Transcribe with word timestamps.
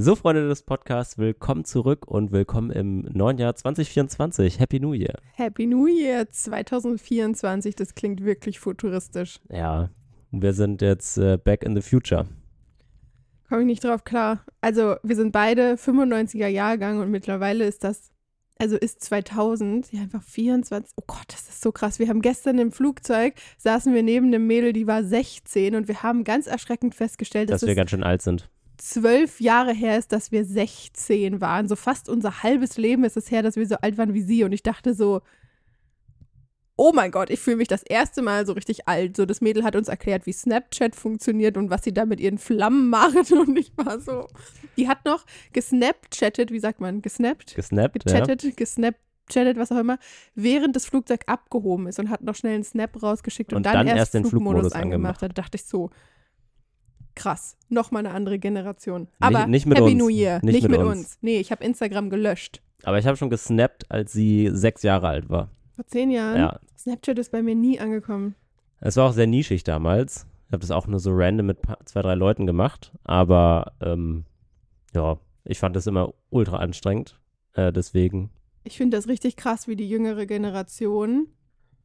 So, 0.00 0.14
Freunde 0.14 0.46
des 0.46 0.62
Podcasts, 0.62 1.18
willkommen 1.18 1.64
zurück 1.64 2.06
und 2.06 2.30
willkommen 2.30 2.70
im 2.70 3.00
neuen 3.00 3.36
Jahr 3.36 3.56
2024. 3.56 4.60
Happy 4.60 4.78
New 4.78 4.92
Year. 4.92 5.18
Happy 5.32 5.66
New 5.66 5.88
Year 5.88 6.30
2024, 6.30 7.74
das 7.74 7.96
klingt 7.96 8.22
wirklich 8.22 8.60
futuristisch. 8.60 9.40
Ja, 9.50 9.90
wir 10.30 10.52
sind 10.52 10.82
jetzt 10.82 11.18
äh, 11.18 11.36
back 11.36 11.64
in 11.64 11.74
the 11.74 11.82
future. 11.82 12.28
Komme 13.48 13.62
ich 13.62 13.66
nicht 13.66 13.82
drauf 13.82 14.04
klar. 14.04 14.44
Also, 14.60 14.94
wir 15.02 15.16
sind 15.16 15.32
beide 15.32 15.74
95er 15.74 16.46
Jahrgang 16.46 17.00
und 17.00 17.10
mittlerweile 17.10 17.64
ist 17.64 17.82
das, 17.82 18.12
also 18.56 18.76
ist 18.76 19.02
2000, 19.02 19.92
ja, 19.92 20.02
einfach 20.02 20.22
24. 20.22 20.92
Oh 20.94 21.02
Gott, 21.08 21.26
das 21.26 21.48
ist 21.48 21.60
so 21.60 21.72
krass. 21.72 21.98
Wir 21.98 22.06
haben 22.06 22.22
gestern 22.22 22.60
im 22.60 22.70
Flugzeug, 22.70 23.34
saßen 23.56 23.92
wir 23.92 24.04
neben 24.04 24.28
einem 24.28 24.46
Mädel, 24.46 24.72
die 24.72 24.86
war 24.86 25.02
16 25.02 25.74
und 25.74 25.88
wir 25.88 26.04
haben 26.04 26.22
ganz 26.22 26.46
erschreckend 26.46 26.94
festgestellt, 26.94 27.50
dass, 27.50 27.62
dass 27.62 27.68
wir 27.68 27.74
ganz 27.74 27.90
schön 27.90 28.04
alt 28.04 28.22
sind. 28.22 28.48
Zwölf 28.78 29.40
Jahre 29.40 29.72
her 29.72 29.98
ist, 29.98 30.12
dass 30.12 30.32
wir 30.32 30.44
16 30.44 31.40
waren. 31.40 31.68
So 31.68 31.76
fast 31.76 32.08
unser 32.08 32.42
halbes 32.42 32.76
Leben 32.78 33.04
ist 33.04 33.16
es 33.16 33.30
her, 33.30 33.42
dass 33.42 33.56
wir 33.56 33.66
so 33.66 33.76
alt 33.76 33.98
waren 33.98 34.14
wie 34.14 34.22
sie. 34.22 34.44
Und 34.44 34.52
ich 34.52 34.62
dachte 34.62 34.94
so, 34.94 35.20
oh 36.76 36.92
mein 36.94 37.10
Gott, 37.10 37.28
ich 37.28 37.40
fühle 37.40 37.56
mich 37.56 37.68
das 37.68 37.82
erste 37.82 38.22
Mal 38.22 38.46
so 38.46 38.52
richtig 38.52 38.88
alt. 38.88 39.16
So, 39.16 39.26
das 39.26 39.40
Mädel 39.40 39.64
hat 39.64 39.74
uns 39.74 39.88
erklärt, 39.88 40.26
wie 40.26 40.32
Snapchat 40.32 40.94
funktioniert 40.94 41.56
und 41.56 41.70
was 41.70 41.82
sie 41.82 41.92
da 41.92 42.06
mit 42.06 42.20
ihren 42.20 42.38
Flammen 42.38 42.88
macht. 42.88 43.32
Und 43.32 43.58
ich 43.58 43.72
war 43.76 44.00
so, 44.00 44.28
die 44.76 44.88
hat 44.88 45.04
noch 45.04 45.26
gesnapchattet, 45.52 46.52
wie 46.52 46.60
sagt 46.60 46.80
man, 46.80 47.02
gesnappt? 47.02 47.56
Gesnappt, 47.56 48.04
Gechattet, 48.04 48.44
ja. 48.44 48.50
gesnappt 48.56 49.00
was 49.34 49.70
auch 49.72 49.78
immer, 49.78 49.98
während 50.34 50.74
das 50.74 50.86
Flugzeug 50.86 51.20
abgehoben 51.26 51.86
ist 51.86 51.98
und 51.98 52.08
hat 52.08 52.22
noch 52.22 52.34
schnell 52.34 52.54
einen 52.54 52.64
Snap 52.64 53.02
rausgeschickt 53.02 53.52
und, 53.52 53.58
und 53.58 53.66
dann, 53.66 53.74
dann, 53.74 53.86
erst, 53.88 53.98
erst 53.98 54.14
den 54.14 54.24
Flugmodus, 54.24 54.72
Flugmodus 54.72 54.72
angemacht. 54.72 55.20
Da 55.20 55.28
dachte 55.28 55.56
ich 55.56 55.64
so, 55.64 55.90
krass, 57.18 57.56
nochmal 57.68 58.06
eine 58.06 58.14
andere 58.14 58.38
Generation. 58.38 59.08
Aber 59.20 59.40
nicht, 59.40 59.48
nicht 59.48 59.66
mit 59.66 59.78
Happy 59.78 59.92
uns. 59.92 59.98
New 59.98 60.08
Year, 60.08 60.40
nicht, 60.42 60.54
nicht 60.54 60.62
mit, 60.62 60.72
mit 60.72 60.80
uns. 60.80 60.98
uns. 60.98 61.18
Nee, 61.20 61.40
ich 61.40 61.50
habe 61.50 61.64
Instagram 61.64 62.10
gelöscht. 62.10 62.62
Aber 62.84 62.98
ich 62.98 63.06
habe 63.06 63.16
schon 63.16 63.30
gesnappt, 63.30 63.90
als 63.90 64.12
sie 64.12 64.50
sechs 64.52 64.82
Jahre 64.82 65.08
alt 65.08 65.28
war. 65.28 65.50
Vor 65.74 65.86
zehn 65.86 66.10
Jahren? 66.10 66.38
Ja. 66.38 66.60
Snapchat 66.78 67.18
ist 67.18 67.32
bei 67.32 67.42
mir 67.42 67.54
nie 67.54 67.80
angekommen. 67.80 68.34
Es 68.80 68.96
war 68.96 69.08
auch 69.08 69.12
sehr 69.12 69.26
nischig 69.26 69.64
damals. 69.64 70.26
Ich 70.46 70.52
habe 70.52 70.60
das 70.60 70.70
auch 70.70 70.86
nur 70.86 71.00
so 71.00 71.10
random 71.12 71.46
mit 71.46 71.58
zwei, 71.84 72.02
drei 72.02 72.14
Leuten 72.14 72.46
gemacht. 72.46 72.92
Aber 73.04 73.72
ähm, 73.80 74.24
ja, 74.94 75.18
ich 75.44 75.58
fand 75.58 75.76
das 75.76 75.86
immer 75.86 76.14
ultra 76.30 76.58
anstrengend. 76.58 77.20
Äh, 77.54 77.72
deswegen. 77.72 78.30
Ich 78.64 78.76
finde 78.76 78.96
das 78.96 79.08
richtig 79.08 79.36
krass, 79.36 79.66
wie 79.66 79.76
die 79.76 79.88
jüngere 79.88 80.26
Generation 80.26 81.28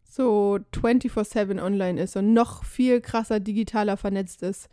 so 0.04 0.60
24-7 0.74 1.62
online 1.62 2.00
ist 2.00 2.16
und 2.16 2.34
noch 2.34 2.64
viel 2.64 3.02
krasser 3.02 3.40
digitaler 3.40 3.98
vernetzt 3.98 4.44
ist. 4.44 4.70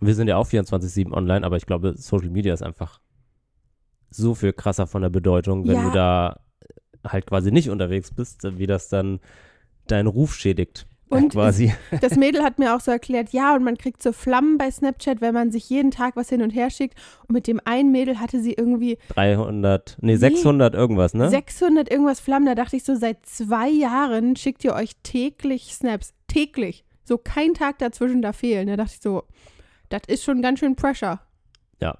Wir 0.00 0.14
sind 0.14 0.28
ja 0.28 0.36
auch 0.36 0.46
24-7 0.46 1.12
online, 1.12 1.44
aber 1.44 1.56
ich 1.56 1.66
glaube, 1.66 1.94
Social 1.96 2.30
Media 2.30 2.54
ist 2.54 2.62
einfach 2.62 3.00
so 4.10 4.34
viel 4.34 4.52
krasser 4.52 4.86
von 4.86 5.02
der 5.02 5.10
Bedeutung, 5.10 5.66
wenn 5.66 5.76
ja. 5.76 5.84
du 5.84 5.90
da 5.90 6.40
halt 7.06 7.26
quasi 7.26 7.50
nicht 7.50 7.70
unterwegs 7.70 8.12
bist, 8.12 8.42
wie 8.58 8.66
das 8.66 8.88
dann 8.88 9.20
deinen 9.86 10.06
Ruf 10.06 10.34
schädigt. 10.34 10.86
Und 11.08 11.32
quasi. 11.32 11.74
das 12.00 12.16
Mädel 12.16 12.42
hat 12.42 12.58
mir 12.58 12.74
auch 12.74 12.80
so 12.80 12.90
erklärt, 12.90 13.30
ja, 13.30 13.54
und 13.54 13.64
man 13.64 13.76
kriegt 13.76 14.02
so 14.02 14.12
Flammen 14.12 14.58
bei 14.58 14.70
Snapchat, 14.70 15.20
wenn 15.20 15.34
man 15.34 15.50
sich 15.50 15.68
jeden 15.68 15.90
Tag 15.90 16.16
was 16.16 16.28
hin 16.28 16.42
und 16.42 16.50
her 16.50 16.70
schickt. 16.70 16.98
Und 17.26 17.34
mit 17.34 17.46
dem 17.46 17.60
einen 17.64 17.90
Mädel 17.90 18.20
hatte 18.20 18.40
sie 18.40 18.52
irgendwie 18.52 18.98
300, 19.08 19.98
nee, 20.00 20.16
600 20.16 20.74
irgendwas, 20.74 21.14
ne? 21.14 21.28
600 21.28 21.90
irgendwas 21.90 22.20
Flammen. 22.20 22.46
Da 22.46 22.54
dachte 22.54 22.76
ich 22.76 22.84
so, 22.84 22.94
seit 22.94 23.26
zwei 23.26 23.68
Jahren 23.68 24.36
schickt 24.36 24.64
ihr 24.64 24.74
euch 24.74 24.92
täglich 25.02 25.74
Snaps. 25.74 26.14
Täglich. 26.28 26.84
So 27.04 27.18
kein 27.18 27.54
Tag 27.54 27.78
dazwischen 27.78 28.22
da 28.22 28.32
fehlen. 28.32 28.68
Da 28.68 28.76
dachte 28.76 28.92
ich 28.94 29.02
so, 29.02 29.24
das 29.90 30.02
ist 30.06 30.24
schon 30.24 30.40
ganz 30.40 30.60
schön 30.60 30.76
Pressure. 30.76 31.20
Ja. 31.80 31.98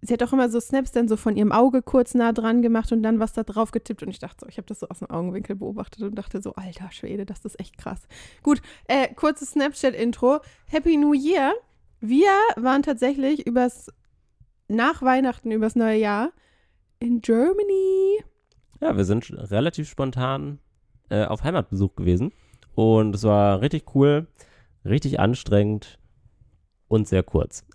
Sie 0.00 0.12
hat 0.12 0.22
auch 0.22 0.32
immer 0.32 0.50
so 0.50 0.60
Snaps 0.60 0.92
dann 0.92 1.08
so 1.08 1.16
von 1.16 1.36
ihrem 1.36 1.52
Auge 1.52 1.80
kurz 1.80 2.14
nah 2.14 2.32
dran 2.32 2.60
gemacht 2.60 2.92
und 2.92 3.02
dann 3.02 3.20
was 3.20 3.32
da 3.32 3.42
drauf 3.42 3.70
getippt. 3.70 4.02
Und 4.02 4.10
ich 4.10 4.18
dachte 4.18 4.40
so, 4.40 4.48
ich 4.48 4.58
habe 4.58 4.66
das 4.66 4.80
so 4.80 4.88
aus 4.88 4.98
dem 4.98 5.10
Augenwinkel 5.10 5.56
beobachtet 5.56 6.02
und 6.02 6.14
dachte 6.16 6.42
so, 6.42 6.54
alter 6.54 6.90
Schwede, 6.90 7.24
das 7.24 7.44
ist 7.44 7.58
echt 7.60 7.78
krass. 7.78 8.06
Gut, 8.42 8.60
äh, 8.88 9.08
kurzes 9.14 9.52
Snapchat-Intro. 9.52 10.40
Happy 10.66 10.96
New 10.96 11.14
Year. 11.14 11.54
Wir 12.00 12.32
waren 12.56 12.82
tatsächlich 12.82 13.46
übers, 13.46 13.90
nach 14.68 15.00
Weihnachten, 15.00 15.50
übers 15.50 15.74
neue 15.74 15.98
Jahr 15.98 16.32
in 16.98 17.20
Germany. 17.20 18.22
Ja, 18.80 18.96
wir 18.96 19.04
sind 19.04 19.30
relativ 19.30 19.88
spontan 19.88 20.58
äh, 21.08 21.24
auf 21.24 21.44
Heimatbesuch 21.44 21.96
gewesen. 21.96 22.32
Und 22.74 23.14
es 23.14 23.22
war 23.22 23.60
richtig 23.60 23.94
cool, 23.94 24.26
richtig 24.84 25.20
anstrengend 25.20 25.98
und 26.94 27.08
sehr 27.08 27.22
kurz. 27.22 27.64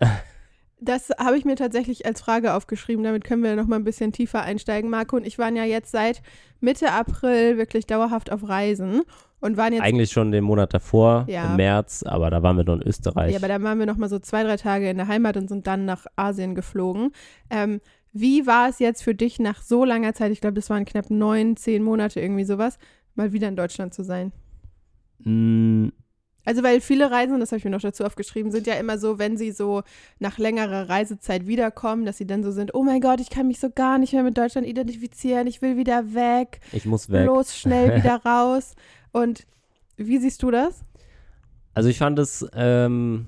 Das 0.82 1.10
habe 1.18 1.36
ich 1.36 1.44
mir 1.44 1.56
tatsächlich 1.56 2.06
als 2.06 2.22
Frage 2.22 2.54
aufgeschrieben. 2.54 3.04
Damit 3.04 3.22
können 3.22 3.42
wir 3.42 3.54
noch 3.54 3.66
mal 3.66 3.76
ein 3.76 3.84
bisschen 3.84 4.12
tiefer 4.12 4.40
einsteigen. 4.40 4.88
Marco 4.88 5.14
und 5.16 5.26
ich 5.26 5.38
waren 5.38 5.54
ja 5.54 5.64
jetzt 5.64 5.90
seit 5.92 6.22
Mitte 6.60 6.90
April 6.90 7.58
wirklich 7.58 7.86
dauerhaft 7.86 8.32
auf 8.32 8.48
Reisen 8.48 9.02
und 9.40 9.58
waren 9.58 9.74
jetzt 9.74 9.82
eigentlich 9.82 10.10
schon 10.10 10.32
den 10.32 10.44
Monat 10.44 10.72
davor 10.72 11.26
ja. 11.28 11.50
im 11.50 11.56
März, 11.56 12.02
aber 12.02 12.30
da 12.30 12.42
waren 12.42 12.56
wir 12.56 12.64
noch 12.64 12.76
in 12.76 12.82
Österreich. 12.82 13.32
Ja, 13.32 13.38
aber 13.38 13.48
da 13.48 13.62
waren 13.62 13.78
wir 13.78 13.84
noch 13.84 13.98
mal 13.98 14.08
so 14.08 14.18
zwei 14.18 14.42
drei 14.42 14.56
Tage 14.56 14.88
in 14.88 14.96
der 14.96 15.08
Heimat 15.08 15.36
und 15.36 15.48
sind 15.48 15.66
dann 15.66 15.84
nach 15.84 16.06
Asien 16.16 16.54
geflogen. 16.54 17.12
Ähm, 17.50 17.82
wie 18.12 18.46
war 18.46 18.68
es 18.68 18.78
jetzt 18.78 19.02
für 19.02 19.14
dich 19.14 19.38
nach 19.38 19.62
so 19.62 19.84
langer 19.84 20.14
Zeit? 20.14 20.32
Ich 20.32 20.40
glaube, 20.40 20.54
das 20.54 20.70
waren 20.70 20.84
knapp 20.84 21.10
neun, 21.10 21.56
zehn 21.56 21.82
Monate 21.82 22.20
irgendwie 22.20 22.44
sowas, 22.44 22.78
mal 23.14 23.32
wieder 23.32 23.48
in 23.48 23.56
Deutschland 23.56 23.94
zu 23.94 24.02
sein. 24.02 24.32
Mm, 25.20 25.88
also, 26.44 26.62
weil 26.62 26.80
viele 26.80 27.10
Reisen, 27.10 27.38
das 27.38 27.52
habe 27.52 27.58
ich 27.58 27.64
mir 27.64 27.70
noch 27.70 27.80
dazu 27.80 28.04
aufgeschrieben, 28.04 28.50
sind 28.50 28.66
ja 28.66 28.74
immer 28.74 28.98
so, 28.98 29.18
wenn 29.18 29.36
sie 29.36 29.52
so 29.52 29.82
nach 30.18 30.38
längerer 30.38 30.88
Reisezeit 30.88 31.46
wiederkommen, 31.46 32.06
dass 32.06 32.18
sie 32.18 32.26
dann 32.26 32.42
so 32.42 32.50
sind, 32.50 32.74
oh 32.74 32.82
mein 32.82 33.00
Gott, 33.00 33.20
ich 33.20 33.30
kann 33.30 33.46
mich 33.46 33.60
so 33.60 33.68
gar 33.70 33.98
nicht 33.98 34.12
mehr 34.12 34.22
mit 34.22 34.38
Deutschland 34.38 34.66
identifizieren, 34.66 35.46
ich 35.46 35.60
will 35.60 35.76
wieder 35.76 36.14
weg. 36.14 36.60
Ich 36.72 36.86
muss 36.86 37.10
weg. 37.10 37.26
Los, 37.26 37.56
schnell 37.56 37.96
wieder 38.02 38.22
raus. 38.24 38.74
Und 39.12 39.46
wie 39.96 40.18
siehst 40.18 40.42
du 40.42 40.50
das? 40.50 40.82
Also 41.74 41.88
ich 41.88 41.98
fand 41.98 42.18
es 42.18 42.46
ähm, 42.54 43.26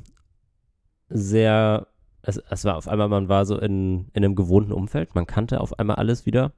sehr, 1.08 1.86
es, 2.22 2.38
es 2.50 2.64
war 2.64 2.76
auf 2.76 2.88
einmal, 2.88 3.08
man 3.08 3.28
war 3.28 3.44
so 3.44 3.58
in, 3.58 4.08
in 4.14 4.24
einem 4.24 4.34
gewohnten 4.34 4.72
Umfeld, 4.72 5.14
man 5.14 5.26
kannte 5.26 5.60
auf 5.60 5.78
einmal 5.78 5.96
alles 5.96 6.24
wieder 6.24 6.52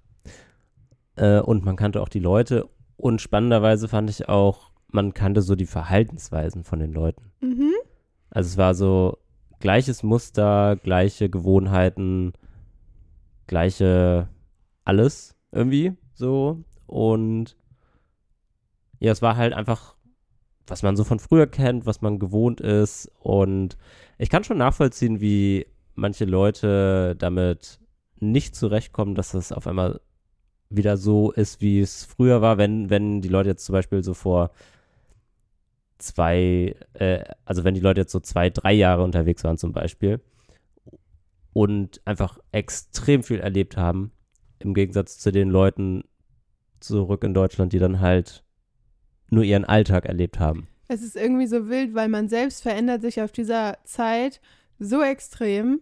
äh, 1.16 1.40
und 1.40 1.64
man 1.64 1.76
kannte 1.76 2.00
auch 2.00 2.08
die 2.08 2.20
Leute 2.20 2.68
und 2.96 3.20
spannenderweise 3.20 3.88
fand 3.88 4.08
ich 4.08 4.28
auch 4.28 4.70
man 4.94 5.12
kannte 5.12 5.42
so 5.42 5.56
die 5.56 5.66
Verhaltensweisen 5.66 6.64
von 6.64 6.78
den 6.78 6.92
Leuten. 6.92 7.32
Mhm. 7.40 7.72
Also 8.30 8.48
es 8.48 8.56
war 8.56 8.74
so 8.74 9.18
gleiches 9.58 10.02
Muster, 10.02 10.76
gleiche 10.76 11.28
Gewohnheiten, 11.28 12.32
gleiche 13.46 14.28
alles 14.84 15.34
irgendwie 15.50 15.96
so. 16.14 16.62
Und 16.86 17.56
ja, 19.00 19.10
es 19.12 19.20
war 19.20 19.36
halt 19.36 19.52
einfach, 19.52 19.96
was 20.66 20.82
man 20.82 20.96
so 20.96 21.04
von 21.04 21.18
früher 21.18 21.46
kennt, 21.46 21.86
was 21.86 22.00
man 22.00 22.18
gewohnt 22.18 22.60
ist. 22.60 23.10
Und 23.18 23.76
ich 24.16 24.30
kann 24.30 24.44
schon 24.44 24.58
nachvollziehen, 24.58 25.20
wie 25.20 25.66
manche 25.94 26.24
Leute 26.24 27.16
damit 27.18 27.80
nicht 28.20 28.54
zurechtkommen, 28.54 29.14
dass 29.16 29.32
das 29.32 29.50
auf 29.50 29.66
einmal 29.66 30.00
wieder 30.70 30.96
so 30.96 31.32
ist, 31.32 31.60
wie 31.60 31.80
es 31.80 32.04
früher 32.04 32.40
war, 32.42 32.58
wenn, 32.58 32.90
wenn 32.90 33.20
die 33.20 33.28
Leute 33.28 33.50
jetzt 33.50 33.64
zum 33.64 33.72
Beispiel 33.72 34.02
so 34.02 34.14
vor 34.14 34.50
zwei, 35.98 36.74
äh, 36.94 37.24
also 37.44 37.64
wenn 37.64 37.74
die 37.74 37.80
Leute 37.80 38.02
jetzt 38.02 38.12
so 38.12 38.20
zwei, 38.20 38.50
drei 38.50 38.72
Jahre 38.72 39.02
unterwegs 39.02 39.44
waren 39.44 39.58
zum 39.58 39.72
Beispiel 39.72 40.20
und 41.52 42.00
einfach 42.04 42.38
extrem 42.52 43.22
viel 43.22 43.40
erlebt 43.40 43.76
haben, 43.76 44.12
im 44.58 44.74
Gegensatz 44.74 45.18
zu 45.18 45.30
den 45.32 45.50
Leuten 45.50 46.04
zurück 46.80 47.24
in 47.24 47.34
Deutschland, 47.34 47.72
die 47.72 47.78
dann 47.78 48.00
halt 48.00 48.44
nur 49.30 49.44
ihren 49.44 49.64
Alltag 49.64 50.06
erlebt 50.06 50.38
haben. 50.38 50.68
Es 50.88 51.02
ist 51.02 51.16
irgendwie 51.16 51.46
so 51.46 51.68
wild, 51.68 51.94
weil 51.94 52.08
man 52.08 52.28
selbst 52.28 52.62
verändert 52.62 53.02
sich 53.02 53.20
auf 53.22 53.32
dieser 53.32 53.78
Zeit 53.84 54.40
so 54.78 55.02
extrem. 55.02 55.80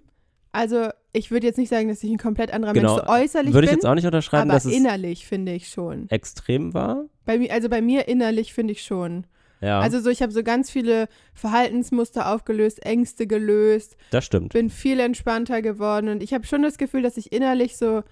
Also 0.52 0.90
ich 1.12 1.30
würde 1.30 1.46
jetzt 1.46 1.58
nicht 1.58 1.70
sagen, 1.70 1.88
dass 1.88 2.02
ich 2.02 2.10
ein 2.10 2.18
komplett 2.18 2.52
anderer 2.52 2.72
genau. 2.72 2.96
Mensch 2.96 3.06
so 3.06 3.12
äußerlich 3.12 3.52
würde 3.52 3.66
ich 3.66 3.70
bin. 3.70 3.78
jetzt 3.78 3.86
auch 3.86 3.94
nicht 3.94 4.06
unterschreiben, 4.06 4.50
aber 4.50 4.60
dass 4.60 4.66
innerlich 4.66 5.26
finde 5.26 5.52
ich 5.52 5.68
schon. 5.68 6.08
Extrem 6.10 6.72
war? 6.74 7.06
Bei 7.24 7.38
mir, 7.38 7.52
also 7.52 7.68
bei 7.68 7.82
mir 7.82 8.06
innerlich 8.06 8.52
finde 8.52 8.72
ich 8.72 8.82
schon. 8.82 9.26
Ja. 9.62 9.80
Also 9.80 10.00
so, 10.00 10.10
ich 10.10 10.22
habe 10.22 10.32
so 10.32 10.42
ganz 10.42 10.70
viele 10.70 11.08
Verhaltensmuster 11.34 12.32
aufgelöst, 12.32 12.84
Ängste 12.84 13.26
gelöst. 13.26 13.96
Das 14.10 14.24
stimmt. 14.24 14.52
Bin 14.52 14.70
viel 14.70 14.98
entspannter 14.98 15.62
geworden 15.62 16.08
und 16.08 16.22
ich 16.22 16.34
habe 16.34 16.44
schon 16.46 16.62
das 16.62 16.78
Gefühl, 16.78 17.02
dass 17.02 17.16
ich 17.16 17.32
innerlich 17.32 17.76
so 17.76 18.02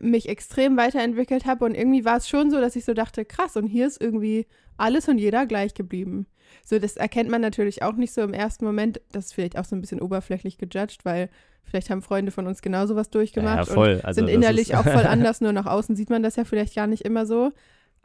mich 0.00 0.28
extrem 0.28 0.76
weiterentwickelt 0.76 1.46
habe 1.46 1.64
und 1.64 1.74
irgendwie 1.74 2.04
war 2.04 2.18
es 2.18 2.28
schon 2.28 2.50
so, 2.50 2.60
dass 2.60 2.76
ich 2.76 2.84
so 2.84 2.94
dachte, 2.94 3.24
krass, 3.24 3.56
und 3.56 3.66
hier 3.66 3.86
ist 3.86 4.00
irgendwie 4.00 4.46
alles 4.76 5.08
und 5.08 5.18
jeder 5.18 5.46
gleich 5.46 5.74
geblieben. 5.74 6.26
So, 6.64 6.78
das 6.78 6.96
erkennt 6.96 7.30
man 7.30 7.40
natürlich 7.40 7.82
auch 7.82 7.94
nicht 7.94 8.12
so 8.12 8.20
im 8.20 8.32
ersten 8.32 8.64
Moment. 8.64 9.00
Das 9.12 9.26
ist 9.26 9.34
vielleicht 9.34 9.58
auch 9.58 9.64
so 9.64 9.74
ein 9.76 9.80
bisschen 9.80 10.00
oberflächlich 10.00 10.58
gejudged, 10.58 11.04
weil 11.04 11.28
vielleicht 11.64 11.90
haben 11.90 12.02
Freunde 12.02 12.32
von 12.32 12.46
uns 12.46 12.62
genauso 12.62 12.96
was 12.96 13.10
durchgemacht 13.10 13.68
ja, 13.68 13.74
ja, 13.74 13.74
voll. 13.74 13.94
und 13.94 14.04
also 14.04 14.20
sind 14.20 14.28
innerlich 14.28 14.74
auch 14.74 14.84
voll 14.84 15.06
anders, 15.06 15.40
nur 15.40 15.52
nach 15.52 15.66
außen 15.66 15.96
sieht 15.96 16.10
man 16.10 16.22
das 16.22 16.36
ja 16.36 16.44
vielleicht 16.44 16.74
gar 16.74 16.86
nicht 16.86 17.04
immer 17.04 17.26
so. 17.26 17.52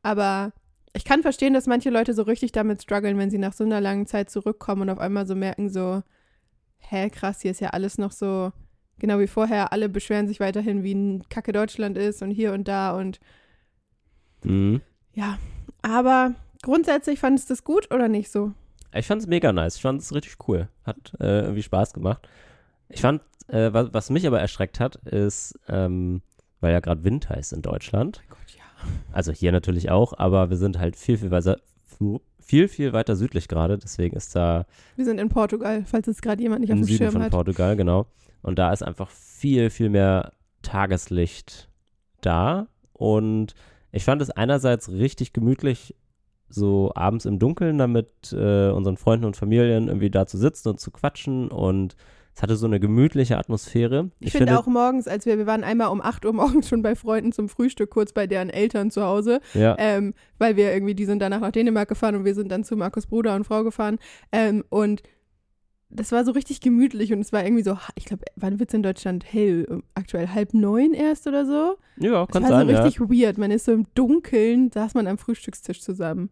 Aber 0.04 0.54
ich 0.96 1.06
kann 1.06 1.22
verstehen, 1.22 1.54
dass 1.54 1.68
manche 1.68 1.90
Leute 1.90 2.14
so 2.14 2.24
richtig 2.24 2.52
damit 2.52 2.82
strugglen, 2.82 3.18
wenn 3.18 3.30
sie 3.30 3.38
nach 3.38 3.54
so 3.54 3.64
einer 3.64 3.82
langen 3.82 4.08
Zeit 4.08 4.30
zurückkommen 4.30 4.84
und 4.84 4.90
auf 4.90 5.00
einmal 5.00 5.28
so 5.28 5.36
merken, 5.36 5.70
so, 5.70 6.02
hä, 6.80 7.10
krass, 7.10 7.42
hier 7.42 7.52
ist 7.52 7.62
ja 7.62 7.70
alles 7.70 7.98
noch 7.98 8.12
so 8.12 8.52
Genau 9.00 9.20
wie 9.20 9.28
vorher, 9.28 9.74
alle 9.74 9.90
beschweren 9.90 10.28
sich 10.28 10.40
weiterhin, 10.40 10.84
wie 10.84 10.94
ein 10.94 11.28
Kacke 11.30 11.52
Deutschland 11.52 11.98
ist 11.98 12.22
und 12.22 12.32
hier 12.32 12.54
und 12.54 12.68
da 12.68 12.96
und 12.98 13.20
Mhm. 14.44 14.82
ja. 15.14 15.40
Aber 15.82 16.34
grundsätzlich 16.62 17.20
fandest 17.20 17.50
du 17.50 17.54
es 17.54 17.64
gut 17.64 17.92
oder 17.92 18.08
nicht 18.08 18.32
so? 18.32 18.54
Ich 18.94 19.08
fand 19.08 19.22
es 19.22 19.28
mega 19.28 19.52
nice. 19.52 19.76
Ich 19.76 19.82
fand 19.82 20.02
es 20.02 20.14
richtig 20.14 20.38
cool. 20.48 20.70
Hat 20.84 21.14
äh, 21.20 21.42
irgendwie 21.42 21.64
Spaß 21.64 21.94
gemacht. 21.94 22.28
Ich 22.90 23.02
fand, 23.02 23.22
äh, 23.48 23.74
was, 23.74 23.94
was 23.94 24.10
mich 24.12 24.26
aber 24.28 24.40
erschreckt 24.40 24.80
hat, 24.80 24.96
ist, 24.98 25.60
ähm, 25.68 26.22
weil 26.62 26.74
ja 26.74 26.80
gerade 26.80 27.04
Winter 27.04 27.38
ist 27.38 27.54
in 27.54 27.62
Deutschland. 27.62 28.22
Gott, 28.30 28.56
ja. 28.56 28.64
Also 29.12 29.32
hier 29.32 29.52
natürlich 29.52 29.90
auch, 29.90 30.14
aber 30.18 30.50
wir 30.50 30.58
sind 30.58 30.80
halt 30.80 30.96
viel, 30.96 31.18
viel 31.18 31.32
weiter, 31.32 31.60
viel, 32.40 32.68
viel 32.68 32.94
weiter 32.94 33.16
südlich 33.16 33.48
gerade. 33.48 33.78
Deswegen 33.78 34.16
ist 34.16 34.36
da 34.36 34.66
Wir 34.96 35.06
sind 35.06 35.20
in 35.20 35.30
Portugal, 35.30 35.84
falls 35.86 36.08
es 36.08 36.22
gerade 36.22 36.42
jemand 36.42 36.62
nicht 36.62 36.72
auf 36.72 36.80
dem 36.80 36.84
Süden 36.84 36.98
Schirm 36.98 37.12
von 37.12 37.24
hat. 37.24 37.32
Portugal, 37.32 37.76
genau. 37.76 38.08
Und 38.42 38.60
da 38.60 38.72
ist 38.72 38.84
einfach 38.84 39.10
viel, 39.10 39.70
viel 39.70 39.90
mehr 39.90 40.34
Tageslicht 40.62 41.70
da. 42.22 42.68
Und 42.94 43.56
ich 43.92 44.04
fand 44.04 44.22
es 44.22 44.30
einerseits 44.30 44.90
richtig 44.90 45.34
gemütlich, 45.34 45.96
so 46.48 46.92
abends 46.96 47.26
im 47.26 47.40
Dunkeln 47.40 47.78
da 47.78 47.88
mit 47.88 48.32
äh, 48.32 48.70
unseren 48.70 48.98
Freunden 48.98 49.26
und 49.26 49.36
Familien 49.36 49.88
irgendwie 49.88 50.12
da 50.12 50.28
zu 50.28 50.38
sitzen 50.38 50.70
und 50.70 50.80
zu 50.80 50.92
quatschen. 50.92 51.50
Und 51.50 51.96
es 52.36 52.44
hatte 52.44 52.58
so 52.58 52.66
eine 52.66 52.82
gemütliche 52.82 53.38
Atmosphäre. 53.38 54.12
Ich, 54.20 54.34
finde 54.34 54.60
auch 54.60 54.68
morgens, 54.68 55.08
als 55.08 55.26
wir, 55.26 55.38
wir 55.38 55.48
waren 55.48 55.64
einmal 55.64 55.88
um 55.88 56.02
8 56.02 56.26
Uhr 56.26 56.34
morgens 56.34 56.68
schon 56.68 56.82
bei 56.82 56.96
Freunden 56.96 57.32
zum 57.32 57.48
Frühstück, 57.48 57.90
kurz 57.90 58.12
bei 58.12 58.28
deren 58.28 58.50
Eltern 58.50 58.92
zu 58.92 59.04
Hause, 59.04 59.40
ja, 59.54 59.76
ähm, 59.80 60.14
weil 60.38 60.58
wir 60.58 60.74
irgendwie, 60.74 60.96
die 60.96 61.06
sind 61.06 61.20
danach 61.20 61.40
nach 61.40 61.52
Dänemark 61.52 61.88
gefahren 61.88 62.16
und 62.16 62.26
wir 62.26 62.36
sind 62.36 62.52
dann 62.52 62.66
zu 62.66 62.76
Markus 62.76 63.08
Bruder 63.08 63.36
und 63.36 63.46
Frau 63.46 63.64
gefahren. 63.64 64.00
Ähm, 64.34 64.66
und 64.70 65.02
das 65.90 66.12
war 66.12 66.26
so 66.26 66.32
richtig 66.32 66.60
gemütlich 66.60 67.14
und 67.14 67.20
es 67.20 67.32
war 67.32 67.46
irgendwie 67.46 67.64
so, 67.64 67.78
ich 67.96 68.06
glaube, 68.06 68.26
wann 68.36 68.60
wird 68.60 68.70
es 68.70 68.74
in 68.74 68.84
Deutschland 68.84 69.24
hell? 69.32 69.82
Aktuell 69.94 70.28
halb 70.28 70.54
neun 70.54 70.94
erst 70.94 71.28
oder 71.28 71.46
so? 71.46 71.78
ja, 71.98 72.26
Das 72.26 72.34
kann 72.34 72.44
war 72.44 72.50
sein, 72.50 72.68
so 72.68 72.74
ja. 72.74 72.84
richtig 72.84 73.00
weird. 73.00 73.38
Man 73.38 73.52
ist 73.52 73.66
so 73.66 73.72
im 73.72 73.86
Dunkeln, 73.96 74.72
saß 74.72 74.94
man 74.94 75.08
am 75.08 75.18
Frühstückstisch 75.18 75.82
zusammen. 75.82 76.30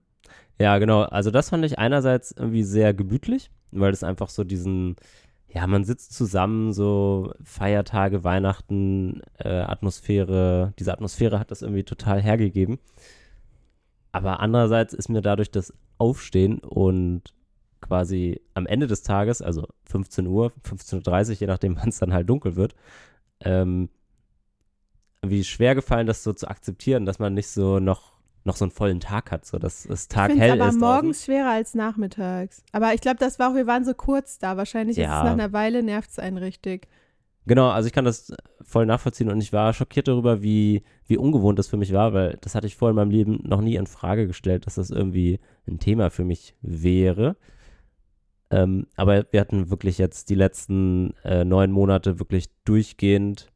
Ja, 0.59 0.77
genau. 0.77 1.03
Also 1.03 1.31
das 1.31 1.49
fand 1.49 1.63
ich 1.65 1.79
einerseits 1.79 2.33
irgendwie 2.37 2.63
sehr 2.63 2.93
gemütlich, 2.93 3.51
weil 3.71 3.93
es 3.93 4.03
einfach 4.03 4.29
so 4.29 4.43
diesen, 4.43 4.95
ja, 5.53 5.67
man 5.67 5.83
sitzt 5.83 6.13
zusammen, 6.13 6.73
so 6.73 7.31
Feiertage, 7.43 8.23
Weihnachten, 8.23 9.21
äh, 9.37 9.49
Atmosphäre, 9.49 10.73
diese 10.79 10.91
Atmosphäre 10.91 11.39
hat 11.39 11.51
das 11.51 11.61
irgendwie 11.61 11.83
total 11.83 12.21
hergegeben. 12.21 12.79
Aber 14.11 14.39
andererseits 14.39 14.93
ist 14.93 15.09
mir 15.09 15.21
dadurch 15.21 15.51
das 15.51 15.73
Aufstehen 15.99 16.59
und 16.59 17.33
quasi 17.81 18.41
am 18.55 18.65
Ende 18.65 18.87
des 18.87 19.03
Tages, 19.03 19.43
also 19.43 19.67
15 19.85 20.25
Uhr, 20.25 20.51
15.30 20.67 21.29
Uhr, 21.29 21.35
je 21.41 21.47
nachdem, 21.47 21.75
wann 21.77 21.89
es 21.89 21.99
dann 21.99 22.13
halt 22.13 22.29
dunkel 22.29 22.55
wird, 22.55 22.73
ähm, 23.41 23.89
wie 25.21 25.43
schwer 25.43 25.75
gefallen, 25.75 26.07
das 26.07 26.23
so 26.23 26.33
zu 26.33 26.47
akzeptieren, 26.47 27.05
dass 27.05 27.19
man 27.19 27.33
nicht 27.33 27.47
so 27.47 27.79
noch, 27.79 28.12
noch 28.45 28.55
so 28.57 28.65
einen 28.65 28.71
vollen 28.71 28.99
Tag 28.99 29.31
hat, 29.31 29.45
so 29.45 29.57
dass 29.57 29.85
es 29.85 30.07
Tag 30.09 30.29
ich 30.29 30.33
finde 30.33 30.43
hell 30.53 30.61
aber 30.61 30.69
ist. 30.69 30.79
draußen. 30.79 30.79
morgens 30.79 31.23
schwerer 31.25 31.51
als 31.51 31.73
nachmittags. 31.75 32.63
Aber 32.73 32.93
ich 32.93 33.01
glaube, 33.01 33.17
das 33.17 33.39
war 33.39 33.51
auch, 33.51 33.55
wir 33.55 33.67
waren 33.67 33.85
so 33.85 33.93
kurz 33.93 34.37
da. 34.37 34.57
Wahrscheinlich 34.57 34.97
ist 34.97 35.03
Ja. 35.03 35.19
es 35.19 35.23
nach 35.25 35.31
einer 35.31 35.53
Weile 35.53 35.81
nervt 35.83 36.09
es 36.11 36.19
einen 36.19 36.37
richtig. 36.37 36.87
Genau, 37.45 37.69
also 37.69 37.87
ich 37.87 37.93
kann 37.93 38.05
das 38.05 38.33
voll 38.61 38.85
nachvollziehen 38.85 39.29
und 39.29 39.41
ich 39.41 39.51
war 39.51 39.73
schockiert 39.73 40.07
darüber, 40.07 40.41
wie, 40.41 40.83
wie 41.07 41.17
ungewohnt 41.17 41.59
das 41.59 41.67
für 41.67 41.75
mich 41.77 41.91
war, 41.91 42.13
weil 42.13 42.37
das 42.41 42.55
hatte 42.55 42.67
ich 42.67 42.77
vorher 42.77 42.91
in 42.91 42.95
meinem 42.95 43.11
Leben 43.11 43.39
noch 43.43 43.59
nie 43.61 43.75
in 43.75 43.85
Frage 43.87 44.27
gestellt, 44.27 44.65
dass 44.65 44.75
das 44.75 44.89
irgendwie 44.91 45.39
ein 45.67 45.79
Thema 45.79 46.09
für 46.09 46.23
mich 46.23 46.55
wäre. 46.61 47.35
Ähm, 48.49 48.87
aber 48.95 49.25
wir 49.31 49.41
hatten 49.41 49.69
wirklich 49.69 49.97
jetzt 49.97 50.29
die 50.29 50.35
letzten 50.35 51.13
äh, 51.23 51.43
neun 51.43 51.71
Monate 51.71 52.19
wirklich 52.19 52.49
durchgehend 52.65 53.51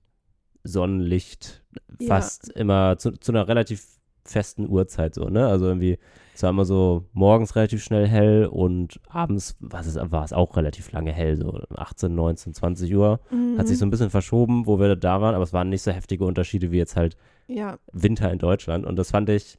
Sonnenlicht, 0.64 1.64
Ja. 2.00 2.08
fast 2.08 2.50
immer 2.50 2.98
zu, 2.98 3.12
zu 3.12 3.32
einer 3.32 3.48
relativ 3.48 3.86
festen 4.28 4.68
Uhrzeit 4.70 5.16
so, 5.16 5.26
ne? 5.30 5.48
Also 5.48 5.68
irgendwie, 5.68 5.98
es 6.34 6.44
war 6.44 6.52
immer 6.52 6.66
so 6.66 7.06
morgens 7.14 7.56
relativ 7.56 7.84
schnell 7.84 8.08
hell 8.08 8.46
und 8.46 9.00
abends 9.08 9.58
war 9.60 9.82
es, 9.82 9.96
war 9.96 10.24
es 10.24 10.34
auch 10.34 10.56
relativ 10.56 10.92
lange 10.92 11.12
hell, 11.12 11.36
so 11.36 11.60
18, 11.76 12.14
19, 12.14 12.54
20 12.54 12.96
Uhr. 12.96 13.20
Mhm. 13.32 13.58
Hat 13.58 13.68
sich 13.68 13.78
so 13.78 13.86
ein 13.86 13.90
bisschen 13.90 14.10
verschoben, 14.10 14.68
wo 14.68 14.80
wir 14.80 14.96
da 14.96 15.22
waren, 15.22 15.36
aber 15.36 15.44
es 15.44 15.54
waren 15.54 15.70
nicht 15.70 15.82
so 15.82 15.92
heftige 15.92 16.26
Unterschiede 16.26 16.72
wie 16.72 16.78
jetzt 16.78 16.96
halt 16.96 17.18
Ja, 17.48 17.80
Winter 17.92 18.32
in 18.32 18.40
Deutschland. 18.40 18.86
Und 18.86 18.98
das 18.98 19.12
fand 19.12 19.30
ich, 19.30 19.58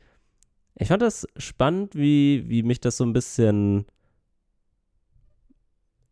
ich 0.76 0.88
fand 0.88 1.02
das 1.02 1.26
spannend, 1.36 1.94
wie, 1.94 2.48
wie 2.48 2.62
mich 2.62 2.80
das 2.80 2.96
so 2.96 3.04
ein 3.04 3.12
bisschen 3.12 3.86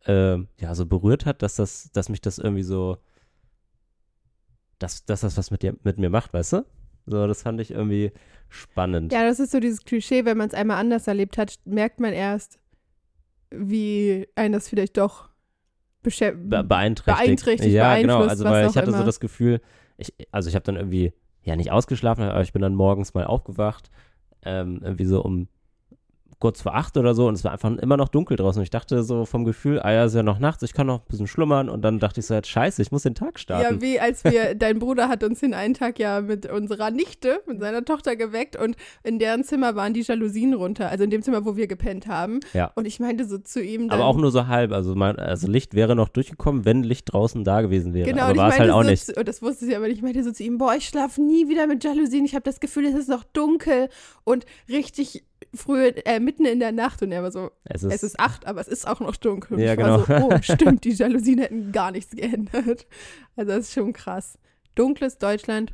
äh, 0.05 0.37
ja, 0.59 0.75
so 0.75 0.85
berührt 0.85 1.25
hat, 1.25 1.41
dass 1.41 1.55
das, 1.55 1.91
dass 1.91 2.09
mich 2.09 2.21
das 2.21 2.39
irgendwie 2.39 2.63
so, 2.63 2.97
dass, 4.79 5.05
dass 5.05 5.21
das 5.21 5.37
was 5.37 5.51
mit 5.51 5.63
dir, 5.63 5.75
mit 5.83 5.97
mir 5.97 6.09
macht, 6.09 6.33
weißt 6.33 6.53
du? 6.53 6.65
So, 7.07 7.25
das 7.25 7.41
fand 7.41 7.59
ich 7.61 7.71
irgendwie 7.71 8.11
spannend. 8.49 9.11
Ja, 9.11 9.23
das 9.25 9.39
ist 9.39 9.51
so 9.51 9.59
dieses 9.59 9.83
Klischee, 9.83 10.25
wenn 10.25 10.37
man 10.37 10.47
es 10.47 10.53
einmal 10.53 10.77
anders 10.77 11.07
erlebt 11.07 11.37
hat, 11.37 11.55
merkt 11.65 11.99
man 11.99 12.13
erst, 12.13 12.59
wie 13.49 14.27
einen 14.35 14.53
das 14.53 14.67
vielleicht 14.69 14.97
doch 14.97 15.29
Be 16.03 16.63
beeinträchtigt. 16.63 17.25
beeinträchtigt, 17.25 17.73
ja, 17.73 17.97
genau. 17.97 18.19
beeinflusst, 18.19 18.29
Also, 18.29 18.43
was 18.45 18.51
weil 18.51 18.69
ich 18.69 18.77
hatte 18.77 18.91
so 18.91 18.97
immer. 18.97 19.05
das 19.05 19.19
Gefühl, 19.19 19.61
ich, 19.97 20.13
also 20.31 20.47
ich 20.47 20.55
habe 20.55 20.63
dann 20.63 20.77
irgendwie, 20.77 21.11
ja, 21.43 21.55
nicht 21.57 21.71
ausgeschlafen, 21.71 22.23
aber 22.23 22.41
ich 22.41 22.53
bin 22.53 22.61
dann 22.61 22.75
morgens 22.75 23.13
mal 23.13 23.25
aufgewacht, 23.25 23.89
ähm, 24.43 24.79
irgendwie 24.83 25.05
so 25.05 25.21
um 25.21 25.49
kurz 26.39 26.61
vor 26.61 26.75
acht 26.75 26.97
oder 26.97 27.15
so 27.15 27.27
und 27.27 27.33
es 27.33 27.43
war 27.43 27.51
einfach 27.51 27.75
immer 27.77 27.97
noch 27.97 28.09
dunkel 28.09 28.37
draußen. 28.37 28.59
Und 28.59 28.63
ich 28.63 28.69
dachte 28.69 29.01
so 29.03 29.25
vom 29.25 29.43
Gefühl, 29.43 29.79
ah 29.79 29.91
ja, 29.91 30.05
ist 30.05 30.15
ja 30.15 30.23
noch 30.23 30.39
nachts, 30.39 30.63
ich 30.63 30.73
kann 30.73 30.87
noch 30.87 30.99
ein 30.99 31.05
bisschen 31.07 31.27
schlummern 31.27 31.69
und 31.69 31.81
dann 31.81 31.99
dachte 31.99 32.19
ich 32.19 32.27
so, 32.27 32.33
jetzt 32.33 32.49
scheiße, 32.49 32.81
ich 32.81 32.91
muss 32.91 33.03
den 33.03 33.15
Tag 33.15 33.39
starten. 33.39 33.75
Ja, 33.75 33.81
wie 33.81 33.99
als 33.99 34.23
wir, 34.23 34.55
dein 34.55 34.79
Bruder 34.79 35.09
hat 35.09 35.23
uns 35.23 35.39
den 35.39 35.53
einen 35.53 35.73
Tag 35.73 35.99
ja 35.99 36.21
mit 36.21 36.45
unserer 36.45 36.91
Nichte, 36.91 37.41
mit 37.47 37.59
seiner 37.59 37.83
Tochter 37.83 38.15
geweckt 38.15 38.55
und 38.55 38.75
in 39.03 39.19
deren 39.19 39.43
Zimmer 39.43 39.75
waren 39.75 39.93
die 39.93 40.01
Jalousien 40.01 40.53
runter, 40.53 40.89
also 40.89 41.03
in 41.03 41.09
dem 41.09 41.23
Zimmer, 41.23 41.45
wo 41.45 41.55
wir 41.55 41.67
gepennt 41.67 42.07
haben. 42.07 42.39
Ja. 42.53 42.71
Und 42.75 42.85
ich 42.85 42.99
meinte 42.99 43.25
so 43.25 43.37
zu 43.39 43.61
ihm 43.61 43.89
dann, 43.89 43.99
aber 43.99 44.07
auch 44.07 44.17
nur 44.17 44.31
so 44.31 44.47
halb. 44.47 44.71
Also, 44.71 44.95
mein, 44.95 45.17
also 45.17 45.47
Licht 45.47 45.73
wäre 45.73 45.95
noch 45.95 46.09
durchgekommen, 46.09 46.65
wenn 46.65 46.83
Licht 46.83 47.11
draußen 47.11 47.43
da 47.43 47.61
gewesen 47.61 47.93
wäre. 47.93 48.07
Genau, 48.07 48.23
aber 48.23 48.37
war 48.37 48.49
es 48.49 48.59
halt 48.59 48.71
auch 48.71 48.83
so 48.83 48.89
nicht. 48.89 49.05
Zu, 49.05 49.13
und 49.15 49.27
das 49.27 49.41
wusste 49.41 49.65
sie 49.65 49.75
aber 49.75 49.87
nicht. 49.87 49.97
Ich 49.97 50.03
meinte 50.03 50.23
so 50.23 50.31
zu 50.31 50.43
ihm, 50.43 50.57
boah, 50.57 50.75
ich 50.75 50.87
schlafe 50.87 51.21
nie 51.21 51.47
wieder 51.49 51.67
mit 51.67 51.83
Jalousien. 51.83 52.25
Ich 52.25 52.35
habe 52.35 52.43
das 52.43 52.59
Gefühl, 52.59 52.85
es 52.85 52.95
ist 52.95 53.09
noch 53.09 53.23
dunkel 53.23 53.89
und 54.23 54.45
richtig 54.69 55.23
früh, 55.53 55.87
äh, 55.87 56.19
mitten 56.19 56.45
in 56.45 56.59
der 56.59 56.71
Nacht. 56.71 57.01
Und 57.01 57.11
er 57.11 57.23
war 57.23 57.31
so, 57.31 57.51
Es 57.65 57.83
ist, 57.83 57.93
es 57.93 58.03
ist 58.03 58.19
acht, 58.19 58.45
aber 58.47 58.61
es 58.61 58.67
ist 58.67 58.87
auch 58.87 58.99
noch 58.99 59.15
dunkel. 59.15 59.59
Ja, 59.59 59.73
ich 59.73 59.79
war 59.79 60.05
genau. 60.05 60.19
so, 60.19 60.29
oh, 60.35 60.37
stimmt, 60.41 60.83
die 60.83 60.91
Jalousien 60.91 61.39
hätten 61.39 61.71
gar 61.71 61.91
nichts 61.91 62.15
geändert. 62.15 62.85
Also 63.35 63.51
das 63.51 63.59
ist 63.65 63.73
schon 63.73 63.93
krass. 63.93 64.37
Dunkles 64.75 65.17
Deutschland. 65.17 65.73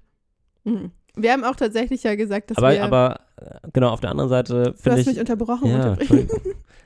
Mhm. 0.63 0.91
Wir 1.15 1.31
haben 1.31 1.43
auch 1.43 1.55
tatsächlich 1.55 2.01
ja 2.03 2.15
gesagt, 2.15 2.49
dass 2.49 2.57
aber, 2.57 2.71
wir. 2.71 2.83
aber 2.83 3.19
äh, 3.37 3.59
genau, 3.71 3.89
auf 3.89 3.99
der 3.99 4.09
anderen 4.11 4.29
Seite 4.29 4.63
du 4.63 4.73
finde 4.73 4.91
hast 4.91 4.99
ich. 5.01 5.07
mich 5.07 5.19
unterbrochen. 5.19 5.69
ja, 5.69 5.91
unterbrechen. 5.91 6.29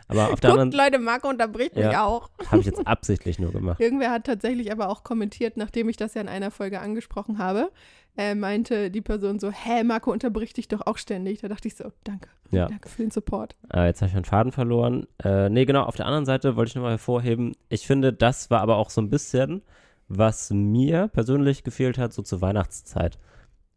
Aber 0.09 0.31
auf 0.31 0.39
der 0.39 0.51
Guckt, 0.51 0.62
anderen 0.62 0.71
Leute, 0.71 1.00
Marco 1.00 1.29
unterbricht 1.29 1.75
mich 1.75 1.85
Ja. 1.85 2.05
auch. 2.05 2.29
habe 2.47 2.59
ich 2.59 2.65
jetzt 2.65 2.85
absichtlich 2.85 3.39
nur 3.39 3.51
gemacht. 3.53 3.79
Irgendwer 3.79 4.12
hat 4.12 4.25
tatsächlich 4.25 4.71
aber 4.71 4.89
auch 4.89 5.03
kommentiert, 5.03 5.55
nachdem 5.57 5.88
ich 5.89 5.95
das 5.97 6.13
ja 6.13 6.21
in 6.21 6.27
einer 6.27 6.51
Folge 6.51 6.79
angesprochen 6.81 7.38
habe, 7.38 7.71
äh, 8.17 8.36
meinte 8.36 8.89
die 8.91 9.01
Person 9.01 9.39
so, 9.39 9.51
hä, 9.51 9.83
Marco 9.83 10.12
unterbricht 10.12 10.57
dich 10.57 10.67
doch 10.67 10.86
auch 10.86 10.97
ständig. 10.97 11.41
Da 11.41 11.47
dachte 11.47 11.67
ich 11.67 11.75
so, 11.75 11.91
danke. 12.03 12.29
Ja. 12.51 12.67
Danke 12.67 12.89
für 12.89 13.01
den 13.03 13.12
Support. 13.12 13.55
Äh, 13.74 13.86
jetzt 13.88 14.01
habe 14.01 14.09
ich 14.09 14.13
meinen 14.15 14.25
Faden 14.25 14.51
verloren. 14.51 15.07
Äh, 15.24 15.50
nee, 15.50 15.65
genau, 15.65 15.83
auf 15.83 15.95
der 15.95 16.05
anderen 16.05 16.25
Seite 16.25 16.55
wollte 16.55 16.69
ich 16.69 16.75
nochmal 16.75 16.91
hervorheben, 16.91 17.53
ich 17.69 17.86
finde, 17.88 18.13
das 18.13 18.50
war 18.50 18.62
aber 18.62 18.77
auch 18.77 18.89
so 18.89 19.01
ein 19.01 19.09
bisschen, 19.09 19.62
was 20.07 20.50
mir 20.51 21.09
persönlich 21.09 21.63
gefehlt 21.63 21.97
hat, 21.97 22.13
so 22.13 22.21
zur 22.21 22.41
Weihnachtszeit. 22.41 23.19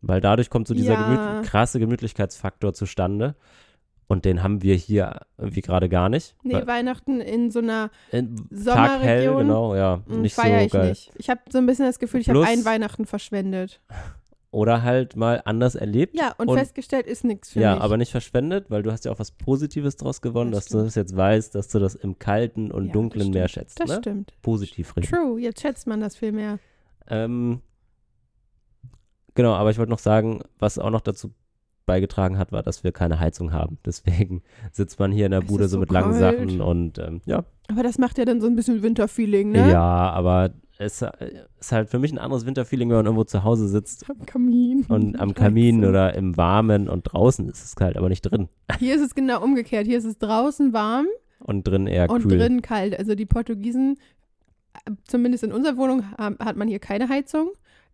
Weil 0.01 0.21
dadurch 0.21 0.49
kommt 0.49 0.67
so 0.69 0.75
dieser 0.75 0.95
Ja. 0.95 1.33
gemüt 1.35 1.47
krasse 1.51 1.79
Gemütlichkeitsfaktor 1.79 2.73
zustande. 2.73 3.35
Und 4.07 4.25
den 4.25 4.43
haben 4.43 4.61
wir 4.63 4.75
hier 4.75 5.21
irgendwie 5.39 5.61
gerade 5.61 5.89
gar 5.89 6.09
nicht. 6.09 6.35
Nee, 6.43 6.55
Weil- 6.55 6.67
Weihnachten 6.67 7.21
in 7.21 7.51
so 7.53 7.61
einer 7.61 7.91
in, 8.11 8.35
Sommerregion, 8.51 9.39
genau, 9.47 9.77
ja. 9.77 10.03
mh, 10.07 10.17
Nicht 10.17 10.35
so 10.35 10.43
feiere 10.43 10.63
ich 10.65 10.73
geil. 10.73 10.89
nicht. 10.89 11.13
Ich 11.17 11.31
habe 11.31 11.41
so 11.49 11.59
ein 11.59 11.67
bisschen 11.67 11.85
das 11.87 11.99
Gefühl, 12.01 12.21
ich 12.21 12.29
habe 12.29 12.45
ein 12.45 12.65
Weihnachten 12.65 13.07
verschwendet. 13.07 13.81
Oder 14.53 14.83
halt 14.83 15.15
mal 15.15 15.41
anders 15.45 15.77
erlebt. 15.77 16.17
Ja, 16.19 16.35
und, 16.37 16.49
Und- 16.49 16.59
festgestellt 16.59 17.07
ist 17.07 17.23
nichts 17.25 17.51
für 17.53 17.61
ja, 17.61 17.75
mich. 17.75 17.83
aber 17.85 17.97
nicht 17.97 18.11
verschwendet, 18.11 18.67
weil 18.69 18.83
du 18.83 18.91
hast 18.91 19.05
ja 19.05 19.13
auch 19.13 19.21
was 19.21 19.31
Positives 19.31 19.97
draus 19.97 20.21
gewonnen, 20.23 20.51
Das 20.51 20.65
dass 20.65 20.73
du 20.73 20.83
das 20.85 20.95
jetzt 20.97 21.17
weißt, 21.17 21.55
dass 21.55 21.69
du 21.69 21.79
das 21.79 21.95
im 21.95 22.19
Kalten 22.19 22.73
und 22.73 22.87
Ja, 22.87 22.93
Dunklen 22.93 23.31
mehr 23.31 23.47
stimmt. 23.47 23.67
schätzt. 23.67 23.81
Das 23.81 23.89
ne? 23.91 23.97
stimmt. 23.99 24.33
Positiv 24.43 24.97
reden. 24.97 25.07
True, 25.07 25.41
jetzt 25.41 25.61
schätzt 25.61 25.87
man 25.87 26.01
das 26.01 26.17
viel 26.17 26.33
mehr. 26.33 26.59
Ähm, 27.09 27.61
genau, 29.35 29.53
aber 29.55 29.71
ich 29.71 29.79
wollte 29.79 29.91
noch 29.91 29.99
sagen, 30.01 30.41
was 30.59 30.79
auch 30.79 30.91
noch 30.91 31.01
dazu 31.01 31.31
beigetragen 31.87 32.39
hat, 32.39 32.53
war, 32.53 32.63
dass 32.63 32.85
wir 32.85 32.93
keine 32.93 33.19
Heizung 33.21 33.53
haben. 33.53 33.79
Deswegen 33.87 34.43
sitzt 34.73 34.99
man 34.99 35.13
hier 35.13 35.27
in 35.27 35.31
der 35.33 35.43
Es 35.43 35.47
Bude 35.47 35.65
so 35.69 35.75
so 35.77 35.79
mit 35.79 35.91
langen. 35.93 36.15
Sachen 36.19 36.61
und 36.61 36.99
ähm, 36.99 37.21
ja. 37.25 37.45
Aber 37.69 37.83
das 37.85 37.99
macht 37.99 38.19
ja 38.19 38.25
dann 38.25 38.41
so 38.41 38.49
ein 38.49 38.57
bisschen 38.57 38.83
Winterfeeling, 38.83 39.51
ne? 39.53 39.71
Ja, 39.71 40.11
aber 40.11 40.51
es 40.81 41.03
äh, 41.03 41.11
ist 41.61 41.73
halt 41.73 41.89
für 41.91 41.99
mich 41.99 42.11
ein 42.13 42.19
anderes 42.19 42.47
Winterfeeling, 42.47 42.89
wenn 42.89 42.97
man 42.97 43.07
irgendwo 43.07 43.25
zu 43.25 43.45
Hause 43.45 43.69
sitzt 43.69 44.09
Am 44.09 44.25
Kamin. 44.27 44.87
und 44.89 45.21
am 45.21 45.35
Kamin 45.35 45.85
oder 45.85 46.15
im 46.15 46.37
Warmen 46.37 46.89
und 46.89 47.03
draußen 47.05 47.49
ist 47.49 47.65
es 47.65 47.77
kalt, 47.77 47.97
aber 47.97 48.09
nicht 48.09 48.23
drin. 48.23 48.49
Hier 48.79 48.95
ist 48.95 49.03
es 49.03 49.15
genau 49.15 49.43
umgekehrt. 49.43 49.87
Hier 49.87 49.99
ist 49.99 50.05
es 50.07 50.19
draußen 50.19 50.73
warm 50.73 51.07
Und 51.39 51.65
drin 51.69 51.87
eher 51.87 52.09
und 52.11 52.23
kühl. 52.23 52.39
drin 52.39 52.63
kalt. 52.63 52.99
Also 52.99 53.15
die 53.15 53.27
Portugiesen 53.27 53.97
zumindest 55.07 55.45
in 55.45 55.53
unserer 55.53 55.77
Wohnung 55.77 56.05
ha- 56.17 56.35
hat 56.41 56.57
man 56.57 56.69
hier 56.69 56.79
keine 56.79 57.09
Heizung. 57.09 57.51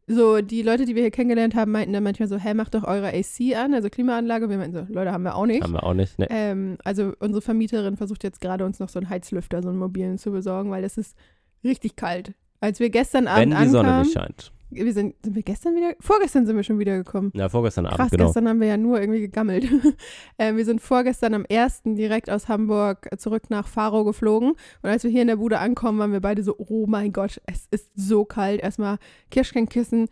So, 0.09 0.41
die 0.41 0.63
Leute, 0.63 0.85
die 0.85 0.95
wir 0.95 1.03
hier 1.03 1.11
kennengelernt 1.11 1.57
haben, 1.57 1.73
meinten 1.73 1.93
dann 1.93 2.05
manchmal 2.05 2.29
so, 2.29 2.37
hä, 2.39 2.55
macht 2.55 2.75
doch 2.77 2.85
eure 2.85 3.09
AC 3.09 3.57
an, 3.57 3.75
also 3.75 3.89
Klimaanlage. 3.91 4.49
Wir 4.49 4.57
meinten 4.57 4.87
so, 4.87 4.93
Leute, 4.95 5.11
haben 5.11 5.25
wir 5.25 5.35
auch 5.35 5.47
nicht. 5.47 5.65
Haben 5.65 5.73
wir 5.73 5.83
auch 5.83 5.95
nicht. 5.95 6.17
Ne. 6.21 6.29
Ähm, 6.31 6.79
also 6.85 7.13
unsere 7.19 7.43
Vermieterin 7.43 7.97
versucht 7.97 8.23
jetzt 8.23 8.41
gerade 8.41 8.65
uns 8.65 8.79
noch 8.79 8.89
so 8.89 9.01
einen 9.01 9.09
Heizlüfter, 9.11 9.63
so 9.63 9.69
einen 9.71 9.79
mobilen 9.79 10.17
zu 10.19 10.31
besorgen, 10.31 10.71
weil 10.71 10.85
es 10.85 10.97
ist 10.97 11.17
richtig 11.65 11.97
kalt. 11.97 12.35
Als 12.61 12.81
wir 12.81 12.91
gestern 12.91 13.27
Abend 13.27 13.55
Wenn 13.55 13.63
die 13.63 13.69
Sonne 13.69 13.89
ankamen, 13.89 14.03
nicht 14.03 14.15
scheint. 14.15 14.53
wir 14.71 14.93
sind, 14.93 15.15
sind 15.23 15.35
wir 15.35 15.43
gestern 15.43 15.77
wieder, 15.77 15.95
vorgestern 16.01 16.47
sind 16.47 16.57
wir 16.57 16.63
schon 16.63 16.79
wieder 16.79 16.97
gekommen. 16.97 17.33
Ja, 17.35 17.49
vorgestern 17.49 17.87
Abend, 17.87 17.99
Krass, 17.99 18.11
genau. 18.11 18.25
gestern 18.25 18.49
haben 18.49 18.61
wir 18.61 18.69
ja 18.69 18.77
nur 18.77 19.01
irgendwie 19.01 19.21
gegammelt. 19.21 19.69
äh, 20.39 20.55
wir 20.55 20.65
sind 20.65 20.81
vorgestern 20.81 21.35
am 21.35 21.47
1. 21.51 21.83
direkt 21.85 22.31
aus 22.31 22.49
Hamburg 22.49 23.09
zurück 23.19 23.51
nach 23.51 23.69
Faro 23.69 24.05
geflogen. 24.05 24.51
Und 24.83 24.91
als 24.91 25.05
wir 25.05 25.11
hier 25.11 25.23
in 25.23 25.29
der 25.29 25.37
Bude 25.37 25.59
ankommen, 25.59 25.99
waren 25.99 26.13
wir 26.13 26.21
beide 26.21 26.43
so, 26.43 26.55
oh 26.59 26.87
mein 26.87 27.13
Gott, 27.13 27.41
es 27.47 27.67
ist 27.71 27.91
so 27.95 28.25
kalt. 28.25 28.61
Erstmal 28.61 28.99
Kirschkernkissen, 29.31 30.09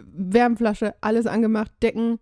Wärmflasche, 0.00 0.94
alles 1.00 1.26
angemacht, 1.26 1.72
Decken 1.82 2.18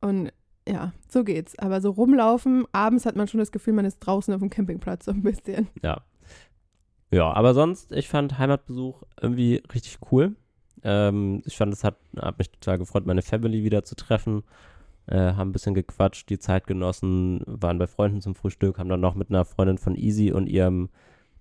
und 0.00 0.32
ja, 0.68 0.92
so 1.08 1.24
geht's. 1.24 1.58
Aber 1.58 1.80
so 1.80 1.90
rumlaufen, 1.90 2.64
abends 2.72 3.06
hat 3.06 3.16
man 3.16 3.28
schon 3.28 3.40
das 3.40 3.52
Gefühl, 3.52 3.74
man 3.74 3.84
ist 3.84 3.98
draußen 3.98 4.32
auf 4.32 4.40
dem 4.40 4.50
Campingplatz 4.50 5.04
so 5.04 5.12
ein 5.12 5.22
bisschen. 5.22 5.68
Ja. 5.82 6.02
Ja, 7.10 7.32
aber 7.32 7.54
sonst, 7.54 7.92
ich 7.92 8.08
fand 8.08 8.38
Heimatbesuch 8.38 9.02
irgendwie 9.20 9.62
richtig 9.74 9.98
cool. 10.12 10.36
Ähm, 10.82 11.42
ich 11.44 11.56
fand, 11.56 11.72
es 11.72 11.84
hat, 11.84 11.96
hat 12.16 12.38
mich 12.38 12.50
total 12.50 12.78
gefreut, 12.78 13.06
meine 13.06 13.22
Family 13.22 13.64
wieder 13.64 13.84
zu 13.84 13.96
treffen. 13.96 14.44
Äh, 15.06 15.32
haben 15.34 15.50
ein 15.50 15.52
bisschen 15.52 15.74
gequatscht, 15.74 16.30
die 16.30 16.38
Zeit 16.38 16.66
genossen, 16.66 17.42
waren 17.46 17.78
bei 17.78 17.86
Freunden 17.86 18.20
zum 18.20 18.34
Frühstück, 18.34 18.78
haben 18.78 18.88
dann 18.88 19.00
noch 19.00 19.16
mit 19.16 19.30
einer 19.30 19.44
Freundin 19.44 19.78
von 19.78 19.96
Easy 19.96 20.30
und 20.30 20.46
ihrem 20.46 20.88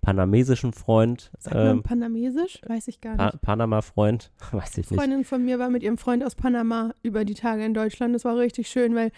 panamesischen 0.02 0.74
Freund, 0.74 1.30
Sagt 1.40 1.56
man 1.56 1.68
ähm, 1.68 1.84
Panamesisch? 1.84 2.62
Weiß 2.66 2.88
ich 2.88 3.02
gar 3.02 3.12
nicht. 3.12 3.20
pa 3.20 3.38
Panama-Freund, 3.38 4.32
weiß 4.52 4.78
ich 4.78 4.90
nicht. 4.90 5.00
Freundin 5.00 5.24
von 5.24 5.44
mir 5.44 5.60
war 5.60 5.70
mit 5.70 5.84
ihrem 5.84 5.98
Freund 5.98 6.24
aus 6.24 6.36
Panama 6.36 6.94
über 7.04 7.26
die 7.26 7.34
Tage 7.34 7.64
in 7.66 7.74
Deutschland. 7.74 8.16
Das 8.16 8.26
war 8.26 8.38
richtig 8.38 8.70
schön, 8.70 8.96
weil 8.96 9.12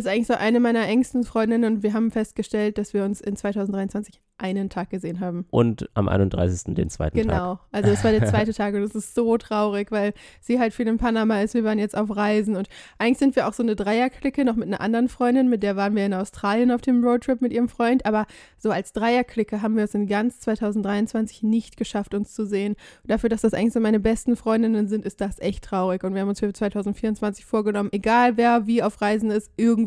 ist 0.00 0.08
eigentlich 0.08 0.26
so 0.26 0.34
eine 0.34 0.58
meiner 0.58 0.86
engsten 0.86 1.22
Freundinnen 1.22 1.76
und 1.76 1.82
wir 1.82 1.92
haben 1.92 2.10
festgestellt, 2.10 2.78
dass 2.78 2.94
wir 2.94 3.04
uns 3.04 3.20
in 3.20 3.36
2023 3.36 4.20
einen 4.36 4.68
Tag 4.68 4.90
gesehen 4.90 5.20
haben. 5.20 5.46
Und 5.50 5.88
am 5.94 6.08
31. 6.08 6.74
den 6.74 6.90
zweiten 6.90 7.16
Tag. 7.16 7.26
Genau, 7.26 7.60
also 7.70 7.90
es 7.90 8.02
war 8.02 8.10
der 8.10 8.26
zweite 8.28 8.52
Tag 8.52 8.74
und 8.74 8.82
das 8.82 8.96
ist 8.96 9.14
so 9.14 9.38
traurig, 9.38 9.92
weil 9.92 10.12
sie 10.40 10.58
halt 10.58 10.74
viel 10.74 10.88
in 10.88 10.98
Panama 10.98 11.40
ist, 11.40 11.54
wir 11.54 11.62
waren 11.62 11.78
jetzt 11.78 11.96
auf 11.96 12.16
Reisen 12.16 12.56
und 12.56 12.68
eigentlich 12.98 13.18
sind 13.18 13.36
wir 13.36 13.46
auch 13.46 13.52
so 13.52 13.62
eine 13.62 13.76
Dreierklicke, 13.76 14.44
noch 14.44 14.56
mit 14.56 14.66
einer 14.66 14.80
anderen 14.80 15.08
Freundin, 15.08 15.48
mit 15.48 15.62
der 15.62 15.76
waren 15.76 15.94
wir 15.94 16.04
in 16.04 16.14
Australien 16.14 16.72
auf 16.72 16.80
dem 16.80 17.04
Roadtrip 17.04 17.40
mit 17.40 17.52
ihrem 17.52 17.68
Freund, 17.68 18.04
aber 18.04 18.26
so 18.58 18.70
als 18.70 18.92
Dreierklicke 18.92 19.62
haben 19.62 19.76
wir 19.76 19.84
es 19.84 19.94
in 19.94 20.08
ganz 20.08 20.40
2023 20.40 21.44
nicht 21.44 21.76
geschafft, 21.76 22.14
uns 22.14 22.34
zu 22.34 22.44
sehen. 22.46 22.74
Und 23.02 23.10
dafür, 23.10 23.28
dass 23.28 23.42
das 23.42 23.54
eigentlich 23.54 23.74
so 23.74 23.80
meine 23.80 24.00
besten 24.00 24.34
Freundinnen 24.34 24.88
sind, 24.88 25.04
ist 25.04 25.20
das 25.20 25.38
echt 25.38 25.62
traurig 25.62 26.02
und 26.02 26.14
wir 26.14 26.22
haben 26.22 26.28
uns 26.28 26.40
für 26.40 26.52
2024 26.52 27.44
vorgenommen, 27.44 27.90
egal 27.92 28.36
wer 28.36 28.66
wie 28.66 28.82
auf 28.82 29.00
Reisen 29.00 29.30
ist, 29.30 29.52
irgendwie 29.56 29.83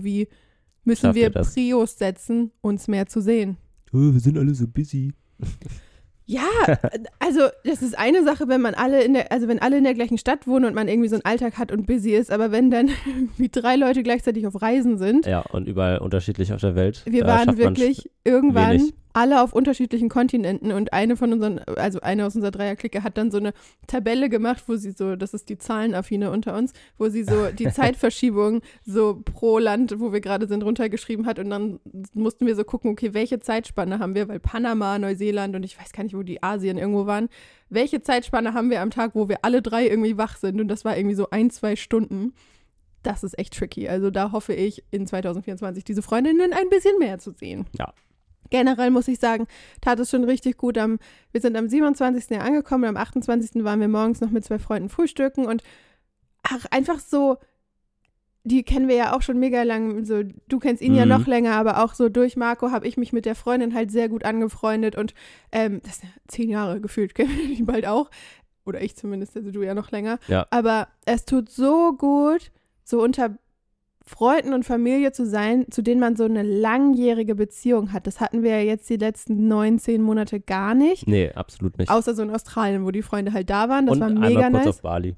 müssen 0.84 1.02
Schafft 1.08 1.16
wir? 1.16 1.30
Prios 1.30 1.98
setzen, 1.98 2.52
uns 2.62 2.88
mehr 2.88 3.08
zu 3.08 3.22
sehen. 3.22 3.58
Oh, 3.94 4.14
wir 4.14 4.20
sind 4.20 4.38
alle 4.38 4.54
so 4.54 4.68
busy. 4.68 5.14
Ja, 6.30 6.44
also 7.20 7.40
das 7.64 7.82
ist 7.82 7.98
eine 7.98 8.22
Sache, 8.26 8.50
wenn 8.50 8.60
man 8.60 8.74
alle 8.74 9.02
in 9.02 9.14
der, 9.14 9.32
also 9.32 9.48
wenn 9.48 9.60
alle 9.60 9.78
in 9.78 9.86
der 9.86 9.94
gleichen 9.94 10.18
Stadt 10.18 10.46
wohnen 10.46 10.66
und 10.66 10.76
man 10.76 10.90
irgendwie 10.90 11.08
so 11.08 11.16
einen 11.16 11.24
Alltag 11.24 11.58
hat 11.58 11.72
und 11.72 11.88
busy 11.88 12.12
ist, 12.12 12.32
aber 12.32 12.52
wenn 12.52 12.70
dann 12.70 12.90
wie 13.38 13.48
drei 13.48 13.78
Leute 13.78 14.04
gleichzeitig 14.04 14.46
auf 14.46 14.62
Reisen 14.62 14.98
sind, 14.98 15.26
Ja, 15.26 15.40
und 15.42 15.70
überall 15.70 16.00
unterschiedlich 16.00 16.52
auf 16.52 16.60
der 16.60 16.76
Welt. 16.76 17.04
wir 17.06 17.24
waren 17.26 17.58
wirklich 17.58 18.12
irgendwann 18.26 18.72
wenig. 18.80 18.94
Alle 19.18 19.42
auf 19.42 19.52
unterschiedlichen 19.52 20.10
Kontinenten 20.10 20.72
und 20.72 20.94
eine 20.94 21.18
von 21.18 21.34
unseren, 21.34 21.58
also 21.76 22.00
eine 22.02 22.28
aus 22.28 22.36
unserer 22.36 22.52
Dreierklicke 22.52 23.02
hat 23.02 23.18
dann 23.18 23.32
so 23.32 23.40
eine 23.40 23.54
Tabelle 23.88 24.30
gemacht, 24.30 24.66
wo 24.68 24.76
sie 24.76 24.92
so, 24.92 25.16
das 25.16 25.34
ist 25.34 25.50
die 25.50 25.58
Zahlenaffine 25.58 26.30
unter 26.30 26.56
uns, 26.56 26.72
wo 27.00 27.10
sie 27.10 27.24
so 27.24 27.48
die 27.48 27.68
Zeitverschiebung 27.72 28.62
so 28.86 29.20
pro 29.26 29.58
Land, 29.58 30.00
wo 30.00 30.14
wir 30.14 30.22
gerade 30.22 30.46
sind, 30.46 30.62
runtergeschrieben 30.62 31.26
hat 31.26 31.40
und 31.40 31.50
dann 31.50 31.80
mussten 32.14 32.46
wir 32.46 32.56
so 32.56 32.64
gucken, 32.64 32.92
okay, 32.92 33.16
welche 33.16 33.40
Zeitspanne 33.40 33.98
haben 33.98 34.14
wir, 34.14 34.28
weil 34.28 34.40
Panama, 34.40 35.00
Neuseeland 35.00 35.56
und 35.56 35.64
ich 35.64 35.80
weiß 35.80 35.94
gar 35.94 36.04
nicht, 36.04 36.16
wo 36.16 36.22
die 36.22 36.44
Asien 36.44 36.78
irgendwo 36.78 37.08
waren, 37.08 37.28
welche 37.72 38.04
Zeitspanne 38.04 38.54
haben 38.54 38.70
wir 38.70 38.82
am 38.82 38.92
Tag, 38.92 39.16
wo 39.16 39.28
wir 39.28 39.40
alle 39.42 39.64
drei 39.64 39.88
irgendwie 39.88 40.20
wach 40.20 40.38
sind 40.38 40.62
und 40.62 40.68
das 40.68 40.86
war 40.86 40.96
irgendwie 40.96 41.16
so 41.16 41.32
ein, 41.32 41.50
zwei 41.50 41.76
Stunden. 41.76 42.34
Das 43.02 43.24
ist 43.24 43.40
echt 43.40 43.58
tricky. 43.58 43.90
Also 43.90 44.12
da 44.12 44.32
hoffe 44.32 44.54
ich 44.54 44.84
in 44.92 45.08
2024 45.08 45.84
diese 45.84 46.04
Freundinnen 46.04 46.54
ein 46.54 46.70
bisschen 46.70 47.00
mehr 47.00 47.18
zu 47.18 47.32
sehen. 47.32 47.66
Ja. 47.80 47.94
Generell 48.50 48.92
muss 48.92 49.08
ich 49.08 49.20
sagen, 49.20 49.48
tat 49.82 50.00
es 50.00 50.10
schon 50.10 50.24
richtig 50.24 50.58
gut. 50.58 50.78
Am, 50.78 51.00
wir 51.32 51.42
sind 51.42 51.56
am 51.58 51.68
27. 51.70 52.30
Jahr 52.32 52.46
angekommen, 52.46 52.86
am 52.86 52.98
28. 52.98 53.64
waren 53.64 53.80
wir 53.80 53.88
morgens 53.88 54.22
noch 54.22 54.30
mit 54.32 54.46
zwei 54.46 54.60
Freunden 54.60 54.90
frühstücken 54.90 55.46
und 55.46 55.64
ach, 56.44 56.66
einfach 56.72 57.00
so, 57.00 57.38
die 58.44 58.64
kennen 58.64 58.88
wir 58.88 58.96
ja 58.96 59.14
auch 59.16 59.22
schon 59.22 59.40
mega 59.40 59.64
lang. 59.64 60.06
So, 60.06 60.24
du 60.24 60.60
kennst 60.60 60.82
ihn 60.82 60.96
ja 60.96 61.04
Mhm. 61.04 61.10
noch 61.10 61.28
länger, 61.28 61.56
aber 61.56 61.84
auch 61.84 61.94
so 61.94 62.08
durch 62.08 62.38
Marco 62.38 62.72
habe 62.72 62.88
ich 62.88 62.96
mich 62.96 63.12
mit 63.12 63.26
der 63.26 63.36
Freundin 63.36 63.74
halt 63.74 63.92
sehr 63.92 64.08
gut 64.08 64.24
angefreundet 64.24 64.96
und 64.96 65.14
ähm, 65.52 65.82
das 65.84 66.00
sind 66.00 66.10
ja 66.10 66.16
zehn 66.30 66.50
Jahre 66.50 66.80
gefühlt, 66.80 67.14
kennen 67.16 67.38
wir 67.38 67.56
die 67.56 67.64
bald 67.64 67.86
auch. 67.86 68.10
Oder 68.66 68.82
ich 68.82 68.96
zumindest, 68.96 69.36
also 69.36 69.52
du 69.52 69.64
ja 69.64 69.74
noch 69.74 69.92
länger. 69.92 70.20
Ja. 70.28 70.46
Aber 70.50 70.88
es 71.06 71.26
tut 71.26 71.50
so 71.50 71.94
gut, 71.94 72.52
so 72.84 73.02
unter 73.02 73.38
Freunden 74.08 74.54
und 74.54 74.64
Familie 74.64 75.12
zu 75.12 75.26
sein, 75.26 75.66
zu 75.70 75.82
denen 75.82 76.00
man 76.00 76.16
so 76.16 76.24
eine 76.24 76.42
langjährige 76.42 77.36
Beziehung 77.36 77.92
hat. 77.92 78.08
Das 78.08 78.22
hatten 78.22 78.42
wir 78.42 78.52
ja 78.52 78.62
jetzt 78.62 78.90
die 78.90 78.96
letzten 78.96 79.50
neun, 79.50 79.80
zehn 79.80 80.02
Monate 80.02 80.40
gar 80.40 80.74
nicht. 80.76 81.08
Nee, 81.08 81.32
absolut 81.34 81.78
nicht. 81.78 81.92
Außer 81.92 82.16
so 82.16 82.24
in 82.24 82.32
Australien, 82.32 82.86
wo 82.86 82.92
die 82.92 83.02
Freunde 83.02 83.34
halt 83.34 83.50
da 83.50 83.68
waren. 83.68 83.86
Das 83.86 83.96
und 83.96 84.00
war 84.00 84.08
einmal 84.08 84.30
mega 84.30 84.50
kurz 84.50 84.54
nice. 84.54 84.68
auf 84.68 84.82
Bali. 84.82 85.16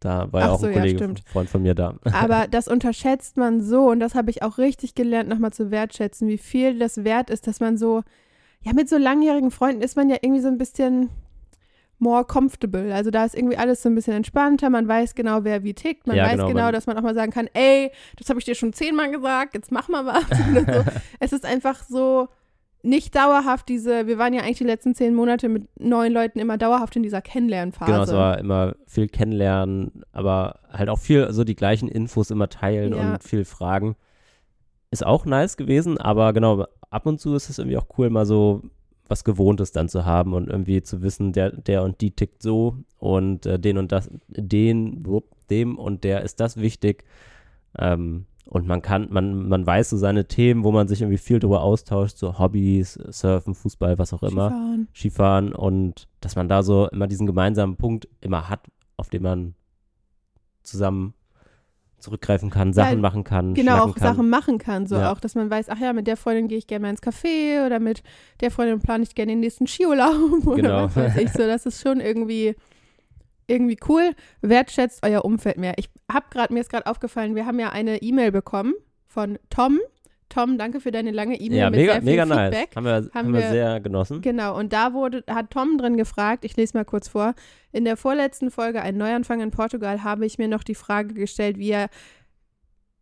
Da 0.00 0.32
war 0.32 0.40
ja 0.40 0.46
Ach 0.48 0.52
auch 0.52 0.60
so, 0.60 0.66
ein 0.66 0.72
ja, 0.72 0.80
Kollege, 0.80 0.98
stimmt. 0.98 1.22
Freund 1.26 1.48
von 1.48 1.62
mir 1.62 1.74
da. 1.74 1.94
Aber 2.12 2.48
das 2.48 2.66
unterschätzt 2.66 3.36
man 3.36 3.60
so 3.60 3.88
und 3.88 4.00
das 4.00 4.16
habe 4.16 4.30
ich 4.30 4.42
auch 4.42 4.58
richtig 4.58 4.96
gelernt, 4.96 5.28
nochmal 5.28 5.52
zu 5.52 5.70
wertschätzen, 5.70 6.26
wie 6.28 6.38
viel 6.38 6.78
das 6.78 7.04
wert 7.04 7.30
ist, 7.30 7.46
dass 7.46 7.60
man 7.60 7.78
so, 7.78 8.02
ja, 8.62 8.72
mit 8.72 8.88
so 8.88 8.98
langjährigen 8.98 9.52
Freunden 9.52 9.82
ist 9.82 9.96
man 9.96 10.10
ja 10.10 10.16
irgendwie 10.20 10.42
so 10.42 10.48
ein 10.48 10.58
bisschen 10.58 11.10
more 11.98 12.24
comfortable. 12.24 12.94
Also 12.94 13.10
da 13.10 13.24
ist 13.24 13.34
irgendwie 13.34 13.56
alles 13.56 13.82
so 13.82 13.88
ein 13.88 13.94
bisschen 13.94 14.14
entspannter, 14.14 14.70
man 14.70 14.86
weiß 14.86 15.14
genau, 15.14 15.44
wer 15.44 15.64
wie 15.64 15.74
tickt, 15.74 16.06
man 16.06 16.16
Ja, 16.16 16.24
weiß 16.24 16.32
genau, 16.32 16.48
genau, 16.48 16.70
dass 16.70 16.86
man 16.86 16.96
auch 16.96 17.02
mal 17.02 17.14
sagen 17.14 17.32
kann, 17.32 17.48
ey, 17.54 17.90
das 18.16 18.28
habe 18.28 18.38
ich 18.38 18.44
dir 18.44 18.54
schon 18.54 18.72
zehnmal 18.72 19.10
gesagt, 19.10 19.54
jetzt 19.54 19.72
mach 19.72 19.88
mal 19.88 20.06
was. 20.06 20.24
So. 20.28 20.84
Es 21.20 21.32
ist 21.32 21.44
einfach 21.44 21.82
so 21.84 22.28
nicht 22.82 23.14
dauerhaft 23.16 23.68
diese, 23.68 24.06
wir 24.06 24.18
waren 24.18 24.32
ja 24.32 24.42
eigentlich 24.42 24.58
die 24.58 24.64
letzten 24.64 24.94
zehn 24.94 25.14
Monate 25.14 25.48
mit 25.48 25.68
neuen 25.80 26.12
Leuten 26.12 26.38
immer 26.38 26.56
dauerhaft 26.58 26.94
in 26.96 27.02
dieser 27.02 27.20
Kennenlernphase. 27.20 27.90
Genau, 27.90 28.04
es 28.04 28.12
war 28.12 28.38
immer 28.38 28.74
viel 28.86 29.08
kennenlernen, 29.08 30.04
aber 30.12 30.60
halt 30.72 30.88
auch 30.88 30.98
viel 30.98 31.32
so 31.32 31.42
die 31.44 31.56
gleichen 31.56 31.88
Infos 31.88 32.30
immer 32.30 32.48
teilen 32.48 32.94
Ja. 32.94 33.12
und 33.14 33.24
viel 33.24 33.44
fragen. 33.44 33.96
Ist 34.90 35.04
auch 35.04 35.26
nice 35.26 35.56
gewesen, 35.56 35.98
aber 35.98 36.32
genau, 36.32 36.66
ab 36.90 37.06
und 37.06 37.20
zu 37.20 37.34
ist 37.34 37.50
es 37.50 37.58
irgendwie 37.58 37.76
auch 37.76 37.86
cool, 37.98 38.10
mal 38.10 38.24
so 38.26 38.62
was 39.08 39.24
Gewohntes 39.24 39.72
dann 39.72 39.88
zu 39.88 40.04
haben 40.04 40.34
und 40.34 40.48
irgendwie 40.48 40.82
zu 40.82 41.02
wissen, 41.02 41.32
der, 41.32 41.50
der 41.50 41.82
und 41.82 42.00
die 42.00 42.10
tickt 42.10 42.42
so 42.42 42.76
und 42.98 43.46
äh, 43.46 43.58
den 43.58 43.78
und 43.78 43.90
das, 43.90 44.10
den, 44.28 45.04
dem 45.50 45.78
und 45.78 46.04
der 46.04 46.22
ist 46.22 46.40
das 46.40 46.56
wichtig. 46.58 47.04
Ähm, 47.76 48.26
und 48.50 48.66
man 48.66 48.80
kann, 48.80 49.08
man, 49.10 49.46
man 49.48 49.66
weiß 49.66 49.90
so 49.90 49.98
seine 49.98 50.26
Themen, 50.26 50.64
wo 50.64 50.72
man 50.72 50.88
sich 50.88 51.02
irgendwie 51.02 51.18
viel 51.18 51.38
drüber 51.38 51.62
austauscht, 51.62 52.16
so 52.16 52.38
Hobbys, 52.38 52.94
Surfen, 53.10 53.54
Fußball, 53.54 53.98
was 53.98 54.14
auch 54.14 54.22
immer. 54.22 54.48
Skifahren. 54.48 54.88
Skifahren 54.94 55.52
und 55.52 56.08
dass 56.20 56.34
man 56.34 56.48
da 56.48 56.62
so 56.62 56.88
immer 56.88 57.06
diesen 57.06 57.26
gemeinsamen 57.26 57.76
Punkt 57.76 58.08
immer 58.20 58.48
hat, 58.48 58.60
auf 58.96 59.10
den 59.10 59.22
man 59.22 59.54
zusammen 60.62 61.12
zurückgreifen 61.98 62.50
kann, 62.50 62.72
Sachen 62.72 62.96
Ja, 62.96 63.00
machen 63.02 63.24
kann, 63.24 63.54
genau 63.54 63.84
auch 63.84 63.94
kann. 63.94 64.02
Sachen 64.16 64.30
machen 64.30 64.58
kann. 64.58 64.86
So 64.86 64.96
Ja. 64.96 65.12
auch, 65.12 65.20
dass 65.20 65.34
man 65.34 65.50
weiß, 65.50 65.68
ach 65.68 65.78
ja, 65.78 65.92
mit 65.92 66.06
der 66.06 66.16
Freundin 66.16 66.48
gehe 66.48 66.58
ich 66.58 66.66
gerne 66.66 66.82
mal 66.84 66.90
ins 66.90 67.02
Café 67.02 67.64
oder 67.66 67.80
mit 67.80 68.02
der 68.40 68.50
Freundin 68.50 68.80
plane 68.80 69.02
ich 69.02 69.14
gerne 69.14 69.32
den 69.32 69.40
nächsten 69.40 69.66
Skiurlaub 69.66 70.14
oder 70.46 70.56
Genau. 70.56 70.84
was 70.84 70.96
weiß 70.96 71.16
ich. 71.16 71.32
So, 71.32 71.38
das 71.46 71.66
ist 71.66 71.80
schon 71.82 72.00
irgendwie, 72.00 72.54
irgendwie 73.46 73.78
cool. 73.88 74.12
Wertschätzt 74.42 75.00
euer 75.04 75.24
Umfeld 75.24 75.58
mehr. 75.58 75.74
Ich 75.76 75.90
habe 76.12 76.26
gerade, 76.30 76.52
mir 76.52 76.60
ist 76.60 76.70
gerade 76.70 76.86
aufgefallen, 76.86 77.34
wir 77.34 77.46
haben 77.46 77.58
ja 77.58 77.70
eine 77.70 78.00
E-Mail 78.02 78.30
bekommen 78.32 78.74
von 79.06 79.38
Tom. 79.50 79.78
Tom, 80.28 80.58
danke 80.58 80.80
für 80.80 80.90
deine 80.90 81.10
lange 81.10 81.40
E-Mail 81.40 81.58
ja, 81.58 81.70
mit 81.70 81.80
mega, 81.80 81.92
sehr 81.94 82.02
viel 82.02 82.10
mega 82.10 82.26
nice. 82.26 82.54
Feedback. 82.54 82.76
Haben 82.76 82.84
wir, 82.86 83.10
haben 83.14 83.32
wir 83.32 83.40
wir- 83.40 83.50
sehr 83.50 83.80
genossen. 83.80 84.20
Genau, 84.20 84.56
und 84.58 84.72
da 84.72 84.92
wurde, 84.92 85.24
hat 85.28 85.50
Tom 85.50 85.78
drin 85.78 85.96
gefragt, 85.96 86.44
ich 86.44 86.56
lese 86.56 86.76
mal 86.76 86.84
kurz 86.84 87.08
vor, 87.08 87.34
in 87.72 87.84
der 87.84 87.96
vorletzten 87.96 88.50
Folge 88.50 88.82
Ein 88.82 88.96
Neuanfang 88.96 89.40
in 89.40 89.50
Portugal 89.50 90.04
habe 90.04 90.26
ich 90.26 90.38
mir 90.38 90.48
noch 90.48 90.62
die 90.64 90.74
Frage 90.74 91.14
gestellt, 91.14 91.58
wie 91.58 91.70
er 91.70 91.88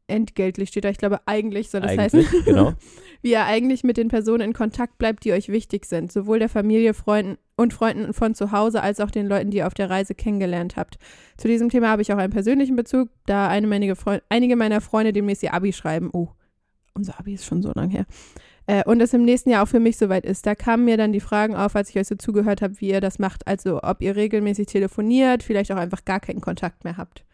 entgeltlich 0.09 0.69
steht 0.69 0.85
da, 0.85 0.89
ich 0.91 0.99
glaube 0.99 1.21
eigentlich 1.27 1.69
soll 1.71 1.81
das 1.81 1.91
Eigentlich, 1.99 2.27
heißen, 2.27 2.27
genau. 2.45 2.75
wie 3.23 3.33
er 3.33 3.47
eigentlich 3.47 3.83
mit 3.83 3.97
den 3.97 4.07
Personen 4.09 4.43
in 4.43 4.53
Kontakt 4.53 4.99
bleibt, 4.99 5.25
die 5.25 5.33
euch 5.33 5.49
wichtig 5.49 5.85
sind, 5.85 6.13
sowohl 6.13 6.39
der 6.39 6.49
Familie, 6.49 6.95
Freunden 6.95 7.39
und 7.57 7.75
Freunden 7.75 8.13
von 8.13 8.35
zu 8.35 8.53
Hause 8.53 8.83
als 8.83 9.01
auch 9.01 9.11
den 9.11 9.27
Leuten, 9.27 9.51
die 9.51 9.57
ihr 9.59 9.67
auf 9.67 9.75
der 9.75 9.91
Reise 9.91 10.15
kennengelernt 10.15 10.77
habt. 10.77 10.99
Zu 11.37 11.49
diesem 11.49 11.71
Thema 11.71 11.89
habe 11.89 12.03
ich 12.03 12.13
auch 12.13 12.19
einen 12.19 12.33
persönlichen 12.33 12.77
Bezug, 12.77 13.09
da 13.27 13.49
eine 13.49 13.67
meine 13.67 13.97
Freund 13.97 14.23
einige 14.29 14.55
meiner 14.55 14.81
Freunde 14.81 15.13
demnächst 15.13 15.43
ihr 15.43 15.55
Abi 15.55 15.73
schreiben. 15.73 16.11
Oh, 16.13 16.29
unser 16.97 17.19
Abi 17.19 17.35
ist 17.35 17.45
schon 17.45 17.63
so 17.63 17.73
lang 17.75 17.91
her. 17.91 18.07
Äh, 18.67 18.85
und 18.85 19.01
es 19.01 19.15
im 19.15 19.25
nächsten 19.25 19.51
Jahr 19.51 19.63
auch 19.63 19.69
für 19.69 19.81
mich 19.81 19.97
soweit 19.97 20.25
ist. 20.25 20.47
Da 20.47 20.55
kamen 20.55 20.85
mir 20.85 20.97
dann 20.97 21.13
die 21.13 21.21
Fragen 21.21 21.55
auf, 21.55 21.77
als 21.77 21.91
ich 21.91 21.99
euch 21.99 22.09
so 22.09 22.17
zugehört 22.17 22.63
habe, 22.63 22.81
wie 22.81 22.91
ihr 22.91 23.01
das 23.01 23.19
macht. 23.19 23.47
Also 23.47 23.83
ob 23.83 24.03
ihr 24.03 24.17
regelmäßig 24.17 24.67
telefoniert, 24.67 25.43
vielleicht 25.43 25.71
auch 25.71 25.77
einfach 25.77 26.05
gar 26.05 26.21
keinen 26.21 26.41
Kontakt 26.41 26.85
mehr 26.85 26.97
habt. 26.97 27.25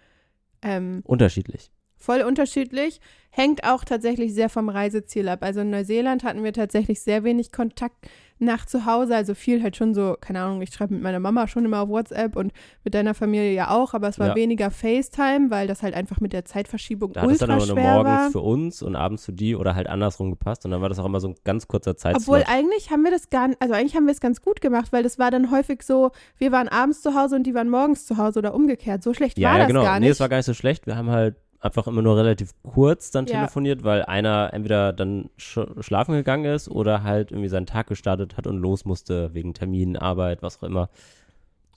Ähm, 0.60 1.02
Unterschiedlich. 1.04 1.70
Voll 2.02 2.22
unterschiedlich. 2.22 3.00
Hängt 3.30 3.64
auch 3.64 3.84
tatsächlich 3.84 4.34
sehr 4.34 4.50
vom 4.50 4.68
Reiseziel 4.68 5.28
ab. 5.28 5.38
Also 5.42 5.60
in 5.60 5.70
Neuseeland 5.70 6.22
hatten 6.22 6.44
wir 6.44 6.52
tatsächlich 6.52 7.00
sehr 7.00 7.24
wenig 7.24 7.50
Kontakt 7.50 7.96
nach 8.38 8.66
zu 8.66 8.84
Hause. 8.84 9.14
Also 9.16 9.34
viel 9.34 9.62
halt 9.62 9.76
schon 9.76 9.94
so, 9.94 10.16
keine 10.20 10.42
Ahnung, 10.42 10.60
ich 10.60 10.74
schreibe 10.74 10.92
mit 10.94 11.02
meiner 11.02 11.20
Mama 11.20 11.46
schon 11.46 11.64
immer 11.64 11.80
auf 11.80 11.88
WhatsApp 11.88 12.36
und 12.36 12.52
mit 12.84 12.92
deiner 12.92 13.14
Familie 13.14 13.52
ja 13.54 13.70
auch, 13.70 13.94
aber 13.94 14.08
es 14.08 14.18
war 14.18 14.28
Ja. 14.28 14.34
weniger 14.34 14.70
FaceTime, 14.70 15.48
weil 15.50 15.66
das 15.68 15.82
halt 15.82 15.94
einfach 15.94 16.20
mit 16.20 16.32
der 16.34 16.44
Zeitverschiebung 16.44 17.12
Da 17.14 17.22
hat 17.22 17.30
es 17.30 17.38
dann 17.38 17.50
ultra 17.52 17.62
aber 17.62 17.66
nur 17.74 17.76
schwer 17.82 17.94
war. 17.94 18.04
morgens 18.04 18.32
für 18.32 18.40
uns 18.40 18.82
und 18.82 18.96
abends 18.96 19.24
für 19.24 19.32
die 19.32 19.54
oder 19.56 19.76
halt 19.76 19.86
andersrum 19.86 20.30
gepasst. 20.30 20.64
Und 20.66 20.72
dann 20.72 20.82
war 20.82 20.88
das 20.90 20.98
auch 20.98 21.06
immer 21.06 21.20
so 21.20 21.28
ein 21.28 21.34
ganz 21.44 21.68
kurzer 21.68 21.96
Zeitslot. 21.96 22.22
Obwohl 22.40 22.44
eigentlich 22.52 22.90
haben 22.90 23.02
wir 23.04 23.12
das 23.12 23.30
gar 23.30 23.48
nicht, 23.48 23.62
also 23.62 23.72
eigentlich 23.74 23.94
haben 23.96 24.04
wir 24.06 24.12
es 24.12 24.20
ganz 24.20 24.42
gut 24.42 24.60
gemacht, 24.60 24.92
weil 24.92 25.04
das 25.04 25.18
war 25.18 25.30
dann 25.30 25.50
häufig 25.52 25.82
so, 25.84 26.10
wir 26.36 26.52
waren 26.52 26.68
abends 26.68 27.00
zu 27.00 27.14
Hause 27.14 27.36
und 27.36 27.44
die 27.44 27.54
waren 27.54 27.70
morgens 27.70 28.04
zu 28.04 28.18
Hause 28.18 28.40
oder 28.40 28.52
umgekehrt. 28.54 29.02
So 29.04 29.14
schlecht 29.14 29.38
ja, 29.38 29.48
war 29.50 29.54
ja, 29.54 29.58
das 29.60 29.68
genau. 29.68 29.82
gar 29.84 30.00
Nee, 30.00 30.06
nicht. 30.06 30.12
es 30.12 30.20
war 30.20 30.28
gar 30.28 30.36
nicht 30.38 30.46
so 30.46 30.54
schlecht. 30.54 30.86
Wir 30.86 30.96
haben 30.96 31.08
halt 31.10 31.36
einfach 31.62 31.86
immer 31.86 32.02
nur 32.02 32.16
relativ 32.16 32.50
kurz 32.62 33.10
dann 33.10 33.26
Ja. 33.26 33.36
telefoniert, 33.38 33.84
weil 33.84 34.02
einer 34.02 34.50
entweder 34.52 34.92
dann 34.92 35.30
sch 35.36 35.60
schlafen 35.80 36.14
gegangen 36.14 36.44
ist 36.44 36.68
oder 36.68 37.02
halt 37.02 37.30
irgendwie 37.30 37.48
seinen 37.48 37.66
Tag 37.66 37.86
gestartet 37.86 38.36
hat 38.36 38.46
und 38.46 38.58
los 38.58 38.84
musste 38.84 39.32
wegen 39.32 39.54
Termin, 39.54 39.96
Arbeit, 39.96 40.42
was 40.42 40.58
auch 40.58 40.64
immer. 40.64 40.90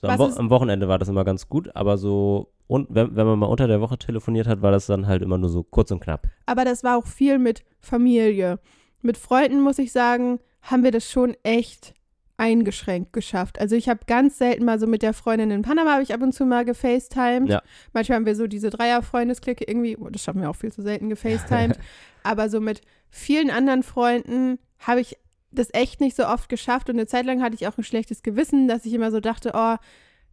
So, 0.02 0.08
am, 0.08 0.18
Wo 0.18 0.24
am 0.24 0.50
Wochenende 0.50 0.88
war 0.88 0.98
das 0.98 1.08
immer 1.08 1.24
ganz 1.24 1.48
gut, 1.48 1.74
aber 1.74 1.96
so, 1.96 2.52
und 2.66 2.88
wenn, 2.90 3.16
wenn 3.16 3.26
man 3.26 3.38
mal 3.38 3.46
unter 3.46 3.66
der 3.68 3.80
Woche 3.80 3.96
telefoniert 3.96 4.46
hat, 4.46 4.60
war 4.60 4.72
das 4.72 4.86
dann 4.86 5.06
halt 5.06 5.22
immer 5.22 5.38
nur 5.38 5.48
so 5.48 5.62
kurz 5.62 5.90
und 5.90 6.00
knapp. 6.00 6.26
Aber 6.46 6.64
das 6.64 6.84
war 6.84 6.98
auch 6.98 7.06
viel 7.06 7.38
mit 7.38 7.64
Familie. 7.80 8.58
Mit 9.02 9.16
Freunden, 9.16 9.60
muss 9.62 9.78
ich 9.78 9.92
sagen, 9.92 10.40
haben 10.62 10.82
wir 10.82 10.90
das 10.90 11.08
schon 11.10 11.36
echt 11.44 11.94
eingeschränkt 12.38 13.12
geschafft. 13.12 13.58
Also 13.58 13.76
ich 13.76 13.88
habe 13.88 14.00
ganz 14.06 14.38
selten 14.38 14.64
mal 14.64 14.78
so 14.78 14.86
mit 14.86 15.02
der 15.02 15.14
Freundin 15.14 15.50
in 15.50 15.62
Panama 15.62 15.92
habe 15.92 16.02
ich 16.02 16.12
ab 16.12 16.20
und 16.22 16.32
zu 16.32 16.44
mal 16.44 16.64
gefacetimed. 16.64 17.48
Ja. 17.48 17.62
Manchmal 17.92 18.16
haben 18.16 18.26
wir 18.26 18.36
so 18.36 18.46
diese 18.46 18.70
Dreier-Freundesklicke 18.70 19.64
irgendwie, 19.66 19.96
oh, 19.96 20.08
das 20.10 20.22
schaffen 20.22 20.42
wir 20.42 20.50
auch 20.50 20.56
viel 20.56 20.72
zu 20.72 20.82
selten 20.82 21.08
gefacetimed. 21.08 21.78
Aber 22.22 22.50
so 22.50 22.60
mit 22.60 22.82
vielen 23.08 23.50
anderen 23.50 23.82
Freunden 23.82 24.58
habe 24.80 25.00
ich 25.00 25.16
das 25.50 25.68
echt 25.72 26.00
nicht 26.00 26.16
so 26.16 26.26
oft 26.26 26.48
geschafft 26.48 26.90
und 26.90 26.96
eine 26.96 27.06
Zeit 27.06 27.24
lang 27.24 27.42
hatte 27.42 27.54
ich 27.54 27.66
auch 27.66 27.78
ein 27.78 27.84
schlechtes 27.84 28.22
Gewissen, 28.22 28.68
dass 28.68 28.84
ich 28.84 28.92
immer 28.92 29.10
so 29.10 29.20
dachte, 29.20 29.52
oh, 29.54 29.76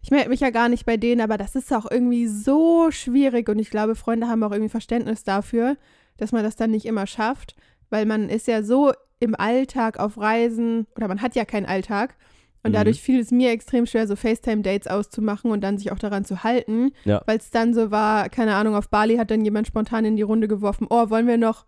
ich 0.01 0.11
melde 0.11 0.29
mich 0.29 0.41
ja 0.41 0.49
gar 0.49 0.67
nicht 0.67 0.85
bei 0.85 0.97
denen, 0.97 1.21
aber 1.21 1.37
das 1.37 1.55
ist 1.55 1.71
auch 1.71 1.89
irgendwie 1.89 2.27
so 2.27 2.91
schwierig 2.91 3.47
und 3.47 3.59
ich 3.59 3.69
glaube, 3.69 3.95
Freunde 3.95 4.27
haben 4.27 4.43
auch 4.43 4.51
irgendwie 4.51 4.69
Verständnis 4.69 5.23
dafür, 5.23 5.77
dass 6.17 6.33
man 6.33 6.43
das 6.43 6.57
dann 6.57 6.71
nicht 6.71 6.85
immer 6.85 7.07
schafft, 7.07 7.55
weil 7.93 8.05
man 8.07 8.27
ist 8.27 8.47
ja 8.47 8.63
so 8.63 8.91
im 9.19 9.35
Alltag 9.35 9.99
auf 9.99 10.17
Reisen 10.19 10.87
oder 10.97 11.07
man 11.07 11.21
hat 11.21 11.35
ja 11.35 11.45
keinen 11.45 11.67
Alltag 11.67 12.15
und 12.63 12.71
Mhm. 12.71 12.75
dadurch 12.75 13.01
fiel 13.01 13.19
es 13.19 13.29
mir 13.31 13.51
extrem 13.51 13.85
schwer, 13.85 14.07
so 14.07 14.15
FaceTime-Dates 14.15 14.87
auszumachen 14.87 15.51
und 15.51 15.61
dann 15.61 15.77
sich 15.77 15.91
auch 15.91 15.99
daran 15.99 16.25
zu 16.25 16.43
halten, 16.43 16.91
Ja. 17.05 17.21
weil 17.27 17.37
es 17.37 17.51
dann 17.51 17.73
so 17.73 17.91
war, 17.91 18.29
keine 18.29 18.55
Ahnung, 18.55 18.75
auf 18.75 18.89
Bali 18.89 19.17
hat 19.17 19.29
dann 19.31 19.45
jemand 19.45 19.67
spontan 19.67 20.05
in 20.05 20.15
die 20.15 20.23
Runde 20.23 20.47
geworfen, 20.47 20.87
oh, 20.89 21.09
wollen 21.09 21.27
wir 21.27 21.37
noch 21.37 21.65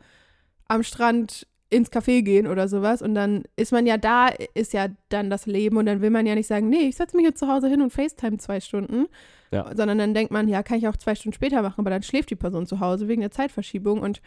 am 0.67 0.81
Strand 0.83 1.47
ins 1.69 1.91
Café 1.91 2.21
gehen 2.23 2.47
oder 2.47 2.67
sowas 2.67 3.01
und 3.01 3.13
dann 3.15 3.43
ist 3.55 3.71
man 3.71 3.85
ja 3.85 3.97
da, 3.97 4.29
ist 4.53 4.73
ja 4.73 4.87
dann 5.09 5.29
das 5.29 5.45
Leben 5.45 5.77
und 5.77 5.85
dann 5.85 6.01
will 6.01 6.09
man 6.11 6.25
ja 6.25 6.33
nicht 6.35 6.47
sagen, 6.47 6.69
nee, 6.69 6.87
ich 6.89 6.95
setze 6.95 7.15
mich 7.17 7.25
jetzt 7.25 7.39
zu 7.39 7.47
Hause 7.47 7.67
hin 7.67 7.81
und 7.81 7.91
FaceTime 7.93 8.37
zwei 8.37 8.59
Stunden, 8.59 9.05
Ja. 9.51 9.71
sondern 9.75 9.97
dann 9.97 10.13
denkt 10.13 10.31
man, 10.31 10.47
ja, 10.47 10.63
kann 10.63 10.77
ich 10.77 10.87
auch 10.87 10.97
zwei 10.97 11.13
Stunden 11.15 11.35
später 11.35 11.61
machen, 11.61 11.79
aber 11.81 11.89
dann 11.91 12.03
schläft 12.03 12.29
die 12.31 12.35
Person 12.35 12.65
zu 12.65 12.79
Hause 12.79 13.07
wegen 13.07 13.21
der 13.21 13.31
Zeitverschiebung 13.31 13.99
und 14.01 14.21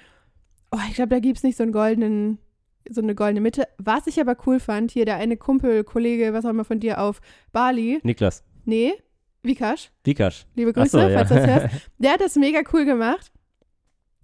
oh, 0.70 0.78
ich 0.88 0.94
glaube, 0.94 1.10
da 1.10 1.20
gibt 1.20 1.38
es 1.38 1.42
nicht 1.42 1.56
so 1.56 1.62
einen 1.62 1.72
goldenen, 1.72 2.38
so 2.88 3.00
eine 3.00 3.14
goldene 3.14 3.40
Mitte. 3.40 3.68
Was 3.78 4.06
ich 4.06 4.20
aber 4.20 4.36
cool 4.46 4.60
fand, 4.60 4.90
hier 4.90 5.04
der 5.04 5.16
eine 5.16 5.36
Kumpel, 5.36 5.84
Kollege, 5.84 6.32
was 6.32 6.44
auch 6.44 6.50
immer 6.50 6.64
von 6.64 6.80
dir 6.80 7.00
auf 7.00 7.20
Bali, 7.52 8.00
Niklas, 8.02 8.44
nee, 8.64 8.92
Vikash, 9.42 9.90
Vikash. 10.04 10.46
liebe 10.54 10.72
Grüße, 10.72 10.90
so, 10.90 10.98
ja. 10.98 11.10
falls 11.10 11.28
du 11.28 11.34
das 11.34 11.46
hörst, 11.46 11.90
der 11.98 12.12
hat 12.12 12.20
das 12.20 12.36
mega 12.36 12.60
cool 12.72 12.84
gemacht. 12.84 13.32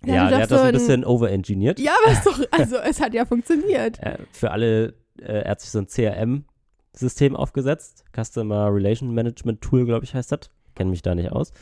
Ja, 0.05 0.25
hatte 0.25 0.31
der 0.31 0.43
hat 0.43 0.51
das 0.51 0.61
so 0.61 0.67
ein 0.67 0.73
bisschen 0.73 1.05
overengineert. 1.05 1.81
Ja, 1.81 1.93
aber 2.03 2.13
ist 2.13 2.27
doch, 2.27 2.39
also 2.51 2.77
es 2.77 3.01
hat 3.01 3.15
ja 3.15 3.25
funktioniert. 3.25 3.99
Äh, 4.01 4.19
für 4.33 4.51
alle, 4.51 4.95
äh, 5.19 5.43
er 5.45 5.53
hat 5.53 5.63
sich 5.63 5.71
so 5.71 5.79
ein 5.79 5.87
CRM-System 5.87 7.35
aufgesetzt. 7.35 8.05
Customer 8.15 8.69
Relation 8.71 9.15
Management 9.15 9.63
Tool, 9.63 9.87
glaube 9.87 10.05
ich, 10.05 10.15
heißt 10.15 10.31
das. 10.31 10.51
Kenne 10.75 10.91
mich 10.91 11.01
da 11.01 11.15
nicht 11.15 11.33
aus. 11.33 11.53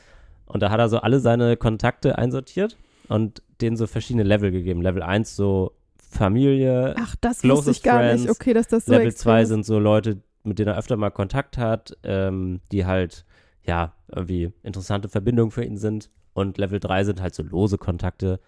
Und 0.46 0.60
da 0.60 0.70
hat 0.70 0.80
er 0.80 0.88
so 0.88 0.98
alle 0.98 1.20
seine 1.20 1.56
Kontakte 1.56 2.18
einsortiert 2.18 2.76
und 3.08 3.42
denen 3.62 3.76
so 3.76 3.86
verschiedene 3.86 4.24
Level 4.24 4.50
gegeben. 4.50 4.82
Level 4.82 5.02
1 5.02 5.34
so 5.36 5.72
Familie, 5.96 6.94
Ach, 6.98 7.16
das 7.20 7.42
wusste 7.42 7.70
ich 7.70 7.82
gar 7.82 7.98
friends, 8.00 8.22
nicht. 8.22 8.30
Okay, 8.30 8.52
dass 8.52 8.68
das 8.68 8.84
so 8.84 8.92
Level 8.92 9.06
extrem 9.06 9.30
2 9.32 9.42
ist. 9.42 9.48
sind 9.48 9.64
so 9.66 9.78
Leute, 9.78 10.20
mit 10.44 10.58
denen 10.58 10.68
er 10.68 10.78
öfter 10.78 10.96
mal 10.96 11.10
Kontakt 11.10 11.56
hat, 11.56 11.96
ähm, 12.02 12.60
die 12.70 12.84
halt, 12.84 13.24
ja, 13.64 13.94
irgendwie 14.14 14.52
interessante 14.62 15.08
Verbindungen 15.08 15.50
für 15.50 15.64
ihn 15.64 15.78
sind. 15.78 16.10
Und 16.34 16.58
Level 16.58 16.80
3 16.80 17.04
sind 17.04 17.22
halt 17.22 17.34
so 17.34 17.42
lose 17.42 17.78
Kontakte. 17.78 18.40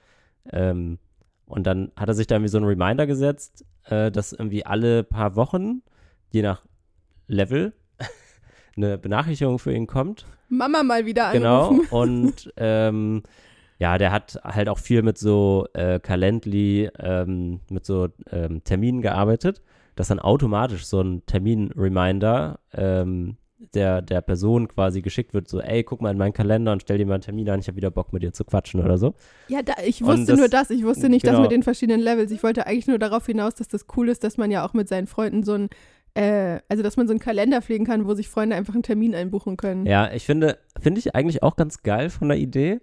Ähm, 0.53 0.99
und 1.47 1.67
dann 1.67 1.93
hat 1.97 2.09
er 2.09 2.15
sich 2.15 2.27
da 2.27 2.35
irgendwie 2.35 2.51
so 2.51 2.59
einen 2.59 2.67
Reminder 2.67 3.07
gesetzt, 3.07 3.65
äh, 3.87 4.11
dass 4.11 4.33
irgendwie 4.33 4.67
alle 4.67 5.05
paar 5.05 5.37
Wochen, 5.37 5.83
je 6.31 6.43
nach 6.43 6.65
Level, 7.29 7.73
eine 8.77 8.99
Benachrichtigung 8.99 9.59
für 9.59 9.73
ihn 9.73 9.87
kommt. 9.87 10.27
Mama 10.49 10.83
mal 10.83 11.07
wieder 11.07 11.33
Genau. 11.33 11.69
anrufen. 11.69 11.87
Und 11.91 12.53
ähm, 12.59 13.23
ja, 13.79 13.99
der 13.99 14.13
hat 14.13 14.39
halt 14.45 14.69
auch 14.69 14.79
viel 14.79 15.03
mit 15.03 15.19
so 15.19 15.67
äh, 15.75 15.99
Calendly, 16.01 16.91
ähm, 16.99 17.61
mit 17.71 17.85
so 17.85 18.09
ähm, 18.31 18.63
Terminen 18.65 19.03
gearbeitet, 19.03 19.63
dass 19.97 20.09
dann 20.09 20.21
automatisch 20.21 20.87
so 20.87 21.01
ein 21.01 21.25
Termin-Reminder 21.27 22.59
ähm, 22.73 23.37
der, 23.73 24.03
der 24.03 24.21
Person 24.21 24.69
quasi 24.69 25.01
geschickt 25.01 25.33
wird, 25.33 25.49
so, 25.49 25.61
ey, 25.61 25.85
guck 25.85 26.03
mal 26.03 26.11
in 26.11 26.19
meinen 26.19 26.33
Kalender 26.33 26.73
und 26.73 26.83
stell 26.83 26.99
dir 26.99 27.07
mal 27.07 27.15
einen 27.15 27.23
Termin 27.23 27.49
an, 27.49 27.61
ich 27.61 27.67
habe 27.69 27.77
wieder 27.77 27.91
Bock 27.91 28.13
mit 28.13 28.23
dir 28.23 28.33
zu 28.33 28.45
quatschen 28.45 28.81
oder 28.83 28.99
so. 28.99 29.15
Ja, 29.49 29.63
da, 29.63 29.75
ich 29.85 30.03
wusste 30.03 30.27
das- 30.27 30.39
nur 30.39 30.49
das. 30.49 30.71
Ich 30.71 30.85
wusste 30.85 31.09
nicht 31.09 31.25
das 31.25 31.33
genau. 31.33 31.43
mit 31.43 31.51
den 31.51 31.63
verschiedenen 31.63 32.01
Levels. 32.01 32.31
Ich 32.31 32.43
wollte 32.43 32.67
eigentlich 32.67 32.87
nur 32.87 32.99
darauf 32.99 33.27
hinaus, 33.27 33.55
dass 33.55 33.69
das 33.69 33.87
cool 33.97 34.09
ist, 34.09 34.23
dass 34.25 34.37
man 34.37 34.51
ja 34.51 34.67
auch 34.67 34.75
mit 34.75 34.89
seinen 34.89 35.07
Freunden 35.07 35.43
so 35.45 35.55
ein, 35.55 35.69
äh, 36.15 36.61
also 36.69 36.83
dass 36.83 36.97
man 36.97 37.07
so 37.07 37.13
einen 37.13 37.21
Kalender 37.21 37.63
pflegen 37.63 37.85
kann, 37.87 38.07
wo 38.07 38.15
sich 38.15 38.29
Freunde 38.29 38.55
einfach 38.57 38.75
einen 38.75 38.83
Termin 38.83 39.15
einbuchen 39.15 39.57
können. 39.57 39.87
Ja, 39.87 40.13
ich 40.13 40.27
finde, 40.27 40.59
finde 40.81 40.99
ich 40.99 41.15
eigentlich 41.15 41.43
auch 41.43 41.57
ganz 41.57 41.83
geil 41.83 42.11
von 42.11 42.29
der 42.29 42.39
Idee, 42.39 42.81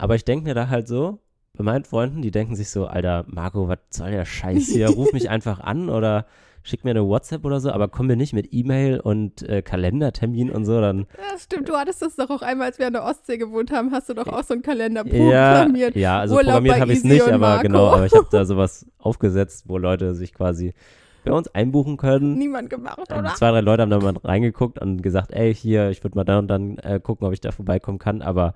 aber 0.00 0.14
ich 0.16 0.24
denke 0.24 0.44
mir 0.46 0.54
da 0.54 0.68
halt 0.68 0.88
so, 0.88 1.18
bei 1.56 1.64
meinen 1.64 1.84
Freunden, 1.84 2.22
die 2.22 2.30
denken 2.30 2.54
sich 2.56 2.70
so, 2.70 2.86
Alter, 2.86 3.24
Marco, 3.28 3.68
was 3.68 3.78
soll 3.90 4.10
der 4.12 4.24
Scheiß 4.24 4.66
hier? 4.68 4.88
Ruf 4.96 5.12
mich 5.12 5.28
einfach 5.30 5.60
an 5.60 5.88
oder 5.90 6.26
schick 6.62 6.84
mir 6.84 6.90
eine 6.90 7.06
WhatsApp 7.06 7.44
oder 7.44 7.58
so, 7.58 7.70
aber 7.72 7.88
komm 7.88 8.06
mir 8.06 8.16
nicht 8.16 8.32
mit 8.34 8.48
E-Mail 8.52 9.00
und 9.00 9.42
äh, 9.48 9.62
Kalendertermin 9.62 10.50
und 10.50 10.64
so, 10.66 10.80
dann 10.80 11.06
Ja, 11.16 11.38
stimmt. 11.38 11.68
Du 11.70 11.74
hattest 11.74 12.02
das 12.02 12.16
doch 12.16 12.28
auch 12.30 12.42
einmal, 12.42 12.66
als 12.68 12.78
wir 12.78 12.86
an 12.86 12.92
der 12.92 13.04
Ostsee 13.04 13.38
gewohnt 13.38 13.72
haben, 13.72 13.92
hast 13.92 14.08
du 14.10 14.14
doch 14.14 14.26
auch 14.26 14.42
so 14.44 14.52
einen 14.54 14.62
Kalender 14.62 15.04
ja, 15.06 15.54
programmiert. 15.54 15.96
ja, 15.96 16.18
also 16.20 16.34
Urlaub 16.36 16.46
programmiert 16.56 16.80
habe 16.80 16.92
ich 16.92 16.98
es 16.98 17.04
nicht, 17.04 17.22
und 17.22 17.32
aber 17.32 17.38
Marco. 17.48 17.62
genau, 17.62 17.86
aber 17.88 18.04
ich 18.06 18.12
habe 18.12 18.26
da 18.30 18.44
sowas 18.44 18.86
aufgesetzt, 18.98 19.64
wo 19.68 19.78
Leute 19.78 20.14
sich 20.14 20.34
quasi 20.34 20.74
bei 21.24 21.32
uns 21.32 21.48
einbuchen 21.54 21.96
können. 21.96 22.36
Niemand 22.38 22.68
gemacht, 22.70 23.00
Ähm, 23.10 23.18
oder? 23.20 23.34
zwei, 23.34 23.50
drei 23.50 23.60
Leute 23.62 23.82
haben 23.82 23.90
da 23.90 23.98
mal 23.98 24.14
reingeguckt 24.22 24.78
und 24.80 25.02
gesagt, 25.02 25.32
ey, 25.32 25.54
hier, 25.54 25.88
ich 25.90 26.02
würde 26.04 26.16
mal 26.16 26.24
dann 26.24 26.38
und 26.40 26.48
dann 26.48 26.78
äh, 26.78 27.00
gucken, 27.02 27.26
ob 27.26 27.32
ich 27.32 27.40
da 27.40 27.52
vorbeikommen 27.52 27.98
kann, 27.98 28.20
aber 28.22 28.54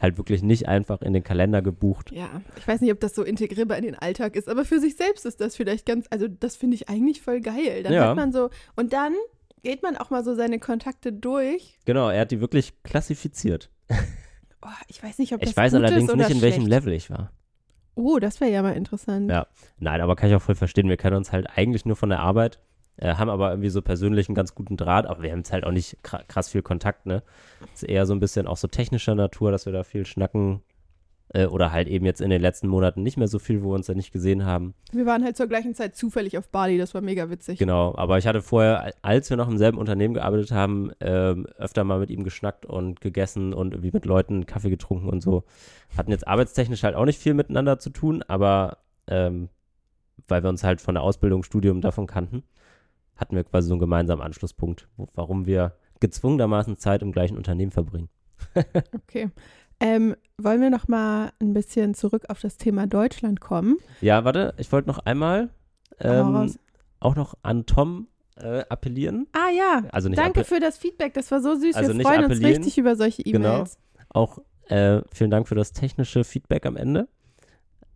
halt 0.00 0.18
wirklich 0.18 0.42
nicht 0.42 0.68
einfach 0.68 1.00
in 1.02 1.12
den 1.12 1.22
Kalender 1.22 1.62
gebucht. 1.62 2.10
Ja, 2.12 2.28
ich 2.56 2.66
weiß 2.66 2.80
nicht, 2.80 2.92
ob 2.92 3.00
das 3.00 3.14
so 3.14 3.22
integrierbar 3.22 3.78
in 3.78 3.84
den 3.84 3.94
Alltag 3.94 4.36
ist, 4.36 4.48
aber 4.48 4.64
für 4.64 4.80
sich 4.80 4.96
selbst 4.96 5.24
ist 5.24 5.40
das 5.40 5.56
vielleicht 5.56 5.86
ganz, 5.86 6.06
also 6.10 6.26
das 6.28 6.56
finde 6.56 6.74
ich 6.74 6.88
eigentlich 6.88 7.22
voll 7.22 7.40
geil. 7.40 7.82
Dann 7.82 7.92
Ja. 7.92 8.08
hat 8.08 8.16
man 8.16 8.32
so, 8.32 8.50
und 8.76 8.92
dann 8.92 9.14
geht 9.62 9.82
man 9.82 9.96
auch 9.96 10.10
mal 10.10 10.22
so 10.24 10.34
seine 10.34 10.58
Kontakte 10.58 11.12
durch. 11.12 11.78
Genau, 11.86 12.10
er 12.10 12.22
hat 12.22 12.30
die 12.30 12.40
wirklich 12.40 12.82
klassifiziert. 12.82 13.70
Oh, 14.62 14.68
ich 14.88 15.02
weiß 15.02 15.18
nicht, 15.18 15.32
ob 15.34 15.40
das 15.40 15.50
Ich 15.50 15.56
weiß 15.56 15.74
allerdings 15.74 16.12
nicht, 16.12 16.30
in 16.30 16.40
welchem 16.42 16.62
schlecht. 16.62 16.68
Level 16.68 16.92
ich 16.92 17.10
war. 17.10 17.32
Oh, 17.94 18.18
das 18.18 18.40
wäre 18.40 18.50
ja 18.50 18.62
mal 18.62 18.72
interessant. 18.76 19.30
Ja. 19.30 19.46
Nein, 19.78 20.00
aber 20.00 20.16
kann 20.16 20.28
ich 20.28 20.34
auch 20.34 20.42
voll 20.42 20.54
verstehen. 20.56 20.88
Wir 20.88 20.96
kennen 20.96 21.16
uns 21.16 21.32
halt 21.32 21.46
eigentlich 21.54 21.84
nur 21.84 21.96
von 21.96 22.08
der 22.08 22.20
Arbeit, 22.20 22.60
äh, 22.96 23.14
haben 23.14 23.30
aber 23.30 23.50
irgendwie 23.50 23.70
so 23.70 23.82
persönlich 23.82 24.28
einen 24.28 24.34
ganz 24.34 24.54
guten 24.54 24.76
Draht, 24.76 25.06
aber 25.06 25.22
wir 25.22 25.30
haben 25.30 25.38
jetzt 25.40 25.52
halt 25.52 25.64
auch 25.64 25.72
nicht 25.72 25.98
kra- 26.04 26.24
krass 26.26 26.48
viel 26.48 26.62
Kontakt, 26.62 27.06
ne? 27.06 27.22
Ist 27.72 27.84
eher 27.84 28.06
so 28.06 28.14
ein 28.14 28.20
bisschen 28.20 28.46
auch 28.46 28.56
so 28.56 28.68
technischer 28.68 29.14
Natur, 29.14 29.50
dass 29.50 29.66
wir 29.66 29.72
da 29.72 29.82
viel 29.82 30.06
schnacken. 30.06 30.62
Äh, 31.30 31.46
oder 31.46 31.72
halt 31.72 31.88
eben 31.88 32.04
jetzt 32.04 32.20
in 32.20 32.28
den 32.28 32.42
letzten 32.42 32.68
Monaten 32.68 33.02
nicht 33.02 33.16
mehr 33.16 33.28
so 33.28 33.38
viel, 33.38 33.62
wo 33.64 33.70
wir 33.70 33.74
uns 33.76 33.86
ja 33.86 33.94
nicht 33.94 34.12
gesehen 34.12 34.44
haben. 34.44 34.74
Wir 34.92 35.06
waren 35.06 35.24
halt 35.24 35.38
zur 35.38 35.46
gleichen 35.46 35.74
Zeit 35.74 35.96
zufällig 35.96 36.36
auf 36.36 36.50
Bali, 36.50 36.76
das 36.76 36.92
war 36.94 37.00
mega 37.00 37.30
witzig. 37.30 37.58
Genau, 37.58 37.94
aber 37.96 38.18
ich 38.18 38.26
hatte 38.26 38.42
vorher, 38.42 38.92
als 39.00 39.30
wir 39.30 39.38
noch 39.38 39.48
im 39.48 39.56
selben 39.56 39.78
Unternehmen 39.78 40.14
gearbeitet 40.14 40.52
haben, 40.52 40.92
ähm, 41.00 41.46
öfter 41.56 41.82
mal 41.82 41.98
mit 41.98 42.10
ihm 42.10 42.24
geschnackt 42.24 42.66
und 42.66 43.00
gegessen 43.00 43.54
und 43.54 43.72
irgendwie 43.72 43.90
mit 43.90 44.04
Leuten 44.04 44.44
Kaffee 44.44 44.68
getrunken 44.70 45.08
und 45.08 45.22
so. 45.22 45.44
Hatten 45.96 46.10
jetzt 46.10 46.28
arbeitstechnisch 46.28 46.84
halt 46.84 46.94
auch 46.94 47.06
nicht 47.06 47.18
viel 47.18 47.34
miteinander 47.34 47.78
zu 47.78 47.88
tun, 47.88 48.22
aber 48.28 48.76
ähm, 49.08 49.48
weil 50.28 50.42
wir 50.42 50.50
uns 50.50 50.62
halt 50.62 50.82
von 50.82 50.94
der 50.94 51.02
Ausbildung, 51.02 51.42
Studium 51.42 51.80
davon 51.80 52.06
kannten, 52.06 52.44
hatten 53.16 53.36
wir 53.36 53.44
quasi 53.44 53.68
so 53.68 53.74
einen 53.74 53.80
gemeinsamen 53.80 54.22
Anschlusspunkt, 54.22 54.88
warum 55.14 55.46
wir 55.46 55.76
gezwungenermaßen 56.00 56.76
Zeit 56.78 57.02
im 57.02 57.12
gleichen 57.12 57.36
Unternehmen 57.36 57.70
verbringen. 57.72 58.08
Okay. 58.94 59.30
Ähm, 59.80 60.14
wollen 60.38 60.60
wir 60.60 60.70
noch 60.70 60.86
mal 60.88 61.32
ein 61.40 61.52
bisschen 61.52 61.94
zurück 61.94 62.24
auf 62.28 62.40
das 62.40 62.56
Thema 62.56 62.86
Deutschland 62.86 63.40
kommen? 63.40 63.78
Ja, 64.00 64.24
warte, 64.24 64.54
ich 64.56 64.70
wollte 64.72 64.88
noch 64.88 64.98
einmal 65.00 65.50
ähm, 66.00 66.54
auch 67.00 67.16
noch 67.16 67.34
an 67.42 67.66
Tom 67.66 68.06
äh, 68.36 68.64
appellieren. 68.68 69.26
Ah 69.32 69.50
ja, 69.50 69.84
Also 69.92 70.08
danke 70.08 70.44
für 70.44 70.60
das 70.60 70.78
Feedback. 70.78 71.14
Das 71.14 71.30
war 71.30 71.40
so 71.40 71.54
süß. 71.56 71.74
Also 71.76 71.96
Wir 71.96 72.04
freuen 72.04 72.24
uns 72.24 72.40
richtig 72.40 72.78
über 72.78 72.96
solche 72.96 73.22
Genau. 73.24 73.54
E-Mails. 73.54 73.78
Auch 74.10 74.38
äh, 74.68 75.02
vielen 75.12 75.30
Dank 75.30 75.48
für 75.48 75.54
das 75.54 75.72
technische 75.72 76.24
Feedback 76.24 76.66
am 76.66 76.76
Ende. 76.76 77.08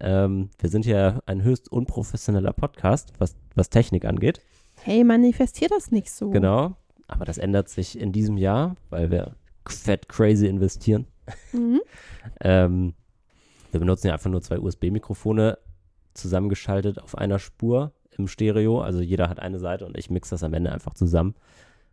Ähm, 0.00 0.50
wir 0.58 0.70
sind 0.70 0.86
ja 0.86 1.20
ein 1.26 1.42
höchst 1.42 1.70
unprofessioneller 1.70 2.52
Podcast, 2.52 3.12
was, 3.18 3.36
was 3.54 3.70
Technik 3.70 4.04
angeht. 4.04 4.40
Hey, 4.88 5.04
manifestier 5.04 5.68
das 5.68 5.90
nicht 5.90 6.10
so. 6.10 6.30
Genau. 6.30 6.74
Aber 7.08 7.26
das 7.26 7.36
ändert 7.36 7.68
sich 7.68 8.00
in 8.00 8.10
diesem 8.10 8.38
Jahr, 8.38 8.74
weil 8.88 9.10
wir 9.10 9.34
fett 9.68 10.08
crazy 10.08 10.46
investieren. 10.46 11.06
Mhm. 11.52 11.80
Ähm, 12.40 12.94
wir 13.70 13.80
benutzen 13.80 14.08
ja 14.08 14.12
einfach 14.12 14.30
nur 14.30 14.42
zwei 14.42 14.58
USB-Mikrofone 14.58 15.58
zusammengeschaltet 16.14 17.02
auf 17.02 17.16
einer 17.16 17.38
Spur 17.38 17.92
im 18.16 18.28
Stereo. 18.28 18.80
Also 18.80 19.00
jeder 19.00 19.28
hat 19.28 19.40
eine 19.40 19.58
Seite 19.58 19.86
und 19.86 19.96
ich 19.96 20.10
mixe 20.10 20.30
das 20.30 20.42
am 20.42 20.54
Ende 20.54 20.72
einfach 20.72 20.94
zusammen. 20.94 21.34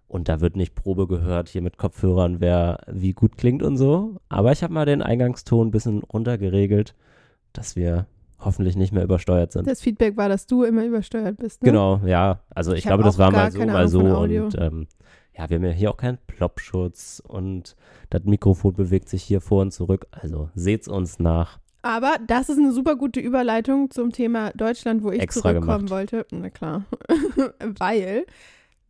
Und 0.07 0.29
da 0.29 0.39
wird 0.39 0.55
nicht 0.55 0.75
Probe 0.75 1.07
gehört 1.07 1.49
hier 1.49 1.61
mit 1.61 1.77
Kopfhörern, 1.77 2.41
wer 2.41 2.81
wie 2.87 3.13
gut 3.13 3.37
klingt 3.37 3.63
und 3.63 3.77
so. 3.77 4.17
Aber 4.29 4.51
ich 4.51 4.61
habe 4.61 4.73
mal 4.73 4.85
den 4.85 5.01
Eingangston 5.01 5.67
ein 5.67 5.71
bisschen 5.71 6.03
runtergeregelt, 6.03 6.95
dass 7.53 7.75
wir 7.75 8.07
hoffentlich 8.45 8.75
nicht 8.75 8.91
mehr 8.93 9.03
übersteuert 9.03 9.51
sind. 9.51 9.67
Das 9.67 9.81
Feedback 9.81 10.15
war, 10.17 10.29
dass 10.29 10.45
du 10.47 10.63
immer 10.63 10.85
übersteuert 10.85 11.37
bist. 11.37 11.61
Ne? 11.63 11.69
Genau, 11.71 11.99
ja. 12.05 12.39
Also 12.49 12.71
ich, 12.73 12.79
Ich 12.79 12.85
glaube, 12.85 13.03
das 13.03 13.17
war 13.17 13.31
mal 13.31 13.51
so, 13.51 13.65
mal 13.65 13.87
so. 13.87 13.99
Und 14.01 14.55
ähm, 14.59 14.87
ja, 15.37 15.49
wir 15.49 15.57
haben 15.57 15.65
ja 15.65 15.71
hier 15.71 15.91
auch 15.91 15.97
keinen 15.97 16.17
Plopschutz 16.27 17.21
und 17.27 17.75
das 18.09 18.23
Mikrofon 18.23 18.73
bewegt 18.73 19.09
sich 19.09 19.23
hier 19.23 19.41
vor 19.41 19.61
und 19.63 19.71
zurück. 19.71 20.07
Also 20.11 20.49
seht's 20.55 20.87
uns 20.87 21.19
nach. 21.19 21.59
Aber 21.81 22.15
das 22.25 22.49
ist 22.49 22.57
eine 22.57 22.71
super 22.71 22.95
gute 22.95 23.19
Überleitung 23.19 23.91
zum 23.91 24.11
Thema 24.11 24.51
Deutschland, 24.55 25.03
wo 25.03 25.11
ich 25.11 25.19
Extra 25.21 25.49
zurückkommen 25.51 25.85
gemacht. 25.87 25.91
wollte. 25.91 26.25
Na 26.31 26.49
klar. 26.49 26.85
Weil 27.77 28.25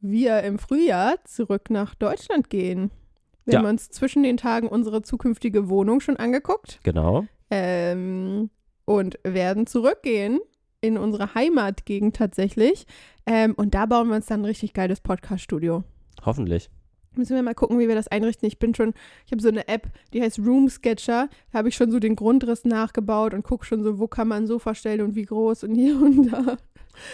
wir 0.01 0.43
im 0.43 0.59
Frühjahr 0.59 1.15
zurück 1.25 1.69
nach 1.69 1.95
Deutschland 1.95 2.49
gehen. 2.49 2.91
Wir 3.43 3.53
Ja. 3.55 3.59
haben 3.59 3.67
uns 3.67 3.89
zwischen 3.89 4.23
den 4.23 4.37
Tagen 4.37 4.67
unsere 4.67 5.01
zukünftige 5.01 5.67
Wohnung 5.69 5.99
schon 5.99 6.15
angeguckt 6.17 6.79
Genau. 6.83 7.25
ähm, 7.51 8.49
und 8.85 9.19
werden 9.23 9.67
zurückgehen 9.67 10.39
in 10.81 10.97
unsere 10.97 11.33
Heimatgegend 11.35 12.15
tatsächlich. 12.15 12.85
Ähm, 13.25 13.53
und 13.55 13.73
da 13.73 13.85
bauen 13.87 14.07
wir 14.09 14.15
uns 14.15 14.27
dann 14.27 14.41
ein 14.41 14.45
richtig 14.45 14.73
geiles 14.73 15.01
Podcast-Studio. 15.01 15.83
Hoffentlich. 16.23 16.69
Müssen 17.17 17.35
wir 17.35 17.43
mal 17.43 17.55
gucken, 17.55 17.79
wie 17.79 17.87
wir 17.87 17.95
das 17.95 18.09
einrichten. 18.09 18.45
Ich 18.47 18.59
bin 18.59 18.75
schon, 18.75 18.93
ich 19.25 19.31
habe 19.31 19.41
so 19.41 19.47
eine 19.47 19.67
App, 19.69 19.87
die 20.13 20.21
heißt 20.21 20.37
Room 20.39 20.67
Sketcher. 20.69 21.29
Da 21.51 21.57
habe 21.57 21.69
ich 21.69 21.75
schon 21.75 21.89
so 21.89 21.99
den 21.99 22.15
Grundriss 22.17 22.65
nachgebaut 22.65 23.33
und 23.33 23.43
gucke 23.43 23.65
schon 23.65 23.83
so, 23.83 23.99
wo 23.99 24.07
kann 24.07 24.27
man 24.27 24.43
ein 24.43 24.47
Sofa 24.47 24.75
stellen 24.75 25.01
und 25.01 25.15
wie 25.15 25.23
groß 25.23 25.63
und 25.63 25.75
hier 25.75 25.95
und 25.99 26.31
da. 26.31 26.57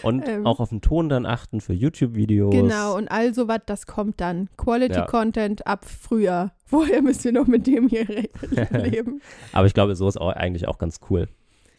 Und 0.04 0.28
Ähm. 0.28 0.46
auch 0.46 0.60
auf 0.60 0.70
den 0.70 0.82
Ton 0.82 1.08
dann 1.08 1.26
achten 1.26 1.62
für 1.62 1.74
YouTube-Videos. 1.74 2.52
Genau, 2.54 2.96
und 2.98 3.10
all 3.10 3.34
so 3.34 3.48
was, 3.48 3.62
das 3.68 3.86
kommt 3.86 4.20
dann. 4.22 4.50
Quality 4.58 4.96
Ja. 4.96 5.06
Content 5.06 5.66
ab 5.68 5.86
Frühjahr. 5.86 6.52
Vorher 6.66 7.02
müsst 7.04 7.24
ihr 7.26 7.32
noch 7.32 7.48
mit 7.48 7.68
dem 7.68 7.88
hier 7.88 8.06
leben. 8.72 9.22
Aber 9.54 9.68
ich 9.68 9.74
glaube, 9.74 9.96
so 9.96 10.08
ist 10.08 10.18
auch 10.20 10.30
eigentlich 10.30 10.68
auch 10.68 10.78
ganz 10.80 11.00
cool. 11.10 11.28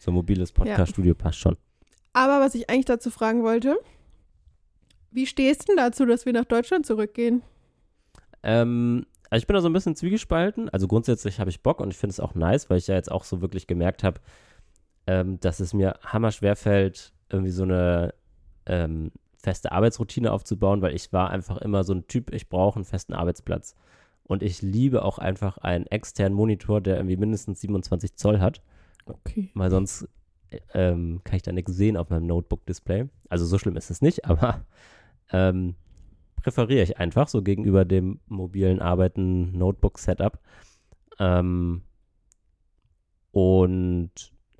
So 0.03 0.11
ein 0.11 0.15
mobiles 0.15 0.51
Podcast-Studio 0.51 1.15
passt 1.15 1.39
schon. 1.39 1.55
Aber 2.11 2.41
was 2.41 2.55
ich 2.55 2.69
eigentlich 2.69 2.83
dazu 2.83 3.09
fragen 3.09 3.41
wollte, 3.41 3.79
wie 5.11 5.25
stehst 5.25 5.61
du 5.61 5.67
denn 5.67 5.77
dazu, 5.77 6.05
dass 6.05 6.25
wir 6.25 6.33
nach 6.33 6.43
Deutschland 6.43 6.85
zurückgehen? 6.85 7.41
Ähm, 8.43 9.05
also 9.29 9.41
ich 9.41 9.47
bin 9.47 9.53
da 9.53 9.61
so 9.61 9.69
ein 9.69 9.73
bisschen 9.73 9.95
zwiegespalten. 9.95 10.67
Also 10.67 10.89
grundsätzlich 10.89 11.39
habe 11.39 11.49
ich 11.49 11.63
Bock 11.63 11.79
und 11.79 11.89
ich 11.89 11.97
finde 11.97 12.11
es 12.11 12.19
auch 12.19 12.35
nice, 12.35 12.69
weil 12.69 12.79
ich 12.79 12.87
ja 12.87 12.95
jetzt 12.95 13.09
auch 13.09 13.23
so 13.23 13.39
wirklich 13.39 13.65
gemerkt 13.65 14.03
habe, 14.03 14.19
ähm, 15.07 15.39
dass 15.39 15.61
es 15.61 15.73
mir 15.73 15.97
hammerschwer 16.03 16.57
fällt, 16.57 17.13
irgendwie 17.29 17.51
so 17.51 17.63
eine 17.63 18.13
ähm, 18.65 19.09
feste 19.37 19.71
Arbeitsroutine 19.71 20.33
aufzubauen, 20.33 20.81
weil 20.81 20.93
ich 20.93 21.13
war 21.13 21.29
einfach 21.29 21.59
immer 21.59 21.85
so 21.85 21.93
ein 21.93 22.07
Typ, 22.07 22.33
ich 22.33 22.49
brauche 22.49 22.75
einen 22.75 22.85
festen 22.85 23.13
Arbeitsplatz. 23.13 23.73
Und 24.25 24.43
ich 24.43 24.61
liebe 24.61 25.05
auch 25.05 25.17
einfach 25.17 25.59
einen 25.59 25.87
externen 25.87 26.35
Monitor, 26.35 26.81
der 26.81 26.97
irgendwie 26.97 27.15
mindestens 27.15 27.61
27 27.61 28.17
Zoll 28.17 28.41
hat, 28.41 28.61
Okay. 29.05 29.51
weil 29.53 29.69
sonst 29.69 30.07
äh, 30.49 30.59
ähm, 30.73 31.21
kann 31.23 31.35
ich 31.35 31.41
da 31.41 31.51
nichts 31.51 31.73
sehen 31.73 31.97
auf 31.97 32.09
meinem 32.09 32.27
Notebook-Display. 32.27 33.09
Also 33.29 33.45
so 33.45 33.57
schlimm 33.57 33.77
ist 33.77 33.89
es 33.89 34.01
nicht, 34.01 34.25
aber 34.29 34.65
ähm, 35.31 35.75
präferiere 36.35 36.83
ich 36.83 36.97
einfach 36.97 37.27
so 37.27 37.41
gegenüber 37.41 37.85
dem 37.85 38.19
mobilen 38.27 38.81
Arbeiten 38.81 39.57
Notebook-Setup. 39.57 40.39
Ähm, 41.19 41.81
und 43.31 44.11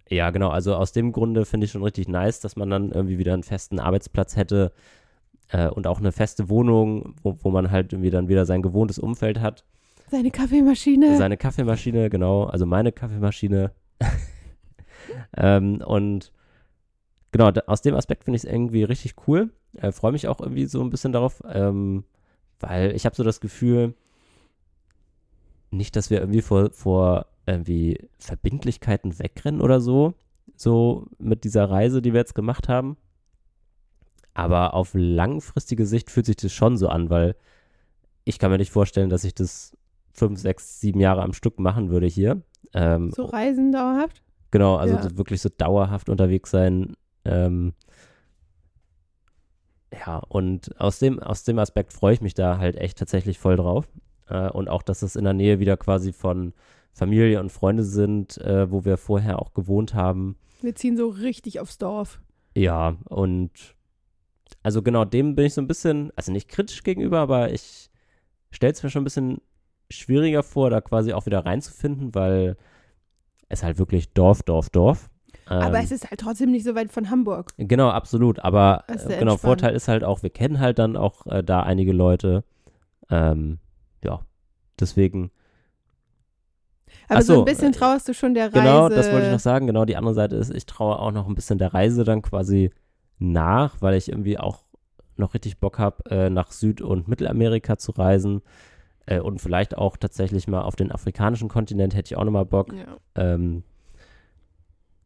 ja, 0.10 0.30
genau, 0.32 0.50
also 0.50 0.76
aus 0.76 0.92
dem 0.92 1.12
Grunde 1.12 1.46
finde 1.46 1.66
ich 1.66 1.72
schon 1.72 1.84
richtig 1.84 2.08
nice, 2.08 2.40
dass 2.40 2.56
man 2.56 2.70
dann 2.70 2.92
irgendwie 2.92 3.18
wieder 3.18 3.34
einen 3.34 3.44
festen 3.44 3.80
Arbeitsplatz 3.80 4.36
hätte 4.36 4.72
äh, 5.50 5.68
und 5.68 5.88
auch 5.88 6.00
eine 6.00 6.12
feste 6.12 6.50
Wohnung, 6.50 7.16
wo, 7.22 7.38
wo 7.42 7.50
man 7.52 7.72
halt 7.72 7.94
irgendwie 7.94 8.10
dann 8.10 8.28
wieder 8.28 8.46
sein 8.46 8.62
gewohntes 8.62 9.00
Umfeld 9.00 9.40
hat. 9.40 9.64
Seine 10.10 10.32
Kaffeemaschine. 10.32 11.18
Seine 11.18 11.38
Kaffeemaschine, 11.38 12.10
genau, 12.10 12.44
also 12.46 12.66
meine 12.66 12.92
Kaffeemaschine. 12.92 13.72
Ähm, 15.38 15.82
und 15.86 16.32
genau, 17.32 17.52
da, 17.52 17.64
aus 17.68 17.82
dem 17.82 17.96
Aspekt 17.96 18.24
finde 18.24 18.38
ich 18.38 18.44
es 18.44 18.50
irgendwie 18.50 18.84
richtig 18.84 19.16
cool. 19.28 19.52
Äh, 19.76 19.92
Freue 19.92 20.12
mich 20.12 20.28
auch 20.28 20.40
irgendwie 20.40 20.66
so 20.66 20.82
ein 20.82 20.90
bisschen 20.90 21.12
darauf, 21.12 21.42
ähm, 21.48 22.04
weil 22.60 22.96
ich 22.96 23.06
habe 23.06 23.16
so 23.16 23.24
das 23.24 23.42
Gefühl, 23.42 23.94
nicht, 25.72 25.96
dass 25.96 26.10
wir 26.10 26.20
irgendwie 26.20 26.42
vor, 26.42 26.72
vor 26.72 27.26
irgendwie 27.46 28.08
Verbindlichkeiten 28.20 29.20
wegrennen 29.20 29.62
oder 29.62 29.82
so, 29.82 30.14
so 30.56 31.08
mit 31.18 31.44
dieser 31.44 31.70
Reise, 31.70 32.02
die 32.02 32.14
wir 32.14 32.20
jetzt 32.20 32.36
gemacht 32.36 32.70
haben. 32.70 32.98
Aber 34.34 34.74
auf 34.74 34.92
langfristige 34.94 35.86
Sicht 35.86 36.10
fühlt 36.10 36.26
sich 36.26 36.38
das 36.38 36.54
schon 36.54 36.78
so 36.78 36.88
an, 36.88 37.10
weil 37.10 37.36
ich 38.24 38.40
kann 38.40 38.52
mir 38.52 38.58
nicht 38.58 38.72
vorstellen, 38.72 39.10
dass 39.10 39.24
ich 39.24 39.36
das 39.36 39.76
fünf, 40.12 40.40
sechs, 40.40 40.80
sieben 40.80 41.00
Jahre 41.00 41.22
am 41.22 41.34
Stück 41.34 41.60
machen 41.60 41.90
würde 41.90 42.08
hier. 42.08 42.42
Ähm, 42.74 43.12
so 43.12 43.26
Reisen 43.26 43.72
dauerhaft. 43.72 44.23
Genau, 44.54 44.76
also 44.76 44.96
Ja. 44.98 45.18
wirklich 45.18 45.42
so 45.42 45.50
dauerhaft 45.50 46.10
unterwegs 46.10 46.52
sein. 46.52 46.94
Ähm, 47.26 47.74
ja, 49.92 50.20
und 50.30 50.80
aus 50.80 51.00
dem, 51.00 51.20
aus 51.20 51.44
dem 51.44 51.58
Aspekt 51.58 51.92
freue 51.92 52.14
ich 52.14 52.22
mich 52.22 52.36
da 52.36 52.60
halt 52.60 52.76
echt 52.76 53.00
tatsächlich 53.00 53.40
voll 53.40 53.56
drauf. 53.56 53.88
Äh, 54.30 54.52
und 54.52 54.70
auch, 54.70 54.84
dass 54.84 55.02
es 55.02 55.16
in 55.16 55.24
der 55.24 55.34
Nähe 55.34 55.58
wieder 55.58 55.76
quasi 55.76 56.14
von 56.14 56.54
Familie 56.92 57.40
und 57.40 57.52
Freunde 57.52 57.84
sind, 57.84 58.38
äh, 58.38 58.70
wo 58.72 58.86
wir 58.86 58.98
vorher 58.98 59.40
auch 59.42 59.56
gewohnt 59.56 59.96
haben. 59.96 60.38
Wir 60.62 60.76
ziehen 60.76 60.98
so 60.98 61.08
richtig 61.08 61.60
aufs 61.60 61.80
Dorf. 61.80 62.22
Ja, 62.56 62.96
und 63.06 63.50
also 64.62 64.84
genau 64.84 65.04
dem 65.04 65.34
bin 65.34 65.48
ich 65.48 65.56
so 65.56 65.62
ein 65.62 65.68
bisschen, 65.68 66.12
also 66.16 66.32
nicht 66.32 66.48
kritisch 66.48 66.84
gegenüber, 66.84 67.18
aber 67.22 67.52
ich 67.52 67.90
stelle 68.52 68.74
es 68.74 68.84
mir 68.84 68.92
schon 68.92 69.02
ein 69.02 69.06
bisschen 69.06 69.42
schwieriger 69.90 70.44
vor, 70.44 70.70
da 70.70 70.80
quasi 70.80 71.12
auch 71.12 71.26
wieder 71.26 71.44
reinzufinden, 71.44 72.14
weil 72.14 72.56
es 73.54 73.64
halt 73.64 73.78
wirklich 73.78 74.14
Dorf, 74.14 74.44
Dorf, 74.44 74.70
Dorf. 74.70 75.10
Aber 75.46 75.78
Ähm, 75.78 75.84
es 75.84 75.92
ist 75.92 76.10
halt 76.10 76.20
trotzdem 76.20 76.52
nicht 76.52 76.64
so 76.64 76.76
weit 76.76 76.92
von 76.92 77.10
Hamburg. 77.10 77.52
Genau, 77.58 77.90
absolut. 77.90 78.40
Aber 78.40 78.86
ist 78.88 79.06
äh, 79.06 79.20
genau, 79.20 79.34
entspannt. 79.34 79.40
Vorteil 79.40 79.76
ist 79.76 79.88
halt 79.88 80.04
auch, 80.04 80.24
wir 80.24 80.30
kennen 80.30 80.60
halt 80.60 80.80
dann 80.80 80.96
auch 80.96 81.26
äh, 81.28 81.44
da 81.44 81.62
einige 81.62 81.92
Leute. 81.92 82.44
Ähm, 83.10 83.60
ja, 84.04 84.22
deswegen. 84.80 85.32
Aber 87.10 87.22
so 87.22 87.34
so, 87.34 87.40
ein 87.42 87.46
bisschen 87.46 87.74
äh, 87.74 87.76
traust 87.76 88.08
du 88.08 88.14
schon 88.14 88.34
der 88.34 88.46
Reise. 88.46 88.60
Genau, 88.60 88.90
das 88.90 89.12
wollte 89.12 89.26
ich 89.28 89.32
noch 89.32 89.40
sagen. 89.40 89.68
Genau, 89.68 89.86
die 89.86 89.98
andere 89.98 90.14
Seite 90.14 90.36
ist, 90.36 90.54
ich 90.54 90.66
traue 90.66 90.98
auch 90.98 91.12
noch 91.12 91.28
ein 91.28 91.36
bisschen 91.36 91.58
der 91.58 91.74
Reise 91.74 92.04
dann 92.04 92.22
quasi 92.22 92.72
nach, 93.20 93.82
weil 93.82 93.96
ich 93.96 94.10
irgendwie 94.10 94.40
auch 94.40 94.64
noch 95.18 95.34
richtig 95.34 95.60
Bock 95.60 95.78
habe, 95.78 96.10
äh, 96.10 96.30
nach 96.30 96.52
Süd- 96.52 96.82
und 96.82 97.08
Mittelamerika 97.08 97.78
zu 97.78 97.92
reisen. 97.92 98.42
Äh, 99.06 99.20
und 99.20 99.40
vielleicht 99.40 99.78
auch 99.78 99.98
tatsächlich 99.98 100.48
mal 100.48 100.62
auf 100.62 100.76
den 100.76 100.92
afrikanischen 100.92 101.50
Kontinent 101.50 101.96
hätte 101.96 102.14
ich 102.14 102.18
auch 102.18 102.24
nochmal 102.24 102.46
Bock. 102.46 102.74
Ja. 102.74 102.98
Ähm, 103.16 103.64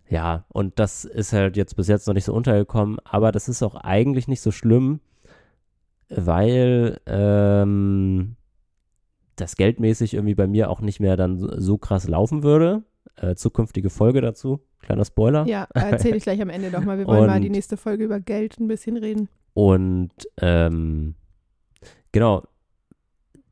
ja, 0.10 0.46
und 0.50 0.80
das 0.80 1.04
ist 1.04 1.34
halt 1.34 1.58
jetzt 1.58 1.76
bis 1.76 1.88
jetzt 1.88 2.08
noch 2.08 2.14
nicht 2.14 2.26
so 2.26 2.34
untergekommen, 2.34 2.98
aber 3.04 3.32
das 3.32 3.50
ist 3.50 3.62
auch 3.64 3.76
eigentlich 3.76 4.28
nicht 4.28 4.42
so 4.42 4.52
schlimm, 4.52 5.02
weil 6.10 7.02
ähm, 7.06 8.36
das 9.36 9.56
geldmäßig 9.58 10.14
irgendwie 10.14 10.36
bei 10.36 10.48
mir 10.48 10.70
auch 10.70 10.80
nicht 10.80 11.00
mehr 11.00 11.18
dann 11.18 11.38
so, 11.60 11.78
krass 11.78 12.08
laufen 12.08 12.44
würde. 12.44 12.84
Äh, 13.16 13.36
zukünftige 13.36 13.90
Folge 13.90 14.22
dazu, 14.22 14.62
kleiner 14.80 15.04
Spoiler. 15.04 15.46
Ja, 15.48 15.68
erzähle 15.74 16.18
ich 16.18 16.24
gleich 16.24 16.42
am 16.42 16.50
Ende 16.50 16.70
nochmal. 16.72 17.00
Wir 17.00 17.08
wollen 17.08 17.26
mal 17.28 17.38
Und- 17.38 17.42
die 17.42 17.50
nächste 17.50 17.76
Folge 17.78 18.04
über 18.06 18.20
Geld 18.20 18.60
ein 18.60 18.68
bisschen 18.68 18.96
reden. 18.96 19.28
Und 19.54 20.12
ähm, 20.40 21.16
genau, 22.12 22.44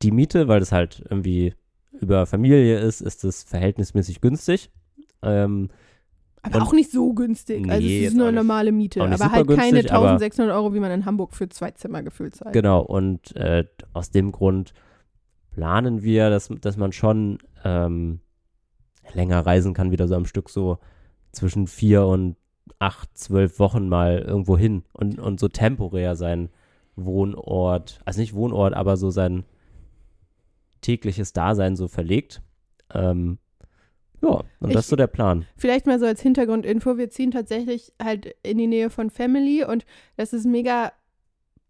die 0.02 0.10
Miete, 0.10 0.48
weil 0.48 0.60
das 0.60 0.72
halt 0.72 1.02
irgendwie 1.08 1.54
über 2.00 2.26
Familie 2.26 2.78
ist, 2.78 3.00
ist 3.00 3.24
es 3.24 3.42
verhältnismäßig 3.42 4.20
günstig. 4.20 4.70
Ähm, 5.22 5.70
Aber 6.42 6.62
auch 6.62 6.72
nicht 6.72 6.90
so 6.90 7.12
günstig. 7.14 7.68
also 7.68 7.86
Nee, 7.86 7.96
es 7.96 8.02
jetzt 8.02 8.10
ist 8.12 8.16
nur 8.18 8.28
eine 8.28 8.36
normale 8.36 8.72
Miete. 8.72 9.02
Aber 9.02 9.32
halt 9.32 9.48
keine 9.48 9.70
günstig, 9.72 9.92
aber- 9.92 10.10
1600 10.12 10.54
Euro, 10.54 10.74
wie 10.74 10.80
man 10.80 10.90
in 10.90 11.06
Hamburg 11.06 11.32
für 11.34 11.48
zwei 11.48 11.70
Zimmer 11.70 12.02
gefühlt 12.02 12.34
zahlt. 12.34 12.52
Genau, 12.52 12.82
und 12.82 13.34
äh, 13.36 13.64
aus 13.94 14.10
dem 14.10 14.32
Grund 14.32 14.72
planen 15.52 16.02
wir, 16.02 16.28
dass, 16.28 16.50
dass 16.60 16.76
man 16.76 16.92
schon 16.92 17.38
ähm, 17.64 18.20
länger 19.14 19.44
reisen 19.44 19.72
kann, 19.72 19.90
wieder 19.90 20.06
so 20.06 20.14
am 20.14 20.26
Stück 20.26 20.50
so 20.50 20.78
zwischen 21.32 21.66
vier 21.66 22.04
und 22.06 22.36
acht, 22.78 23.16
zwölf 23.16 23.58
Wochen 23.58 23.88
mal 23.88 24.18
irgendwo 24.18 24.58
hin 24.58 24.82
und, 24.92 25.18
und 25.18 25.40
so 25.40 25.48
temporär 25.48 26.14
sein 26.16 26.50
Wohnort, 26.96 28.00
also 28.04 28.20
nicht 28.20 28.34
Wohnort, 28.34 28.74
aber 28.74 28.96
so 28.96 29.10
sein 29.10 29.44
tägliches 30.80 31.32
Dasein 31.32 31.76
so 31.76 31.88
verlegt. 31.88 32.42
Ähm, 32.94 33.38
ja, 34.22 34.28
und 34.60 34.68
Ich- 34.68 34.72
das 34.74 34.84
ist 34.86 34.90
so 34.90 34.96
der 34.96 35.06
Plan. 35.08 35.44
Vielleicht 35.56 35.86
mal 35.86 35.98
so 35.98 36.06
als 36.06 36.20
Hintergrundinfo, 36.22 36.96
wir 36.98 37.10
ziehen 37.10 37.30
tatsächlich 37.30 37.92
halt 38.02 38.34
in 38.42 38.58
die 38.58 38.66
Nähe 38.66 38.90
von 38.90 39.10
Family 39.10 39.64
und 39.64 39.84
das 40.16 40.32
ist 40.32 40.46
mega 40.46 40.92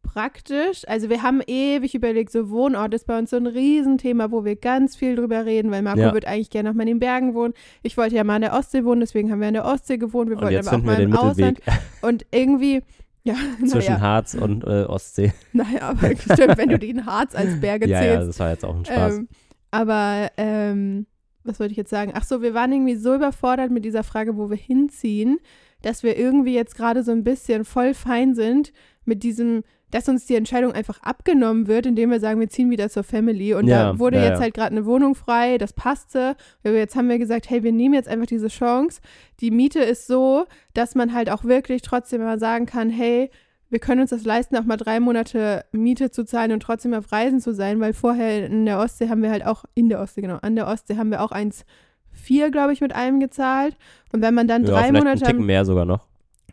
praktisch. 0.02 0.82
Also 0.86 1.10
wir 1.10 1.22
haben 1.22 1.42
ewig 1.46 1.94
überlegt, 1.94 2.30
so 2.30 2.48
Wohnort 2.50 2.94
ist 2.94 3.06
bei 3.06 3.18
uns 3.18 3.30
so 3.30 3.36
ein 3.36 3.46
Riesenthema, 3.46 4.30
wo 4.30 4.44
wir 4.44 4.54
ganz 4.56 4.94
viel 4.96 5.16
drüber 5.16 5.44
reden, 5.44 5.70
weil 5.72 5.82
Marco 5.82 6.00
Ja. 6.00 6.14
wird 6.14 6.26
eigentlich 6.26 6.50
gerne 6.50 6.68
noch 6.68 6.76
mal 6.76 6.82
in 6.82 6.88
den 6.88 6.98
Bergen 7.00 7.34
wohnen. 7.34 7.54
Ich 7.82 7.96
wollte 7.96 8.14
ja 8.14 8.22
mal 8.24 8.36
an 8.36 8.42
der 8.42 8.54
Ostsee 8.54 8.84
wohnen, 8.84 9.00
deswegen 9.00 9.30
haben 9.32 9.40
wir 9.40 9.48
an 9.48 9.54
der 9.54 9.64
Ostsee 9.64 9.98
gewohnt. 9.98 10.30
Wir 10.30 10.36
Und 10.36 10.44
wollten 10.44 10.68
aber 10.68 10.76
auch 10.76 10.82
mal 10.82 11.00
im 11.00 11.12
Ausland. 11.16 11.58
Mittelweg 11.58 11.80
Und 12.02 12.26
irgendwie, 12.30 12.82
ja, 13.26 13.34
zwischen 13.58 13.92
naja, 13.94 14.00
Harz 14.00 14.34
und 14.34 14.64
äh, 14.64 14.84
Ostsee. 14.84 15.32
naja, 15.52 15.80
aber 15.80 16.16
stimmt, 16.16 16.56
wenn 16.56 16.68
du 16.68 16.78
den 16.78 17.06
Harz 17.06 17.34
als 17.34 17.60
Berge 17.60 17.88
Ja, 17.88 18.00
zählst. 18.00 18.20
ja, 18.20 18.26
das 18.26 18.38
war 18.40 18.50
jetzt 18.50 18.64
auch 18.64 18.76
ein 18.76 18.84
Spaß. 18.84 19.14
Ähm, 19.18 19.28
aber 19.72 20.30
ähm, 20.36 21.06
was 21.42 21.58
wollte 21.58 21.72
ich 21.72 21.76
jetzt 21.76 21.90
sagen? 21.90 22.12
Ach 22.14 22.24
so, 22.24 22.40
wir 22.40 22.54
waren 22.54 22.72
irgendwie 22.72 22.94
so 22.94 23.14
überfordert 23.14 23.70
mit 23.70 23.84
dieser 23.84 24.04
Frage, 24.04 24.36
wo 24.36 24.48
wir 24.48 24.56
hinziehen, 24.56 25.38
dass 25.82 26.02
wir 26.02 26.16
irgendwie 26.16 26.54
jetzt 26.54 26.76
gerade 26.76 27.02
so 27.02 27.10
ein 27.12 27.24
bisschen 27.24 27.64
voll 27.64 27.94
fein 27.94 28.34
sind 28.34 28.72
mit 29.04 29.22
diesem, 29.24 29.64
dass 29.90 30.08
uns 30.08 30.26
die 30.26 30.34
Entscheidung 30.34 30.72
einfach 30.72 31.00
abgenommen 31.02 31.68
wird, 31.68 31.86
indem 31.86 32.10
wir 32.10 32.20
sagen, 32.20 32.40
wir 32.40 32.48
ziehen 32.48 32.70
wieder 32.70 32.90
zur 32.90 33.04
Family. 33.04 33.54
Und 33.54 33.68
Ja, 33.68 33.92
da 33.92 33.98
wurde 33.98 34.18
ja, 34.18 34.24
jetzt 34.24 34.34
ja. 34.34 34.40
halt 34.40 34.54
gerade 34.54 34.72
eine 34.72 34.84
Wohnung 34.84 35.14
frei, 35.14 35.58
das 35.58 35.72
passte. 35.72 36.36
Jetzt 36.64 36.96
haben 36.96 37.08
wir 37.08 37.18
gesagt, 37.18 37.48
hey, 37.48 37.62
wir 37.62 37.72
nehmen 37.72 37.94
jetzt 37.94 38.08
einfach 38.08 38.26
diese 38.26 38.48
Chance. 38.48 39.00
Die 39.40 39.50
Miete 39.50 39.80
ist 39.80 40.06
so, 40.06 40.46
dass 40.74 40.94
man 40.94 41.14
halt 41.14 41.30
auch 41.30 41.44
wirklich 41.44 41.82
trotzdem 41.82 42.20
mal 42.20 42.38
sagen 42.38 42.66
kann, 42.66 42.90
hey, 42.90 43.30
wir 43.68 43.78
können 43.78 44.00
uns 44.00 44.10
das 44.10 44.24
leisten, 44.24 44.56
auch 44.56 44.64
mal 44.64 44.76
drei 44.76 45.00
Monate 45.00 45.64
Miete 45.72 46.10
zu 46.10 46.24
zahlen 46.24 46.52
und 46.52 46.60
trotzdem 46.60 46.94
auf 46.94 47.10
Reisen 47.10 47.40
zu 47.40 47.52
sein, 47.52 47.80
weil 47.80 47.94
vorher 47.94 48.46
in 48.46 48.64
der 48.64 48.78
Ostsee 48.78 49.08
haben 49.08 49.22
wir 49.22 49.30
halt 49.30 49.44
auch, 49.44 49.64
in 49.74 49.88
der 49.88 50.00
Ostsee, 50.00 50.20
genau, 50.20 50.38
an 50.42 50.54
der 50.54 50.68
Ostsee 50.68 50.96
haben 50.96 51.10
wir 51.10 51.22
auch 51.22 51.32
1,4, 51.32 52.50
glaube 52.50 52.72
ich, 52.72 52.80
mit 52.80 52.94
allem 52.94 53.18
gezahlt. 53.18 53.76
Und 54.12 54.22
wenn 54.22 54.34
man 54.34 54.46
dann 54.46 54.64
drei 54.64 54.92
Monate 54.92 55.10
einen 55.10 55.20
Ticken 55.20 55.46
mehr 55.46 55.64
sogar 55.64 55.84
noch. 55.84 56.06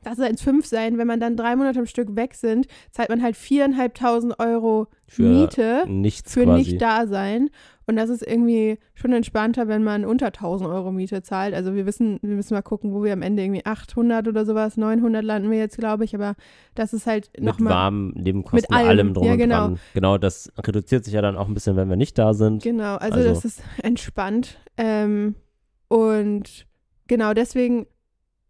Das 0.03 0.17
soll 0.17 0.25
1,5 0.27 0.65
sein, 0.65 0.97
wenn 0.97 1.07
man 1.07 1.19
dann 1.19 1.35
drei 1.37 1.55
Monate 1.55 1.79
am 1.79 1.85
Stück 1.85 2.15
weg 2.15 2.33
sind, 2.35 2.67
zahlt 2.91 3.09
man 3.09 3.21
halt 3.23 3.35
4.500 3.35 4.39
Euro 4.39 4.87
Für 5.07 5.23
Miete 5.23 5.85
nichts 5.87 6.33
für 6.33 6.43
quasi. 6.43 6.71
nicht 6.71 6.81
da 6.81 7.07
sein. 7.07 7.49
Und 7.85 7.97
das 7.97 8.09
ist 8.09 8.25
irgendwie 8.25 8.79
schon 8.95 9.11
entspannter, 9.11 9.67
wenn 9.67 9.83
man 9.83 10.05
unter 10.05 10.27
1000 10.27 10.69
Euro 10.69 10.93
Miete 10.93 11.21
zahlt. 11.21 11.53
Also 11.53 11.75
wir 11.75 11.85
wissen, 11.85 12.17
wir 12.21 12.35
müssen 12.35 12.53
mal 12.53 12.61
gucken, 12.61 12.93
wo 12.93 13.03
wir 13.03 13.11
am 13.11 13.21
Ende 13.21 13.43
irgendwie 13.43 13.65
800 13.65 14.25
oder 14.29 14.45
sowas, 14.45 14.77
900 14.77 15.21
landen 15.21 15.51
wir 15.51 15.57
jetzt, 15.57 15.77
glaube 15.77 16.05
ich. 16.05 16.15
Aber 16.15 16.35
das 16.75 16.93
ist 16.93 17.05
halt 17.07 17.29
mit 17.35 17.43
nochmal. 17.43 17.73
warmen 17.73 18.11
Nebenkosten, 18.15 18.59
Mit 18.61 18.71
allem. 18.71 18.87
allem 18.89 19.13
drum 19.13 19.25
Ja, 19.27 19.31
und 19.33 19.37
genau. 19.37 19.55
dran. 19.67 19.79
Genau, 19.93 20.17
das 20.17 20.49
reduziert 20.65 21.03
sich 21.03 21.13
ja 21.13 21.21
dann 21.21 21.35
auch 21.35 21.49
ein 21.49 21.53
bisschen, 21.53 21.75
wenn 21.75 21.89
wir 21.89 21.97
nicht 21.97 22.17
da 22.17 22.33
sind. 22.33 22.63
Genau, 22.63 22.95
also, 22.95 23.15
Also- 23.17 23.29
das 23.29 23.43
ist 23.43 23.61
entspannt. 23.81 24.59
Ähm, 24.77 25.35
und 25.89 26.65
genau 27.07 27.33
deswegen 27.33 27.85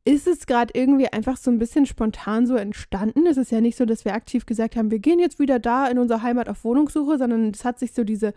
ist 0.06 0.28
es 0.28 0.46
gerade 0.46 0.74
irgendwie 0.76 1.08
einfach 1.08 1.38
so 1.38 1.50
ein 1.50 1.60
bisschen 1.60 1.86
spontan 1.86 2.46
so 2.46 2.56
entstanden. 2.56 3.26
Es 3.26 3.38
ist 3.38 3.52
ja 3.52 3.62
nicht 3.62 3.78
so, 3.78 3.86
dass 3.86 4.04
wir 4.04 4.14
aktiv 4.14 4.46
gesagt 4.46 4.76
haben, 4.76 4.92
wir 4.92 5.00
gehen 5.00 5.20
jetzt 5.20 5.40
wieder 5.40 5.60
da 5.60 5.88
in 5.88 5.98
unsere 5.98 6.22
Heimat 6.22 6.50
auf 6.50 6.64
Wohnungssuche, 6.66 7.18
sondern 7.18 7.52
es 7.52 7.64
hat 7.64 7.80
sich 7.80 7.94
so 7.94 8.04
diese 8.04 8.34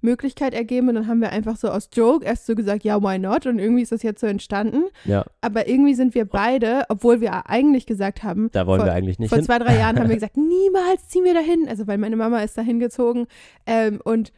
Möglichkeit 0.00 0.52
ergeben 0.52 0.88
und 0.88 0.96
dann 0.96 1.06
haben 1.06 1.20
wir 1.20 1.30
einfach 1.30 1.56
so 1.56 1.68
aus 1.68 1.88
Joke 1.92 2.24
erst 2.24 2.46
so 2.46 2.54
gesagt, 2.54 2.82
ja, 2.82 3.00
why 3.02 3.18
not? 3.18 3.46
Und 3.46 3.58
irgendwie 3.58 3.82
ist 3.82 3.92
das 3.92 4.02
jetzt 4.02 4.20
so 4.20 4.26
entstanden. 4.26 4.84
Ja, 5.04 5.24
Aber 5.40 5.68
irgendwie 5.68 5.94
sind 5.94 6.14
wir 6.14 6.24
beide, 6.24 6.84
obwohl 6.88 7.20
wir 7.20 7.48
eigentlich 7.48 7.86
gesagt 7.86 8.22
haben, 8.22 8.50
da 8.52 8.66
wollen 8.66 8.80
vor, 8.80 8.88
wir 8.88 8.94
eigentlich 8.94 9.18
nicht 9.18 9.28
vor 9.28 9.38
hin. 9.38 9.44
zwei, 9.44 9.58
drei 9.58 9.76
Jahren 9.76 9.98
haben 9.98 10.08
wir 10.08 10.14
gesagt, 10.16 10.36
niemals 10.36 11.08
ziehen 11.08 11.24
wir 11.24 11.34
dahin. 11.34 11.68
Also 11.68 11.86
weil 11.86 11.98
meine 11.98 12.16
Mama 12.16 12.40
ist 12.40 12.58
dahin 12.58 12.80
gezogen. 12.80 13.26
Ähm, 13.66 14.00
und 14.02 14.32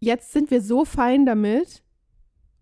jetzt 0.00 0.32
sind 0.32 0.50
wir 0.50 0.60
so 0.60 0.84
fein 0.84 1.24
damit 1.24 1.82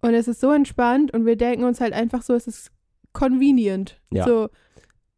und 0.01 0.15
es 0.15 0.29
ist 0.29 0.41
so 0.41 0.53
entspannt 0.53 1.13
und 1.13 1.27
wir 1.27 1.37
denken 1.37 1.65
uns 1.65 1.81
halt 1.81 1.93
einfach 1.93 2.23
so, 2.23 2.35
es 2.35 2.47
ist 2.47 2.71
convenient. 3.13 4.01
Ja. 4.11 4.25
So, 4.25 4.49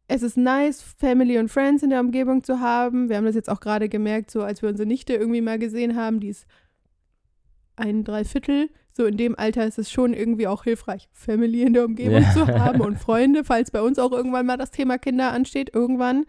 es 0.07 0.21
ist 0.21 0.37
nice, 0.37 0.81
Family 0.81 1.37
und 1.39 1.49
Friends 1.49 1.81
in 1.83 1.89
der 1.89 1.99
Umgebung 1.99 2.43
zu 2.43 2.59
haben. 2.59 3.09
Wir 3.09 3.17
haben 3.17 3.25
das 3.25 3.35
jetzt 3.35 3.49
auch 3.49 3.59
gerade 3.59 3.89
gemerkt, 3.89 4.29
so 4.31 4.43
als 4.43 4.61
wir 4.61 4.69
unsere 4.69 4.87
Nichte 4.87 5.13
irgendwie 5.13 5.41
mal 5.41 5.57
gesehen 5.57 5.95
haben, 5.95 6.19
die 6.19 6.29
ist 6.29 6.45
ein 7.75 8.03
Dreiviertel. 8.03 8.69
So 8.93 9.05
in 9.05 9.17
dem 9.17 9.37
Alter 9.37 9.65
ist 9.65 9.77
es 9.77 9.91
schon 9.91 10.13
irgendwie 10.13 10.47
auch 10.47 10.63
hilfreich, 10.63 11.09
Family 11.11 11.63
in 11.63 11.73
der 11.73 11.85
Umgebung 11.85 12.21
Ja. 12.21 12.31
zu 12.33 12.47
haben 12.59 12.81
und 12.81 12.97
Freunde, 12.97 13.43
falls 13.43 13.71
bei 13.71 13.81
uns 13.81 13.99
auch 13.99 14.11
irgendwann 14.11 14.45
mal 14.45 14.57
das 14.57 14.71
Thema 14.71 14.97
Kinder 14.97 15.31
ansteht, 15.31 15.71
irgendwann. 15.73 16.25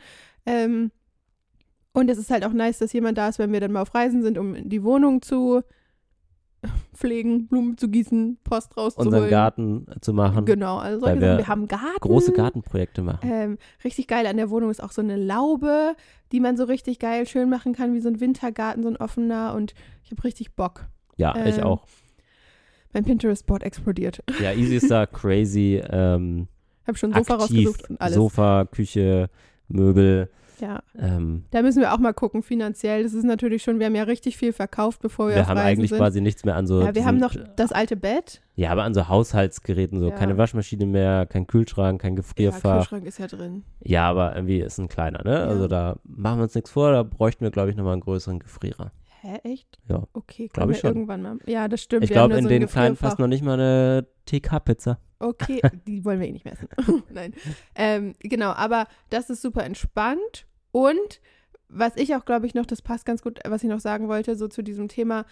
Ähm, 0.47 0.91
und 1.93 2.11
es 2.11 2.19
ist 2.19 2.31
halt 2.31 2.45
auch 2.45 2.53
nice, 2.53 2.79
dass 2.79 2.93
jemand 2.93 3.19
da 3.19 3.29
ist, 3.29 3.39
wenn 3.39 3.53
wir 3.53 3.61
dann 3.61 3.73
mal 3.73 3.83
auf 3.83 3.95
Reisen 3.95 4.23
sind, 4.23 4.37
um 4.37 4.69
die 4.69 4.83
Wohnung 4.83 5.23
zu 5.23 5.63
pflegen, 6.95 7.47
Blumen 7.49 7.77
zu 7.79 7.89
gießen, 7.89 8.39
Post 8.45 8.77
rauszuholen. 8.77 9.15
Unseren 9.15 9.31
Garten 9.31 9.87
zu 10.01 10.13
machen, 10.13 10.45
Genau, 10.45 10.79
also 10.79 11.01
solche 11.01 11.21
wir. 11.21 11.39
Wir 11.39 11.49
haben 11.49 11.69
Garten. 11.69 12.01
große 12.01 12.33
Gartenprojekte 12.33 13.03
machen. 13.03 13.21
Ähm, 13.31 13.59
richtig 13.85 14.07
geil 14.09 14.27
an 14.27 14.37
der 14.37 14.51
Wohnung 14.51 14.71
ist 14.71 14.83
auch 14.83 14.93
so 14.93 15.03
eine 15.03 15.17
Laube, 15.17 15.95
die 16.33 16.41
man 16.41 16.57
so 16.57 16.65
richtig 16.65 16.99
geil 16.99 17.27
schön 17.27 17.49
machen 17.51 17.75
kann, 17.75 17.95
wie 17.95 18.01
so 18.01 18.09
ein 18.09 18.21
Wintergarten, 18.21 18.83
so 18.83 18.89
ein 18.89 18.97
offener. 18.97 19.55
Und 19.55 19.75
ich 20.05 20.11
habe 20.11 20.25
richtig 20.25 20.55
Bock. 20.55 20.87
ja, 21.17 21.35
ich 21.47 21.59
ähm, 21.59 21.65
auch. 21.65 21.87
Mein 22.93 23.05
Pinterest-Board 23.05 23.63
explodiert. 23.63 24.23
Ja, 24.41 24.53
Easy 24.53 24.77
ist 24.77 24.91
da 24.91 25.07
crazy 25.07 25.83
ähm, 25.91 26.49
Ich 26.83 26.89
habe 26.89 26.97
schon 26.99 27.13
Sofa 27.13 27.35
aktiv. 27.35 27.41
rausgesucht 27.67 27.91
und 27.91 28.01
alles. 28.01 28.15
Sofa, 28.15 28.65
Küche, 28.65 29.29
Möbel. 29.69 30.31
Ja, 30.61 30.81
Ähm, 30.99 31.45
da 31.51 31.63
müssen 31.63 31.81
wir 31.81 31.93
auch 31.93 31.99
mal 31.99 32.13
gucken 32.15 32.43
finanziell. 32.43 33.03
Das 33.03 33.13
ist 33.15 33.25
natürlich 33.25 33.63
schon, 33.63 33.79
wir 33.79 33.87
haben 33.87 33.95
ja 33.95 34.05
richtig 34.05 34.37
viel 34.37 34.53
verkauft, 34.53 35.01
bevor 35.03 35.29
wir, 35.29 35.35
wir 35.37 35.43
auf 35.43 35.49
haben 35.49 35.59
Reisen 35.59 35.69
eigentlich 35.79 35.91
sind. 35.91 35.99
quasi 35.99 36.21
nichts 36.21 36.45
mehr 36.45 36.57
an 36.57 36.67
so. 36.67 36.81
ja, 36.83 36.95
wir 36.95 37.05
haben 37.05 37.21
diesen- 37.21 37.43
noch 37.43 37.49
das 37.57 37.73
alte 37.73 37.97
Bett. 37.97 38.41
Ja, 38.55 38.71
aber 38.71 38.85
an 38.85 38.95
so 38.95 39.09
Haushaltsgeräten, 39.09 40.01
so 40.01 40.09
Ja. 40.09 40.15
keine 40.15 40.39
Waschmaschine 40.39 40.87
mehr, 40.87 41.27
kein 41.27 41.47
Kühlschrank, 41.47 42.01
kein 42.01 42.13
Ja, 42.15 42.17
Gefrierfach. 42.17 42.79
Kühlschrank 42.79 43.05
ist 43.07 43.19
ja 43.19 43.27
drin. 43.27 43.65
Ja, 43.83 44.09
aber 44.09 44.35
irgendwie 44.35 44.61
ist 44.61 44.79
ein 44.79 44.89
kleiner, 44.89 45.23
ne? 45.25 45.33
Ja. 45.35 45.45
Also 45.47 45.69
da 45.69 45.97
machen 46.05 46.39
wir 46.39 46.45
uns 46.45 46.55
nichts 46.55 46.71
vor, 46.71 46.91
da 46.93 47.03
bräuchten 47.03 47.45
wir, 47.45 47.51
glaube 47.51 47.71
ich, 47.71 47.77
nochmal 47.77 47.93
einen 47.93 48.03
größeren 48.03 48.39
Gefrierer. 48.39 48.93
Hä, 49.27 49.41
echt? 49.43 49.79
Ja. 49.89 50.05
Okay, 50.13 50.49
Glaub 50.49 50.65
können 50.65 50.73
ich 50.73 50.79
schon. 50.79 50.91
irgendwann 50.91 51.23
mal. 51.23 51.39
Ja, 51.47 51.67
das 51.67 51.83
stimmt. 51.83 52.05
Ich 52.05 52.11
glaube, 52.11 52.37
in 52.37 52.45
so 52.45 52.49
den 52.49 52.67
kleinen 52.67 52.97
passt 52.97 53.19
noch 53.19 53.27
nicht 53.27 53.43
mal 53.43 53.55
eine 53.55 54.07
TK-Pizza. 54.27 55.01
Okay, 55.19 55.61
die 55.87 56.05
wollen 56.05 56.21
wir 56.21 56.29
eh 56.29 56.33
nicht 56.33 56.45
mehr 56.45 56.55
essen. 56.55 56.69
Nein. 57.11 57.35
Ähm, 57.75 58.15
genau, 58.21 58.51
aber 58.51 58.87
das 59.11 59.29
ist 59.31 59.43
super 59.43 59.65
entspannt. 59.65 60.47
Und 60.71 61.21
was 61.69 61.97
ich 61.97 62.15
auch, 62.15 62.25
glaube 62.25 62.47
ich, 62.47 62.55
noch, 62.55 62.67
das 62.67 62.83
passt 62.83 63.05
ganz 63.05 63.23
gut, 63.23 63.41
was 63.45 63.65
ich 63.65 63.69
noch 63.69 63.81
sagen 63.81 64.09
wollte, 64.09 64.37
so 64.37 64.47
zu 64.47 64.63
diesem 64.63 64.87
Thema, 64.87 65.25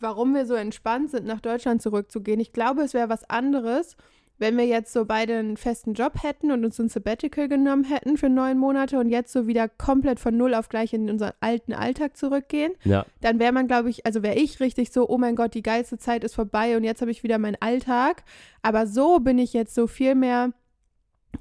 warum 0.00 0.34
wir 0.34 0.46
so 0.46 0.54
entspannt 0.54 1.10
sind, 1.10 1.26
nach 1.26 1.40
Deutschland 1.40 1.82
zurückzugehen. 1.82 2.40
Ich 2.40 2.52
glaube, 2.52 2.82
es 2.82 2.94
wäre 2.94 3.10
was 3.10 3.28
anderes, 3.28 3.96
wenn 4.44 4.58
wir 4.58 4.66
jetzt 4.66 4.92
so 4.92 5.06
beide 5.06 5.38
einen 5.38 5.56
festen 5.56 5.94
Job 5.94 6.22
hätten 6.22 6.52
und 6.52 6.66
uns 6.66 6.78
ein 6.78 6.90
Sabbatical 6.90 7.48
genommen 7.48 7.84
hätten 7.84 8.18
für 8.18 8.28
neun 8.28 8.58
Monate 8.58 8.98
und 8.98 9.08
jetzt 9.08 9.32
so 9.32 9.46
wieder 9.46 9.70
komplett 9.70 10.20
von 10.20 10.36
null 10.36 10.52
auf 10.52 10.68
gleich 10.68 10.92
in 10.92 11.08
unseren 11.08 11.32
alten 11.40 11.72
Alltag 11.72 12.14
zurückgehen 12.14 12.74
Ja, 12.84 13.06
dann 13.22 13.38
wäre 13.38 13.52
man, 13.52 13.66
glaube 13.68 13.88
ich, 13.88 14.04
also 14.04 14.22
wäre 14.22 14.34
ich 14.34 14.60
richtig 14.60 14.92
so, 14.92 15.08
oh 15.08 15.16
mein 15.16 15.34
Gott, 15.34 15.54
die 15.54 15.62
geilste 15.62 15.96
Zeit 15.96 16.24
ist 16.24 16.34
vorbei 16.34 16.76
und 16.76 16.84
jetzt 16.84 17.00
habe 17.00 17.10
ich 17.10 17.22
wieder 17.22 17.38
meinen 17.38 17.56
Alltag. 17.60 18.22
Aber 18.60 18.86
so 18.86 19.18
bin 19.18 19.38
ich 19.38 19.54
jetzt 19.54 19.74
so 19.74 19.86
viel 19.86 20.14
mehr, 20.14 20.52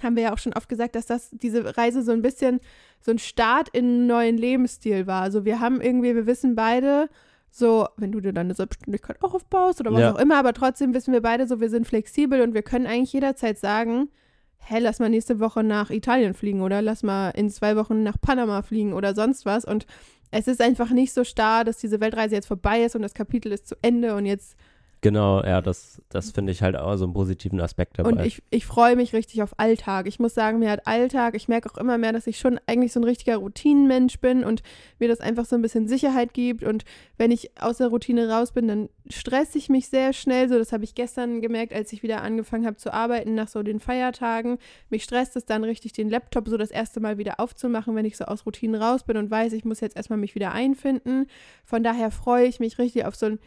haben 0.02 0.16
wir 0.16 0.24
ja 0.24 0.34
auch 0.34 0.38
schon 0.38 0.54
oft 0.54 0.70
gesagt, 0.70 0.96
dass 0.96 1.06
das 1.06 1.30
diese 1.32 1.78
Reise 1.78 2.04
so 2.04 2.14
ein 2.14 2.22
bisschen 2.22 2.62
so 3.02 3.12
ein 3.12 3.20
Start 3.20 3.68
in 3.68 3.84
einen 3.84 4.08
neuen 4.08 4.38
Lebensstil 4.38 5.08
war. 5.08 5.24
Also 5.24 5.44
wir 5.44 5.60
haben 5.60 5.82
irgendwie, 5.82 6.16
wir 6.16 6.26
wissen 6.26 6.56
beide, 6.56 7.10
so, 7.56 7.88
wenn 7.98 8.12
du 8.12 8.20
dir 8.20 8.34
deine 8.34 8.56
Selbstständigkeit 8.56 9.22
auch 9.22 9.36
aufbaust 9.36 9.80
oder 9.80 9.94
was 9.94 10.00
Ja. 10.00 10.14
auch 10.16 10.20
immer, 10.20 10.38
aber 10.38 10.54
trotzdem 10.54 10.94
wissen 10.96 11.14
wir 11.14 11.22
beide 11.22 11.48
so, 11.48 11.62
wir 11.62 11.70
sind 11.70 11.86
flexibel 11.86 12.42
und 12.42 12.56
wir 12.56 12.64
können 12.64 12.88
eigentlich 12.88 13.14
jederzeit 13.14 13.60
sagen, 13.60 14.10
hä, 14.58 14.80
lass 14.80 15.00
mal 15.00 15.10
nächste 15.10 15.40
Woche 15.40 15.64
nach 15.64 15.92
Italien 15.92 16.34
fliegen 16.34 16.62
oder 16.62 16.82
lass 16.82 17.04
mal 17.04 17.30
in 17.30 17.52
zwei 17.52 17.76
Wochen 17.76 18.02
nach 18.02 18.20
Panama 18.20 18.64
fliegen 18.64 18.94
oder 18.94 19.14
sonst 19.14 19.46
was. 19.46 19.66
Und 19.66 19.86
es 20.32 20.48
ist 20.48 20.62
einfach 20.62 20.90
nicht 20.90 21.14
so 21.14 21.24
starr, 21.24 21.64
dass 21.64 21.78
diese 21.78 22.00
Weltreise 22.00 22.34
jetzt 22.34 22.48
vorbei 22.48 22.84
ist 22.84 22.96
und 22.96 23.04
das 23.04 23.14
Kapitel 23.14 23.52
ist 23.52 23.68
zu 23.68 23.76
Ende 23.84 24.16
und 24.16 24.26
jetzt 24.26 24.56
genau, 25.04 25.44
ja, 25.44 25.62
das, 25.62 26.02
das 26.10 26.32
finde 26.32 26.52
ich 26.52 26.64
halt 26.64 26.76
auch 26.76 26.96
so 26.96 27.04
einen 27.04 27.14
positiven 27.14 27.62
Aspekt 27.62 28.00
dabei. 28.00 28.10
Und 28.10 28.26
ich, 28.26 28.42
ich 28.50 28.66
freue 28.66 28.96
mich 28.96 29.14
richtig 29.14 29.44
auf 29.44 29.60
Alltag. 29.60 30.08
Ich 30.08 30.18
muss 30.18 30.34
sagen, 30.34 30.58
mir 30.58 30.72
hat 30.72 30.88
Alltag, 30.88 31.36
ich 31.36 31.48
merke 31.48 31.70
auch 31.70 31.78
immer 31.78 32.00
mehr, 32.00 32.14
dass 32.14 32.26
ich 32.26 32.40
schon 32.40 32.60
eigentlich 32.66 32.94
so 32.94 33.00
ein 33.00 33.04
richtiger 33.04 33.38
Routinenmensch 33.38 34.20
bin 34.20 34.44
und 34.44 34.64
mir 34.98 35.10
das 35.10 35.20
einfach 35.20 35.46
so 35.46 35.56
ein 35.56 35.62
bisschen 35.62 35.88
Sicherheit 35.88 36.34
gibt. 36.34 36.64
Und 36.64 36.86
wenn 37.18 37.30
ich 37.30 37.52
aus 37.62 37.78
der 37.78 37.90
Routine 37.90 38.30
raus 38.30 38.54
bin, 38.54 38.68
dann 38.68 38.90
stresse 39.10 39.58
ich 39.58 39.70
mich 39.70 39.90
sehr 39.90 40.14
schnell. 40.14 40.48
So, 40.50 40.58
das 40.58 40.72
habe 40.72 40.86
ich 40.86 40.96
gestern 40.96 41.42
gemerkt, 41.42 41.74
als 41.74 41.94
ich 41.94 42.02
wieder 42.02 42.24
angefangen 42.24 42.66
habe 42.66 42.78
zu 42.78 42.92
arbeiten 42.92 43.36
nach 43.36 43.50
so 43.50 43.62
den 43.62 43.82
Feiertagen. 43.82 44.58
Mich 44.90 45.04
stresst 45.04 45.36
es 45.36 45.46
dann 45.46 45.64
richtig, 45.64 45.94
den 45.94 46.10
Laptop 46.10 46.48
so 46.48 46.58
das 46.58 46.72
erste 46.72 47.02
Mal 47.02 47.18
wieder 47.18 47.40
aufzumachen, 47.40 47.94
wenn 47.96 48.06
ich 48.06 48.16
so 48.16 48.24
aus 48.24 48.46
Routinen 48.46 48.82
raus 48.82 49.04
bin 49.04 49.18
und 49.18 49.30
weiß, 49.30 49.54
ich 49.54 49.66
muss 49.66 49.82
jetzt 49.82 49.98
erstmal 49.98 50.18
mich 50.18 50.34
wieder 50.34 50.54
einfinden. 50.54 51.28
Von 51.66 51.84
daher 51.84 52.10
freue 52.10 52.48
ich 52.48 52.62
mich 52.62 52.80
richtig 52.80 53.06
auf 53.06 53.16
so 53.16 53.26
ein 53.26 53.40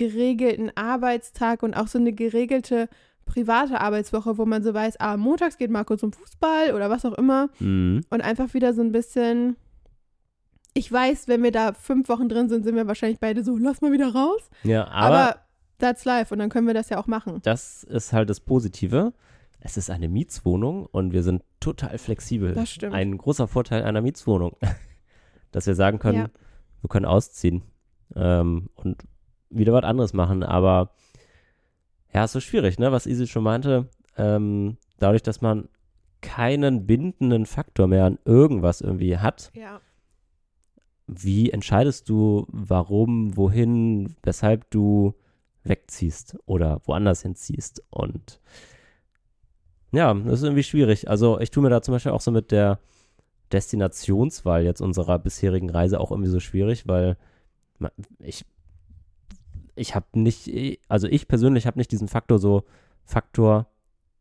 geregelten 0.00 0.72
Arbeitstag 0.76 1.62
und 1.62 1.74
auch 1.74 1.86
so 1.86 1.98
eine 1.98 2.14
geregelte 2.14 2.88
private 3.26 3.80
Arbeitswoche, 3.80 4.38
wo 4.38 4.46
man 4.46 4.62
so 4.62 4.72
weiß, 4.72 4.98
ah, 4.98 5.18
montags 5.18 5.58
geht 5.58 5.70
Marco 5.70 5.94
zum 5.96 6.12
Fußball 6.12 6.72
oder 6.74 6.88
was 6.88 7.04
auch 7.04 7.12
immer. 7.12 7.50
Mhm. 7.58 8.00
Und 8.08 8.20
einfach 8.22 8.54
wieder 8.54 8.72
so 8.72 8.80
ein 8.80 8.92
bisschen. 8.92 9.56
Ich 10.72 10.90
weiß, 10.90 11.28
wenn 11.28 11.42
wir 11.42 11.52
da 11.52 11.72
fünf 11.74 12.08
Wochen 12.08 12.28
drin 12.28 12.48
sind, 12.48 12.64
sind 12.64 12.76
wir 12.76 12.86
wahrscheinlich 12.86 13.20
beide 13.20 13.44
so, 13.44 13.58
lass 13.58 13.82
mal 13.82 13.92
wieder 13.92 14.12
raus. 14.14 14.48
Ja, 14.62 14.86
aber, 14.88 15.16
Aber, 15.18 15.36
that's 15.78 16.04
life 16.06 16.32
und 16.32 16.38
dann 16.38 16.48
können 16.48 16.66
wir 16.66 16.74
das 16.74 16.88
ja 16.88 16.98
auch 16.98 17.06
machen. 17.08 17.40
das 17.42 17.82
ist 17.84 18.12
halt 18.12 18.30
das 18.30 18.40
Positive. 18.40 19.12
Es 19.60 19.76
ist 19.76 19.90
eine 19.90 20.08
Mietswohnung 20.08 20.86
und 20.86 21.12
wir 21.12 21.22
sind 21.22 21.42
total 21.60 21.98
flexibel. 21.98 22.54
Das 22.54 22.70
stimmt. 22.70 22.94
Ein 22.94 23.18
großer 23.18 23.46
Vorteil 23.48 23.82
einer 23.82 24.00
Mietswohnung, 24.00 24.56
dass 25.52 25.66
wir 25.66 25.74
sagen 25.74 25.98
können, 25.98 26.18
Ja. 26.18 26.30
wir 26.80 26.88
können 26.88 27.04
ausziehen 27.04 27.62
ähm, 28.16 28.70
und 28.76 29.02
wieder 29.50 29.72
was 29.72 29.84
anderes 29.84 30.12
machen. 30.12 30.42
Aber 30.42 30.90
ja, 32.12 32.24
ist 32.24 32.32
so 32.32 32.40
schwierig, 32.40 32.78
ne? 32.78 32.90
Was 32.92 33.06
Isi 33.06 33.26
schon 33.26 33.42
meinte. 33.44 33.88
Ähm, 34.16 34.76
dadurch, 34.98 35.22
dass 35.22 35.40
man 35.40 35.68
keinen 36.20 36.86
bindenden 36.86 37.46
Faktor 37.46 37.86
mehr 37.86 38.04
an 38.04 38.18
irgendwas 38.24 38.80
irgendwie 38.80 39.16
hat, 39.18 39.50
Ja. 39.54 39.80
wie 41.06 41.50
entscheidest 41.50 42.08
du, 42.08 42.46
warum, 42.50 43.36
wohin, 43.36 44.14
weshalb 44.22 44.70
du 44.70 45.14
wegziehst 45.64 46.36
oder 46.46 46.80
woanders 46.84 47.22
hinziehst? 47.22 47.82
Und 47.90 48.40
ja, 49.92 50.12
das 50.14 50.34
ist 50.40 50.42
irgendwie 50.44 50.62
schwierig. 50.62 51.08
Also 51.08 51.40
ich 51.40 51.50
tue 51.50 51.62
mir 51.62 51.70
da 51.70 51.80
zum 51.82 51.92
Beispiel 51.92 52.12
auch 52.12 52.20
so 52.20 52.30
mit 52.30 52.50
der 52.52 52.78
Destinationswahl 53.52 54.62
jetzt 54.62 54.80
unserer 54.80 55.18
bisherigen 55.18 55.70
Reise 55.70 55.98
auch 56.00 56.10
irgendwie 56.10 56.30
so 56.30 56.38
schwierig, 56.40 56.86
weil 56.86 57.16
ich 58.18 58.44
ich 59.80 59.94
habe 59.94 60.06
nicht, 60.14 60.78
also 60.88 61.08
ich 61.08 61.26
persönlich 61.26 61.66
habe 61.66 61.78
nicht 61.78 61.90
diesen 61.90 62.08
Faktor 62.08 62.38
so 62.38 62.64
Faktor, 63.04 63.66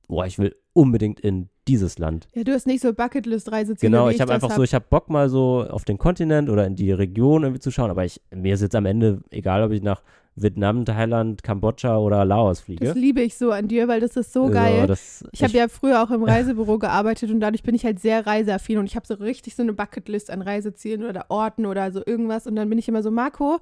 boah, 0.07 0.25
ich 0.25 0.39
will 0.39 0.55
unbedingt 0.73 1.19
in 1.19 1.49
dieses 1.67 1.99
Land. 1.99 2.27
Ja, 2.33 2.43
du 2.43 2.53
hast 2.53 2.65
nicht 2.65 2.81
so 2.81 2.93
Bucketlist-Reiseziele. 2.93 3.91
Genau, 3.91 4.09
wie 4.09 4.13
ich 4.13 4.21
habe 4.21 4.33
einfach 4.33 4.49
hab. 4.49 4.57
so, 4.57 4.63
ich 4.63 4.73
habe 4.73 4.85
Bock 4.89 5.09
mal 5.09 5.29
so 5.29 5.67
auf 5.69 5.85
den 5.85 5.97
Kontinent 5.97 6.49
oder 6.49 6.65
in 6.65 6.75
die 6.75 6.91
Region 6.91 7.43
irgendwie 7.43 7.59
zu 7.59 7.69
schauen, 7.69 7.91
aber 7.91 8.05
ich, 8.05 8.21
mir 8.33 8.55
ist 8.55 8.61
jetzt 8.61 8.75
am 8.75 8.85
Ende 8.85 9.21
egal, 9.29 9.61
ob 9.63 9.71
ich 9.71 9.83
nach 9.83 10.01
Vietnam, 10.35 10.85
Thailand, 10.85 11.43
Kambodscha 11.43 11.97
oder 11.97 12.23
Laos 12.23 12.61
fliege. 12.61 12.85
Das 12.85 12.95
liebe 12.95 13.21
ich 13.21 13.37
so 13.37 13.51
an 13.51 13.67
dir, 13.67 13.87
weil 13.87 13.99
das 13.99 14.15
ist 14.15 14.31
so 14.31 14.47
geil. 14.47 14.87
das, 14.87 15.25
Ich 15.33 15.43
habe 15.43 15.53
ja 15.53 15.67
früher 15.67 16.01
auch 16.01 16.11
im 16.11 16.23
Reisebüro 16.33 16.79
gearbeitet 16.79 17.29
und 17.29 17.41
dadurch 17.41 17.63
bin 17.63 17.75
ich 17.75 17.83
halt 17.83 17.99
sehr 17.99 18.25
reiseaffin 18.25 18.77
und 18.77 18.85
ich 18.85 18.95
habe 18.95 19.05
so 19.05 19.15
richtig 19.15 19.55
so 19.55 19.63
eine 19.63 19.73
Bucketlist 19.73 20.31
an 20.31 20.41
Reisezielen 20.41 21.03
oder 21.03 21.25
Orten 21.29 21.65
oder 21.65 21.91
so 21.91 22.01
irgendwas 22.05 22.47
und 22.47 22.55
dann 22.55 22.69
bin 22.69 22.79
ich 22.79 22.87
immer 22.87 23.03
so, 23.03 23.11
Marco, 23.11 23.59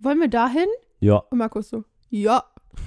wollen 0.00 0.20
wir 0.20 0.28
dahin? 0.28 0.66
Ja, 1.00 1.16
Und 1.30 1.38
Marco 1.38 1.58
ist 1.58 1.70
so, 1.70 1.84
ja. 2.10 2.44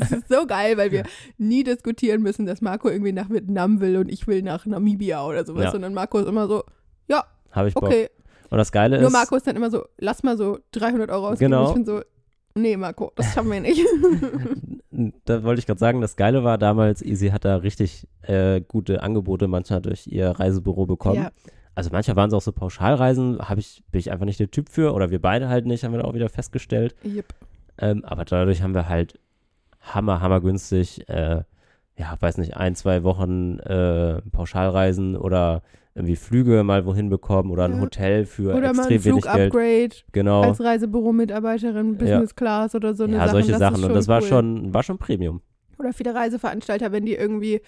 das 0.00 0.10
ist 0.10 0.28
so 0.28 0.44
geil, 0.46 0.76
weil 0.76 0.90
wir 0.90 1.04
nie 1.38 1.62
diskutieren 1.62 2.20
müssen, 2.22 2.46
dass 2.46 2.60
Marco 2.60 2.88
irgendwie 2.88 3.12
nach 3.12 3.30
Vietnam 3.30 3.80
will 3.80 3.96
und 3.98 4.08
ich 4.10 4.26
will 4.26 4.42
nach 4.42 4.66
Namibia 4.66 5.24
oder 5.24 5.44
sowas, 5.44 5.64
Ja. 5.64 5.70
sondern 5.70 5.94
Marco 5.94 6.18
ist 6.18 6.26
immer 6.28 6.48
so, 6.48 6.64
ja, 7.06 7.24
habe 7.52 7.68
ich 7.68 7.74
Bock. 7.74 7.84
okay. 7.84 8.08
Und 8.50 8.58
das 8.58 8.72
Geile 8.72 8.98
Nur 8.98 9.06
ist, 9.08 9.12
Marco 9.12 9.36
ist 9.36 9.46
dann 9.46 9.56
immer 9.56 9.70
so, 9.70 9.84
lass 9.98 10.22
mal 10.24 10.36
so 10.36 10.58
300 10.72 11.10
Euro 11.10 11.28
ausgeben. 11.28 11.50
Genau. 11.52 11.62
Und 11.64 11.68
ich 11.68 11.74
bin 11.74 11.84
so, 11.84 12.00
nee, 12.56 12.76
Marco, 12.76 13.12
das 13.14 13.32
schaffen 13.34 13.50
wir 13.52 13.60
nicht. 13.60 13.80
da 15.24 15.42
wollte 15.42 15.58
ich 15.60 15.66
gerade 15.66 15.78
sagen, 15.80 16.00
das 16.00 16.16
Geile 16.16 16.44
war 16.44 16.58
damals, 16.58 17.02
Easy 17.02 17.28
hat 17.30 17.44
da 17.44 17.56
richtig 17.56 18.06
äh, 18.22 18.60
gute 18.60 19.02
Angebote 19.02 19.48
manchmal 19.48 19.80
durch 19.80 20.06
ihr 20.06 20.28
Reisebüro 20.30 20.86
bekommen. 20.86 21.16
ja, 21.16 21.30
Also 21.74 21.90
manchmal 21.90 22.16
waren 22.16 22.28
es 22.28 22.34
auch 22.34 22.42
so 22.42 22.52
Pauschalreisen, 22.52 23.38
habe 23.48 23.60
ich, 23.60 23.82
bin 23.90 23.98
ich 23.98 24.12
einfach 24.12 24.26
nicht 24.26 24.38
der 24.40 24.50
Typ 24.50 24.68
für 24.68 24.92
oder 24.94 25.10
wir 25.10 25.20
beide 25.20 25.48
halt 25.48 25.66
nicht, 25.66 25.84
haben 25.84 25.92
wir 25.92 26.00
da 26.00 26.04
auch 26.06 26.14
wieder 26.14 26.28
festgestellt. 26.28 26.94
yep. 27.04 27.26
Ähm, 27.78 28.04
aber 28.04 28.24
dadurch 28.24 28.62
haben 28.62 28.74
wir 28.74 28.88
halt 28.88 29.18
hammer, 29.80 30.20
hammer 30.20 30.40
günstig, 30.40 31.08
äh, 31.08 31.42
ja, 31.96 32.16
weiß 32.18 32.38
nicht, 32.38 32.56
ein, 32.56 32.74
zwei 32.74 33.02
Wochen 33.02 33.58
äh, 33.60 34.20
Pauschalreisen 34.32 35.16
oder 35.16 35.62
irgendwie 35.96 36.16
Flüge 36.16 36.64
mal 36.64 36.86
wohin 36.86 37.08
bekommen 37.08 37.50
oder 37.52 37.64
ein 37.64 37.74
Ja. 37.74 37.80
Hotel 37.80 38.24
für 38.26 38.54
Oder 38.54 38.72
mal 38.72 38.84
ein 38.86 38.90
extrem 38.92 39.04
wenig 39.04 39.24
Geld. 39.24 39.52
Flugupgrade 39.52 39.96
Genau. 40.12 40.42
als 40.42 40.60
Reisebüro-Mitarbeiterin, 40.60 41.96
Business 41.96 42.34
Class 42.34 42.74
oder 42.74 42.94
so 42.94 43.04
eine 43.04 43.14
ja, 43.14 43.26
Sachen. 43.26 43.30
solche 43.32 43.58
Sachen. 43.58 43.84
Und 43.84 43.94
das 43.94 44.08
war 44.08 44.20
cool. 44.22 44.28
schon, 44.28 44.74
war 44.74 44.82
schon 44.82 44.98
Premium. 44.98 45.40
Oder 45.78 45.92
viele 45.92 46.14
Reiseveranstalter, 46.14 46.90
wenn 46.92 47.04
die 47.04 47.14
irgendwie, 47.14 47.60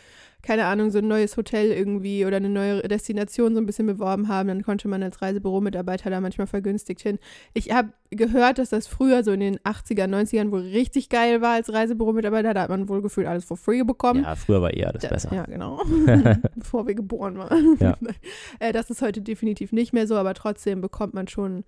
keine 0.42 0.66
Ahnung, 0.66 0.90
so 0.90 0.98
ein 0.98 1.08
neues 1.08 1.36
Hotel 1.36 1.72
irgendwie 1.72 2.24
oder 2.24 2.36
eine 2.36 2.48
neue 2.48 2.82
Destination 2.82 3.54
so 3.54 3.60
ein 3.60 3.66
bisschen 3.66 3.86
beworben 3.86 4.28
haben, 4.28 4.48
dann 4.48 4.62
konnte 4.62 4.86
man 4.86 5.02
als 5.02 5.20
Reisebüro-Mitarbeiter 5.20 6.08
da 6.08 6.20
manchmal 6.20 6.46
vergünstigt 6.46 7.00
hin. 7.00 7.18
Ich 7.52 7.72
habe 7.72 7.88
gehört, 8.10 8.58
dass 8.58 8.70
das 8.70 8.86
früher 8.86 9.24
so 9.24 9.32
in 9.32 9.40
den 9.40 9.58
80er, 9.58 10.04
90ern 10.06 10.52
wohl 10.52 10.60
richtig 10.60 11.08
geil 11.08 11.40
war 11.42 11.54
als 11.54 11.72
Reisebüro-Mitarbeiter. 11.72 12.54
Da 12.54 12.62
hat 12.62 12.70
man 12.70 12.88
wohl 12.88 13.02
gefühlt 13.02 13.26
alles 13.26 13.44
for 13.44 13.56
free 13.56 13.82
bekommen. 13.82 14.22
Ja, 14.22 14.36
früher 14.36 14.62
war 14.62 14.72
eher 14.72 14.90
alles 14.90 15.02
Da- 15.02 15.08
besser. 15.08 15.34
Ja, 15.34 15.44
genau. 15.44 15.80
Bevor 16.54 16.86
wir 16.86 16.94
geboren 16.94 17.38
waren. 17.38 17.76
Ja. 17.80 17.96
äh, 18.60 18.72
das 18.72 18.88
ist 18.90 19.02
heute 19.02 19.22
definitiv 19.22 19.72
nicht 19.72 19.92
mehr 19.92 20.06
so, 20.06 20.14
aber 20.16 20.34
trotzdem 20.34 20.80
bekommt 20.80 21.14
man 21.14 21.26
schon 21.26 21.64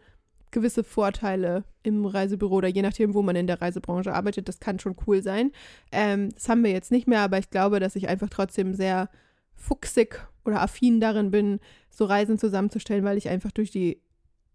gewisse 0.51 0.85
Vorteile 0.85 1.65
im 1.83 2.05
Reisebüro 2.07 2.57
oder 2.57 2.69
je 2.69 2.83
nachdem, 2.83 3.15
wo 3.15 3.23
man 3.23 3.37
in 3.37 3.47
der 3.47 3.61
Reisebranche 3.61 4.13
arbeitet. 4.13 4.49
Das 4.49 4.61
kann 4.61 4.79
schon 4.79 4.97
cool 5.07 5.23
sein. 5.23 5.53
Ähm, 5.93 6.31
das 6.31 6.49
haben 6.49 6.65
wir 6.65 6.71
jetzt 6.71 6.91
nicht 6.91 7.07
mehr, 7.07 7.21
aber 7.21 7.39
ich 7.39 7.51
glaube, 7.51 7.81
dass 7.81 7.97
ich 7.97 8.09
einfach 8.09 8.29
trotzdem 8.29 8.75
sehr 8.75 9.09
fuchsig 9.55 10.27
oder 10.45 10.63
affin 10.63 11.01
darin 11.01 11.31
bin, 11.31 11.61
so 11.91 12.05
Reisen 12.05 12.39
zusammenzustellen, 12.39 13.05
weil 13.05 13.19
ich 13.19 13.29
einfach 13.29 13.53
durch 13.53 13.71
die 13.71 14.01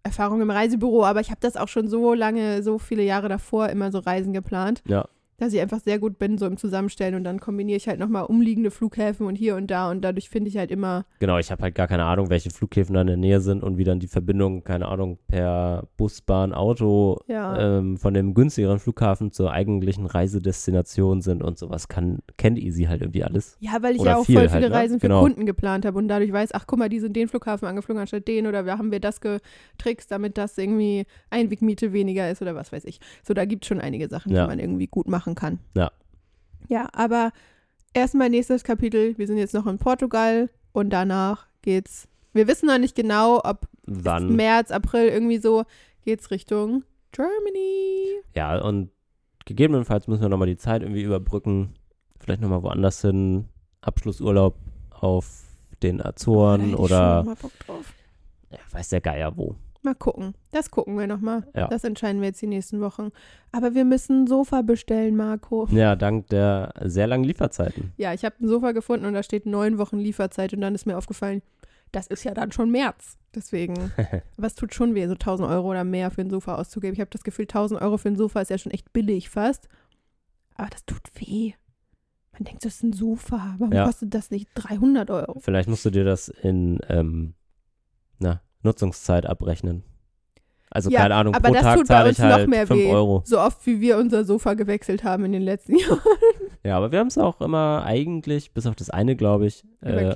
Erfahrung 0.04 0.42
im 0.42 0.50
Reisebüro, 0.50 1.06
aber 1.06 1.22
ich 1.22 1.30
habe 1.30 1.40
das 1.40 1.56
auch 1.56 1.70
schon 1.70 1.88
so 1.88 2.14
lange, 2.14 2.62
so 2.62 2.78
viele 2.78 3.04
Jahre 3.04 3.30
davor 3.30 3.70
immer 3.70 3.92
so 3.92 4.00
Reisen 4.00 4.34
geplant 4.34 4.84
Ja. 4.86 5.08
Dass 5.44 5.54
ich 5.54 5.62
einfach 5.62 5.80
sehr 5.80 6.00
gut 6.00 6.18
bin, 6.18 6.38
so 6.38 6.46
im 6.46 6.58
Zusammenstellen 6.58 7.16
und 7.16 7.24
dann 7.24 7.40
kombiniere 7.40 7.78
ich 7.78 7.88
halt 7.88 8.00
nochmal 8.00 8.24
umliegende 8.26 8.72
Flughäfen 8.72 9.28
und 9.28 9.36
hier 9.36 9.56
und 9.56 9.68
da 9.70 9.90
und 9.92 10.02
dadurch 10.02 10.30
finde 10.30 10.50
ich 10.50 10.58
halt 10.58 10.72
immer, 10.72 11.06
Genau, 11.20 11.38
ich 11.38 11.52
habe 11.52 11.62
halt 11.64 11.76
gar 11.76 11.88
keine 11.88 12.06
Ahnung, 12.06 12.30
welche 12.30 12.50
Flughäfen 12.50 12.96
da 12.96 13.02
in 13.02 13.08
der 13.08 13.18
Nähe 13.18 13.40
sind 13.42 13.64
und 13.64 13.78
wie 13.78 13.84
dann 13.84 14.00
die 14.00 14.08
Verbindung, 14.08 14.64
keine 14.64 14.88
Ahnung, 14.88 15.18
per 15.28 15.88
Bus, 15.98 16.22
Bahn, 16.22 16.54
Auto 16.54 17.20
ja, 17.28 17.78
ähm, 17.78 17.98
von 17.98 18.14
dem 18.14 18.34
günstigeren 18.34 18.80
Flughafen 18.80 19.32
zur 19.32 19.52
eigentlichen 19.52 20.06
Reisedestination 20.06 21.22
sind 21.22 21.44
und 21.44 21.58
sowas 21.58 21.88
kann, 21.88 22.20
kennt 22.38 22.58
Easy 22.60 22.84
halt 22.84 23.02
irgendwie 23.02 23.24
alles. 23.24 23.58
ja, 23.60 23.78
weil 23.82 23.96
ich 23.96 24.02
oder 24.02 24.12
ja 24.12 24.18
auch 24.18 24.26
viel 24.26 24.36
voll 24.38 24.50
halt, 24.50 24.64
viele 24.64 24.70
ne? 24.70 24.76
Reisen 24.76 25.00
für 25.00 25.08
Genau. 25.08 25.22
Kunden 25.22 25.46
geplant 25.46 25.86
habe 25.86 25.98
und 25.98 26.08
dadurch 26.08 26.32
weiß, 26.32 26.52
ach 26.54 26.66
guck 26.68 26.80
mal, 26.80 26.90
die 26.90 27.00
sind 27.00 27.16
den 27.16 27.28
Flughafen 27.28 27.68
angeflogen 27.68 28.00
anstatt 28.02 28.28
den 28.28 28.48
oder 28.48 28.66
wir 28.66 28.78
haben 28.78 28.92
wir 28.92 29.00
das 29.00 29.20
getrickst, 29.22 30.12
damit 30.12 30.38
das 30.38 30.58
irgendwie 30.58 31.06
Einwegmiete 31.30 31.94
weniger 31.94 32.30
ist 32.32 32.42
oder 32.42 32.56
was 32.56 32.72
weiß 32.72 32.86
ich. 32.86 33.00
So, 33.24 33.34
da 33.34 33.46
gibt 33.46 33.64
es 33.66 33.68
schon 33.68 33.80
einige 33.82 34.08
Sachen, 34.08 34.32
Ja. 34.34 34.44
die 34.44 34.48
man 34.50 34.60
irgendwie 34.60 34.88
gut 34.88 35.08
machen 35.08 35.33
kann. 35.36 35.60
Ja. 35.76 35.92
Ja, 36.68 36.88
aber 36.94 37.32
erstmal 37.94 38.30
nächstes 38.30 38.64
Kapitel, 38.64 39.18
wir 39.18 39.28
sind 39.28 39.38
jetzt 39.38 39.54
noch 39.54 39.68
in 39.68 39.78
Portugal 39.78 40.50
und 40.72 40.90
danach 40.92 41.48
geht's, 41.62 42.08
wir 42.34 42.48
wissen 42.48 42.68
noch 42.68 42.78
nicht 42.78 42.96
genau, 42.96 43.42
ob 43.44 43.68
Wann? 43.86 44.36
März, 44.36 44.72
April 44.72 45.08
irgendwie 45.08 45.40
so, 45.40 45.66
geht's 46.04 46.32
Richtung 46.32 46.84
Germany. 47.12 48.22
Ja, 48.36 48.60
und 48.62 48.90
gegebenenfalls 49.46 50.08
müssen 50.08 50.22
wir 50.22 50.30
nochmal 50.30 50.48
die 50.48 50.58
Zeit 50.58 50.82
irgendwie 50.82 51.04
überbrücken. 51.04 51.76
Vielleicht 52.20 52.42
nochmal 52.42 52.64
woanders 52.64 53.02
hin. 53.02 53.50
Abschlussurlaub 53.82 54.56
auf 54.90 55.44
den 55.84 56.04
Azoren 56.04 56.70
ich 56.70 56.80
oder 56.80 57.26
ja, 58.50 58.58
weiß 58.72 58.90
der 58.90 59.02
Geier 59.02 59.36
wo. 59.36 59.56
Mal 59.84 59.96
gucken. 59.96 60.34
Das 60.52 60.72
gucken 60.72 60.98
wir 60.98 61.08
nochmal. 61.08 61.46
Ja. 61.54 61.68
Das 61.68 61.84
entscheiden 61.84 62.22
wir 62.22 62.30
jetzt 62.30 62.42
die 62.42 62.48
nächsten 62.48 62.80
Wochen. 62.80 63.10
Aber 63.52 63.76
wir 63.76 63.84
müssen 63.84 64.24
ein 64.24 64.28
Sofa 64.28 64.62
bestellen, 64.62 65.16
Marco. 65.18 65.68
Ja, 65.72 65.96
dank 65.98 66.28
der 66.30 66.74
sehr 66.84 67.06
langen 67.08 67.26
Lieferzeiten. 67.26 67.92
Ja, 67.98 68.14
ich 68.14 68.24
habe 68.24 68.36
ein 68.42 68.48
Sofa 68.48 68.72
gefunden 68.72 69.06
und 69.06 69.14
da 69.14 69.24
steht 69.24 69.46
neun 69.46 69.78
Wochen 69.78 69.98
Lieferzeit 69.98 70.54
und 70.54 70.62
dann 70.62 70.74
ist 70.74 70.86
mir 70.86 70.98
aufgefallen, 70.98 71.42
das 71.92 72.08
ist 72.08 72.24
ja 72.24 72.34
dann 72.34 72.52
schon 72.54 72.72
März. 72.72 73.18
Deswegen, 73.36 73.92
aber 74.38 74.48
es 74.48 74.56
tut 74.56 74.74
schon 74.74 74.96
weh, 74.96 75.06
so 75.08 75.14
1000 75.14 75.50
Euro 75.50 75.72
oder 75.72 75.84
mehr 75.84 76.12
für 76.12 76.22
ein 76.22 76.30
Sofa 76.30 76.56
auszugeben. 76.56 76.94
Ich 76.94 77.02
habe 77.02 77.12
das 77.12 77.24
Gefühl, 77.24 77.44
1000 77.44 77.82
Euro 77.82 77.98
für 77.98 78.08
ein 78.08 78.16
Sofa 78.16 78.40
ist 78.42 78.50
ja 78.50 78.58
schon 78.58 78.72
echt 78.72 78.94
billig 78.94 79.30
fast. 79.30 79.68
Aber 80.56 80.70
das 80.70 80.86
tut 80.86 81.02
weh. 81.16 81.54
Man 82.32 82.46
denkt, 82.46 82.64
das 82.64 82.76
ist 82.76 82.84
ein 82.84 82.94
Sofa. 82.94 83.56
Warum 83.58 83.74
Ja. 83.74 83.86
kostet 83.86 84.14
das 84.14 84.32
nicht 84.32 84.48
300 84.56 85.12
Euro? 85.12 85.40
Vielleicht 85.42 85.68
musst 85.68 85.84
du 85.86 85.90
dir 85.90 86.04
das 86.06 86.30
in 86.30 86.80
ähm, 86.90 87.34
na, 88.20 88.42
Nutzungszeit 88.64 89.26
abrechnen. 89.26 89.84
Also 90.76 90.90
Ja, 90.90 91.02
keine 91.02 91.16
Ahnung, 91.16 91.34
aber 91.36 91.48
pro 91.50 91.54
das 91.54 91.62
Tag 91.64 91.78
tut 91.78 91.88
bei 91.88 91.94
zahle 91.94 92.10
uns 92.10 92.18
ich 92.20 92.24
noch 92.26 92.32
halt 92.32 92.50
mehr 92.50 92.66
5 92.68 92.80
weh. 92.80 92.90
Euro. 92.92 93.22
So 93.26 93.40
oft, 93.40 93.66
wie 93.68 93.80
wir 93.80 93.98
unser 93.98 94.26
Sofa 94.26 94.56
gewechselt 94.56 95.04
haben 95.04 95.24
in 95.26 95.32
den 95.32 95.44
letzten 95.44 95.76
Jahren. 95.78 96.00
Ja, 96.64 96.78
aber 96.78 96.92
wir 96.92 97.00
haben 97.00 97.08
es 97.08 97.18
auch 97.18 97.42
immer 97.42 97.84
eigentlich, 97.86 98.52
bis 98.54 98.66
auf 98.66 98.76
das 98.76 98.90
eine, 98.90 99.16
glaube 99.16 99.46
ich, 99.46 99.64
äh, 99.82 100.14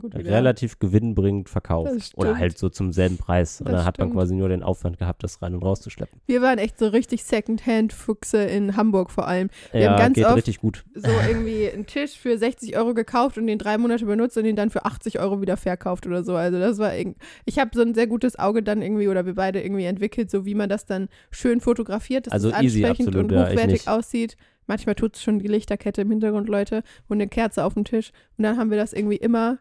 gut 0.00 0.14
relativ 0.14 0.78
gewinnbringend 0.78 1.48
verkauft. 1.50 2.12
Oder 2.16 2.38
halt 2.38 2.56
so 2.58 2.68
zum 2.70 2.92
selben 2.92 3.18
Preis. 3.18 3.60
Und 3.60 3.68
Das 3.68 3.76
dann 3.76 3.84
hat 3.84 3.98
man 3.98 4.08
stimmt. 4.08 4.18
quasi 4.18 4.34
nur 4.34 4.48
den 4.48 4.62
Aufwand 4.62 4.98
gehabt, 4.98 5.22
das 5.22 5.42
rein 5.42 5.54
und 5.54 5.62
rauszuschleppen. 5.62 6.20
Wir 6.26 6.40
waren 6.42 6.58
echt 6.58 6.78
so 6.78 6.86
richtig 6.88 7.22
Secondhand-Fuchse 7.24 8.38
in 8.44 8.76
Hamburg 8.76 9.10
vor 9.10 9.28
allem. 9.28 9.50
Wir 9.72 9.80
ja, 9.82 9.90
haben 9.92 9.98
ganz 9.98 10.14
geht 10.14 10.24
oft- 10.26 10.36
richtig 10.36 10.60
gut. 10.60 10.84
So 10.94 11.10
irgendwie 11.28 11.70
einen 11.70 11.86
Tisch 11.86 12.18
für 12.18 12.36
60 12.38 12.76
Euro 12.76 12.94
gekauft 12.94 13.38
und 13.38 13.46
den 13.46 13.58
drei 13.58 13.78
Monate 13.78 14.06
benutzt 14.06 14.36
und 14.36 14.44
den 14.44 14.56
dann 14.56 14.70
für 14.70 14.84
80 14.84 15.20
Euro 15.20 15.40
wieder 15.40 15.56
verkauft 15.56 16.06
oder 16.06 16.24
so. 16.24 16.34
Also 16.34 16.58
das 16.58 16.78
war 16.78 16.94
irgendwie, 16.96 17.18
ich 17.44 17.58
habe 17.58 17.70
so 17.74 17.82
ein 17.82 17.94
sehr 17.94 18.06
gutes 18.06 18.38
Auge 18.38 18.62
dann 18.62 18.82
irgendwie 18.82 19.08
oder 19.08 19.26
wir 19.26 19.34
beide 19.34 19.60
irgendwie 19.62 19.83
entwickelt, 19.84 20.30
so 20.30 20.44
wie 20.46 20.54
man 20.54 20.68
das 20.68 20.86
dann 20.86 21.08
schön 21.30 21.60
fotografiert, 21.60 22.26
dass 22.26 22.32
Also 22.32 22.50
es 22.50 22.60
easy, 22.62 22.84
ansprechend 22.84 23.08
absolut, 23.08 23.32
und 23.32 23.36
ja, 23.38 23.46
hochwertig 23.48 23.72
nicht. 23.72 23.88
aussieht. 23.88 24.36
Manchmal 24.66 24.94
tut 24.94 25.16
es 25.16 25.22
schon 25.22 25.38
die 25.38 25.48
Lichterkette 25.48 26.02
im 26.02 26.10
Hintergrund, 26.10 26.48
Leute, 26.48 26.82
und 27.08 27.16
eine 27.18 27.28
Kerze 27.28 27.64
auf 27.64 27.74
dem 27.74 27.84
Tisch. 27.84 28.12
Und 28.38 28.44
dann 28.44 28.56
haben 28.56 28.70
wir 28.70 28.78
das 28.78 28.92
irgendwie 28.92 29.16
immer 29.16 29.58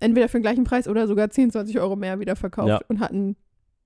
entweder 0.00 0.28
für 0.28 0.38
den 0.38 0.42
gleichen 0.42 0.64
Preis 0.64 0.88
oder 0.88 1.06
sogar 1.06 1.30
10, 1.30 1.50
20 1.52 1.78
Euro 1.78 1.94
mehr 1.94 2.18
wieder 2.20 2.34
verkauft 2.36 2.68
Ja. 2.68 2.80
und 2.88 3.00
hatten 3.00 3.36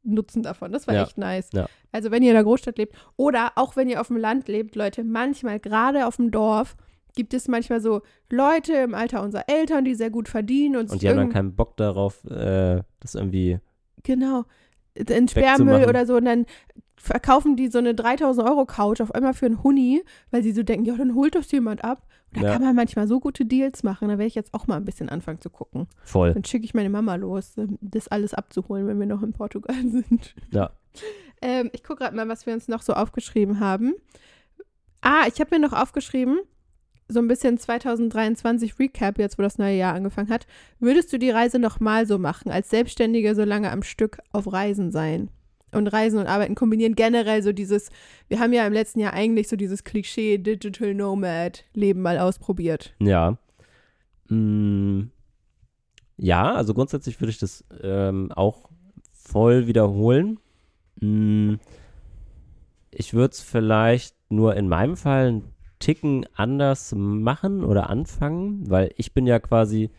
Nutzen 0.05 0.43
davon. 0.43 0.70
Das 0.72 0.87
war 0.87 0.95
Ja. 0.95 1.03
echt 1.05 1.18
nice. 1.18 1.49
Ja. 1.55 1.66
Also 1.93 2.11
wenn 2.11 2.22
ihr 2.22 2.30
in 2.30 2.35
der 2.35 2.45
Großstadt 2.45 2.78
lebt 2.78 2.95
oder 3.16 3.53
auch 3.57 3.74
wenn 3.76 3.89
ihr 3.89 4.01
auf 4.01 4.09
dem 4.09 4.16
Land 4.18 4.49
lebt, 4.49 4.76
Leute, 4.76 5.03
manchmal 5.05 5.59
gerade 5.61 6.07
auf 6.07 6.16
dem 6.16 6.30
Dorf 6.30 6.76
gibt 7.16 7.32
es 7.32 7.47
manchmal 7.49 7.80
so 7.80 8.03
Leute 8.30 8.72
im 8.74 8.95
Alter 8.95 9.22
unserer 9.22 9.45
Eltern, 9.49 9.85
die 9.85 9.95
sehr 9.95 10.11
gut 10.11 10.28
verdienen 10.28 10.76
und, 10.76 10.91
Und 10.91 11.01
die 11.03 11.09
haben 11.09 11.16
dann 11.16 11.30
keinen 11.30 11.55
Bock 11.55 11.76
darauf, 11.76 12.24
äh, 12.24 12.82
das 13.01 13.14
irgendwie. 13.14 13.59
Genau. 14.03 14.45
In 14.95 15.29
Sperrmüll 15.29 15.87
oder 15.89 16.07
so 16.07 16.17
und 16.17 16.25
dann 16.25 16.47
verkaufen 16.97 17.57
die 17.57 17.69
so 17.69 17.79
eine 17.79 17.95
3000 17.95 18.49
Euro 18.49 18.65
Couch 18.65 19.01
auf 19.01 19.15
einmal 19.15 19.35
für 19.35 19.47
einen 19.47 19.63
Huni, 19.63 20.03
weil 20.31 20.43
sie 20.43 20.53
so 20.53 20.63
denken, 20.63 20.87
ja, 20.87 20.97
dann 20.97 21.15
holt 21.15 21.35
das 21.35 21.51
jemand 21.53 21.85
ab. 21.85 22.07
Und 22.35 22.43
da 22.43 22.47
Ja. 22.49 22.53
kann 22.55 22.63
man 22.63 22.75
manchmal 22.75 23.07
so 23.07 23.21
gute 23.21 23.45
Deals 23.45 23.83
machen. 23.83 24.09
Da 24.09 24.13
werde 24.19 24.27
ich 24.27 24.35
jetzt 24.35 24.55
auch 24.55 24.67
mal 24.67 24.77
ein 24.77 24.85
bisschen 24.85 25.09
anfangen 25.09 25.41
zu 25.41 25.51
gucken. 25.51 25.87
Voll. 26.05 26.33
Dann 26.33 26.45
schicke 26.45 26.65
ich 26.65 26.73
meine 26.75 26.89
Mama 26.91 27.15
los, 27.17 27.53
das 27.81 28.09
alles 28.09 28.33
abzuholen, 28.35 28.87
wenn 28.87 28.99
wir 28.99 29.07
noch 29.07 29.23
in 29.23 29.33
Portugal 29.33 29.77
sind. 29.91 30.35
Ja. 30.51 30.71
Ähm, 31.43 31.71
ich 31.73 31.85
gucke 31.85 32.03
gerade 32.05 32.17
mal, 32.17 32.29
was 32.29 32.47
wir 32.47 32.55
uns 32.55 32.69
noch 32.69 32.81
so 32.83 32.95
aufgeschrieben 32.95 33.61
haben. 33.61 33.95
Ah, 35.03 35.25
ich 35.29 35.41
habe 35.41 35.59
mir 35.59 35.67
noch 35.69 35.75
aufgeschrieben, 35.79 36.39
so 37.09 37.21
ein 37.21 37.29
bisschen 37.29 37.59
2023 37.59 38.79
Recap, 38.79 39.19
jetzt 39.19 39.39
wo 39.39 39.43
das 39.43 39.59
neue 39.59 39.77
Jahr 39.77 39.95
angefangen 39.95 40.31
hat. 40.31 40.47
Würdest 40.81 41.13
du 41.13 41.19
die 41.19 41.31
Reise 41.31 41.59
nochmal 41.59 42.07
so 42.07 42.19
machen, 42.19 42.51
als 42.51 42.71
Selbstständige 42.71 43.35
so 43.35 43.45
lange 43.45 43.71
am 43.71 43.83
Stück 43.83 44.19
auf 44.33 44.53
Reisen 44.53 44.91
sein? 44.91 45.31
Und 45.73 45.89
Reisen 45.89 46.21
und 46.21 46.27
Arbeiten 46.27 46.55
kombinieren 46.55 46.95
generell 46.95 47.43
so 47.43 47.53
dieses, 47.53 47.91
wir 48.29 48.39
haben 48.39 48.53
ja 48.53 48.67
im 48.67 48.73
letzten 48.73 49.01
Jahr 49.01 49.13
eigentlich 49.13 49.49
so 49.49 49.57
dieses 49.57 49.83
Klischee 49.85 50.39
Digital 50.39 50.95
Nomad 50.95 51.65
Leben 51.75 52.01
mal 52.01 52.19
ausprobiert. 52.19 52.95
Ja. 53.01 53.39
Mm, 54.29 55.11
ja, 56.17 56.55
also 56.55 56.75
grundsätzlich 56.75 57.21
würde 57.21 57.31
ich 57.31 57.39
das 57.39 57.65
ähm, 57.83 58.31
auch 58.33 58.71
voll 59.13 59.67
wiederholen. 59.67 60.39
Mm, 61.01 61.55
ich 62.93 63.13
würde 63.13 63.33
es 63.33 63.41
vielleicht 63.41 64.15
nur 64.29 64.55
in 64.55 64.69
meinem 64.69 64.97
Fall 64.97 65.27
einen 65.27 65.54
Ticken 65.85 66.24
anders 66.32 66.95
machen 66.97 67.62
oder 67.62 67.91
anfangen, 67.91 68.70
weil 68.70 68.95
ich 68.97 69.12
bin 69.12 69.26
ja 69.26 69.39
quasi 69.39 69.91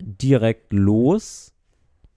direkt 0.00 0.72
los, 0.72 1.54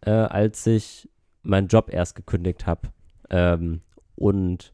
äh, 0.02 0.10
als 0.10 0.66
ich 0.66 1.08
meinen 1.44 1.68
Job 1.68 1.94
erst 1.94 2.16
gekündigt 2.16 2.66
habe. 2.66 2.90
Ähm, 3.30 3.82
und 4.16 4.74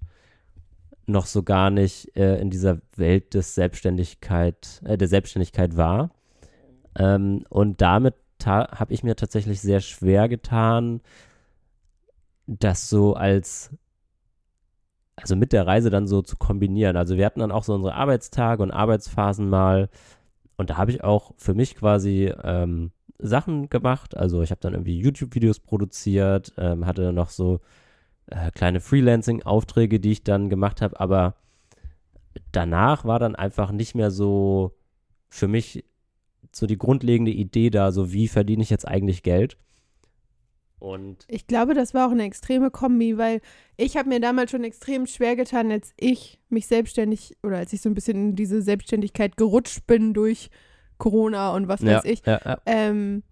noch 1.08 1.26
so 1.26 1.44
gar 1.44 1.72
nicht 1.72 2.16
äh, 2.16 2.40
in 2.40 2.50
dieser 2.50 2.80
Welt 2.96 3.34
des 3.34 3.54
Selbstständigkeit, 3.54 4.82
äh, 4.86 4.98
der 4.98 5.10
Selbstständigkeit 5.10 5.76
war. 5.76 6.12
Ähm, 6.98 7.44
und 7.50 7.82
damit 7.82 8.16
habe 8.46 8.94
ich 8.94 9.04
mir 9.04 9.18
tatsächlich 9.18 9.60
sehr 9.60 9.82
schwer 9.82 10.30
getan, 10.30 11.02
das 12.48 12.88
so 12.88 13.16
als, 13.16 13.72
also 15.22 15.36
mit 15.36 15.54
der 15.54 15.68
Reise 15.68 15.90
dann 15.90 16.08
so 16.08 16.22
zu 16.22 16.38
kombinieren. 16.38 16.98
Also 16.98 17.18
wir 17.18 17.26
hatten 17.26 17.40
dann 17.40 17.52
auch 17.52 17.64
so 17.64 17.74
unsere 17.74 17.96
Arbeitstage 17.96 18.64
und 18.64 18.72
Arbeitsphasen 18.72 19.50
mal. 19.50 19.90
Und 20.58 20.70
da 20.70 20.78
habe 20.78 20.92
ich 20.92 21.04
auch 21.04 21.34
für 21.38 21.54
mich 21.54 21.76
quasi 21.76 22.34
ähm, 22.44 22.92
Sachen 23.18 23.70
gemacht. 23.70 24.16
Also 24.16 24.42
ich 24.42 24.52
habe 24.52 24.62
dann 24.62 24.74
irgendwie 24.74 25.00
YouTube-Videos 25.00 25.60
produziert, 25.60 26.54
ähm, 26.58 26.86
hatte 26.86 27.14
noch 27.14 27.30
so 27.30 27.60
äh, 28.28 28.52
kleine 28.52 28.80
Freelancing-Aufträge, 28.80 30.00
die 30.00 30.12
ich 30.12 30.24
dann 30.24 30.50
gemacht 30.50 30.82
habe, 30.82 31.00
aber 31.00 31.36
danach 32.52 33.06
war 33.06 33.20
dann 33.20 33.36
einfach 33.36 33.72
nicht 33.72 33.96
mehr 33.96 34.12
so 34.12 34.76
für 35.30 35.48
mich 35.48 35.86
so 36.52 36.66
die 36.66 36.78
grundlegende 36.78 37.32
Idee 37.32 37.70
da, 37.70 37.92
so 37.92 38.12
wie 38.12 38.28
verdiene 38.28 38.64
ich 38.64 38.70
jetzt 38.70 38.88
eigentlich 38.88 39.24
Geld. 39.24 39.58
Und 40.80 41.26
Ich 41.28 41.46
glaube, 41.46 41.74
das 41.74 41.94
war 41.94 42.08
auch 42.08 42.12
eine 42.12 42.24
extreme 42.24 42.72
Kombi, 42.72 43.18
weil 43.18 43.42
ich 43.78 43.98
habe 43.98 44.10
mir 44.10 44.20
damals 44.20 44.52
schon 44.52 44.64
extrem 44.64 45.06
schwer 45.08 45.36
getan, 45.36 45.72
als 45.72 45.94
ich 45.98 46.40
mich 46.50 46.68
selbstständig 46.68 47.36
oder 47.44 47.58
als 47.58 47.74
ich 47.74 47.82
so 47.82 47.90
ein 47.90 47.94
bisschen 47.94 48.30
in 48.30 48.36
diese 48.36 48.62
Selbstständigkeit 48.62 49.36
gerutscht 49.38 49.86
bin 49.88 50.14
durch 50.14 50.50
Corona 50.98 51.54
und 51.54 51.68
was 51.68 51.82
ja, 51.82 51.98
weiß 51.98 52.06
ich. 52.06 52.26
ja, 52.26 52.40
ja, 52.44 52.62
Ähm, 52.66 53.24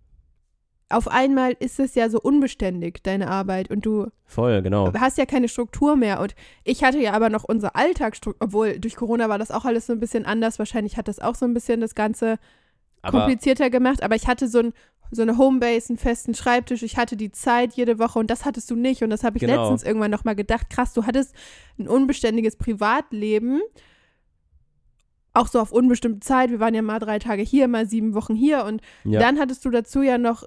auf 0.89 1.09
einmal 1.09 1.53
ist 1.59 1.79
es 1.79 1.95
ja 1.95 2.09
so 2.09 2.19
unbeständig, 2.21 3.03
deine 3.03 3.29
Arbeit, 3.29 3.69
und 3.69 3.85
du 3.85 4.07
voll, 4.25 4.61
genau. 4.61 4.93
hast 4.93 5.17
ja 5.17 5.25
keine 5.25 5.49
Struktur 5.49 5.97
mehr. 5.97 6.21
Und 6.21 6.33
ich 6.63 6.83
hatte 6.83 6.99
ja 6.99 7.13
aber 7.13 7.29
noch 7.29 7.43
unsere 7.43 7.75
Alltagsstruktur, 7.75 8.47
obwohl 8.47 8.79
durch 8.79 8.95
Corona 8.95 9.27
war 9.27 9.37
das 9.37 9.51
auch 9.51 9.65
alles 9.65 9.87
so 9.87 9.93
ein 9.93 9.99
bisschen 9.99 10.25
anders. 10.25 10.59
Wahrscheinlich 10.59 10.95
hat 10.95 11.09
das 11.09 11.19
auch 11.19 11.35
so 11.35 11.45
ein 11.45 11.53
bisschen 11.53 11.81
das 11.81 11.93
Ganze 11.93 12.39
Aber 13.01 13.19
komplizierter 13.19 13.69
gemacht, 13.69 14.01
aber 14.01 14.15
ich 14.15 14.27
hatte 14.27 14.47
so, 14.47 14.59
ein, 14.59 14.73
so 15.11 15.21
eine 15.21 15.37
Homebase, 15.37 15.89
einen 15.89 15.97
festen 15.97 16.33
Schreibtisch, 16.35 16.83
ich 16.83 16.97
hatte 16.97 17.15
die 17.17 17.31
Zeit 17.31 17.73
jede 17.73 17.99
Woche 17.99 18.19
und 18.19 18.29
das 18.29 18.45
hattest 18.45 18.69
du 18.71 18.75
nicht 18.75 19.03
und 19.03 19.09
das 19.09 19.23
habe 19.23 19.37
ich 19.37 19.41
Genau. 19.41 19.61
letztens 19.61 19.83
irgendwann 19.83 20.11
nochmal 20.11 20.35
gedacht, 20.35 20.69
krass, 20.69 20.93
du 20.93 21.05
hattest 21.05 21.33
ein 21.79 21.87
unbeständiges 21.87 22.55
Privatleben, 22.55 23.61
auch 25.33 25.47
so 25.47 25.59
auf 25.59 25.71
unbestimmte 25.71 26.19
Zeit, 26.19 26.49
wir 26.49 26.59
waren 26.59 26.73
ja 26.73 26.81
mal 26.81 26.99
drei 26.99 27.19
Tage 27.19 27.43
hier, 27.43 27.67
mal 27.67 27.87
sieben 27.87 28.13
Wochen 28.13 28.35
hier 28.35 28.63
und 28.65 28.81
ja, 29.03 29.19
dann 29.19 29.39
hattest 29.39 29.63
du 29.65 29.69
dazu 29.69 30.01
ja 30.01 30.17
noch 30.17 30.43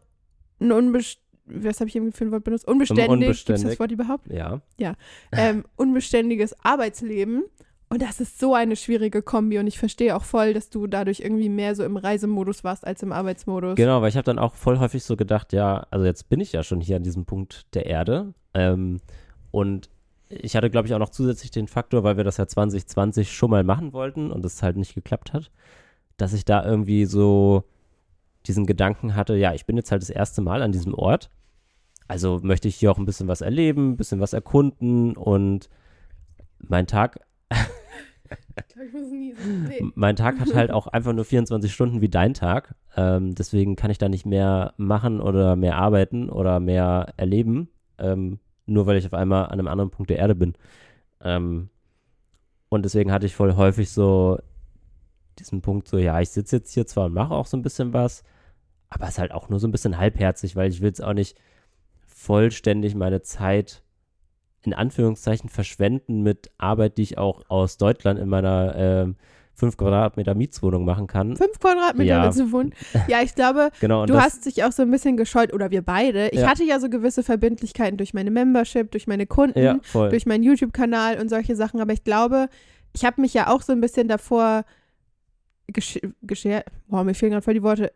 ein 0.61 0.73
unbest 0.73 1.21
was 1.53 1.81
habe 1.81 1.89
ich 1.89 1.97
eben 1.97 2.13
für 2.13 2.25
ein 2.25 2.31
Wort 2.31 2.45
benutzt? 2.45 2.69
Unbeständig. 2.69 3.07
Gibt 3.09 3.23
es 3.23 3.27
unbeständig. 3.27 3.69
das 3.71 3.81
Wort 3.81 3.91
überhaupt? 3.91 4.29
ja, 4.79 4.95
ähm, 5.33 5.65
unbeständiges 5.75 6.55
Arbeitsleben. 6.65 7.43
Und 7.93 8.03
das 8.03 8.21
ist 8.21 8.39
so 8.39 8.55
eine 8.55 8.77
schwierige 8.77 9.21
Kombi. 9.21 9.59
Und 9.59 9.67
ich 9.67 9.79
verstehe 9.79 10.15
auch 10.15 10.23
voll, 10.23 10.55
dass 10.55 10.71
du 10.71 10.87
dadurch 10.87 11.21
irgendwie 11.21 11.49
mehr 11.49 11.75
so 11.75 11.85
im 11.85 11.97
Reisemodus 11.97 12.63
warst 12.63 12.87
als 12.87 13.03
im 13.03 13.11
Arbeitsmodus. 13.11 13.75
genau, 13.75 14.01
weil 14.01 14.11
ich 14.11 14.17
habe 14.17 14.25
dann 14.25 14.39
auch 14.39 14.55
voll 14.55 14.79
häufig 14.79 15.03
so 15.03 15.17
gedacht, 15.17 15.53
ja, 15.53 15.87
also 15.91 16.07
jetzt 16.07 16.29
bin 16.29 16.39
ich 16.41 16.53
ja 16.53 16.63
schon 16.63 16.81
hier 16.81 16.97
an 16.97 17.03
diesem 17.03 17.25
Punkt 17.25 17.67
der 17.75 17.87
Erde. 17.87 18.33
Ähm, 18.55 19.01
und 19.51 19.91
ich 20.29 20.55
hatte, 20.55 20.71
glaube 20.71 20.87
ich, 20.87 20.95
auch 20.95 21.01
noch 21.01 21.11
zusätzlich 21.11 21.51
den 21.51 21.67
Faktor, 21.67 22.05
weil 22.05 22.17
wir 22.17 22.23
das 22.23 22.37
ja 22.37 22.47
2020 22.47 23.33
schon 23.33 23.51
mal 23.51 23.65
machen 23.65 23.93
wollten 23.93 24.31
und 24.31 24.45
es 24.45 24.63
halt 24.63 24.77
nicht 24.77 24.95
geklappt 24.95 25.33
hat, 25.33 25.51
dass 26.17 26.33
ich 26.33 26.45
da 26.45 26.65
irgendwie 26.65 27.05
so 27.07 27.65
diesen 28.47 28.67
Gedanken 28.67 29.17
hatte, 29.17 29.35
ja, 29.35 29.53
ich 29.53 29.67
bin 29.67 29.77
jetzt 29.77 29.91
halt 29.91 30.03
das 30.03 30.11
erste 30.11 30.41
Mal 30.41 30.63
an 30.63 30.71
diesem 30.71 30.95
Ort. 30.95 31.29
Also 32.07 32.39
möchte 32.43 32.69
ich 32.69 32.77
hier 32.77 32.93
auch 32.93 32.99
ein 32.99 33.05
bisschen 33.05 33.27
was 33.27 33.41
erleben, 33.41 33.91
ein 33.91 33.97
bisschen 33.97 34.21
was 34.21 34.33
erkunden 34.33 35.17
und 35.17 35.69
mein 36.59 36.87
Tag 36.87 37.21
Ich 38.31 38.75
glaub, 38.75 38.87
ich 38.87 38.93
muss 38.93 39.11
niesen. 39.11 39.65
Nee. 39.69 39.93
Mein 39.95 40.17
Tag 40.17 40.39
hat 40.39 40.55
halt 40.55 40.71
auch 40.71 40.87
einfach 40.87 41.13
nur 41.13 41.25
24 41.25 41.73
Stunden 41.73 42.01
wie 42.01 42.09
dein 42.09 42.35
Tag. 42.35 42.75
Ähm, 42.97 43.35
deswegen 43.35 43.77
kann 43.77 43.91
ich 43.91 43.99
da 43.99 44.09
nicht 44.09 44.27
mehr 44.27 44.75
machen 44.77 45.21
oder 45.21 45.57
mehr 45.57 45.77
arbeiten 45.77 46.29
oder 46.29 46.61
mehr 46.61 47.13
erleben, 47.17 47.69
ähm, 47.99 48.39
nur 48.67 48.87
weil 48.87 48.97
ich 48.97 49.07
auf 49.07 49.15
einmal 49.15 49.47
an 49.47 49.53
einem 49.53 49.69
anderen 49.69 49.91
Punkt 49.91 50.11
der 50.11 50.19
Erde 50.19 50.35
bin. 50.35 50.55
Ähm, 51.23 51.69
und 52.69 52.85
deswegen 52.85 53.13
hatte 53.13 53.27
ich 53.27 53.35
voll 53.35 53.57
häufig 53.57 53.91
so 53.91 54.39
diesen 55.39 55.63
Punkt, 55.63 55.89
so, 55.89 55.99
ja, 55.99 56.21
ich 56.21 56.31
sitze 56.31 56.57
jetzt 56.57 56.73
hier 56.73 56.87
zwar 56.87 57.07
und 57.07 57.15
mache 57.15 57.35
auch 57.35 57.47
so 57.47 57.57
ein 57.57 57.63
bisschen 57.63 57.93
was, 57.93 58.23
aber 58.89 59.05
es 59.05 59.13
ist 59.13 59.19
halt 59.19 59.33
auch 59.33 59.49
nur 59.49 59.59
so 59.59 59.67
ein 59.67 59.73
bisschen 59.73 59.99
halbherzig, 59.99 60.57
weil 60.57 60.71
ich 60.71 60.81
will 60.81 60.89
jetzt 60.89 61.03
auch 61.03 61.15
nicht 61.15 61.39
vollständig 62.07 62.95
meine 62.95 63.23
Zeit 63.23 63.83
in 64.63 64.75
Anführungszeichen 64.75 65.49
verschwenden 65.49 66.23
mit 66.23 66.51
Arbeit, 66.59 66.99
die 66.99 67.03
ich 67.03 67.19
auch 67.19 67.43
aus 67.49 67.77
Deutschland 67.79 68.19
in 68.19 68.29
meiner 68.29 68.75
ähm, 68.77 69.17
5 69.55 69.77
Quadratmeter 69.77 70.35
Mietswohnung 70.35 70.85
machen 70.85 71.07
kann. 71.07 71.37
Fünf 71.37 71.59
Quadratmeter 71.59 72.09
Ja. 72.17 72.23
willst 72.25 72.39
du 72.41 72.51
wohnen? 72.53 72.75
Ja, 73.09 73.21
ich 73.23 73.35
glaube, 73.35 73.71
Genau, 73.81 74.03
und 74.03 74.11
du 74.11 74.17
hast 74.17 74.47
dich 74.47 74.65
auch 74.65 74.73
so 74.73 74.83
ein 74.83 74.91
bisschen 74.91 75.17
gescheut, 75.17 75.53
oder 75.53 75.71
wir 75.71 75.83
beide. 75.83 76.29
Ich 76.29 76.41
Ja. 76.41 76.49
hatte 76.49 76.65
ja 76.65 76.81
so 76.81 76.89
gewisse 76.89 77.23
Verbindlichkeiten 77.23 77.97
durch 77.99 78.15
meine 78.15 78.31
Membership, 78.31 78.91
durch 78.91 79.07
meine 79.07 79.27
Kunden, 79.27 79.59
ja, 79.59 79.79
durch 79.93 80.25
meinen 80.27 80.43
YouTube-Kanal 80.45 81.19
und 81.21 81.29
solche 81.29 81.57
Sachen. 81.57 81.81
Aber 81.81 81.93
ich 81.93 82.05
glaube, 82.05 82.49
ich 82.95 83.05
habe 83.05 83.21
mich 83.21 83.35
ja 83.35 83.49
auch 83.49 83.61
so 83.63 83.73
ein 83.73 83.81
bisschen 83.81 84.09
davor 84.09 84.65
gesch 85.69 85.99
geschert. 86.23 86.67
Boah, 86.89 87.05
mir 87.05 87.15
fehlen 87.15 87.33
gerade 87.33 87.45
voll 87.45 87.55
die 87.55 87.63
Worte. 87.63 87.93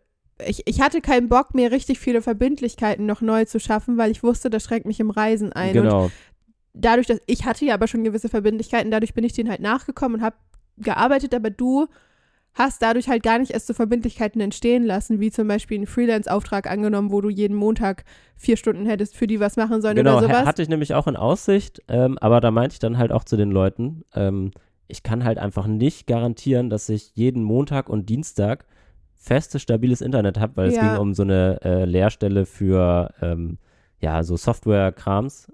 Ich, 0.47 0.63
ich 0.67 0.81
hatte 0.81 1.01
keinen 1.01 1.29
Bock, 1.29 1.55
mir 1.55 1.71
richtig 1.71 1.99
viele 2.01 2.21
Verbindlichkeiten 2.21 3.07
noch 3.07 3.21
neu 3.21 3.45
zu 3.45 3.61
schaffen, 3.61 3.97
weil 3.97 4.11
ich 4.11 4.23
wusste, 4.23 4.51
das 4.51 4.65
schränkt 4.65 4.87
mich 4.87 4.99
im 5.01 5.11
Reisen 5.11 5.53
ein. 5.53 5.69
Und 5.77 5.85
genau, 5.85 6.11
dadurch, 6.75 7.07
dass 7.07 7.21
ich 7.27 7.45
hatte 7.47 7.65
ja 7.65 7.75
aber 7.75 7.87
schon 7.87 8.05
gewisse 8.05 8.29
Verbindlichkeiten, 8.29 8.91
dadurch 8.91 9.15
bin 9.15 9.25
ich 9.25 9.33
denen 9.33 9.49
halt 9.51 9.61
nachgekommen 9.61 10.19
und 10.19 10.25
habe 10.25 10.37
gearbeitet, 10.77 11.35
aber 11.35 11.51
du 11.51 11.87
hast 12.53 12.83
dadurch 12.83 13.09
halt 13.09 13.23
gar 13.23 13.39
nicht 13.39 13.51
erst 13.51 13.67
so 13.67 13.75
Verbindlichkeiten 13.75 14.41
entstehen 14.41 14.85
lassen, 14.85 15.19
wie 15.19 15.31
zum 15.31 15.49
Beispiel 15.49 15.79
einen 15.79 15.87
Freelance-Auftrag 15.87 16.71
angenommen, 16.71 17.11
wo 17.11 17.21
du 17.21 17.29
jeden 17.29 17.57
Montag 17.57 18.05
vier 18.37 18.57
Stunden 18.57 18.87
hättest 18.87 19.17
für 19.17 19.27
die 19.27 19.41
was 19.41 19.57
machen 19.57 19.83
sollen 19.83 19.97
genau, 19.97 20.19
oder 20.19 20.29
sowas. 20.29 20.47
hatte 20.47 20.63
ich 20.63 20.69
nämlich 20.69 20.95
auch 20.95 21.07
in 21.07 21.17
Aussicht, 21.17 21.83
ähm, 21.89 22.17
aber 22.19 22.41
da 22.41 22.51
meinte 22.51 22.75
ich 22.75 22.79
dann 22.79 22.99
halt 22.99 23.11
auch 23.11 23.25
zu 23.25 23.37
den 23.37 23.51
Leuten, 23.51 24.05
ähm, 24.15 24.53
ich 24.87 25.03
kann 25.03 25.25
halt 25.25 25.39
einfach 25.39 25.67
nicht 25.67 26.07
garantieren, 26.07 26.71
dass 26.71 26.89
ich 26.89 27.13
jeden 27.15 27.43
Montag 27.43 27.89
und 27.89 28.09
Dienstag 28.09 28.67
festes, 29.17 29.63
stabiles 29.63 30.01
Internet 30.01 30.39
habe, 30.39 30.57
weil 30.57 30.69
es 30.69 30.75
Ja. 30.75 30.83
ging 30.83 30.97
um 31.01 31.15
so 31.15 31.23
eine 31.23 31.59
äh, 31.65 31.85
Lehrstelle 31.87 32.47
für 32.47 33.13
ähm, 33.23 33.59
ja, 33.99 34.23
so 34.23 34.37
Software-Krams. 34.37 35.51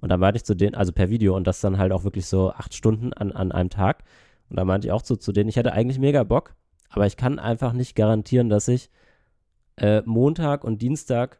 Und 0.00 0.08
dann 0.08 0.20
meinte 0.20 0.38
ich 0.38 0.44
zu 0.44 0.54
denen, 0.54 0.74
also 0.74 0.92
per 0.92 1.10
Video 1.10 1.36
und 1.36 1.46
das 1.46 1.60
dann 1.60 1.78
halt 1.78 1.92
auch 1.92 2.04
wirklich 2.04 2.26
so 2.26 2.52
acht 2.52 2.74
Stunden 2.74 3.12
an, 3.12 3.32
an 3.32 3.52
einem 3.52 3.70
Tag. 3.70 4.02
Und 4.48 4.56
da 4.58 4.64
meinte 4.64 4.88
ich 4.88 4.92
auch 4.92 5.04
so 5.04 5.16
zu 5.16 5.32
denen, 5.32 5.48
ich 5.48 5.56
hätte 5.56 5.72
eigentlich 5.72 5.98
mega 5.98 6.24
Bock, 6.24 6.54
aber 6.88 7.06
ich 7.06 7.16
kann 7.16 7.38
einfach 7.38 7.72
nicht 7.72 7.94
garantieren, 7.94 8.48
dass 8.48 8.68
ich 8.68 8.90
äh, 9.76 10.02
Montag 10.04 10.64
und 10.64 10.82
Dienstag 10.82 11.39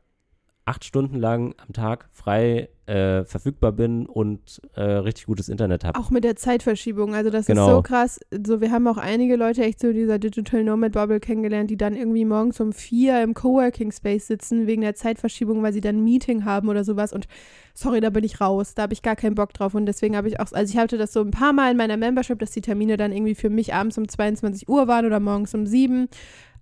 acht 0.71 0.85
Stunden 0.85 1.17
lang 1.19 1.53
am 1.67 1.73
Tag 1.73 2.09
frei 2.13 2.69
äh, 2.87 3.25
verfügbar 3.25 3.73
bin 3.73 4.07
und 4.07 4.61
äh, 4.75 4.83
richtig 4.83 5.27
gutes 5.27 5.49
Internet 5.49 5.85
habe. 5.85 5.99
Auch 5.99 6.11
mit 6.11 6.23
der 6.23 6.37
Zeitverschiebung. 6.37 7.13
Also 7.15 7.31
das 7.31 7.47
Genau. 7.47 7.67
ist 7.67 7.73
so 7.75 7.83
krass. 7.83 8.21
So, 8.47 8.61
wir 8.61 8.71
haben 8.71 8.87
auch 8.87 8.97
einige 8.97 9.35
Leute 9.37 9.63
echt 9.65 9.81
so 9.81 9.93
dieser 9.93 10.21
Digital 10.21 10.63
Nomad 10.63 10.93
Bubble 10.93 11.19
kennengelernt, 11.19 11.71
die 11.71 11.77
dann 11.77 11.97
irgendwie 11.97 12.25
morgens 12.25 12.61
um 12.61 12.73
vier 12.73 13.21
im 13.23 13.35
Coworking 13.35 13.91
Space 13.91 14.29
sitzen 14.29 14.69
wegen 14.69 14.83
der 14.83 14.95
Zeitverschiebung, 14.95 15.61
weil 15.63 15.73
sie 15.73 15.81
dann 15.81 15.97
ein 15.97 16.05
Meeting 16.05 16.45
haben 16.45 16.69
oder 16.69 16.85
sowas. 16.85 17.13
Und 17.13 17.27
sorry, 17.75 18.01
da 18.01 18.11
bin 18.11 18.23
ich 18.25 18.41
raus. 18.41 18.75
Da 18.75 18.83
habe 18.83 18.93
ich 18.93 19.03
gar 19.03 19.17
keinen 19.17 19.35
Bock 19.35 19.53
drauf. 19.53 19.75
Und 19.75 19.87
deswegen 19.87 20.17
habe 20.17 20.29
ich 20.29 20.39
auch, 20.39 20.53
also 20.53 20.73
ich 20.73 20.79
hatte 20.79 20.99
das 20.99 21.13
so 21.13 21.21
ein 21.21 21.33
paar 21.33 21.53
Mal 21.53 21.73
in 21.73 21.77
meiner 21.77 21.97
Membership, 21.97 22.39
dass 22.39 22.53
die 22.53 22.61
Termine 22.61 22.97
dann 22.97 23.13
irgendwie 23.13 23.35
für 23.35 23.51
mich 23.51 23.75
abends 23.75 23.99
um 23.99 24.09
22 24.09 24.69
Uhr 24.69 24.87
waren 24.87 25.05
oder 25.07 25.19
morgens 25.19 25.53
um 25.55 25.67
sieben. 25.67 26.09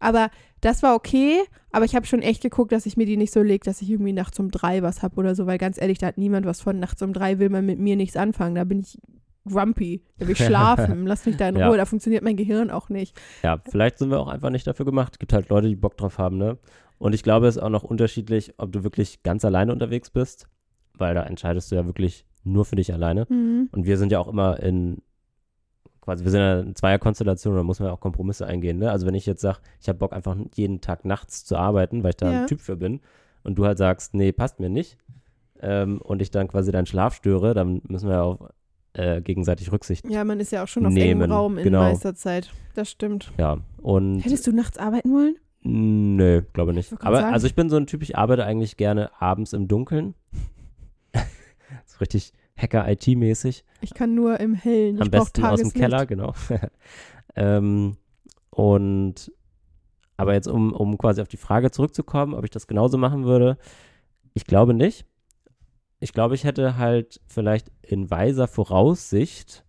Aber 0.00 0.30
das 0.60 0.82
war 0.82 0.94
okay, 0.94 1.40
aber 1.70 1.84
ich 1.84 1.94
habe 1.94 2.06
schon 2.06 2.22
echt 2.22 2.42
geguckt, 2.42 2.72
dass 2.72 2.86
ich 2.86 2.96
mir 2.96 3.06
die 3.06 3.16
nicht 3.16 3.32
so 3.32 3.42
lege, 3.42 3.64
dass 3.64 3.82
ich 3.82 3.90
irgendwie 3.90 4.12
nachts 4.12 4.38
um 4.40 4.50
drei 4.50 4.82
was 4.82 5.02
habe 5.02 5.16
oder 5.16 5.34
so, 5.34 5.46
weil 5.46 5.58
ganz 5.58 5.80
ehrlich, 5.80 5.98
da 5.98 6.06
hat 6.08 6.18
niemand 6.18 6.46
was 6.46 6.60
von. 6.60 6.78
Nachts 6.78 7.02
um 7.02 7.12
drei 7.12 7.38
will 7.38 7.50
man 7.50 7.66
mit 7.66 7.78
mir 7.78 7.96
nichts 7.96 8.16
anfangen. 8.16 8.54
Da 8.54 8.64
bin 8.64 8.80
ich 8.80 8.98
grumpy, 9.48 10.02
da 10.18 10.26
will 10.26 10.32
ich 10.32 10.38
schlafen. 10.44 11.06
Lass 11.06 11.26
mich 11.26 11.36
da 11.36 11.48
in 11.48 11.56
Ja. 11.56 11.68
Ruhe, 11.68 11.76
da 11.76 11.84
funktioniert 11.84 12.22
mein 12.24 12.36
Gehirn 12.36 12.70
auch 12.70 12.88
nicht. 12.88 13.18
Ja, 13.42 13.60
vielleicht 13.70 13.98
sind 13.98 14.10
wir 14.10 14.20
auch 14.20 14.28
einfach 14.28 14.50
nicht 14.50 14.66
dafür 14.66 14.86
gemacht. 14.86 15.14
Es 15.14 15.18
gibt 15.18 15.32
halt 15.32 15.48
Leute, 15.48 15.68
die 15.68 15.76
Bock 15.76 15.96
drauf 15.96 16.18
haben, 16.18 16.38
ne? 16.38 16.58
Und 16.98 17.14
ich 17.14 17.22
glaube, 17.22 17.46
es 17.46 17.56
ist 17.56 17.62
auch 17.62 17.68
noch 17.68 17.84
unterschiedlich, 17.84 18.54
ob 18.58 18.72
du 18.72 18.82
wirklich 18.82 19.22
ganz 19.22 19.44
alleine 19.44 19.72
unterwegs 19.72 20.10
bist, 20.10 20.48
weil 20.94 21.14
da 21.14 21.22
entscheidest 21.22 21.70
du 21.70 21.76
ja 21.76 21.86
wirklich 21.86 22.26
nur 22.42 22.64
für 22.64 22.76
dich 22.76 22.92
alleine. 22.92 23.26
Mhm. 23.28 23.68
Und 23.72 23.86
wir 23.86 23.98
sind 23.98 24.10
ja 24.10 24.18
auch 24.18 24.28
immer 24.28 24.60
in, 24.60 24.98
quasi, 26.08 26.24
wir 26.24 26.30
sind 26.30 26.40
ja 26.40 26.60
in 26.60 26.74
Zweierkonstellation, 26.74 27.54
da 27.54 27.62
muss 27.62 27.80
man 27.80 27.88
ja 27.88 27.92
auch 27.92 28.00
Kompromisse 28.00 28.46
eingehen, 28.46 28.78
ne? 28.78 28.90
Also 28.90 29.06
wenn 29.06 29.14
ich 29.14 29.26
jetzt 29.26 29.42
sage, 29.42 29.58
ich 29.78 29.88
habe 29.90 29.98
Bock 29.98 30.14
einfach 30.14 30.36
jeden 30.54 30.80
Tag 30.80 31.04
nachts 31.04 31.44
zu 31.44 31.56
arbeiten, 31.56 32.02
weil 32.02 32.10
ich 32.10 32.16
da 32.16 32.32
Ja. 32.32 32.40
ein 32.40 32.46
Typ 32.46 32.60
für 32.60 32.76
bin, 32.76 33.00
und 33.44 33.56
du 33.58 33.66
halt 33.66 33.76
sagst, 33.76 34.14
nee, 34.14 34.32
passt 34.32 34.58
mir 34.58 34.70
nicht, 34.70 34.96
ähm, 35.60 36.00
und 36.00 36.22
ich 36.22 36.30
dann 36.30 36.48
quasi 36.48 36.72
deinen 36.72 36.86
Schlaf 36.86 37.14
störe, 37.14 37.52
dann 37.52 37.82
müssen 37.88 38.08
wir 38.08 38.16
ja 38.16 38.22
auch 38.22 38.48
äh, 38.94 39.20
gegenseitig 39.20 39.70
Rücksicht. 39.70 40.08
Ja, 40.08 40.24
man 40.24 40.40
ist 40.40 40.50
ja 40.50 40.62
auch 40.64 40.68
schon 40.68 40.86
auf 40.86 40.92
Nehmen, 40.94 41.20
engem 41.20 41.32
Raum 41.32 41.58
in 41.58 41.64
genau. 41.64 41.82
meiner 41.82 42.14
Zeit. 42.14 42.50
Das 42.74 42.90
stimmt. 42.90 43.30
Ja, 43.36 43.58
und 43.82 44.20
Hättest 44.20 44.46
du 44.46 44.52
nachts 44.52 44.78
arbeiten 44.78 45.12
wollen? 45.12 45.36
Nö, 45.60 46.42
glaube 46.54 46.72
nicht. 46.72 46.90
Aber 47.00 47.20
sagen. 47.20 47.34
also 47.34 47.46
ich 47.46 47.54
bin 47.54 47.68
so 47.68 47.76
ein 47.76 47.86
Typ, 47.86 48.02
ich 48.02 48.16
arbeite 48.16 48.44
eigentlich 48.44 48.78
gerne 48.78 49.10
abends 49.20 49.52
im 49.52 49.68
Dunkeln. 49.68 50.14
so 51.84 51.98
richtig 52.00 52.32
Hacker-IT-mäßig. 52.58 53.64
Ich 53.80 53.94
kann 53.94 54.14
nur 54.14 54.40
im 54.40 54.54
Hellen. 54.54 54.98
Am 54.98 55.04
ich 55.04 55.10
besten 55.10 55.44
aus 55.44 55.60
dem. 55.60 55.72
Keller, 55.72 56.06
genau. 56.06 56.34
ähm, 57.36 57.96
und 58.50 59.32
aber 60.16 60.34
jetzt, 60.34 60.48
um, 60.48 60.72
um 60.72 60.98
quasi 60.98 61.22
auf 61.22 61.28
die 61.28 61.36
Frage 61.36 61.70
zurückzukommen, 61.70 62.34
ob 62.34 62.44
ich 62.44 62.50
das 62.50 62.66
genauso 62.66 62.98
machen 62.98 63.24
würde, 63.24 63.56
ich 64.34 64.44
glaube 64.44 64.74
nicht. 64.74 65.06
Ich 66.00 66.12
glaube, 66.12 66.34
ich 66.34 66.44
hätte 66.44 66.76
halt 66.76 67.20
vielleicht 67.26 67.70
in 67.82 68.10
weiser 68.10 68.48
Voraussicht 68.48 69.64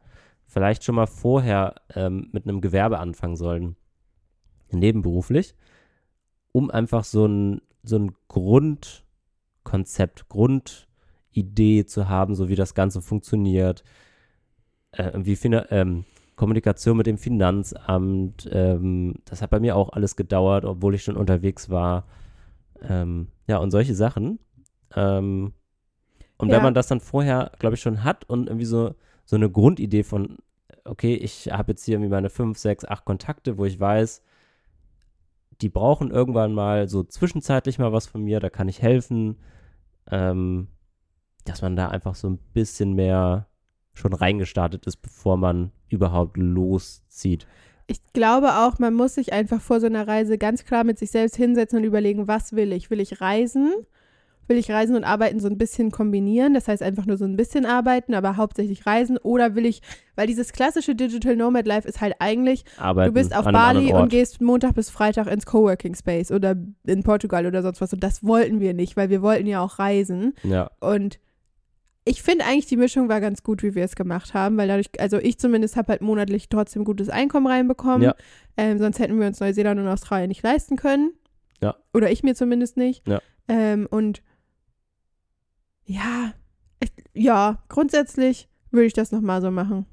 vielleicht 0.49 0.83
schon 0.83 0.95
mal 0.95 1.07
vorher 1.07 1.75
ähm, 1.93 2.27
mit 2.31 2.45
einem 2.45 2.61
Gewerbe 2.61 2.99
anfangen 2.99 3.35
sollen, 3.35 3.75
nebenberuflich, 4.71 5.53
um 6.51 6.71
einfach 6.71 7.03
so 7.03 7.27
ein, 7.27 7.61
so 7.83 7.97
ein 7.97 8.15
Grundkonzept, 8.27 10.27
Grundidee 11.33 11.85
zu 11.85 12.09
haben, 12.09 12.35
so 12.35 12.49
wie 12.49 12.55
das 12.55 12.73
Ganze 12.73 13.01
funktioniert, 13.01 13.83
äh, 14.91 15.11
wie 15.15 15.35
Fina 15.35 15.65
ähm, 15.71 16.05
Kommunikation 16.35 16.97
mit 16.97 17.05
dem 17.05 17.17
Finanzamt, 17.17 18.49
ähm, 18.51 19.15
das 19.25 19.41
hat 19.41 19.49
bei 19.49 19.59
mir 19.59 19.75
auch 19.75 19.89
alles 19.89 20.15
gedauert, 20.15 20.63
obwohl 20.65 20.95
ich 20.95 21.03
schon 21.03 21.17
unterwegs 21.17 21.69
war. 21.69 22.05
Ähm, 22.81 23.27
ja, 23.47 23.57
und 23.57 23.71
solche 23.71 23.93
Sachen. 23.93 24.39
Ähm, 24.95 25.53
und 26.37 26.49
Ja. 26.49 26.55
wenn 26.55 26.63
man 26.63 26.73
das 26.73 26.87
dann 26.87 27.01
vorher, 27.01 27.51
glaube 27.59 27.75
ich, 27.75 27.81
schon 27.81 28.03
hat 28.05 28.23
und 28.29 28.47
irgendwie 28.47 28.65
so, 28.65 28.95
so 29.25 29.35
eine 29.35 29.49
Grundidee 29.49 30.03
von, 30.03 30.37
okay, 30.85 31.13
ich 31.15 31.51
habe 31.51 31.73
jetzt 31.73 31.83
hier 31.83 31.95
irgendwie 31.95 32.11
meine 32.11 32.29
fünf, 32.29 32.57
sechs, 32.57 32.85
acht 32.85 33.03
Kontakte, 33.03 33.57
wo 33.57 33.65
ich 33.65 33.77
weiß, 33.79 34.23
die 35.61 35.69
brauchen 35.69 36.09
irgendwann 36.09 36.53
mal 36.53 36.87
so 36.87 37.03
zwischenzeitlich 37.03 37.79
mal 37.79 37.91
was 37.91 38.07
von 38.07 38.23
mir, 38.23 38.39
da 38.39 38.49
kann 38.49 38.69
ich 38.69 38.81
helfen, 38.81 39.35
ähm, 40.09 40.69
dass 41.45 41.61
man 41.61 41.75
da 41.75 41.87
einfach 41.89 42.15
so 42.15 42.29
ein 42.29 42.39
bisschen 42.53 42.93
mehr 42.93 43.47
schon 43.93 44.13
reingestartet 44.13 44.85
ist, 44.85 44.97
bevor 44.97 45.37
man 45.37 45.71
überhaupt 45.89 46.37
loszieht. 46.37 47.47
Ich 47.87 48.01
glaube 48.13 48.59
auch, 48.59 48.77
man 48.79 48.93
muss 48.93 49.15
sich 49.15 49.33
einfach 49.33 49.61
vor 49.61 49.79
so 49.79 49.87
einer 49.87 50.07
Reise 50.07 50.37
ganz 50.37 50.63
klar 50.63 50.83
mit 50.83 50.99
sich 50.99 51.11
selbst 51.11 51.35
hinsetzen 51.35 51.79
und 51.79 51.85
überlegen, 51.85 52.27
was 52.27 52.53
will 52.53 52.71
ich? 52.71 52.91
Will 52.91 52.99
ich 52.99 53.19
reisen? 53.19 53.73
Will 54.47 54.57
ich 54.57 54.71
Reisen 54.71 54.95
und 54.95 55.03
Arbeiten 55.03 55.39
so 55.39 55.47
ein 55.47 55.59
bisschen 55.59 55.91
kombinieren? 55.91 56.55
Das 56.55 56.67
heißt 56.67 56.81
einfach 56.81 57.05
nur 57.05 57.17
so 57.17 57.25
ein 57.25 57.35
bisschen 57.35 57.67
arbeiten, 57.67 58.15
aber 58.15 58.35
hauptsächlich 58.35 58.87
reisen? 58.87 59.19
Oder 59.19 59.53
will 59.53 59.65
ich, 59.67 59.81
weil 60.15 60.25
dieses 60.25 60.53
klassische 60.53 60.95
Digital 60.95 61.35
Nomad 61.35 61.67
Life 61.67 61.87
ist 61.87 62.01
halt 62.01 62.15
eigentlich, 62.17 62.63
Arbeiten 62.77 63.13
du 63.13 63.19
bist 63.19 63.35
auf 63.35 63.45
Bali 63.45 63.93
und 63.93 64.09
gehst 64.09 64.41
Montag 64.41 64.73
bis 64.73 64.89
Freitag 64.89 65.27
ins 65.27 65.45
Coworking 65.45 65.93
Space 65.93 66.31
oder 66.31 66.55
in 66.85 67.03
Portugal 67.03 67.45
oder 67.45 67.61
sonst 67.61 67.79
was. 67.79 67.93
Und 67.93 68.03
das 68.03 68.23
wollten 68.23 68.59
wir 68.59 68.73
nicht, 68.73 68.97
weil 68.97 69.11
wir 69.11 69.21
wollten 69.21 69.45
ja 69.45 69.61
auch 69.61 69.77
reisen. 69.77 70.33
Ja, 70.43 70.71
Und 70.79 71.19
ich 72.09 72.23
finde 72.23 72.45
eigentlich, 72.45 72.65
die 72.65 72.75
Mischung 72.75 73.07
war 73.07 73.21
ganz 73.21 73.43
gut, 73.43 73.61
wie 73.61 73.75
wir 73.75 73.83
es 73.83 73.95
gemacht 73.95 74.33
haben, 74.33 74.57
weil 74.57 74.67
dadurch, 74.67 74.89
also 74.97 75.19
ich 75.19 75.37
zumindest 75.37 75.75
habe 75.75 75.89
halt 75.89 76.01
monatlich 76.01 76.49
trotzdem 76.49 76.83
gutes 76.83 77.07
Einkommen 77.07 77.45
reinbekommen. 77.45 78.01
Ja. 78.01 78.15
Ähm, 78.57 78.79
sonst 78.79 78.97
hätten 78.97 79.19
wir 79.19 79.27
uns 79.27 79.39
Neuseeland 79.39 79.79
und 79.79 79.87
Australien 79.87 80.29
nicht 80.29 80.41
leisten 80.41 80.75
können. 80.75 81.13
Ja. 81.61 81.75
Oder 81.93 82.09
ich 82.09 82.23
mir 82.23 82.33
zumindest 82.33 82.77
nicht. 82.77 83.07
Ja. 83.07 83.21
Ähm, 83.47 83.87
und 83.91 84.23
ja, 85.85 86.33
ich, 86.79 86.91
ja, 87.13 87.61
grundsätzlich 87.69 88.49
würde 88.71 88.87
ich 88.87 88.93
das 88.93 89.11
nochmal 89.11 89.41
so 89.43 89.51
machen. 89.51 89.85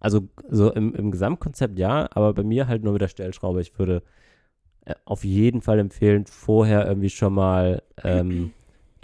also 0.00 0.28
so 0.48 0.72
im, 0.72 0.94
im 0.94 1.10
Gesamtkonzept 1.10 1.78
ja, 1.78 2.08
aber 2.12 2.32
bei 2.32 2.42
mir 2.42 2.68
halt 2.68 2.82
nur 2.84 2.94
mit 2.94 3.02
der 3.02 3.08
Stellschraube. 3.08 3.60
Ich 3.60 3.78
würde 3.78 4.02
äh, 4.86 4.94
auf 5.04 5.24
jeden 5.24 5.60
Fall 5.60 5.78
empfehlen, 5.78 6.24
vorher 6.24 6.86
irgendwie 6.86 7.10
schon 7.10 7.34
mal 7.34 7.82
ähm, 8.02 8.52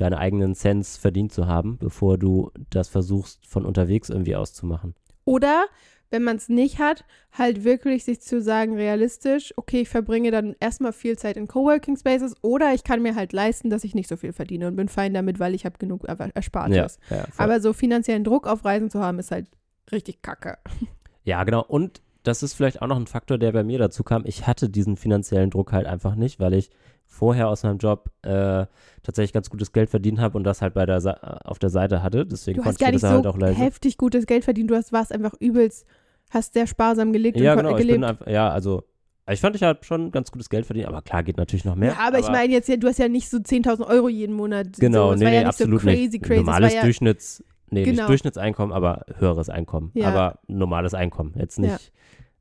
deine 0.02 0.18
eigenen 0.18 0.54
Cents 0.54 0.96
verdient 0.96 1.32
zu 1.32 1.46
haben, 1.46 1.78
bevor 1.78 2.18
du 2.18 2.50
das 2.70 2.88
versuchst, 2.88 3.46
von 3.46 3.64
unterwegs 3.64 4.10
irgendwie 4.10 4.36
auszumachen. 4.36 4.94
Oder, 5.24 5.66
wenn 6.10 6.24
man 6.24 6.36
es 6.36 6.48
nicht 6.48 6.78
hat, 6.78 7.04
halt 7.32 7.64
wirklich 7.64 8.04
sich 8.04 8.20
zu 8.20 8.42
sagen, 8.42 8.74
realistisch, 8.74 9.54
okay, 9.56 9.80
ich 9.82 9.88
verbringe 9.88 10.30
dann 10.30 10.54
erstmal 10.60 10.92
viel 10.92 11.16
Zeit 11.16 11.36
in 11.36 11.46
Coworking 11.46 11.96
Spaces 11.96 12.34
oder 12.42 12.74
ich 12.74 12.84
kann 12.84 13.00
mir 13.00 13.14
halt 13.14 13.32
leisten, 13.32 13.70
dass 13.70 13.84
ich 13.84 13.94
nicht 13.94 14.08
so 14.08 14.16
viel 14.16 14.32
verdiene 14.32 14.66
und 14.66 14.76
bin 14.76 14.88
fein 14.88 15.14
damit, 15.14 15.38
weil 15.38 15.54
ich 15.54 15.64
habe 15.64 15.78
genug 15.78 16.04
Er- 16.06 16.34
Erspartes. 16.34 16.98
Ja, 17.08 17.16
ja. 17.16 17.24
Aber 17.38 17.60
so 17.60 17.72
finanziellen 17.72 18.24
Druck 18.24 18.46
auf 18.46 18.64
Reisen 18.64 18.90
zu 18.90 19.00
haben, 19.00 19.18
ist 19.20 19.30
halt 19.30 19.46
richtig 19.90 20.20
kacke. 20.20 20.58
ja, 21.24 21.44
genau. 21.44 21.64
Und 21.64 22.02
das 22.24 22.42
ist 22.42 22.54
vielleicht 22.54 22.82
auch 22.82 22.86
noch 22.88 22.96
ein 22.98 23.06
Faktor, 23.06 23.38
der 23.38 23.52
bei 23.52 23.64
mir 23.64 23.78
dazu 23.78 24.02
kam. 24.02 24.24
Ich 24.26 24.46
hatte 24.46 24.68
diesen 24.68 24.96
finanziellen 24.96 25.50
Druck 25.50 25.72
halt 25.72 25.86
einfach 25.86 26.14
nicht, 26.14 26.38
weil 26.40 26.54
ich 26.54 26.70
vorher 27.12 27.48
aus 27.48 27.62
meinem 27.62 27.76
Job 27.78 28.10
äh, 28.22 28.64
tatsächlich 29.02 29.32
ganz 29.34 29.50
gutes 29.50 29.70
Geld 29.72 29.90
verdient 29.90 30.18
habe 30.18 30.36
und 30.38 30.44
das 30.44 30.62
halt 30.62 30.72
bei 30.74 30.86
der 30.86 31.00
Sa 31.02 31.12
auf 31.44 31.58
der 31.58 31.68
Seite 31.68 32.02
hatte. 32.02 32.24
Deswegen 32.24 32.56
Du 32.56 32.64
hast 32.64 32.78
konnte 32.78 32.80
gar 32.80 32.88
ich 32.88 32.92
nicht 32.94 33.02
das 33.04 33.10
so 33.10 33.16
halt 33.16 33.26
auch 33.26 33.36
leisten. 33.38 33.60
heftig 33.62 33.98
gutes 33.98 34.26
Geld 34.26 34.44
verdient, 34.44 34.70
du 34.70 34.74
hast, 34.76 34.92
warst 34.92 35.12
einfach 35.12 35.34
übelst, 35.38 35.86
hast 36.30 36.54
sehr 36.54 36.66
sparsam 36.66 37.12
gelebt 37.12 37.38
Ja, 37.38 37.52
und 37.52 37.58
genau. 37.58 37.70
kon- 37.72 37.78
Ich 37.80 37.86
bin 37.86 38.00
gelebt. 38.00 38.10
einfach, 38.10 38.26
ja, 38.26 38.48
also 38.48 38.84
ich 39.30 39.40
fand, 39.40 39.54
ich 39.54 39.62
habe 39.62 39.84
schon 39.84 40.10
ganz 40.10 40.32
gutes 40.32 40.48
Geld 40.50 40.66
verdient, 40.66 40.88
aber 40.88 41.02
klar 41.02 41.22
geht 41.22 41.36
natürlich 41.36 41.64
noch 41.64 41.76
mehr. 41.76 41.92
ja, 41.92 41.98
aber, 42.08 42.18
ich 42.18 42.28
meine 42.28 42.52
jetzt, 42.52 42.68
ja, 42.68 42.76
du 42.76 42.88
hast 42.88 42.98
ja 42.98 43.08
nicht 43.08 43.28
so 43.28 43.36
10.000 43.36 43.86
Euro 43.86 44.08
jeden 44.08 44.34
Monat. 44.34 44.68
Genau, 44.80 45.10
so, 45.12 45.18
nee, 45.18 45.24
nee, 45.26 45.34
ja 45.34 45.38
nicht 45.40 45.48
absolut 45.48 45.80
so 45.80 45.86
crazy, 45.86 46.08
nicht. 46.12 46.22
crazy. 46.24 46.40
Normales 46.40 46.74
ja, 46.74 46.82
Durchschnitts, 46.82 47.44
nee, 47.70 47.84
Genau. 47.84 47.96
nicht 47.98 48.08
Durchschnittseinkommen, 48.08 48.74
aber 48.74 49.04
höheres 49.18 49.48
Einkommen. 49.48 49.90
Ja. 49.94 50.08
Aber 50.08 50.38
normales 50.48 50.94
Einkommen. 50.94 51.34
Jetzt 51.38 51.58
nicht 51.60 51.92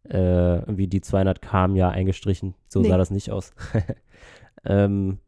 äh, 0.09 0.57
irgendwie 0.61 0.87
die 0.87 1.01
200k 1.01 1.65
im 1.65 1.75
Jahr 1.75 1.91
eingestrichen. 1.91 2.55
So 2.67 2.81
Nee. 2.81 2.87
sah 2.89 2.97
das 2.97 3.11
nicht 3.11 3.29
aus. 3.31 3.53
ähm, 4.65 5.19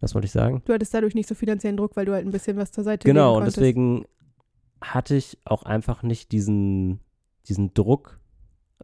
was 0.00 0.14
wollte 0.14 0.26
ich 0.26 0.32
sagen? 0.32 0.62
du 0.64 0.72
hattest 0.72 0.94
dadurch 0.94 1.14
nicht 1.14 1.28
so 1.28 1.34
finanziellen 1.34 1.76
Druck, 1.76 1.96
weil 1.96 2.06
du 2.06 2.12
halt 2.12 2.24
ein 2.24 2.30
bisschen 2.30 2.56
was 2.56 2.70
zur 2.70 2.84
Seite 2.84 3.06
Genau, 3.06 3.36
und 3.36 3.46
deswegen 3.46 4.04
hatte 4.80 5.16
ich 5.16 5.38
auch 5.44 5.64
einfach 5.64 6.02
nicht 6.02 6.32
diesen, 6.32 7.00
diesen 7.48 7.74
Druck. 7.74 8.20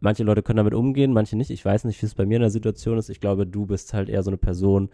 Manche 0.01 0.23
Leute 0.23 0.43
können 0.43 0.57
damit 0.57 0.73
umgehen, 0.73 1.13
manche 1.13 1.37
nicht. 1.37 1.51
Ich 1.51 1.63
weiß 1.63 1.85
nicht, 1.85 2.01
wie 2.01 2.05
es 2.05 2.15
bei 2.15 2.25
mir 2.25 2.35
in 2.35 2.41
der 2.41 2.49
Situation 2.49 2.97
ist. 2.97 3.09
Ich 3.09 3.21
glaube, 3.21 3.47
du 3.47 3.65
bist 3.65 3.93
halt 3.93 4.09
eher 4.09 4.23
so 4.23 4.29
eine 4.29 4.37
Person, 4.37 4.89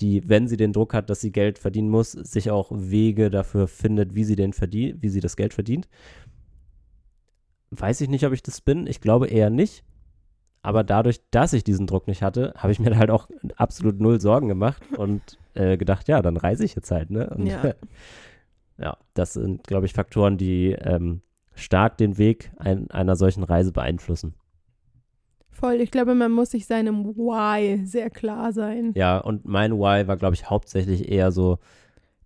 die, 0.00 0.26
wenn 0.28 0.48
sie 0.48 0.56
den 0.56 0.72
Druck 0.72 0.94
hat, 0.94 1.10
dass 1.10 1.20
sie 1.20 1.32
Geld 1.32 1.58
verdienen 1.58 1.90
muss, 1.90 2.12
sich 2.12 2.50
auch 2.50 2.70
Wege 2.72 3.30
dafür 3.30 3.68
findet, 3.68 4.14
wie 4.14 4.24
sie 4.24 4.36
den 4.36 4.52
verdient, 4.52 5.02
wie 5.02 5.08
sie 5.10 5.20
das 5.20 5.36
Geld 5.36 5.52
verdient. 5.52 5.88
Weiß 7.70 8.00
ich 8.00 8.08
nicht, 8.08 8.24
ob 8.24 8.32
ich 8.32 8.42
das 8.42 8.60
bin. 8.60 8.86
Ich 8.86 9.00
glaube 9.00 9.26
eher 9.26 9.50
nicht. 9.50 9.84
Aber 10.66 10.82
dadurch, 10.82 11.20
dass 11.30 11.52
ich 11.52 11.62
diesen 11.62 11.86
Druck 11.86 12.08
nicht 12.08 12.24
hatte, 12.24 12.52
habe 12.56 12.72
ich 12.72 12.80
mir 12.80 12.98
halt 12.98 13.08
auch 13.08 13.28
absolut 13.54 14.00
null 14.00 14.20
Sorgen 14.20 14.48
gemacht 14.48 14.82
und 14.96 15.22
äh, 15.54 15.76
gedacht, 15.76 16.08
ja, 16.08 16.22
dann 16.22 16.36
reise 16.36 16.64
ich 16.64 16.74
jetzt 16.74 16.90
halt, 16.90 17.08
ne? 17.08 17.30
Und 17.30 17.46
Ja. 17.46 17.74
ja, 18.76 18.96
das 19.14 19.34
sind, 19.34 19.62
glaube 19.62 19.86
ich, 19.86 19.92
Faktoren, 19.92 20.38
die 20.38 20.72
ähm, 20.72 21.20
stark 21.54 21.98
den 21.98 22.18
Weg 22.18 22.50
ein, 22.56 22.90
einer 22.90 23.14
solchen 23.14 23.44
Reise 23.44 23.70
beeinflussen. 23.70 24.34
Voll, 25.52 25.74
ich 25.74 25.92
glaube, 25.92 26.16
man 26.16 26.32
muss 26.32 26.50
sich 26.50 26.66
seinem 26.66 27.14
Why 27.16 27.86
sehr 27.86 28.10
klar 28.10 28.52
sein. 28.52 28.90
Ja, 28.96 29.18
und 29.18 29.44
mein 29.44 29.78
Why 29.78 30.08
war, 30.08 30.16
glaube 30.16 30.34
ich, 30.34 30.50
hauptsächlich 30.50 31.08
eher 31.08 31.30
so, 31.30 31.60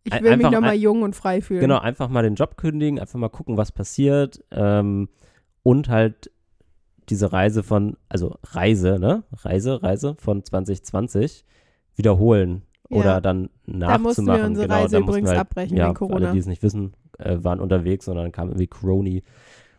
Ich 0.03 0.19
will 0.19 0.39
mich 0.39 0.49
nochmal 0.49 0.77
jung 0.77 1.03
und 1.03 1.15
frei 1.15 1.43
fühlen. 1.43 1.61
genau, 1.61 1.79
einfach 1.79 2.09
mal 2.09 2.23
den 2.23 2.37
Job 2.37 2.57
kündigen, 2.57 2.99
einfach 2.99 3.19
mal 3.19 3.29
gucken, 3.29 3.59
was 3.59 3.71
passiert 3.71 4.43
ähm, 4.51 5.11
und 5.63 5.91
halt 5.91 6.31
diese 7.11 7.33
Reise 7.33 7.63
von, 7.63 7.97
also 8.09 8.37
Reise, 8.45 8.99
ne? 8.99 9.25
Reise, 9.33 9.83
Reise 9.83 10.15
von 10.19 10.45
2020 10.45 11.45
wiederholen 11.97 12.63
Ja. 12.89 12.97
oder 12.99 13.21
dann 13.21 13.51
nachzumachen. 13.67 13.89
Da 13.89 13.99
mussten 13.99 14.27
wir 14.27 14.45
unsere 14.45 14.67
genau, 14.67 14.81
Reise 14.81 14.99
übrigens 14.99 15.31
wir 15.31 15.41
abbrechen 15.41 15.77
ja, 15.77 15.87
wegen 15.87 15.95
Corona. 15.95 16.17
alle, 16.17 16.33
die 16.33 16.39
es 16.39 16.47
nicht 16.47 16.63
wissen, 16.63 16.95
äh, 17.19 17.39
waren 17.43 17.61
unterwegs 17.61 18.09
und 18.09 18.17
dann 18.17 18.33
kam 18.33 18.49
irgendwie 18.49 18.69
Crony 18.69 19.23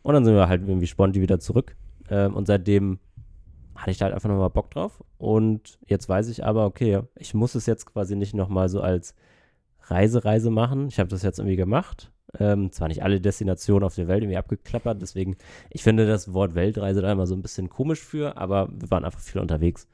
und 0.03 0.13
dann 0.13 0.25
sind 0.25 0.35
wir 0.35 0.47
halt 0.47 0.61
irgendwie 0.67 0.87
sponti 0.87 1.21
wieder 1.21 1.39
zurück 1.39 1.75
ähm, 2.09 2.35
und 2.35 2.45
seitdem 2.47 2.99
hatte 3.75 3.91
ich 3.91 3.97
da 3.97 4.05
halt 4.05 4.13
einfach 4.13 4.29
nochmal 4.29 4.49
Bock 4.49 4.69
drauf 4.71 5.03
und 5.17 5.79
jetzt 5.87 6.07
weiß 6.07 6.27
ich 6.29 6.45
aber, 6.45 6.65
okay, 6.65 7.01
ich 7.15 7.33
muss 7.33 7.55
es 7.55 7.65
jetzt 7.65 7.85
quasi 7.85 8.15
nicht 8.15 8.35
nochmal 8.35 8.69
so 8.69 8.81
als 8.81 9.15
Reisereise 9.83 10.51
machen. 10.51 10.87
Ich 10.87 10.99
habe 10.99 11.09
das 11.09 11.23
jetzt 11.23 11.39
irgendwie 11.39 11.55
gemacht. 11.55 12.11
Ähm, 12.39 12.71
zwar 12.71 12.87
nicht 12.87 13.03
alle 13.03 13.19
Destinationen 13.19 13.83
auf 13.83 13.95
der 13.95 14.07
Welt 14.07 14.23
irgendwie 14.23 14.37
abgeklappert, 14.37 15.01
deswegen, 15.01 15.35
ich 15.69 15.83
finde 15.83 16.07
das 16.07 16.33
Wort 16.33 16.55
Weltreise 16.55 17.01
da 17.01 17.11
immer 17.11 17.27
so 17.27 17.35
ein 17.35 17.41
bisschen 17.41 17.69
komisch 17.69 17.99
für, 18.01 18.37
aber 18.37 18.69
wir 18.71 18.89
waren 18.89 19.03
einfach 19.03 19.19
viel 19.19 19.41
unterwegs. 19.41 19.87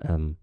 Ähm, 0.00 0.36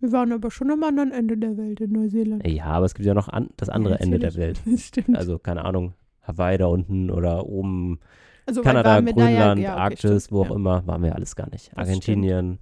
Wir 0.00 0.12
waren 0.12 0.32
aber 0.32 0.50
schon 0.50 0.70
am 0.70 0.82
anderen 0.84 1.10
Ende 1.12 1.38
der 1.38 1.56
Welt 1.56 1.80
in 1.80 1.92
Neuseeland. 1.92 2.46
ja, 2.46 2.66
aber 2.66 2.84
es 2.86 2.94
gibt 2.94 3.06
ja 3.06 3.14
noch 3.14 3.28
an, 3.28 3.48
das 3.56 3.70
andere 3.70 3.94
Ja, 3.94 4.00
Ende 4.00 4.18
der 4.18 4.34
Welt. 4.34 4.60
Das 4.66 4.82
stimmt. 4.82 5.16
Also, 5.16 5.38
keine 5.38 5.64
Ahnung, 5.64 5.94
Hawaii 6.20 6.58
da 6.58 6.66
unten 6.66 7.10
oder 7.10 7.46
oben, 7.46 7.98
Also 8.46 8.60
Kanada, 8.62 9.00
Grönland, 9.00 9.60
ja, 9.62 9.72
okay, 9.72 9.80
Arktis, 9.80 10.24
stimmt, 10.24 10.32
wo 10.32 10.42
auch 10.42 10.50
ja. 10.50 10.56
immer, 10.56 10.86
waren 10.86 11.02
wir 11.02 11.14
alles 11.14 11.36
gar 11.36 11.48
nicht. 11.50 11.76
Argentinien, 11.76 12.58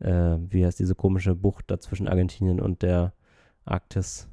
äh, 0.00 0.36
wie 0.48 0.64
heißt 0.64 0.78
diese 0.78 0.94
komische 0.94 1.34
Bucht 1.34 1.66
da 1.70 1.78
zwischen 1.78 2.08
Argentinien 2.08 2.58
und 2.60 2.80
der 2.82 3.12
Arktis? 3.64 4.28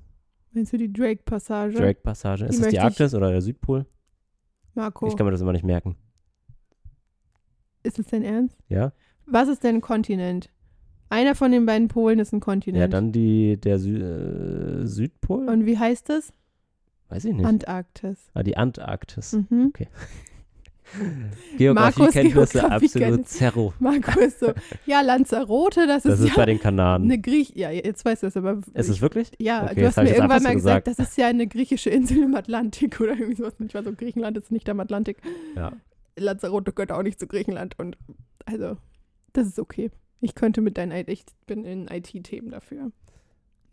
Meinst 0.51 0.73
du 0.73 0.77
die 0.77 0.91
Drake-Passage? 0.91 1.77
Drake-Passage. 1.77 2.45
Ist 2.45 2.61
das 2.61 2.69
die 2.69 2.79
Arktis 2.79 3.13
oder 3.13 3.31
der 3.31 3.41
Südpol? 3.41 3.85
Marco, 4.73 5.07
Ich 5.07 5.15
kann 5.15 5.25
mir 5.25 5.31
das 5.31 5.41
immer 5.41 5.51
nicht 5.53 5.65
merken. 5.65 5.95
ist 7.83 7.99
es 7.99 8.07
dein 8.07 8.23
Ernst? 8.23 8.57
Ja? 8.67 8.91
Was 9.25 9.47
ist 9.47 9.63
denn 9.63 9.75
ein 9.75 9.81
Kontinent? 9.81 10.49
Einer 11.09 11.33
von 11.35 11.51
den 11.51 11.65
beiden 11.65 11.87
Polen 11.87 12.19
ist 12.19 12.33
ein 12.33 12.39
Kontinent. 12.39 12.81
Ja, 12.81 12.87
dann 12.87 13.11
die, 13.11 13.57
der 13.59 13.79
Sü 13.79 13.97
äh, 13.97 14.85
Südpol? 14.85 15.47
Und 15.49 15.65
wie 15.65 15.77
heißt 15.77 16.09
es? 16.11 16.33
Weiß 17.09 17.25
ich 17.25 17.33
nicht. 17.33 17.45
Antarktis. 17.45 18.29
ah, 18.35 18.43
die 18.43 18.55
Antarktis. 18.57 19.33
Mhm. 19.49 19.73
Geografiekenntnisse 21.57 22.59
Geografiekenntnisse. 22.59 23.03
absolut 23.05 23.27
zerro. 23.27 23.73
Marco 23.79 24.19
ist 24.19 24.39
so, 24.39 24.53
ja, 24.85 25.01
Lanzarote, 25.01 25.87
das, 25.87 26.03
Das 26.03 26.19
ist, 26.19 26.27
ist 26.27 26.35
bei 26.35 26.41
ja 26.41 26.45
den 26.47 26.59
Kanaren. 26.59 27.03
eine 27.03 27.19
Griech... 27.19 27.53
Ja, 27.55 27.69
jetzt 27.71 28.03
weißt 28.05 28.23
du 28.23 28.27
es, 28.27 28.37
aber... 28.37 28.53
Ist 28.73 28.89
es 28.89 28.89
ich, 28.89 29.01
wirklich? 29.01 29.31
ja, 29.39 29.63
Okay, 29.65 29.75
du 29.81 29.87
hast 29.87 29.97
mir 29.97 30.09
irgendwann 30.09 30.43
mal 30.43 30.53
gesagt, 30.55 30.85
gesagt. 30.85 30.87
das 30.87 30.99
ist 31.09 31.17
ja 31.17 31.27
eine 31.27 31.47
griechische 31.47 31.89
Insel 31.89 32.23
im 32.23 32.35
Atlantik 32.35 32.99
oder 33.01 33.11
irgendwie 33.11 33.35
sowas. 33.35 33.53
Ich 33.59 33.73
war 33.73 33.83
so, 33.83 33.93
Griechenland 33.93 34.37
ist 34.37 34.51
nicht 34.51 34.69
am 34.69 34.79
Atlantik. 34.79 35.17
Ja. 35.55 35.71
Lanzarote 36.17 36.73
gehört 36.73 36.91
auch 36.91 37.03
nicht 37.03 37.19
zu 37.19 37.27
Griechenland 37.27 37.77
und 37.79 37.97
also, 38.45 38.77
das 39.33 39.47
ist 39.47 39.59
okay. 39.59 39.91
Ich 40.21 40.35
könnte 40.35 40.59
mit 40.61 40.77
deinen, 40.77 41.05
ich 41.07 41.23
bin 41.47 41.63
in 41.65 41.87
IT-Themen 41.87 42.49
dafür 42.51 42.91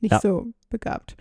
nicht 0.00 0.12
Ja. 0.12 0.20
so 0.20 0.46
begabt. 0.68 1.16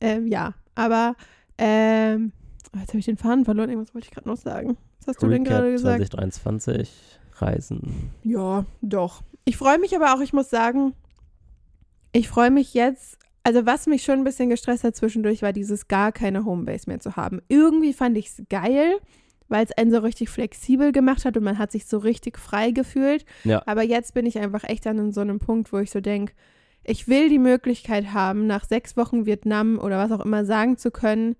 Ähm, 0.00 0.26
ja, 0.26 0.54
aber 0.74 1.14
ähm, 1.58 2.32
oh, 2.74 2.78
jetzt 2.78 2.90
habe 2.90 2.98
ich 2.98 3.04
den 3.04 3.16
Faden 3.16 3.44
verloren. 3.44 3.70
Irgendwas 3.70 3.94
wollte 3.94 4.06
ich 4.06 4.14
gerade 4.14 4.28
noch 4.28 4.36
sagen. 4.36 4.76
Was 5.00 5.08
hast 5.08 5.22
du 5.22 5.28
denn 5.28 5.44
gerade 5.44 5.66
Recap 5.66 5.76
gesagt? 5.76 5.98
2023, 6.10 6.90
Reisen. 7.36 8.10
Ja, 8.22 8.64
doch. 8.80 9.22
Ich 9.44 9.56
freue 9.56 9.78
mich 9.78 9.94
aber 9.94 10.14
auch, 10.14 10.20
ich 10.20 10.32
muss 10.32 10.50
sagen, 10.50 10.94
ich 12.12 12.28
freue 12.28 12.50
mich 12.50 12.74
jetzt. 12.74 13.18
Also, 13.42 13.66
was 13.66 13.86
mich 13.86 14.02
schon 14.02 14.18
ein 14.20 14.24
bisschen 14.24 14.48
gestresst 14.48 14.84
hat 14.84 14.96
zwischendurch, 14.96 15.42
war 15.42 15.52
dieses 15.52 15.88
gar 15.88 16.12
keine 16.12 16.46
Homebase 16.46 16.88
mehr 16.88 17.00
zu 17.00 17.16
haben. 17.16 17.42
Irgendwie 17.48 17.92
fand 17.92 18.16
ich 18.16 18.28
es 18.28 18.42
geil, 18.48 18.94
weil 19.48 19.64
es 19.64 19.72
einen 19.72 19.90
so 19.90 19.98
richtig 19.98 20.30
flexibel 20.30 20.92
gemacht 20.92 21.26
hat 21.26 21.36
und 21.36 21.44
man 21.44 21.58
hat 21.58 21.70
sich 21.70 21.84
so 21.84 21.98
richtig 21.98 22.38
frei 22.38 22.70
gefühlt. 22.70 23.26
Ja. 23.44 23.62
Aber 23.66 23.82
jetzt 23.82 24.14
bin 24.14 24.24
ich 24.24 24.38
einfach 24.38 24.64
echt 24.64 24.86
an 24.86 25.12
so 25.12 25.20
einem 25.20 25.40
Punkt, 25.40 25.72
wo 25.72 25.78
ich 25.78 25.90
so 25.90 26.00
denke, 26.00 26.32
ich 26.84 27.08
will 27.08 27.28
die 27.28 27.38
Möglichkeit 27.38 28.12
haben, 28.12 28.46
nach 28.46 28.64
sechs 28.64 28.96
Wochen 28.96 29.26
Vietnam 29.26 29.78
oder 29.78 29.98
was 29.98 30.12
auch 30.12 30.24
immer 30.24 30.44
sagen 30.44 30.76
zu 30.76 30.90
können, 30.90 31.36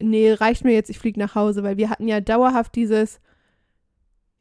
nee, 0.00 0.32
reicht 0.32 0.64
mir 0.64 0.72
jetzt, 0.72 0.90
ich 0.90 0.98
fliege 0.98 1.18
nach 1.18 1.34
Hause, 1.34 1.62
weil 1.62 1.76
wir 1.76 1.90
hatten 1.90 2.08
ja 2.08 2.20
dauerhaft 2.20 2.74
dieses, 2.74 3.20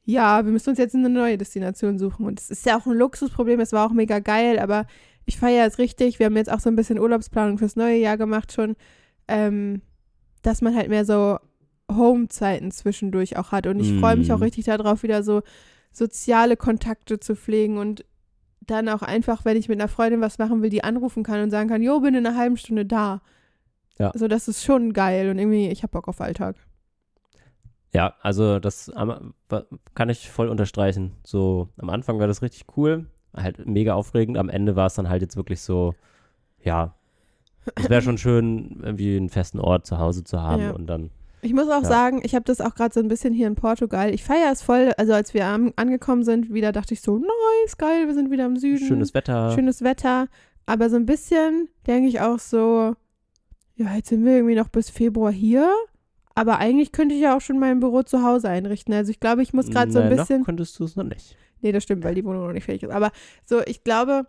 ja, 0.03 0.43
wir 0.43 0.51
müssen 0.51 0.69
uns 0.71 0.79
jetzt 0.79 0.95
eine 0.95 1.09
neue 1.09 1.37
Destination 1.37 1.99
suchen. 1.99 2.25
Und 2.25 2.39
es 2.39 2.49
ist 2.49 2.65
ja 2.65 2.77
auch 2.77 2.85
ein 2.85 2.97
Luxusproblem, 2.97 3.59
es 3.59 3.73
war 3.73 3.85
auch 3.87 3.93
mega 3.93 4.19
geil, 4.19 4.59
aber 4.59 4.87
ich 5.25 5.37
feiere 5.37 5.67
es 5.67 5.77
richtig. 5.77 6.17
Wir 6.19 6.25
haben 6.25 6.37
jetzt 6.37 6.51
auch 6.51 6.59
so 6.59 6.69
ein 6.69 6.75
bisschen 6.75 6.99
Urlaubsplanung 6.99 7.57
fürs 7.57 7.75
neue 7.75 7.97
Jahr 7.97 8.17
gemacht 8.17 8.51
schon, 8.51 8.75
ähm, 9.27 9.81
dass 10.41 10.61
man 10.61 10.75
halt 10.75 10.89
mehr 10.89 11.05
so 11.05 11.37
Home-Zeiten 11.91 12.71
zwischendurch 12.71 13.37
auch 13.37 13.51
hat. 13.51 13.67
Und 13.67 13.79
ich 13.79 13.99
freue 13.99 14.15
mich 14.15 14.31
auch 14.31 14.39
Mm. 14.39 14.43
richtig 14.43 14.65
darauf, 14.65 15.03
wieder 15.03 15.23
so 15.23 15.41
soziale 15.91 16.55
Kontakte 16.55 17.19
zu 17.19 17.35
pflegen 17.35 17.77
und 17.77 18.05
dann 18.61 18.89
auch 18.89 19.01
einfach, 19.01 19.45
wenn 19.45 19.57
ich 19.57 19.69
mit 19.69 19.79
einer 19.79 19.87
Freundin 19.87 20.21
was 20.21 20.37
machen 20.37 20.61
will, 20.61 20.69
die 20.69 20.83
anrufen 20.83 21.23
kann 21.23 21.41
und 21.41 21.49
sagen 21.49 21.69
kann, 21.69 21.81
jo, 21.81 21.99
bin 21.99 22.13
in 22.13 22.25
einer 22.25 22.37
halben 22.37 22.57
Stunde 22.57 22.85
da. 22.85 23.21
Ja. 23.99 24.09
Also 24.11 24.27
das 24.27 24.47
ist 24.47 24.63
schon 24.63 24.93
geil 24.93 25.29
und 25.29 25.37
irgendwie, 25.39 25.67
ich 25.69 25.83
hab 25.83 25.91
Bock 25.91 26.07
auf 26.07 26.21
Alltag. 26.21 26.55
Ja, 27.91 28.13
also 28.21 28.59
das 28.59 28.91
kann 29.95 30.09
ich 30.09 30.29
voll 30.29 30.47
unterstreichen. 30.47 31.13
So 31.23 31.69
am 31.77 31.89
Anfang 31.89 32.19
war 32.19 32.27
das 32.27 32.41
richtig 32.41 32.65
cool, 32.77 33.07
halt 33.35 33.65
mega 33.65 33.93
aufregend. 33.95 34.37
Am 34.37 34.49
Ende 34.49 34.75
war 34.75 34.85
es 34.87 34.93
dann 34.93 35.09
halt 35.09 35.21
jetzt 35.21 35.35
wirklich 35.37 35.61
so, 35.61 35.95
ja, 36.63 36.95
es 37.75 37.89
wäre 37.89 38.01
schon 38.01 38.17
schön, 38.17 38.79
irgendwie 38.83 39.17
einen 39.17 39.29
festen 39.29 39.59
Ort 39.59 39.85
zu 39.85 39.97
Hause 39.97 40.23
zu 40.23 40.41
haben 40.41 40.61
Ja. 40.63 40.71
und 40.71 40.87
dann, 40.87 41.09
Ich 41.41 41.53
muss 41.53 41.69
auch 41.69 41.83
Ja. 41.83 41.87
sagen, 41.87 42.19
ich 42.23 42.35
habe 42.35 42.43
das 42.45 42.59
auch 42.61 42.75
gerade 42.75 42.93
so 42.93 42.99
ein 42.99 43.07
bisschen 43.07 43.33
hier 43.33 43.47
in 43.47 43.55
Portugal. 43.55 44.13
Ich 44.13 44.23
feiere 44.23 44.51
es 44.51 44.61
voll. 44.61 44.91
Also 44.97 45.13
als 45.13 45.33
wir 45.33 45.45
am, 45.45 45.71
angekommen 45.77 46.23
sind, 46.23 46.53
wieder 46.53 46.71
dachte 46.73 46.93
ich 46.93 47.01
so, 47.01 47.17
nice, 47.17 47.77
geil, 47.77 48.07
wir 48.07 48.13
sind 48.13 48.29
wieder 48.29 48.45
im 48.45 48.57
Süden. 48.57 48.85
schönes 48.85 49.13
Wetter. 49.13 49.51
schönes 49.51 49.81
Wetter. 49.81 50.27
Aber 50.65 50.89
so 50.89 50.95
ein 50.97 51.05
bisschen 51.05 51.69
denke 51.87 52.07
ich 52.09 52.19
auch 52.21 52.39
so, 52.39 52.93
ja, 53.79 53.95
jetzt 53.95 54.09
sind 54.09 54.25
wir 54.25 54.33
irgendwie 54.33 54.55
noch 54.55 54.67
bis 54.67 54.89
Februar 54.89 55.31
hier. 55.31 55.73
Aber 56.35 56.59
eigentlich 56.59 56.91
könnte 56.91 57.15
ich 57.15 57.21
ja 57.21 57.35
auch 57.35 57.41
schon 57.41 57.59
mein 57.59 57.79
Büro 57.79 58.03
zu 58.03 58.23
Hause 58.23 58.49
einrichten. 58.49 58.93
Also 58.93 59.09
ich 59.11 59.19
glaube, 59.19 59.41
ich 59.41 59.53
muss 59.53 59.69
gerade 59.69 59.91
so 59.91 59.99
ein 59.99 60.09
bisschen. 60.09 60.39
Noch 60.39 60.45
könntest 60.45 60.79
du 60.79 60.83
es 60.83 60.95
noch 60.95 61.03
nicht. 61.03 61.35
Nee, 61.61 61.71
das 61.71 61.83
stimmt, 61.83 62.03
weil 62.03 62.15
die 62.15 62.23
Wohnung 62.23 62.45
noch 62.45 62.53
nicht 62.53 62.65
fertig 62.65 62.83
ist. 62.83 62.91
Aber 62.91 63.11
so, 63.45 63.61
ich 63.65 63.83
glaube, 63.83 64.27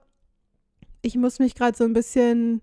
ich 1.03 1.17
muss 1.17 1.39
mich 1.39 1.55
gerade 1.55 1.77
so 1.77 1.85
ein 1.85 1.93
bisschen 1.93 2.63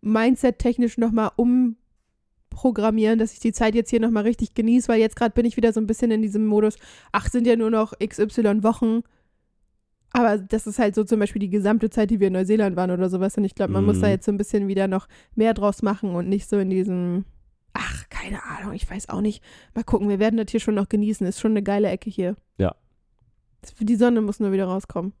mindset-technisch 0.00 0.98
nochmal 0.98 1.30
umprogrammieren, 1.36 3.18
dass 3.18 3.32
ich 3.32 3.40
die 3.40 3.52
Zeit 3.52 3.74
jetzt 3.74 3.90
hier 3.90 4.00
nochmal 4.00 4.24
richtig 4.24 4.54
genieße, 4.54 4.88
weil 4.88 5.00
jetzt 5.00 5.16
gerade 5.16 5.34
bin 5.34 5.44
ich 5.44 5.56
wieder 5.56 5.72
so 5.72 5.80
ein 5.80 5.86
bisschen 5.86 6.10
in 6.10 6.22
diesem 6.22 6.46
Modus, 6.46 6.76
ach, 7.12 7.28
sind 7.28 7.46
ja 7.46 7.56
nur 7.56 7.70
noch 7.70 7.92
XY 7.98 8.62
Wochen. 8.62 9.02
Aber 10.12 10.36
das 10.38 10.66
ist 10.66 10.78
halt 10.78 10.94
so 10.94 11.04
zum 11.04 11.20
Beispiel 11.20 11.40
die 11.40 11.48
gesamte 11.50 11.88
Zeit, 11.90 12.10
die 12.10 12.20
wir 12.20 12.26
in 12.26 12.34
Neuseeland 12.34 12.76
waren 12.76 12.90
oder 12.90 13.08
sowas. 13.08 13.36
Und 13.38 13.44
ich 13.44 13.54
glaube, 13.54 13.72
man 13.72 13.84
muss 13.84 14.00
da 14.00 14.06
Mhm. 14.06 14.12
jetzt 14.12 14.26
so 14.26 14.32
ein 14.32 14.36
bisschen 14.36 14.68
wieder 14.68 14.86
noch 14.88 15.08
mehr 15.34 15.54
draus 15.54 15.82
machen 15.82 16.14
und 16.14 16.28
nicht 16.28 16.48
so 16.48 16.58
in 16.58 16.68
diesem, 16.70 17.24
ach, 17.72 18.08
keine 18.10 18.42
Ahnung, 18.44 18.74
ich 18.74 18.90
weiß 18.90 19.08
auch 19.08 19.20
nicht. 19.22 19.42
Mal 19.74 19.84
gucken, 19.84 20.08
wir 20.08 20.18
werden 20.18 20.36
das 20.36 20.50
hier 20.50 20.60
schon 20.60 20.74
noch 20.74 20.88
genießen. 20.88 21.26
Ist 21.26 21.40
schon 21.40 21.52
eine 21.52 21.62
geile 21.62 21.88
Ecke 21.88 22.10
hier. 22.10 22.36
Ja. 22.58 22.74
Die 23.80 23.96
Sonne 23.96 24.20
muss 24.20 24.40
nur 24.40 24.52
wieder 24.52 24.66
rauskommen. 24.66 25.12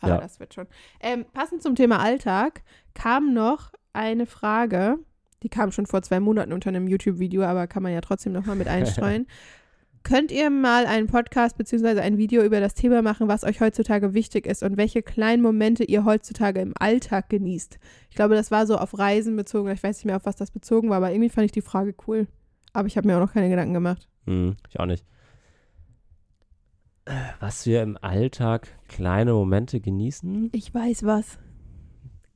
Aber 0.00 0.14
Ja. 0.14 0.20
das 0.20 0.38
wird 0.40 0.52
schon. 0.54 0.66
Ähm, 1.00 1.24
passend 1.32 1.62
zum 1.62 1.74
Thema 1.74 1.98
Alltag 2.00 2.62
kam 2.94 3.32
noch 3.34 3.72
eine 3.92 4.26
Frage, 4.26 4.98
die 5.42 5.48
kam 5.48 5.72
schon 5.72 5.86
vor 5.86 6.02
zwei 6.02 6.20
Monaten 6.20 6.52
unter 6.52 6.68
einem 6.68 6.86
YouTube-Video, 6.88 7.42
aber 7.44 7.66
kann 7.66 7.82
man 7.82 7.92
ja 7.92 8.00
trotzdem 8.00 8.32
nochmal 8.32 8.56
mit 8.56 8.68
einstreuen. 9.16 9.26
Könnt 10.08 10.32
ihr 10.32 10.48
mal 10.48 10.86
einen 10.86 11.06
Podcast 11.06 11.58
bzw. 11.58 12.00
ein 12.00 12.16
Video 12.16 12.42
über 12.42 12.60
das 12.60 12.72
Thema 12.72 13.02
machen, 13.02 13.28
was 13.28 13.44
euch 13.44 13.60
heutzutage 13.60 14.14
wichtig 14.14 14.46
ist 14.46 14.62
und 14.62 14.78
welche 14.78 15.02
kleinen 15.02 15.42
Momente 15.42 15.84
ihr 15.84 16.06
heutzutage 16.06 16.62
im 16.62 16.72
Alltag 16.78 17.28
genießt? 17.28 17.78
Ich 18.08 18.16
glaube, 18.16 18.34
das 18.34 18.50
war 18.50 18.66
so 18.66 18.78
auf 18.78 18.98
Reisen 18.98 19.36
bezogen. 19.36 19.68
Ich 19.70 19.82
weiß 19.82 19.98
nicht 19.98 20.06
mehr, 20.06 20.16
auf 20.16 20.24
was 20.24 20.36
das 20.36 20.50
bezogen 20.50 20.88
war, 20.88 20.96
aber 20.96 21.10
irgendwie 21.10 21.28
fand 21.28 21.44
ich 21.44 21.52
die 21.52 21.60
Frage 21.60 21.94
cool. 22.06 22.26
Aber 22.72 22.88
ich 22.88 22.96
habe 22.96 23.06
mir 23.06 23.16
auch 23.16 23.20
noch 23.20 23.34
keine 23.34 23.50
Gedanken 23.50 23.74
gemacht. 23.74 24.08
Hm, 24.24 24.56
ich 24.70 24.80
auch 24.80 24.86
nicht. 24.86 25.04
Was 27.38 27.66
wir 27.66 27.82
im 27.82 27.98
Alltag 28.00 28.68
kleine 28.88 29.34
Momente 29.34 29.78
genießen. 29.78 30.48
Ich 30.54 30.72
weiß 30.72 31.04
was. 31.04 31.38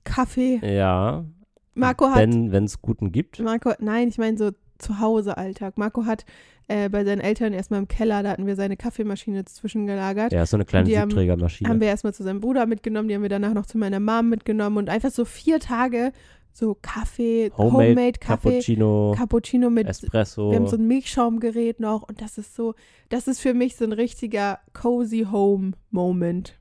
Kaffee. 0.05 0.61
Ja. 0.63 1.25
Marco 1.73 2.11
hat 2.11 2.19
Wenn 2.19 2.65
es 2.65 2.83
guten 2.83 3.13
gibt. 3.13 3.41
Marco, 3.41 3.73
nein, 3.79 4.09
ich 4.09 4.19
meine 4.19 4.37
so 4.37 4.51
zu 4.83 5.01
Hause 5.01 5.37
Alltag. 5.37 5.79
Marco 5.79 6.05
hat 6.05 6.25
äh, 6.69 6.89
bei 6.89 7.05
seinen 7.05 7.21
Eltern 7.21 7.53
erstmal 7.53 7.81
im 7.81 7.89
Keller, 7.89 8.23
da 8.23 8.31
hatten 8.31 8.47
wir 8.47 8.57
seine 8.57 8.77
Kaffeemaschine 8.77 9.45
zwischengelagert. 9.45 10.33
Ja, 10.33 10.43
ist 10.43 10.51
so 10.51 10.57
eine 10.57 10.65
kleine 10.65 10.89
die 10.89 10.99
haben- 10.99 11.11
Siebträgermaschine. 11.11 11.69
Haben 11.71 11.81
wir 11.81 11.89
erstmal 11.89 12.15
zu 12.15 12.23
seinem 12.23 12.41
Bruder 12.41 12.67
mitgenommen, 12.67 13.09
die 13.09 13.15
haben 13.15 13.23
wir 13.23 13.29
danach 13.29 13.55
noch 13.55 13.67
zu 13.67 13.79
meiner 13.79 14.01
Mom 14.01 14.29
mitgenommen 14.29 14.77
und 14.77 14.89
einfach 14.91 15.11
so 15.11 15.25
vier 15.25 15.59
Tage 15.61 16.13
so 16.55 16.77
Kaffee, 16.83 17.51
Homemade, 17.57 17.89
Homemade, 17.89 18.19
Kaffee, 18.19 18.49
Cappuccino, 18.51 19.15
Cappuccino 19.17 19.71
mit 19.71 19.89
Espresso. 19.89 20.51
Wir 20.51 20.59
haben 20.59 20.67
so 20.67 20.77
ein 20.77 20.87
Milchschaumgerät 20.87 21.81
noch 21.81 22.03
und 22.03 22.21
das 22.21 22.37
ist 22.37 22.55
so, 22.55 22.75
das 23.09 23.27
ist 23.27 23.41
für 23.41 23.55
mich 23.55 23.77
so 23.77 23.85
ein 23.85 23.93
richtiger 23.93 24.59
cozy 24.75 25.27
Home 25.33 25.73
Moment. 25.91 26.59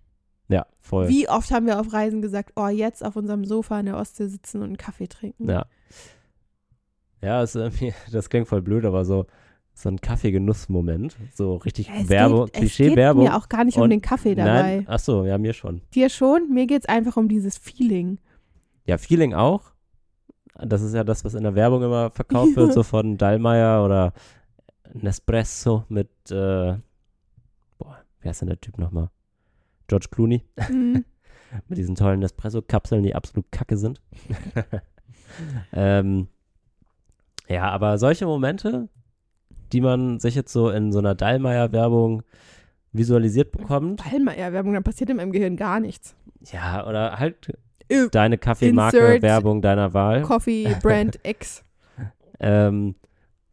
ja, 0.48 0.66
voll. 0.80 1.10
Wie 1.10 1.28
oft 1.28 1.52
haben 1.52 1.66
wir 1.66 1.78
auf 1.80 1.92
Reisen 1.92 2.22
gesagt, 2.22 2.54
oh, 2.56 2.70
jetzt 2.70 3.04
auf 3.04 3.18
unserem 3.18 3.44
Sofa 3.44 3.82
in 3.82 3.88
der 3.88 3.98
Ostsee 3.98 4.28
sitzen 4.28 4.60
und 4.60 4.68
einen 4.68 4.78
Kaffee 4.78 5.08
trinken. 5.08 5.50
Ja. 5.50 5.66
Ja, 7.22 7.44
ist 7.44 7.56
irgendwie, 7.56 7.94
das 8.12 8.30
klingt 8.30 8.48
voll 8.48 8.62
blöd, 8.62 8.86
aber 8.86 9.06
so, 9.06 9.26
so 9.74 9.90
ein 9.90 10.00
Kaffeegenussmoment. 10.02 11.16
So 11.34 11.56
richtig 11.56 11.90
es 11.90 12.10
Werbung, 12.10 12.46
geht, 12.46 12.48
es 12.48 12.52
geht 12.54 12.60
Klischee-Werbung. 12.78 13.24
mir 13.26 13.36
auch 13.36 13.50
gar 13.50 13.64
nicht 13.64 13.78
um 13.78 13.84
und- 13.84 13.90
den 13.92 14.02
Kaffee 14.02 14.36
dabei. 14.36 14.78
Nein, 14.78 14.86
ach 14.88 15.00
so, 15.00 15.26
ja, 15.26 15.38
mir 15.38 15.54
schon. 15.54 15.82
Dir 15.94 16.10
schon? 16.10 16.50
Mir 16.54 16.66
geht 16.68 16.82
es 16.84 16.90
einfach 16.90 17.18
um 17.18 17.28
dieses 17.28 17.58
Feeling. 17.58 18.20
Ja, 18.86 18.98
Feeling 18.98 19.34
auch. 19.34 19.72
Das 20.56 20.82
ist 20.82 20.94
ja 20.94 21.04
das, 21.04 21.24
was 21.24 21.34
in 21.34 21.44
der 21.44 21.56
Werbung 21.56 21.82
immer 21.84 22.12
verkauft 22.12 22.56
wird, 22.56 22.74
so 22.74 22.84
von 22.84 23.18
Dallmayr 23.18 23.84
oder 23.86 24.14
Nespresso 24.94 25.86
mit, 25.88 26.10
äh, 26.30 26.76
boah, 27.78 27.98
wer 28.20 28.32
ist 28.32 28.42
denn 28.42 28.50
der 28.50 28.60
Typ 28.60 28.78
nochmal? 28.78 29.10
George 29.88 30.08
Clooney. 30.12 30.44
Mhm. 30.70 31.06
mit 31.68 31.78
diesen 31.78 31.96
tollen 31.96 32.20
Nespresso-Kapseln, 32.20 33.04
die 33.04 33.16
absolut 33.16 33.52
kacke 33.52 33.78
sind. 33.78 34.02
ähm, 35.74 36.28
ja, 37.52 37.70
aber 37.70 37.98
solche 37.98 38.26
Momente, 38.26 38.90
die 39.72 39.82
man 39.82 40.20
sich 40.20 40.36
jetzt 40.36 40.54
so 40.54 40.70
in 40.70 40.92
so 40.92 41.00
einer 41.00 41.16
Dallmayr-Werbung 41.16 42.24
visualisiert 42.94 43.52
bekommt, 43.52 44.04
Ballmeier-Werbung, 44.04 44.74
da 44.74 44.82
passiert 44.82 45.10
in 45.10 45.18
meinem 45.18 45.32
Gehirn 45.32 45.56
gar 45.56 45.80
nichts. 45.80 46.16
ja, 46.52 46.86
oder 46.88 47.20
halt 47.20 47.54
Äh, 47.88 48.08
deine 48.12 48.38
Kaffeemarke, 48.38 48.98
Insert 48.98 49.22
Werbung 49.22 49.62
deiner 49.62 49.94
Wahl. 49.94 50.22
Coffee 50.24 50.76
Brand 50.82 51.20
X. 51.24 51.64
Ähm, 52.40 52.96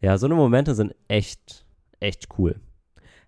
ja, 0.00 0.16
so 0.18 0.26
eine 0.26 0.34
Momente 0.34 0.74
sind 0.74 0.94
echt, 1.08 1.64
echt 2.00 2.28
cool. 2.38 2.56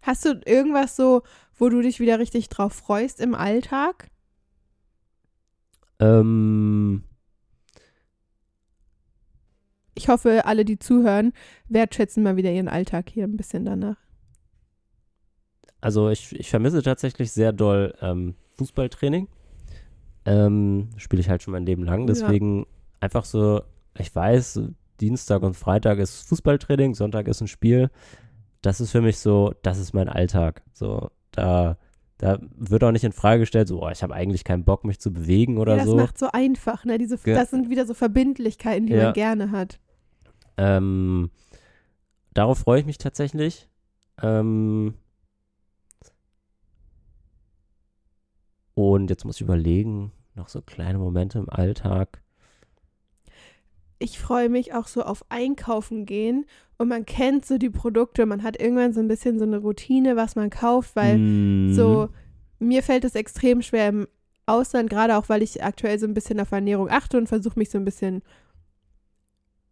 Hast 0.02 0.24
du 0.24 0.40
irgendwas 0.46 0.96
so, 0.96 1.22
wo 1.58 1.68
du 1.68 1.80
dich 1.82 2.00
wieder 2.00 2.18
richtig 2.18 2.48
drauf 2.48 2.72
freust 2.72 3.20
im 3.20 3.34
Alltag? 3.34 4.08
Ähm, 5.98 7.04
Ich 10.00 10.08
hoffe, 10.08 10.46
alle, 10.46 10.64
die 10.64 10.78
zuhören, 10.78 11.32
wertschätzen 11.68 12.22
mal 12.22 12.36
wieder 12.36 12.50
ihren 12.50 12.68
Alltag 12.68 13.10
hier 13.10 13.24
ein 13.24 13.36
bisschen 13.36 13.66
danach. 13.66 13.96
also 15.82 16.08
ich, 16.08 16.32
ich 16.38 16.48
vermisse 16.48 16.82
tatsächlich 16.82 17.32
sehr 17.32 17.52
doll 17.52 17.94
ähm, 18.00 18.34
Fußballtraining. 18.56 19.28
Ähm, 20.24 20.88
Spiele 20.96 21.20
ich 21.20 21.28
halt 21.28 21.42
schon 21.42 21.52
mein 21.52 21.66
Leben 21.66 21.82
lang. 21.84 22.00
Ja. 22.00 22.06
Deswegen 22.06 22.66
einfach 23.00 23.24
so, 23.26 23.60
ich 23.98 24.14
weiß, 24.14 24.60
Dienstag 25.00 25.42
und 25.42 25.54
Freitag 25.54 25.98
ist 25.98 26.28
Fußballtraining, 26.28 26.94
Sonntag 26.94 27.28
ist 27.28 27.42
ein 27.42 27.48
Spiel. 27.48 27.90
Das 28.62 28.80
ist 28.80 28.90
für 28.92 29.02
mich 29.02 29.18
so, 29.18 29.54
das 29.62 29.78
ist 29.78 29.92
mein 29.92 30.08
Alltag. 30.08 30.62
So, 30.72 31.10
da, 31.30 31.76
da 32.18 32.38
wird 32.56 32.84
auch 32.84 32.92
nicht 32.92 33.04
in 33.04 33.12
Frage 33.12 33.40
gestellt, 33.40 33.68
so, 33.68 33.82
oh, 33.82 33.88
ich 33.90 34.02
habe 34.02 34.14
eigentlich 34.14 34.44
keinen 34.44 34.64
Bock, 34.64 34.84
mich 34.84 34.98
zu 34.98 35.12
bewegen 35.12 35.56
oder 35.58 35.72
ja, 35.72 35.78
das 35.78 35.88
so. 35.88 35.96
macht 35.96 36.18
so 36.18 36.28
einfach, 36.30 36.84
ne? 36.86 36.98
Diese, 36.98 37.16
das 37.16 37.50
sind 37.50 37.70
wieder 37.70 37.86
so 37.86 37.94
Verbindlichkeiten, 37.94 38.86
die 38.86 38.92
Ja. 38.92 39.04
man 39.04 39.12
gerne 39.14 39.50
hat. 39.50 39.78
Ähm, 40.60 41.30
darauf 42.34 42.58
freue 42.58 42.80
ich 42.80 42.86
mich 42.86 42.98
tatsächlich. 42.98 43.66
Ähm, 44.22 44.92
und 48.74 49.08
jetzt 49.08 49.24
muss 49.24 49.36
ich 49.36 49.40
überlegen, 49.40 50.12
noch 50.34 50.50
so 50.50 50.60
kleine 50.60 50.98
Momente 50.98 51.38
im 51.38 51.48
Alltag. 51.48 52.20
Ich 53.98 54.18
freue 54.18 54.50
mich 54.50 54.74
auch 54.74 54.86
so 54.86 55.02
auf 55.02 55.24
Einkaufen 55.30 56.04
gehen 56.04 56.44
und 56.76 56.88
man 56.88 57.06
kennt 57.06 57.46
so 57.46 57.56
die 57.56 57.70
Produkte, 57.70 58.26
man 58.26 58.42
hat 58.42 58.60
irgendwann 58.60 58.92
so 58.92 59.00
ein 59.00 59.08
bisschen 59.08 59.38
so 59.38 59.44
eine 59.46 59.58
Routine, 59.58 60.14
was 60.16 60.36
man 60.36 60.50
kauft, 60.50 60.94
weil 60.94 61.18
Mhm. 61.18 61.74
so 61.74 62.08
mir 62.58 62.82
fällt 62.82 63.04
es 63.06 63.14
extrem 63.14 63.62
schwer 63.62 63.88
im 63.88 64.08
Ausland, 64.44 64.90
gerade 64.90 65.16
auch 65.16 65.30
weil 65.30 65.42
ich 65.42 65.62
aktuell 65.62 65.98
so 65.98 66.06
ein 66.06 66.14
bisschen 66.14 66.38
auf 66.38 66.52
Ernährung 66.52 66.90
achte 66.90 67.16
und 67.16 67.28
versuche 67.28 67.58
mich 67.58 67.70
so 67.70 67.78
ein 67.78 67.84
bisschen 67.86 68.22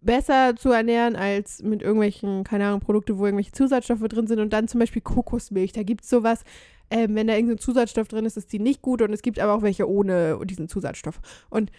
besser 0.01 0.55
zu 0.57 0.71
ernähren 0.71 1.17
als 1.17 1.63
mit 1.63 1.83
irgendwelchen, 1.83 2.45
keine 2.45 2.67
Ahnung, 2.67 2.81
Produkte, 2.81 3.19
wo 3.19 3.25
irgendwelche 3.27 3.53
Zusatzstoffe 3.53 4.01
drin 4.09 4.27
sind 4.27 4.39
und 4.39 4.53
dann 4.53 4.69
zum 4.69 4.79
Beispiel 4.81 5.03
Kokosmilch. 5.03 5.73
Da 5.73 5.83
gibt 5.83 6.05
es 6.05 6.11
sowas, 6.11 6.45
ähm, 6.91 7.15
wenn 7.15 7.27
da 7.27 7.35
irgendein 7.35 7.59
Zusatzstoff 7.59 8.09
drin 8.09 8.25
ist, 8.25 8.37
ist 8.37 8.53
die 8.53 8.61
nicht 8.61 8.81
gut 8.81 9.03
und 9.03 9.13
es 9.13 9.23
gibt 9.23 9.39
aber 9.41 9.55
auch 9.55 9.63
welche 9.63 9.89
ohne 9.89 10.39
diesen 10.45 10.69
Zusatzstoff. 10.69 11.21
Und 11.51 11.71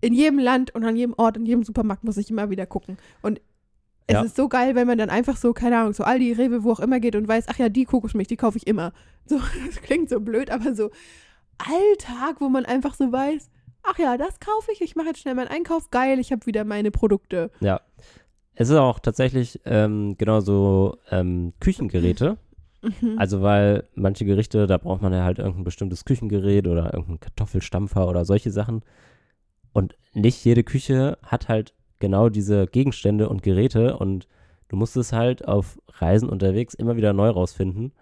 in 0.00 0.12
jedem 0.12 0.38
Land 0.40 0.74
und 0.74 0.84
an 0.84 0.96
jedem 0.96 1.14
Ort, 1.16 1.36
in 1.36 1.46
jedem 1.46 1.62
Supermarkt 1.62 2.02
muss 2.04 2.16
ich 2.16 2.30
immer 2.30 2.50
wieder 2.50 2.66
gucken. 2.66 2.96
Und 3.22 3.40
es 4.08 4.14
Ja. 4.14 4.22
ist 4.22 4.34
so 4.34 4.48
geil, 4.48 4.74
wenn 4.74 4.88
man 4.88 4.98
dann 4.98 5.10
einfach 5.10 5.36
so, 5.36 5.52
keine 5.52 5.78
Ahnung, 5.78 5.92
so 5.92 6.02
Aldi, 6.02 6.32
Rewe, 6.32 6.64
wo 6.64 6.72
auch 6.72 6.80
immer 6.80 6.98
geht 6.98 7.14
und 7.14 7.28
weiß, 7.28 7.44
ach 7.48 7.58
ja, 7.58 7.68
die 7.68 7.84
Kokosmilch, 7.84 8.26
die 8.26 8.36
kaufe 8.36 8.58
ich 8.58 8.66
immer. 8.66 8.92
So, 9.26 9.38
das 9.66 9.80
klingt 9.80 10.08
so 10.10 10.18
blöd, 10.20 10.50
aber 10.50 10.74
so 10.74 10.90
Alltag, 11.58 12.40
wo 12.40 12.48
man 12.48 12.64
einfach 12.66 12.94
so 12.94 13.12
weiß, 13.12 13.48
ach 13.84 13.98
ja, 13.98 14.16
das 14.16 14.40
kaufe 14.40 14.72
ich, 14.72 14.80
ich 14.80 14.96
mache 14.96 15.08
jetzt 15.08 15.20
schnell 15.20 15.34
meinen 15.34 15.48
Einkauf, 15.48 15.90
geil, 15.90 16.18
ich 16.18 16.32
habe 16.32 16.46
wieder 16.46 16.64
meine 16.64 16.90
Produkte. 16.90 17.50
Ja. 17.60 17.80
Es 18.54 18.68
ist 18.68 18.76
auch 18.76 18.98
tatsächlich 18.98 19.60
ähm, 19.64 20.16
genauso 20.18 20.98
ähm, 21.10 21.54
Küchengeräte. 21.60 22.36
Mhm. 22.82 23.16
Also, 23.16 23.42
weil 23.42 23.88
manche 23.94 24.24
Gerichte, 24.24 24.66
da 24.66 24.76
braucht 24.76 25.02
man 25.02 25.12
ja 25.12 25.24
halt 25.24 25.38
irgendein 25.38 25.64
bestimmtes 25.64 26.04
Küchengerät 26.04 26.66
oder 26.66 26.86
irgendeinen 26.92 27.20
Kartoffelstampfer 27.20 28.08
oder 28.08 28.24
solche 28.24 28.50
Sachen. 28.50 28.82
Und 29.72 29.96
nicht 30.12 30.44
jede 30.44 30.64
Küche 30.64 31.16
hat 31.22 31.48
halt 31.48 31.72
genau 31.98 32.28
diese 32.28 32.66
Gegenstände 32.66 33.28
und 33.28 33.42
Geräte 33.42 33.96
und 33.96 34.26
du 34.68 34.76
musst 34.76 34.96
es 34.96 35.12
halt 35.12 35.46
auf 35.46 35.80
Reisen 35.88 36.28
unterwegs 36.28 36.74
immer 36.74 36.96
wieder 36.96 37.12
neu 37.12 37.30
rausfinden. 37.30 37.92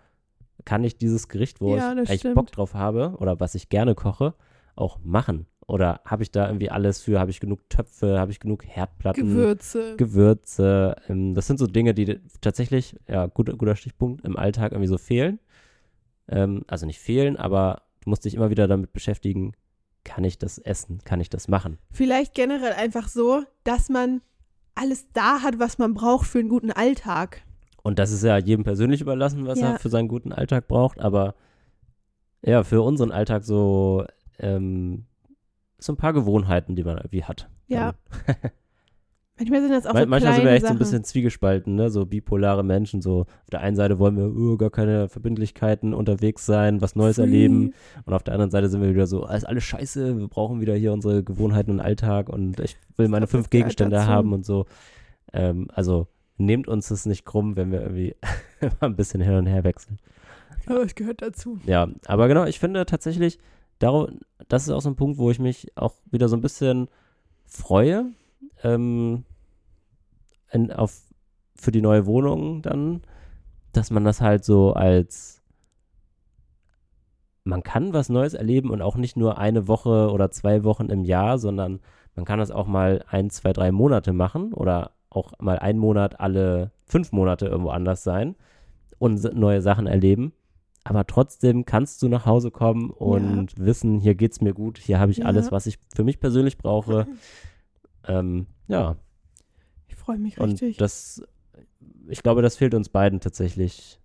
Kann 0.64 0.82
ich 0.82 0.96
dieses 0.96 1.28
Gericht, 1.28 1.60
wo 1.60 1.76
Ja, 1.76 1.94
ich 1.96 2.20
stimmt. 2.20 2.34
Bock 2.34 2.50
drauf 2.50 2.74
habe 2.74 3.14
oder 3.18 3.38
was 3.38 3.54
ich 3.54 3.68
gerne 3.68 3.94
koche, 3.94 4.34
auch 4.74 4.98
machen? 5.04 5.46
Oder 5.70 6.00
habe 6.04 6.22
ich 6.24 6.30
da 6.32 6.46
irgendwie 6.46 6.70
alles 6.70 7.00
für? 7.00 7.20
Habe 7.20 7.30
ich 7.30 7.38
genug 7.40 7.68
Töpfe? 7.70 8.18
Habe 8.18 8.32
ich 8.32 8.40
genug 8.40 8.64
Herdplatten? 8.66 9.24
Gewürze. 9.24 9.96
Gewürze. 9.96 10.96
Ähm, 11.08 11.34
das 11.34 11.46
sind 11.46 11.58
so 11.58 11.66
Dinge, 11.66 11.94
die 11.94 12.20
tatsächlich, 12.40 12.96
ja, 13.08 13.26
guter, 13.26 13.54
guter 13.56 13.76
Stichpunkt, 13.76 14.24
im 14.24 14.36
Alltag 14.36 14.72
irgendwie 14.72 14.88
so 14.88 14.98
fehlen. 14.98 15.38
Ähm, 16.28 16.64
also 16.66 16.86
nicht 16.86 16.98
fehlen, 16.98 17.36
aber 17.36 17.82
du 18.02 18.10
musst 18.10 18.24
dich 18.24 18.34
immer 18.34 18.50
wieder 18.50 18.66
damit 18.66 18.92
beschäftigen, 18.92 19.52
kann 20.02 20.24
ich 20.24 20.38
das 20.38 20.58
essen? 20.58 20.98
Kann 21.04 21.20
ich 21.20 21.30
das 21.30 21.46
machen? 21.46 21.78
Vielleicht 21.92 22.34
generell 22.34 22.72
einfach 22.72 23.06
so, 23.08 23.44
dass 23.64 23.88
man 23.88 24.22
alles 24.74 25.06
da 25.12 25.42
hat, 25.42 25.58
was 25.58 25.78
man 25.78 25.94
braucht 25.94 26.26
für 26.26 26.38
einen 26.40 26.48
guten 26.48 26.72
Alltag. 26.72 27.42
Und 27.82 27.98
das 27.98 28.10
ist 28.10 28.24
ja 28.24 28.38
jedem 28.38 28.64
persönlich 28.64 29.00
überlassen, 29.02 29.46
was 29.46 29.60
Ja. 29.60 29.72
er 29.72 29.78
für 29.78 29.88
seinen 29.88 30.08
guten 30.08 30.32
Alltag 30.32 30.68
braucht, 30.68 30.98
aber 31.00 31.34
ja, 32.42 32.64
für 32.64 32.82
unseren 32.82 33.12
Alltag 33.12 33.44
so, 33.44 34.04
ähm, 34.38 35.04
so 35.80 35.92
ein 35.92 35.96
paar 35.96 36.12
Gewohnheiten, 36.12 36.76
die 36.76 36.84
man 36.84 36.96
irgendwie 36.98 37.24
hat. 37.24 37.48
Ja. 37.66 37.94
Dann- 38.26 38.36
Manchmal 39.38 39.62
sind 39.62 39.70
das 39.72 39.86
auch 39.86 39.94
Man- 39.94 40.02
so 40.02 40.08
manchmal 40.10 40.34
sind 40.34 40.44
wir 40.44 40.50
echt 40.50 40.60
so 40.60 40.66
ein 40.66 40.72
Sachen. 40.74 40.78
bisschen 40.78 41.04
zwiegespalten, 41.04 41.74
ne? 41.74 41.88
So 41.88 42.04
bipolare 42.04 42.62
Menschen. 42.62 43.00
So 43.00 43.20
auf 43.20 43.50
der 43.50 43.60
einen 43.62 43.74
Seite 43.74 43.98
wollen 43.98 44.14
wir 44.18 44.26
uh, 44.26 44.58
gar 44.58 44.68
keine 44.68 45.08
Verbindlichkeiten 45.08 45.94
unterwegs 45.94 46.44
sein, 46.44 46.82
was 46.82 46.94
Neues 46.94 47.16
Free. 47.16 47.22
erleben. 47.22 47.72
Und 48.04 48.12
auf 48.12 48.22
der 48.22 48.34
anderen 48.34 48.50
Seite 48.50 48.68
sind 48.68 48.82
wir 48.82 48.90
wieder 48.92 49.06
so, 49.06 49.24
alles 49.24 49.46
alles 49.46 49.64
scheiße, 49.64 50.18
wir 50.18 50.28
brauchen 50.28 50.60
wieder 50.60 50.74
hier 50.74 50.92
unsere 50.92 51.24
Gewohnheiten 51.24 51.70
und 51.70 51.80
Alltag 51.80 52.28
und 52.28 52.60
ich 52.60 52.76
will 52.98 53.08
meine 53.08 53.26
fünf 53.26 53.48
Gegenstände 53.48 54.06
haben 54.06 54.34
und 54.34 54.44
so. 54.44 54.66
Ähm, 55.32 55.68
also 55.72 56.06
nehmt 56.36 56.68
uns 56.68 56.88
das 56.88 57.06
nicht 57.06 57.24
krumm, 57.24 57.56
wenn 57.56 57.72
wir 57.72 57.80
irgendwie 57.80 58.16
ein 58.80 58.94
bisschen 58.94 59.22
hin 59.22 59.32
und 59.34 59.46
her 59.46 59.64
wechseln. 59.64 59.98
Aber 60.66 60.82
es 60.82 60.94
gehört 60.94 61.22
dazu. 61.22 61.58
Ja, 61.64 61.88
aber 62.04 62.28
genau, 62.28 62.44
ich 62.44 62.58
finde 62.60 62.84
tatsächlich, 62.84 63.38
das 64.48 64.62
ist 64.62 64.70
auch 64.70 64.80
so 64.80 64.90
ein 64.90 64.96
Punkt, 64.96 65.18
wo 65.18 65.30
ich 65.30 65.38
mich 65.38 65.76
auch 65.76 65.94
wieder 66.10 66.28
so 66.28 66.36
ein 66.36 66.42
bisschen 66.42 66.88
freue, 67.46 68.06
ähm, 68.62 69.24
in, 70.52 70.72
auf, 70.72 71.02
für 71.56 71.72
die 71.72 71.82
neue 71.82 72.06
Wohnung 72.06 72.62
dann, 72.62 73.02
dass 73.72 73.90
man 73.90 74.04
das 74.04 74.20
halt 74.20 74.44
so 74.44 74.72
als, 74.72 75.42
man 77.44 77.62
kann 77.62 77.92
was 77.92 78.08
Neues 78.08 78.34
erleben 78.34 78.70
und 78.70 78.82
auch 78.82 78.96
nicht 78.96 79.16
nur 79.16 79.38
eine 79.38 79.68
Woche 79.68 80.10
oder 80.10 80.30
zwei 80.30 80.64
Wochen 80.64 80.86
im 80.86 81.04
Jahr, 81.04 81.38
sondern 81.38 81.80
man 82.14 82.24
kann 82.24 82.38
das 82.38 82.50
auch 82.50 82.66
mal 82.66 83.04
ein, 83.08 83.30
zwei, 83.30 83.52
drei 83.52 83.72
Monate 83.72 84.12
machen 84.12 84.52
oder 84.52 84.92
auch 85.08 85.32
mal 85.40 85.58
einen 85.58 85.78
Monat 85.78 86.20
alle 86.20 86.72
fünf 86.84 87.12
Monate 87.12 87.46
irgendwo 87.46 87.70
anders 87.70 88.02
sein 88.04 88.36
und 88.98 89.22
neue 89.34 89.62
Sachen 89.62 89.86
erleben. 89.86 90.32
Aber 90.84 91.06
trotzdem 91.06 91.66
kannst 91.66 92.02
du 92.02 92.08
nach 92.08 92.24
Hause 92.26 92.50
kommen 92.50 92.90
und 92.90 93.58
wissen, 93.58 93.98
hier 94.00 94.14
geht's 94.14 94.40
mir 94.40 94.54
gut, 94.54 94.78
hier 94.78 94.98
habe 94.98 95.12
ich 95.12 95.18
Ja. 95.18 95.26
alles, 95.26 95.52
was 95.52 95.66
ich 95.66 95.78
für 95.94 96.04
mich 96.04 96.20
persönlich 96.20 96.56
brauche. 96.58 97.06
ähm, 98.08 98.46
ja, 98.66 98.96
Ich 99.88 99.96
freue 99.96 100.18
mich 100.18 100.38
und 100.40 100.52
richtig. 100.52 100.78
das, 100.78 101.22
ich 102.08 102.22
glaube, 102.22 102.40
das 102.42 102.56
fehlt 102.56 102.74
uns 102.74 102.88
beiden 102.88 103.20
tatsächlich 103.20 104.00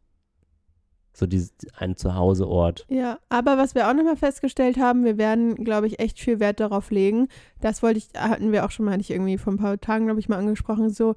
so 1.13 1.25
dieses, 1.25 1.53
ein 1.77 1.95
Zuhauseort. 1.95 2.85
Ja, 2.89 3.19
aber 3.29 3.57
was 3.57 3.73
wir 3.73 3.87
auch 3.89 3.93
nochmal 3.93 4.17
festgestellt 4.17 4.77
haben, 4.77 5.05
wir 5.05 5.17
werden, 5.17 5.55
glaube 5.63 5.87
ich, 5.87 5.99
echt 5.99 6.19
viel 6.19 6.41
Wert 6.41 6.59
darauf 6.59 6.91
legen. 6.91 7.29
Das 7.61 7.81
wollte 7.81 7.99
ich, 7.99 8.09
hatten 8.17 8.51
wir 8.51 8.65
auch 8.65 8.71
schon 8.71 8.85
mal, 8.85 8.91
hatte 8.91 9.01
ich 9.01 9.11
irgendwie 9.11 9.37
vor 9.37 9.53
ein 9.53 9.57
paar 9.57 9.79
Tagen, 9.79 10.07
glaube 10.07 10.19
ich, 10.19 10.27
mal 10.27 10.39
angesprochen, 10.39 10.89
so, 10.89 11.15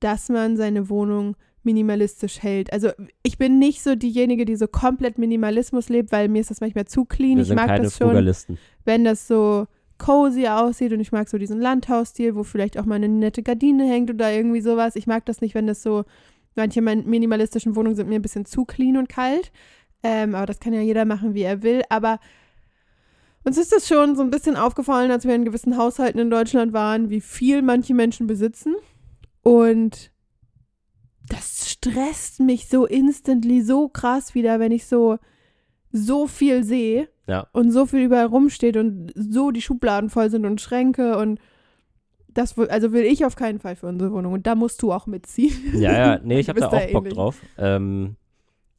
dass 0.00 0.28
man 0.28 0.58
seine 0.58 0.90
Wohnung 0.90 1.34
minimalistisch 1.68 2.42
hält. 2.42 2.72
Also 2.72 2.92
ich 3.22 3.36
bin 3.36 3.58
nicht 3.58 3.82
so 3.82 3.94
diejenige, 3.94 4.46
die 4.46 4.56
so 4.56 4.66
komplett 4.66 5.18
Minimalismus 5.18 5.90
lebt, 5.90 6.12
weil 6.12 6.28
mir 6.28 6.40
ist 6.40 6.50
das 6.50 6.62
manchmal 6.62 6.86
zu 6.86 7.04
clean. 7.04 7.36
Wir 7.36 7.42
ich 7.42 7.54
mag 7.54 7.76
das 7.76 7.98
schon, 7.98 8.34
wenn 8.86 9.04
das 9.04 9.28
so 9.28 9.66
cozy 9.98 10.46
aussieht 10.46 10.94
und 10.94 11.00
ich 11.00 11.12
mag 11.12 11.28
so 11.28 11.36
diesen 11.36 11.60
Landhausstil, 11.60 12.34
wo 12.36 12.42
vielleicht 12.42 12.78
auch 12.78 12.86
mal 12.86 12.94
eine 12.94 13.08
nette 13.10 13.42
Gardine 13.42 13.86
hängt 13.86 14.08
oder 14.08 14.32
irgendwie 14.32 14.62
sowas. 14.62 14.96
Ich 14.96 15.06
mag 15.06 15.26
das 15.26 15.42
nicht, 15.42 15.54
wenn 15.54 15.66
das 15.66 15.82
so, 15.82 16.04
manche 16.56 16.80
minimalistischen 16.80 17.76
Wohnungen 17.76 17.96
sind 17.96 18.08
mir 18.08 18.14
ein 18.14 18.22
bisschen 18.22 18.46
zu 18.46 18.64
clean 18.64 18.96
und 18.96 19.10
kalt. 19.10 19.52
Ähm, 20.02 20.34
aber 20.34 20.46
das 20.46 20.60
kann 20.60 20.72
ja 20.72 20.80
jeder 20.80 21.04
machen, 21.04 21.34
wie 21.34 21.42
er 21.42 21.62
will. 21.62 21.82
Aber 21.90 22.18
uns 23.44 23.58
ist 23.58 23.72
das 23.72 23.86
schon 23.86 24.16
so 24.16 24.22
ein 24.22 24.30
bisschen 24.30 24.56
aufgefallen, 24.56 25.10
als 25.10 25.26
wir 25.26 25.34
in 25.34 25.44
gewissen 25.44 25.76
Haushalten 25.76 26.18
in 26.18 26.30
Deutschland 26.30 26.72
waren, 26.72 27.10
wie 27.10 27.20
viel 27.20 27.60
manche 27.60 27.92
Menschen 27.92 28.26
besitzen. 28.26 28.74
Und 29.42 30.10
das 31.28 31.70
stresst 31.70 32.40
mich 32.40 32.68
so 32.68 32.86
instantly 32.86 33.62
so 33.62 33.88
krass 33.88 34.34
wieder, 34.34 34.58
wenn 34.60 34.72
ich 34.72 34.86
so 34.86 35.18
so 35.90 36.26
viel 36.26 36.64
sehe 36.64 37.08
Ja. 37.26 37.46
und 37.52 37.70
so 37.70 37.86
viel 37.86 38.00
überall 38.00 38.26
rumsteht 38.26 38.76
und 38.76 39.10
so 39.14 39.50
die 39.50 39.62
Schubladen 39.62 40.10
voll 40.10 40.30
sind 40.30 40.44
und 40.44 40.60
Schränke 40.60 41.16
und 41.18 41.40
das 42.28 42.56
will, 42.56 42.68
also 42.68 42.92
will 42.92 43.04
ich 43.04 43.24
auf 43.24 43.36
keinen 43.36 43.58
Fall 43.58 43.74
für 43.74 43.86
unsere 43.86 44.12
Wohnung 44.12 44.34
und 44.34 44.46
da 44.46 44.54
musst 44.54 44.82
du 44.82 44.92
auch 44.92 45.06
mitziehen. 45.06 45.54
Ja, 45.74 45.92
ja, 45.92 46.20
nee, 46.24 46.38
ich 46.40 46.48
habe 46.48 46.60
da 46.60 46.66
auch 46.68 46.72
Bock 46.72 47.02
ähnlich. 47.04 47.14
drauf. 47.14 47.36
Ähm, 47.56 48.16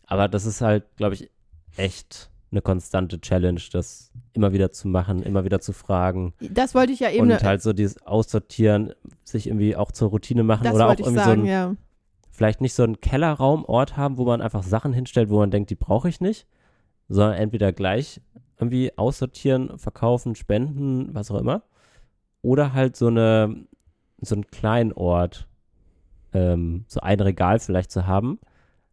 aber 0.05 0.27
das 0.27 0.45
ist 0.45 0.61
halt, 0.61 0.85
glaube 0.97 1.15
ich, 1.15 1.29
echt 1.77 2.29
eine 2.51 2.61
konstante 2.61 3.19
Challenge, 3.21 3.61
das 3.71 4.11
immer 4.33 4.53
wieder 4.53 4.71
zu 4.71 4.87
machen, 4.87 5.21
immer 5.23 5.43
wieder 5.45 5.59
zu 5.61 5.73
fragen 5.73 6.33
Das 6.39 6.73
wollte 6.75 6.93
ich 6.93 6.99
ja 6.99 7.09
eben, 7.11 7.29
und 7.31 7.43
halt 7.43 7.61
so 7.61 7.73
dieses 7.73 8.01
Aussortieren, 8.05 8.93
sich 9.23 9.47
irgendwie 9.47 9.75
auch 9.75 9.91
zur 9.91 10.09
Routine 10.09 10.43
machen 10.43 10.67
oder 10.71 10.87
auch 10.87 10.91
irgendwie 10.91 11.15
sagen, 11.15 11.41
so 11.41 11.41
ein, 11.41 11.45
ja. 11.45 11.75
Vielleicht 12.39 12.61
nicht 12.61 12.73
so 12.73 12.83
einen 12.83 13.01
Kellerraumort 13.01 13.97
haben, 13.97 14.17
wo 14.17 14.23
man 14.23 14.41
einfach 14.41 14.63
Sachen 14.63 14.93
hinstellt, 14.93 15.29
wo 15.29 15.39
man 15.39 15.51
denkt, 15.51 15.71
die 15.71 15.75
brauche 15.75 16.07
ich 16.07 16.21
nicht, 16.21 16.47
sondern 17.09 17.33
entweder 17.33 17.73
gleich 17.73 18.21
irgendwie 18.57 18.97
aussortieren, 18.97 19.77
verkaufen, 19.77 20.35
spenden, 20.35 21.13
was 21.13 21.31
auch 21.31 21.39
immer. 21.41 21.63
Oder 22.41 22.71
halt 22.71 22.95
so 22.95 23.07
eine, 23.07 23.65
so 24.21 24.35
einen 24.35 24.47
kleinen 24.47 24.93
Ort, 24.93 25.49
ähm, 26.31 26.85
so 26.87 27.01
ein 27.01 27.19
Regal 27.19 27.59
vielleicht 27.59 27.91
zu 27.91 28.07
haben, 28.07 28.39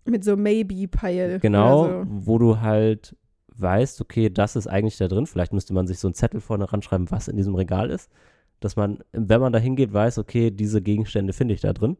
Mit 0.06 0.24
so 0.24 0.36
Maybe-Pile. 0.36 1.38
Genau, 1.38 1.86
so. 1.86 2.04
wo 2.08 2.38
du 2.38 2.60
halt 2.60 3.14
weißt, 3.58 4.00
okay, 4.00 4.28
das 4.28 4.56
ist 4.56 4.66
eigentlich 4.66 4.96
da 4.96 5.06
drin. 5.06 5.26
Vielleicht 5.26 5.52
müsste 5.52 5.72
man 5.72 5.86
sich 5.86 6.00
so 6.00 6.08
einen 6.08 6.14
Zettel 6.14 6.40
vorne 6.40 6.72
ranschreiben, 6.72 7.12
was 7.12 7.28
in 7.28 7.36
diesem 7.36 7.54
Regal 7.54 7.90
ist. 7.90 8.10
Dass 8.58 8.74
man, 8.74 9.04
wenn 9.12 9.40
man 9.40 9.52
da 9.52 9.60
hingeht, 9.60 9.92
weiß, 9.92 10.18
okay, 10.18 10.50
diese 10.50 10.82
Gegenstände 10.82 11.32
finde 11.32 11.54
ich 11.54 11.60
da 11.60 11.72
drin. 11.72 11.96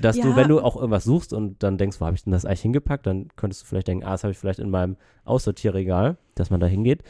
Dass 0.00 0.16
du, 0.16 0.28
Ja. 0.28 0.36
wenn 0.36 0.48
du 0.48 0.60
auch 0.60 0.76
irgendwas 0.76 1.04
suchst 1.04 1.32
und 1.32 1.62
dann 1.62 1.76
denkst, 1.78 2.00
wo 2.00 2.06
habe 2.06 2.16
ich 2.16 2.22
denn 2.24 2.32
das 2.32 2.44
eigentlich 2.44 2.62
hingepackt, 2.62 3.06
dann 3.06 3.28
könntest 3.36 3.62
du 3.62 3.66
vielleicht 3.66 3.88
denken, 3.88 4.04
ah, 4.04 4.12
das 4.12 4.24
habe 4.24 4.32
ich 4.32 4.38
vielleicht 4.38 4.58
in 4.60 4.70
meinem 4.70 4.96
Aussortierregal, 5.24 6.16
dass 6.34 6.50
man 6.50 6.60
da 6.60 6.66
hingeht 6.66 7.02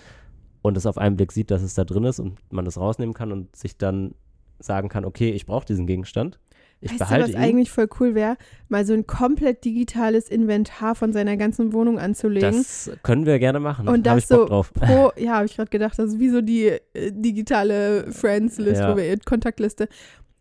und 0.62 0.76
es 0.76 0.86
auf 0.86 0.98
einen 0.98 1.16
Blick 1.16 1.32
sieht, 1.32 1.50
dass 1.50 1.62
es 1.62 1.74
da 1.74 1.84
drin 1.84 2.04
ist 2.04 2.18
und 2.20 2.38
man 2.50 2.64
das 2.64 2.78
rausnehmen 2.78 3.14
kann 3.14 3.32
und 3.32 3.54
sich 3.56 3.76
dann 3.78 4.14
sagen 4.58 4.88
kann, 4.88 5.04
okay, 5.04 5.30
ich 5.30 5.46
brauche 5.46 5.64
diesen 5.66 5.86
Gegenstand. 5.86 6.38
Ich 6.80 6.90
weißt 6.92 7.00
du, 7.00 7.04
behalte 7.06 7.24
was 7.24 7.30
ihn. 7.30 7.36
eigentlich 7.36 7.70
voll 7.72 7.88
cool 7.98 8.14
wäre? 8.14 8.36
Mal 8.68 8.86
so 8.86 8.92
ein 8.92 9.06
komplett 9.06 9.64
digitales 9.64 10.28
Inventar 10.28 10.94
von 10.94 11.12
seiner 11.12 11.36
ganzen 11.36 11.72
Wohnung 11.72 11.98
anzulegen. 11.98 12.52
Das 12.52 12.90
können 13.02 13.26
wir 13.26 13.38
gerne 13.40 13.58
machen. 13.58 13.88
Und 13.88 14.06
das 14.06 14.28
so 14.28 14.46
drauf. 14.46 14.72
pro, 14.74 15.10
ja, 15.16 15.34
habe 15.36 15.46
ich 15.46 15.56
gerade 15.56 15.70
gedacht, 15.70 15.98
das 15.98 16.12
ist 16.14 16.20
wie 16.20 16.28
so 16.28 16.40
die 16.40 16.66
äh, 16.66 17.10
digitale 17.12 18.12
Friends-List, 18.12 18.80
Ja. 18.80 18.96
wir 18.96 19.18
Kontaktliste. 19.24 19.88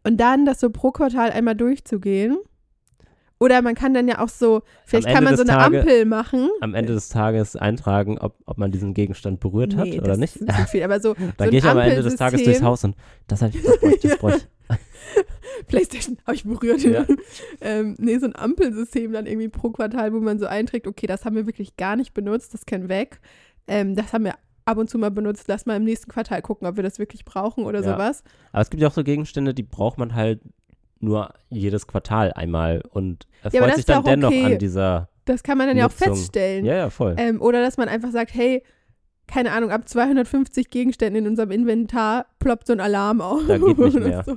Und 0.07 0.17
dann 0.17 0.45
das 0.45 0.61
so 0.61 0.69
pro 0.69 0.91
Quartal 0.91 1.31
einmal 1.31 1.55
durchzugehen. 1.55 2.37
Oder 3.39 3.61
man 3.61 3.75
kann 3.75 3.93
dann 3.93 4.07
ja 4.07 4.19
auch 4.19 4.29
so, 4.29 4.61
vielleicht 4.85 5.09
kann 5.09 5.25
man 5.25 5.35
so 5.35 5.43
eine 5.43 5.51
Tage- 5.51 5.81
Ampel 5.81 6.05
machen. 6.05 6.49
am 6.61 6.73
Ende 6.73 6.93
des 6.93 7.09
Tages 7.09 7.57
eintragen, 7.57 8.17
ob, 8.17 8.35
ob 8.45 8.57
man 8.57 8.71
diesen 8.71 8.93
Gegenstand 8.93 9.41
berührt 9.41 9.75
hat 9.75 9.85
Nee, 9.89 9.99
oder 9.99 10.15
das 10.15 10.17
nicht. 10.17 10.35
ist 10.37 10.69
viel, 10.69 10.81
aber 10.81 11.01
so, 11.01 11.13
Dann 11.13 11.33
so 11.37 11.49
gehe 11.51 11.59
ich 11.59 11.65
am 11.65 11.77
Ende 11.77 12.01
des 12.03 12.15
Tages 12.15 12.41
durchs. 12.41 12.61
Haus 12.61 12.85
und 12.85 12.95
das 13.27 13.41
habe 13.41 13.55
ich, 13.55 13.61
das 13.61 13.79
bräuchte 13.79 14.07
das 14.07 14.17
bräuchte. 14.17 14.47
Playstation 15.67 16.17
habe 16.25 16.35
ich 16.35 16.45
berührt. 16.45 16.81
Ja. 16.83 17.05
ähm, 17.61 17.95
nee, 17.99 18.17
so 18.17 18.27
ein 18.27 18.35
Ampelsystem 18.35 19.11
dann 19.11 19.25
irgendwie 19.25 19.49
pro 19.49 19.71
Quartal, 19.71 20.13
wo 20.13 20.19
man 20.21 20.39
so 20.39 20.45
einträgt, 20.47 20.87
okay, 20.87 21.05
das 21.05 21.25
haben 21.25 21.35
wir 21.35 21.45
wirklich 21.45 21.75
gar 21.75 21.97
nicht 21.97 22.13
benutzt, 22.13 22.53
das 22.53 22.65
können 22.65 22.87
weg. 22.87 23.19
Ähm, 23.67 23.95
das 23.95 24.13
haben 24.13 24.23
wir 24.23 24.35
ab 24.67 24.77
und 24.77 24.89
zu 24.89 24.97
mal 24.97 25.11
benutzt, 25.11 25.45
lass 25.47 25.65
mal 25.65 25.75
im 25.77 25.83
nächsten 25.83 26.11
Quartal 26.11 26.41
gucken, 26.41 26.67
ob 26.67 26.75
wir 26.75 26.83
das 26.83 26.99
wirklich 26.99 27.25
brauchen 27.25 27.65
oder 27.65 27.81
Ja. 27.81 27.93
sowas. 27.93 28.23
Aber 28.51 28.61
es 28.61 28.69
gibt 28.69 28.81
ja 28.81 28.87
auch 28.89 28.93
so 28.93 29.03
Gegenstände, 29.03 29.53
die 29.53 29.63
braucht 29.63 29.97
man 29.97 30.13
halt 30.13 30.41
nur 30.99 31.29
jedes 31.49 31.87
Quartal 31.87 32.33
einmal 32.33 32.81
und 32.89 33.27
aber 33.43 33.53
erfreut 33.53 33.69
das 33.69 33.75
sich 33.77 33.87
ja 33.87 33.95
dann 33.95 34.03
dennoch 34.05 34.29
okay. 34.29 34.45
an 34.53 34.57
dieser. 34.59 35.09
Das 35.25 35.43
kann 35.43 35.57
man 35.57 35.67
dann 35.67 35.77
ja 35.77 35.85
auch 35.85 35.91
Nutzung. 35.91 36.15
feststellen. 36.15 36.65
Ja, 36.65 36.75
ja, 36.75 36.89
voll. 36.89 37.15
Ähm, 37.17 37.41
oder 37.41 37.61
dass 37.61 37.77
man 37.77 37.87
einfach 37.89 38.11
sagt, 38.11 38.33
hey, 38.33 38.63
keine 39.27 39.51
Ahnung, 39.51 39.71
ab 39.71 39.87
250 39.89 40.69
Gegenständen 40.69 41.25
in 41.25 41.29
unserem 41.29 41.51
Inventar 41.51 42.27
ploppt 42.39 42.67
so 42.67 42.73
ein 42.73 42.79
Alarm 42.79 43.19
auf. 43.19 43.41
Da 43.47 43.57
geht 43.57 43.77
nicht 43.77 43.99
mehr. 43.99 44.23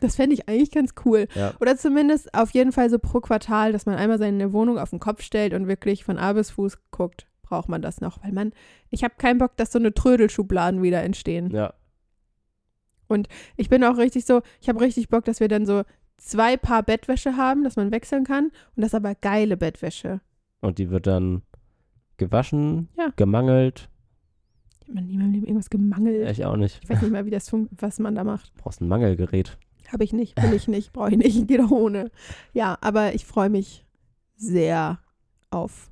Das 0.00 0.16
fände 0.16 0.32
ich 0.32 0.48
eigentlich 0.48 0.70
ganz 0.70 0.94
cool. 1.04 1.26
Ja. 1.34 1.52
Oder 1.60 1.76
zumindest 1.76 2.32
auf 2.32 2.52
jeden 2.52 2.72
Fall 2.72 2.88
so 2.88 2.98
pro 2.98 3.20
Quartal, 3.20 3.70
dass 3.72 3.84
man 3.84 3.96
einmal 3.96 4.18
seine 4.18 4.50
Wohnung 4.54 4.78
auf 4.78 4.88
den 4.88 4.98
Kopf 4.98 5.20
stellt 5.20 5.52
und 5.52 5.68
wirklich 5.68 6.04
von 6.04 6.16
A 6.16 6.32
bis 6.32 6.50
Fuß 6.52 6.78
guckt, 6.90 7.26
braucht 7.50 7.68
man 7.68 7.82
das 7.82 8.00
noch. 8.00 8.22
Weil 8.24 8.32
man, 8.32 8.52
ich 8.88 9.04
habe 9.04 9.14
keinen 9.18 9.36
Bock, 9.38 9.56
dass 9.58 9.70
so 9.72 9.78
eine 9.78 9.92
Trödelschubladen 9.92 10.82
wieder 10.82 11.02
entstehen. 11.02 11.50
ja. 11.50 11.74
Ich 13.56 13.68
bin 13.68 13.82
auch 13.82 13.96
richtig 13.98 14.24
so, 14.24 14.40
ich 14.60 14.68
habe 14.68 14.80
richtig 14.80 15.08
Bock, 15.08 15.24
dass 15.24 15.40
wir 15.40 15.48
dann 15.48 15.66
so 15.66 15.82
zwei 16.16 16.56
Paar 16.56 16.84
Bettwäsche 16.84 17.36
haben, 17.36 17.64
dass 17.64 17.74
man 17.74 17.90
wechseln 17.90 18.22
kann. 18.22 18.52
Und 18.76 18.82
das 18.84 18.94
aber 18.94 19.16
geile 19.16 19.56
Bettwäsche. 19.56 20.20
Und 20.60 20.78
die 20.78 20.90
wird 20.90 21.08
dann 21.08 21.42
gewaschen, 22.18 22.88
Ja. 22.96 23.08
gemangelt. 23.16 23.88
Ich 24.82 24.88
habe 24.88 25.02
nie 25.02 25.14
in 25.14 25.18
meinem 25.18 25.32
Leben 25.32 25.44
irgendwas 25.46 25.70
gemangelt. 25.70 26.30
Ich 26.30 26.44
auch 26.44 26.54
nicht. 26.56 26.78
Ich 26.84 26.88
weiß 26.88 27.02
nicht 27.02 27.10
mal, 27.10 27.26
wie 27.26 27.30
das 27.30 27.50
was 27.80 27.98
man 27.98 28.14
da 28.14 28.22
macht. 28.22 28.54
Brauchst 28.58 28.80
ein 28.80 28.86
Mangelgerät. 28.86 29.58
Habe 29.92 30.04
ich 30.04 30.12
nicht, 30.12 30.40
will 30.40 30.52
ich 30.54 30.68
nicht, 30.68 30.92
brauche 30.92 31.10
ich 31.10 31.16
nicht, 31.16 31.46
geht 31.48 31.60
auch 31.60 31.72
ohne. 31.72 32.12
Ja, 32.52 32.78
aber 32.80 33.12
ich 33.14 33.24
freue 33.26 33.50
mich 33.50 33.84
sehr 34.36 35.00
auf 35.50 35.90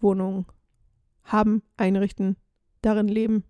Wohnung 0.00 0.44
haben, 1.28 1.62
einrichten, 1.76 2.36
darin 2.82 3.08
leben. 3.08 3.44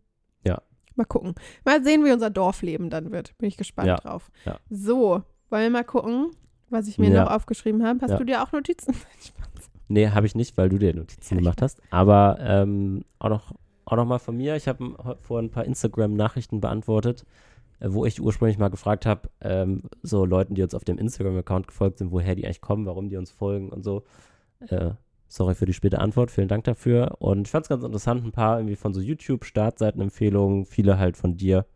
Ja. 0.44 0.60
Mal 0.96 1.04
gucken. 1.04 1.34
Mal 1.64 1.82
sehen, 1.82 2.04
wie 2.04 2.12
unser 2.12 2.30
Dorfleben 2.30 2.90
dann 2.90 3.10
wird. 3.12 3.36
Bin 3.38 3.48
ich 3.48 3.56
gespannt 3.56 3.88
Ja, 3.88 3.96
drauf. 3.96 4.30
ja. 4.44 4.58
So, 4.68 5.22
wollen 5.50 5.62
wir 5.62 5.70
mal 5.70 5.84
gucken, 5.84 6.30
was 6.70 6.88
ich 6.88 6.98
mir 6.98 7.10
Ja. 7.10 7.24
noch 7.24 7.30
aufgeschrieben 7.30 7.84
habe. 7.86 8.00
Hast 8.02 8.18
du 8.20 8.24
dir 8.24 8.42
auch 8.42 8.52
Notizen? 8.52 8.94
Nee, 9.90 10.10
habe 10.10 10.26
ich 10.26 10.34
nicht, 10.34 10.58
weil 10.58 10.68
du 10.68 10.76
dir 10.76 10.94
Notizen 10.94 11.38
gemacht 11.38 11.62
hast. 11.62 11.80
Aber 11.90 12.36
ähm, 12.42 13.06
auch 13.18 13.30
noch 13.30 13.54
auch 13.86 13.96
noch 13.96 14.04
mal 14.04 14.18
von 14.18 14.36
mir. 14.36 14.54
Ich 14.54 14.68
habe 14.68 15.16
vor 15.22 15.38
ein 15.38 15.48
paar 15.50 15.64
Instagram-Nachrichten 15.64 16.60
beantwortet, 16.60 17.24
äh, 17.80 17.86
wo 17.88 18.04
ich 18.04 18.20
ursprünglich 18.20 18.58
mal 18.58 18.68
gefragt 18.68 19.06
habe, 19.06 19.30
ähm, 19.40 19.84
so 20.02 20.26
Leuten, 20.26 20.54
die 20.54 20.62
uns 20.62 20.74
auf 20.74 20.84
dem 20.84 20.98
Instagram-Account 20.98 21.68
gefolgt 21.68 21.96
sind, 21.96 22.12
woher 22.12 22.34
die 22.34 22.44
eigentlich 22.44 22.60
kommen, 22.60 22.84
warum 22.84 23.08
die 23.08 23.16
uns 23.16 23.30
folgen 23.30 23.70
und 23.70 23.82
so. 23.82 24.04
Äh, 24.68 24.90
sorry 25.28 25.54
für 25.54 25.66
die 25.66 25.72
späte 25.74 25.98
Antwort, 26.00 26.30
vielen 26.30 26.48
Dank 26.48 26.64
dafür. 26.64 27.16
Und 27.20 27.46
ich 27.46 27.50
fand 27.50 27.64
es 27.64 27.68
ganz 27.68 27.84
interessant, 27.84 28.24
ein 28.24 28.32
paar 28.32 28.58
irgendwie 28.58 28.76
von 28.76 28.92
so 28.94 29.00
YouTube-Startseitenempfehlungen, 29.00 30.64
viele 30.64 30.98
halt 30.98 31.16
von 31.16 31.36
dir. 31.36 31.66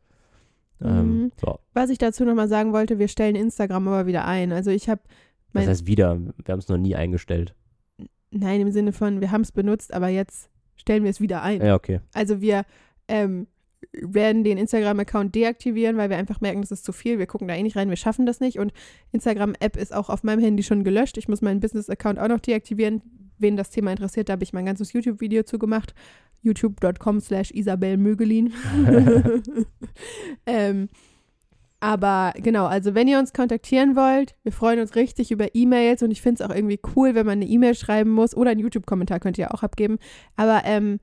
Ähm, 0.80 1.22
Mhm. 1.24 1.32
so. 1.40 1.58
Was 1.74 1.90
ich 1.90 1.98
dazu 1.98 2.24
nochmal 2.24 2.48
sagen 2.48 2.72
wollte, 2.72 2.98
wir 2.98 3.08
stellen 3.08 3.36
Instagram 3.36 3.86
aber 3.88 4.06
wieder 4.06 4.24
ein. 4.26 4.52
Also 4.52 4.70
ich 4.70 4.88
habe, 4.88 5.00
Das 5.52 5.66
heißt 5.66 5.86
wieder, 5.86 6.18
wir 6.18 6.52
haben 6.52 6.58
es 6.58 6.68
noch 6.68 6.78
nie 6.78 6.94
eingestellt. 6.96 7.54
nein, 8.30 8.60
im 8.62 8.72
Sinne 8.72 8.92
von, 8.92 9.20
wir 9.20 9.30
haben 9.30 9.42
es 9.42 9.52
benutzt, 9.52 9.92
aber 9.92 10.08
jetzt 10.08 10.48
stellen 10.74 11.04
wir 11.04 11.10
es 11.10 11.20
wieder 11.20 11.42
ein. 11.42 11.60
Ja, 11.64 11.74
okay. 11.74 12.00
Also 12.14 12.40
wir 12.40 12.64
ähm, 13.06 13.46
werden 13.92 14.42
den 14.42 14.56
Instagram-Account 14.58 15.34
deaktivieren, 15.34 15.96
weil 15.98 16.08
wir 16.08 16.16
einfach 16.16 16.40
merken, 16.40 16.62
das 16.62 16.70
ist 16.72 16.84
zu 16.84 16.92
viel. 16.92 17.18
Wir 17.18 17.26
gucken 17.26 17.46
da 17.48 17.54
eh 17.54 17.62
nicht 17.62 17.76
rein, 17.76 17.90
wir 17.90 17.96
schaffen 17.96 18.24
das 18.26 18.40
nicht. 18.40 18.58
Und 18.58 18.72
Instagram-App 19.12 19.76
ist 19.76 19.94
auch 19.94 20.08
auf 20.08 20.24
meinem 20.24 20.40
Handy 20.40 20.62
schon 20.62 20.82
gelöscht. 20.82 21.18
Ich 21.18 21.28
muss 21.28 21.42
meinen 21.42 21.60
Business-Account 21.60 22.18
auch 22.18 22.28
noch 22.28 22.40
deaktivieren. 22.40 23.02
Wen 23.42 23.56
das 23.56 23.70
Thema 23.70 23.90
interessiert, 23.90 24.28
da 24.28 24.34
habe 24.34 24.44
ich 24.44 24.52
mein 24.52 24.64
ganzes 24.64 24.92
YouTube-Video 24.92 25.42
zu 25.42 25.58
gemacht. 25.58 25.94
youtube.com 26.42 27.20
slash 27.20 27.50
Isabel 27.52 27.96
Mögelin. 27.96 28.52
ähm, 30.46 30.88
aber 31.80 32.32
genau, 32.36 32.66
also 32.66 32.94
wenn 32.94 33.08
ihr 33.08 33.18
uns 33.18 33.32
kontaktieren 33.32 33.96
wollt, 33.96 34.36
wir 34.44 34.52
freuen 34.52 34.78
uns 34.78 34.94
richtig 34.94 35.32
über 35.32 35.54
E-Mails 35.54 36.02
und 36.02 36.12
ich 36.12 36.22
finde 36.22 36.42
es 36.42 36.48
auch 36.48 36.54
irgendwie 36.54 36.78
cool, 36.94 37.16
wenn 37.16 37.26
man 37.26 37.38
eine 37.40 37.46
E-Mail 37.46 37.74
schreiben 37.74 38.10
muss 38.10 38.36
oder 38.36 38.50
einen 38.50 38.60
YouTube-Kommentar 38.60 39.18
könnt 39.18 39.36
ihr 39.36 39.52
auch 39.52 39.64
abgeben. 39.64 39.98
Aber 40.36 40.62
ähm, 40.64 41.00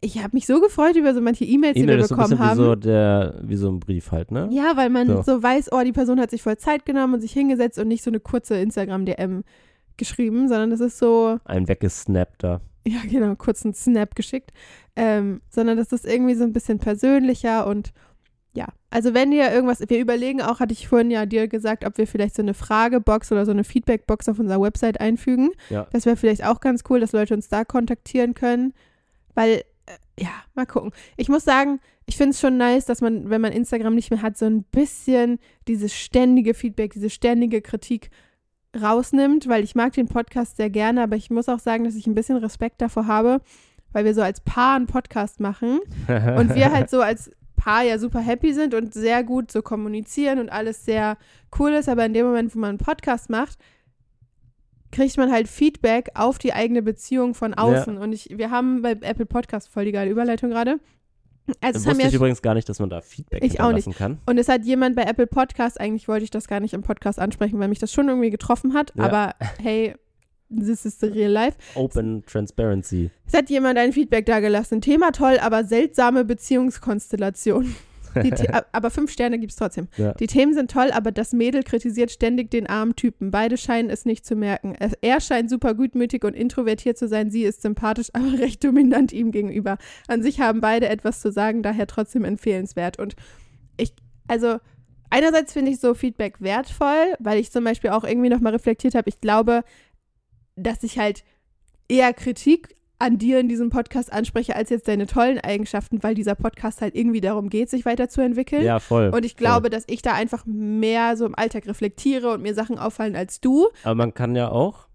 ich 0.00 0.22
habe 0.22 0.30
mich 0.32 0.46
so 0.46 0.60
gefreut 0.60 0.96
über 0.96 1.12
so 1.14 1.20
manche 1.20 1.44
E-Mails, 1.44 1.74
die 1.74 1.82
E-Mail 1.82 1.96
wir 1.96 2.02
ist 2.04 2.08
so 2.08 2.14
ein 2.14 2.18
bekommen 2.18 2.30
bisschen 2.38 2.44
wie 2.44 2.48
haben. 2.48 2.56
so, 2.56 2.74
der, 2.74 3.40
wie 3.42 3.56
so 3.56 3.68
ein 3.70 3.80
Brief 3.80 4.12
halt, 4.12 4.30
ne? 4.30 4.48
Ja, 4.50 4.72
weil 4.76 4.88
man 4.88 5.08
So. 5.08 5.22
so. 5.22 5.42
weiß, 5.42 5.72
oh, 5.72 5.82
die 5.84 5.92
Person 5.92 6.20
hat 6.20 6.30
sich 6.30 6.42
voll 6.42 6.56
Zeit 6.56 6.86
genommen 6.86 7.14
und 7.14 7.20
sich 7.20 7.32
hingesetzt 7.32 7.78
und 7.78 7.88
nicht 7.88 8.02
so 8.02 8.10
eine 8.10 8.20
kurze 8.20 8.56
Instagram-DM, 8.56 9.42
geschrieben, 9.98 10.48
sondern 10.48 10.70
das 10.70 10.80
ist 10.80 10.98
so, 10.98 11.38
Ein 11.44 11.68
weggesnappter. 11.68 12.60
ja 12.86 12.98
genau, 13.08 13.34
kurz 13.36 13.64
einen 13.64 13.74
Snap 13.74 14.14
geschickt, 14.14 14.52
ähm, 14.94 15.40
sondern 15.50 15.76
das 15.76 15.92
ist 15.92 16.06
irgendwie 16.06 16.34
so 16.34 16.44
ein 16.44 16.52
bisschen 16.52 16.78
persönlicher 16.78 17.66
und 17.66 17.92
ja, 18.56 18.68
also 18.88 19.12
wenn 19.12 19.32
ihr 19.32 19.52
irgendwas, 19.52 19.80
wir 19.86 20.00
überlegen 20.00 20.40
auch, 20.40 20.60
hatte 20.60 20.72
ich 20.72 20.88
vorhin 20.88 21.10
ja 21.10 21.26
dir 21.26 21.46
gesagt, 21.46 21.84
ob 21.84 21.98
wir 21.98 22.06
vielleicht 22.06 22.34
so 22.34 22.40
eine 22.40 22.54
Fragebox 22.54 23.30
oder 23.30 23.44
so 23.44 23.50
eine 23.50 23.64
Feedbackbox 23.64 24.30
auf 24.30 24.38
unserer 24.38 24.62
Website 24.62 24.98
einfügen. 24.98 25.50
Ja. 25.68 25.86
Das 25.92 26.06
wäre 26.06 26.16
vielleicht 26.16 26.42
auch 26.42 26.60
ganz 26.60 26.82
cool, 26.88 26.98
dass 26.98 27.12
Leute 27.12 27.34
uns 27.34 27.48
da 27.48 27.66
kontaktieren 27.66 28.32
können, 28.32 28.72
weil, 29.34 29.62
äh, 29.84 30.22
ja, 30.22 30.30
mal 30.54 30.64
gucken. 30.64 30.92
Ich 31.18 31.28
muss 31.28 31.44
sagen, 31.44 31.80
ich 32.06 32.16
finde 32.16 32.30
es 32.30 32.40
schon 32.40 32.56
nice, 32.56 32.86
dass 32.86 33.02
man, 33.02 33.28
wenn 33.28 33.42
man 33.42 33.52
Instagram 33.52 33.94
nicht 33.94 34.10
mehr 34.10 34.22
hat, 34.22 34.38
so 34.38 34.46
ein 34.46 34.62
bisschen 34.62 35.38
dieses 35.68 35.92
ständige 35.94 36.54
Feedback, 36.54 36.94
diese 36.94 37.10
ständige 37.10 37.60
Kritik 37.60 38.08
rausnimmt, 38.80 39.48
weil 39.48 39.64
ich 39.64 39.74
mag 39.74 39.92
den 39.92 40.08
Podcast 40.08 40.56
sehr 40.56 40.70
gerne, 40.70 41.02
aber 41.02 41.16
ich 41.16 41.30
muss 41.30 41.48
auch 41.48 41.58
sagen, 41.58 41.84
dass 41.84 41.94
ich 41.94 42.06
ein 42.06 42.14
bisschen 42.14 42.36
Respekt 42.36 42.80
davor 42.80 43.06
habe, 43.06 43.40
weil 43.92 44.04
wir 44.04 44.14
so 44.14 44.22
als 44.22 44.40
Paar 44.40 44.76
einen 44.76 44.86
Podcast 44.86 45.40
machen 45.40 45.80
und 46.08 46.54
wir 46.54 46.72
halt 46.72 46.90
so 46.90 47.00
als 47.00 47.30
Paar 47.56 47.82
ja 47.82 47.98
super 47.98 48.20
happy 48.20 48.52
sind 48.52 48.74
und 48.74 48.94
sehr 48.94 49.24
gut 49.24 49.50
so 49.50 49.62
kommunizieren 49.62 50.38
und 50.38 50.50
alles 50.50 50.84
sehr 50.84 51.16
cool 51.58 51.72
ist, 51.72 51.88
aber 51.88 52.04
in 52.06 52.14
dem 52.14 52.26
Moment, 52.26 52.54
wo 52.54 52.58
man 52.58 52.70
einen 52.70 52.78
Podcast 52.78 53.30
macht, 53.30 53.58
kriegt 54.92 55.16
man 55.16 55.32
halt 55.32 55.48
Feedback 55.48 56.10
auf 56.14 56.38
die 56.38 56.52
eigene 56.52 56.82
Beziehung 56.82 57.34
von 57.34 57.54
außen. 57.54 57.98
Und 57.98 58.12
ich, 58.12 58.30
wir 58.36 58.50
haben 58.50 58.82
bei 58.82 58.92
Apple 58.92 59.26
Podcast 59.26 59.68
voll 59.68 59.84
die 59.84 59.92
geile 59.92 60.10
Überleitung 60.10 60.50
gerade. 60.50 60.78
Also 61.60 61.78
es 61.78 61.86
haben 61.86 61.92
Wusste 61.92 62.02
ja 62.02 62.08
ich 62.08 62.14
übrigens 62.14 62.42
gar 62.42 62.54
nicht, 62.54 62.68
dass 62.68 62.78
man 62.80 62.90
da 62.90 63.00
Feedback 63.00 63.44
Ich 63.44 63.60
auch 63.60 63.72
nicht. 63.72 63.88
kann. 63.96 64.18
und 64.26 64.38
es 64.38 64.48
hat 64.48 64.64
jemand 64.64 64.96
bei 64.96 65.02
Apple 65.04 65.26
Podcast, 65.26 65.80
eigentlich 65.80 66.08
wollte 66.08 66.24
ich 66.24 66.30
das 66.30 66.48
gar 66.48 66.60
nicht 66.60 66.74
im 66.74 66.82
Podcast 66.82 67.18
ansprechen, 67.20 67.58
weil 67.60 67.68
mich 67.68 67.78
das 67.78 67.92
schon 67.92 68.08
irgendwie 68.08 68.30
getroffen 68.30 68.74
hat, 68.74 68.92
Ja. 68.96 69.04
aber 69.04 69.34
hey, 69.62 69.94
this 70.50 70.84
is 70.84 70.98
the 71.00 71.06
real 71.06 71.30
life. 71.30 71.56
Open 71.74 72.24
Transparency. 72.26 73.10
Es 73.26 73.34
hat 73.34 73.50
jemand 73.50 73.78
ein 73.78 73.92
Feedback 73.92 74.26
dagelassen. 74.26 74.80
Thema 74.80 75.10
toll, 75.12 75.38
aber 75.40 75.64
seltsame 75.64 76.24
Beziehungskonstellation. 76.24 77.74
The 78.22 78.48
aber 78.72 78.90
fünf 78.90 79.10
Sterne 79.10 79.38
gibt 79.38 79.52
es 79.52 79.56
trotzdem. 79.56 79.88
Ja. 79.96 80.12
Die 80.14 80.26
Themen 80.26 80.54
sind 80.54 80.70
toll, 80.70 80.90
aber 80.92 81.12
das 81.12 81.32
Mädel 81.32 81.62
kritisiert 81.62 82.10
ständig 82.10 82.50
den 82.50 82.66
armen 82.66 82.96
Typen. 82.96 83.30
Beide 83.30 83.56
scheinen 83.56 83.90
es 83.90 84.04
nicht 84.04 84.24
zu 84.24 84.36
merken. 84.36 84.74
Er, 84.74 84.92
er 85.00 85.20
scheint 85.20 85.50
super 85.50 85.74
gutmütig 85.74 86.24
und 86.24 86.34
introvertiert 86.34 86.98
zu 86.98 87.08
sein. 87.08 87.30
Sie 87.30 87.42
ist 87.42 87.62
sympathisch, 87.62 88.08
aber 88.12 88.38
recht 88.38 88.64
dominant 88.64 89.12
ihm 89.12 89.30
gegenüber. 89.32 89.78
An 90.08 90.22
sich 90.22 90.40
haben 90.40 90.60
beide 90.60 90.88
etwas 90.88 91.20
zu 91.20 91.32
sagen, 91.32 91.62
daher 91.62 91.86
trotzdem 91.86 92.24
empfehlenswert. 92.24 92.98
Und 92.98 93.16
ich, 93.76 93.94
also 94.28 94.58
einerseits 95.10 95.52
finde 95.52 95.72
ich 95.72 95.80
so 95.80 95.94
Feedback 95.94 96.40
wertvoll, 96.40 97.14
weil 97.18 97.38
ich 97.38 97.50
zum 97.50 97.64
Beispiel 97.64 97.90
auch 97.90 98.04
irgendwie 98.04 98.28
nochmal 98.28 98.52
reflektiert 98.52 98.94
habe. 98.94 99.08
Ich 99.08 99.20
glaube, 99.20 99.62
dass 100.56 100.82
ich 100.82 100.98
halt 100.98 101.24
eher 101.88 102.12
Kritik 102.12 102.75
an 102.98 103.18
dir 103.18 103.40
in 103.40 103.48
diesem 103.48 103.68
Podcast 103.70 104.12
anspreche, 104.12 104.56
als 104.56 104.70
jetzt 104.70 104.88
deine 104.88 105.06
tollen 105.06 105.38
Eigenschaften, 105.38 106.02
weil 106.02 106.14
dieser 106.14 106.34
Podcast 106.34 106.80
halt 106.80 106.94
irgendwie 106.94 107.20
darum 107.20 107.50
geht, 107.50 107.68
sich 107.68 107.84
weiterzuentwickeln. 107.84 108.64
Ja, 108.64 108.78
voll. 108.80 109.10
Und 109.10 109.24
ich 109.24 109.36
glaube, 109.36 109.68
dass 109.68 109.84
ich 109.86 110.00
da 110.02 110.14
einfach 110.14 110.44
mehr 110.46 111.16
so 111.16 111.26
im 111.26 111.34
Alltag 111.34 111.66
reflektiere 111.66 112.32
und 112.32 112.42
mir 112.42 112.54
Sachen 112.54 112.78
auffallen 112.78 113.14
als 113.14 113.40
du. 113.40 113.68
Aber 113.82 113.94
man 113.94 114.14
kann 114.14 114.34
ja 114.34 114.50
auch, 114.50 114.88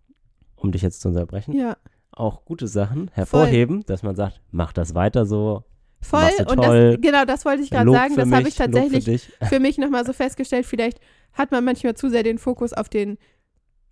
um 0.55 0.71
dich 0.71 0.81
jetzt 0.81 1.01
zu 1.01 1.09
unterbrechen, 1.09 1.53
Ja, 1.53 1.77
auch 2.11 2.43
gute 2.45 2.67
Sachen 2.67 3.09
hervorheben, 3.13 3.83
dass 3.85 4.03
man 4.03 4.15
sagt, 4.15 4.41
mach 4.51 4.73
das 4.73 4.95
weiter 4.95 5.25
so. 5.25 5.63
voll. 6.01 6.29
Und 6.47 6.63
das, 6.63 6.97
genau, 6.99 7.25
das 7.25 7.45
wollte 7.45 7.61
ich 7.61 7.69
gerade 7.69 7.91
sagen. 7.91 8.15
Das 8.15 8.31
habe 8.31 8.47
ich 8.49 8.57
Lob 8.57 8.71
tatsächlich 8.71 9.05
für 9.05 9.11
dich. 9.11 9.29
für 9.49 9.59
mich 9.59 9.77
nochmal 9.77 10.05
so 10.05 10.13
festgestellt. 10.13 10.65
Vielleicht 10.65 10.99
hat 11.33 11.51
man 11.51 11.63
manchmal 11.63 11.95
zu 11.95 12.09
sehr 12.09 12.23
den 12.23 12.37
Fokus 12.39 12.73
auf 12.73 12.89
den 12.89 13.17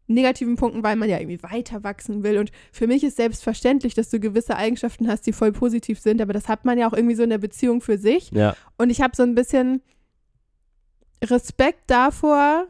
negativen 0.09 0.55
Punkten, 0.55 0.83
weil 0.83 0.95
man 0.95 1.09
ja 1.09 1.19
irgendwie 1.19 1.41
weiter 1.43 1.83
wachsen 1.83 2.23
will. 2.23 2.37
Und 2.37 2.51
für 2.71 2.87
mich 2.87 3.03
ist 3.03 3.17
selbstverständlich, 3.17 3.93
dass 3.93 4.09
du 4.09 4.19
gewisse 4.19 4.55
Eigenschaften 4.55 5.07
hast, 5.07 5.25
die 5.27 5.33
voll 5.33 5.51
positiv 5.51 5.99
sind, 5.99 6.21
aber 6.21 6.33
das 6.33 6.47
hat 6.47 6.65
man 6.65 6.77
ja 6.77 6.89
auch 6.89 6.93
irgendwie 6.93 7.15
so 7.15 7.23
in 7.23 7.29
der 7.29 7.37
Beziehung 7.37 7.81
für 7.81 7.97
sich. 7.97 8.31
Ja, 8.31 8.55
Und 8.77 8.89
ich 8.89 9.01
habe 9.01 9.15
so 9.15 9.23
ein 9.23 9.35
bisschen 9.35 9.81
Respekt 11.23 11.83
davor, 11.87 12.65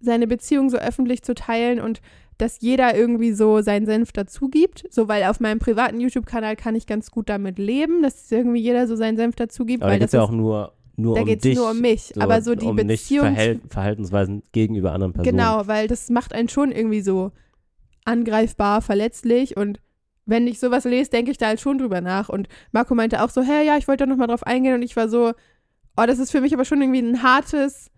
seine 0.00 0.26
Beziehung 0.26 0.70
so 0.70 0.76
öffentlich 0.76 1.22
zu 1.22 1.34
teilen 1.34 1.80
und 1.80 2.00
dass 2.38 2.60
jeder 2.60 2.94
irgendwie 2.94 3.32
so 3.32 3.62
seinen 3.62 3.86
Senf 3.86 4.12
dazu 4.12 4.48
gibt. 4.48 4.84
So, 4.90 5.08
weil 5.08 5.24
auf 5.24 5.40
meinem 5.40 5.58
privaten 5.58 6.00
YouTube-Kanal 6.00 6.56
kann 6.56 6.74
ich 6.74 6.86
ganz 6.86 7.10
gut 7.10 7.28
damit 7.28 7.58
leben, 7.58 8.02
dass 8.02 8.30
irgendwie 8.30 8.60
jeder 8.60 8.86
so 8.86 8.94
seinen 8.94 9.16
Senf 9.16 9.36
dazu 9.36 9.64
gibt. 9.64 9.82
aber 9.82 9.92
da 9.92 10.00
weil 10.00 10.04
es 10.04 10.10
das 10.10 10.18
ja 10.18 10.22
auch 10.22 10.30
nur, 10.30 10.72
nur 10.96 11.14
da 11.14 11.22
um 11.22 11.26
geht 11.26 11.38
es 11.38 11.42
dich. 11.42 11.56
nur 11.56 11.70
um 11.70 11.80
mich. 11.80 12.12
so, 12.14 12.20
aber 12.20 12.42
so 12.42 12.54
die 12.54 12.66
um 12.66 12.76
Beziehung. 12.76 13.26
Verhält 13.26 13.60
Verhaltensweisen 13.68 14.42
gegenüber 14.52 14.92
anderen 14.92 15.12
Personen. 15.12 15.36
Genau, 15.36 15.66
weil 15.66 15.88
das 15.88 16.10
macht 16.10 16.32
einen 16.32 16.48
schon 16.48 16.72
irgendwie 16.72 17.02
so 17.02 17.32
angreifbar, 18.04 18.82
verletzlich 18.82 19.56
und 19.56 19.80
wenn 20.26 20.46
ich 20.48 20.58
sowas 20.58 20.84
lese, 20.84 21.10
denke 21.10 21.30
ich 21.30 21.38
da 21.38 21.46
halt 21.46 21.60
schon 21.60 21.78
drüber 21.78 22.00
nach. 22.00 22.28
Und 22.28 22.48
Marco 22.72 22.94
meinte 22.94 23.22
auch 23.22 23.30
so, 23.30 23.42
hä, 23.42 23.64
ja, 23.64 23.76
ich 23.76 23.86
wollte 23.86 24.04
da 24.04 24.10
nochmal 24.10 24.26
drauf 24.26 24.42
eingehen 24.42 24.74
und 24.74 24.82
ich 24.82 24.96
war 24.96 25.08
so, 25.08 25.32
oh, 25.96 26.04
das 26.04 26.18
ist 26.18 26.32
für 26.32 26.40
mich 26.40 26.52
aber 26.52 26.64
schon 26.64 26.82
irgendwie 26.82 26.98
ein 26.98 27.22
hartes, 27.22 27.90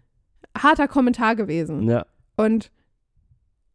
harter 0.56 0.88
Kommentar 0.88 1.36
gewesen. 1.36 1.88
Ja, 1.88 2.06
Und 2.36 2.70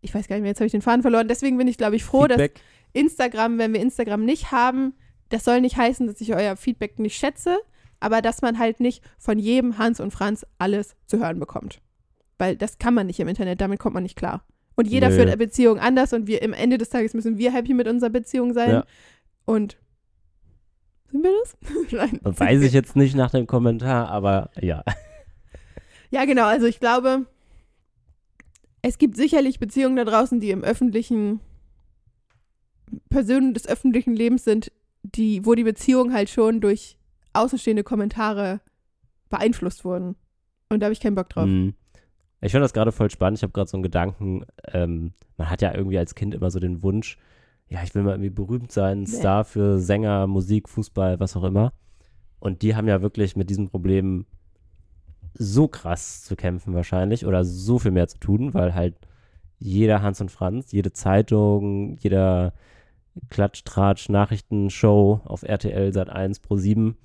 ich 0.02 0.14
weiß 0.14 0.28
gar 0.28 0.36
nicht 0.36 0.44
mehr, 0.44 0.52
jetzt 0.52 0.60
habe 0.60 0.68
ich 0.68 0.72
den 0.72 0.82
Faden 0.82 1.02
verloren. 1.02 1.28
Deswegen 1.28 1.58
bin 1.58 1.68
ich, 1.68 1.78
glaube 1.78 1.96
ich, 1.96 2.04
froh, 2.04 2.28
dass 2.28 2.40
Feedback. 2.40 2.62
Instagram, 2.94 3.58
wenn 3.58 3.74
wir 3.74 3.82
Instagram 3.82 4.24
nicht 4.24 4.52
haben, 4.52 4.94
das 5.30 5.46
soll 5.46 5.62
nicht 5.62 5.78
heißen, 5.78 6.06
dass 6.06 6.22
ich 6.22 6.36
euer 6.36 6.56
Feedback 6.56 7.00
nicht 7.00 7.18
schätze, 7.18 7.58
aber 8.04 8.22
dass 8.22 8.42
man 8.42 8.60
halt 8.60 8.82
nicht 8.82 9.02
von 9.18 9.40
jedem 9.40 9.78
Hans 9.78 10.00
und 10.02 10.12
Franz 10.12 10.46
alles 10.58 10.96
zu 11.08 11.20
hören 11.20 11.40
bekommt. 11.40 11.80
Weil 12.38 12.58
das 12.58 12.78
kann 12.78 12.94
man 12.94 13.08
nicht 13.08 13.20
im 13.22 13.30
Internet, 13.30 13.62
damit 13.62 13.80
kommt 13.80 13.94
man 13.94 14.04
nicht 14.04 14.18
klar. 14.18 14.46
Und 14.76 14.88
jeder 14.88 15.10
Nö. 15.10 15.16
führt 15.16 15.28
eine 15.28 15.38
Beziehung 15.38 15.80
anders 15.80 16.12
und 16.12 16.28
wir 16.28 16.42
im 16.42 16.52
Ende 16.52 16.78
des 16.78 16.90
Tages 16.90 17.14
müssen 17.14 17.38
wir 17.38 17.54
happy 17.54 17.74
mit 17.74 17.88
unserer 17.88 18.10
Beziehung 18.10 18.54
sein. 18.54 18.70
Ja. 18.70 18.86
Und 19.46 19.78
sind 21.12 21.24
wir 21.24 21.32
das? 21.44 21.92
Nein. 21.92 22.20
Weiß 22.24 22.62
ich 22.62 22.74
jetzt 22.74 22.98
nicht 22.98 23.16
nach 23.16 23.32
dem 23.32 23.48
Kommentar, 23.48 24.10
aber 24.10 24.50
ja. 24.60 24.84
Ja, 26.12 26.26
genau. 26.26 26.46
Also 26.46 26.66
ich 26.66 26.80
glaube, 26.82 27.26
es 28.82 28.98
gibt 28.98 29.16
sicherlich 29.16 29.60
Beziehungen 29.60 29.96
da 29.96 30.04
draußen, 30.04 30.42
die 30.42 30.52
im 30.52 30.64
öffentlichen, 30.64 31.40
Personen 33.10 33.54
des 33.54 33.66
öffentlichen 33.66 34.14
Lebens 34.14 34.44
sind, 34.44 34.72
die, 35.04 35.46
wo 35.46 35.56
die 35.56 35.64
Beziehung 35.64 36.12
halt 36.12 36.30
schon 36.30 36.60
durch 36.60 36.98
außenstehende 37.34 37.84
Kommentare 37.84 38.62
beeinflusst 39.30 39.86
wurden. 39.86 40.16
Und 40.70 40.80
da 40.80 40.86
habe 40.86 40.94
ich 40.94 41.00
keinen 41.00 41.16
Bock 41.16 41.30
drauf. 41.30 41.46
Mhm. 41.46 41.74
Ich 42.42 42.52
finde 42.52 42.66
das 42.66 42.74
gerade 42.74 42.92
voll 42.92 43.10
spannend. 43.10 43.40
Ich 43.40 43.44
habe 43.44 43.54
gerade 43.54 43.70
so 43.70 43.78
einen 43.78 43.84
Gedanken. 43.84 44.46
Ähm, 44.66 45.14
man 45.38 45.50
hat 45.50 45.62
ja 45.62 45.74
irgendwie 45.74 45.98
als 45.98 46.16
Kind 46.16 46.34
immer 46.34 46.52
so 46.52 46.60
den 46.60 46.84
Wunsch, 46.84 47.18
ja, 47.70 47.82
ich 47.84 47.96
will 47.96 48.04
mal 48.04 48.12
irgendwie 48.12 48.30
berühmt 48.30 48.72
sein. 48.72 49.08
Star 49.08 49.46
für 49.46 49.80
Sänger, 49.80 50.28
Musik, 50.28 50.70
Fußball, 50.70 51.20
was 51.20 51.36
auch 51.36 51.44
immer. 51.44 51.74
Und 52.40 52.62
die 52.62 52.76
haben 52.76 52.88
ja 52.88 53.02
wirklich 53.02 53.36
mit 53.36 53.50
diesem 53.50 53.70
Problem 53.70 54.26
so 55.34 55.68
krass 55.68 56.24
zu 56.24 56.36
kämpfen 56.36 56.76
wahrscheinlich 56.76 57.26
oder 57.26 57.44
so 57.44 57.80
viel 57.80 57.92
mehr 57.92 58.08
zu 58.08 58.20
tun, 58.20 58.54
weil 58.54 58.76
halt 58.76 58.96
jeder 59.58 60.02
Hans 60.02 60.22
und 60.22 60.30
Franz, 60.30 60.72
jede 60.72 60.92
Zeitung, 60.92 61.96
jeder 61.98 62.54
Klatsch, 63.30 63.64
Tratsch, 63.64 64.10
Nachrichtenshow 64.10 65.22
auf 65.24 65.44
RTL 65.44 65.94
Sat 65.94 66.10
1 66.10 66.42
Pro 66.42 66.58
7 66.58 66.98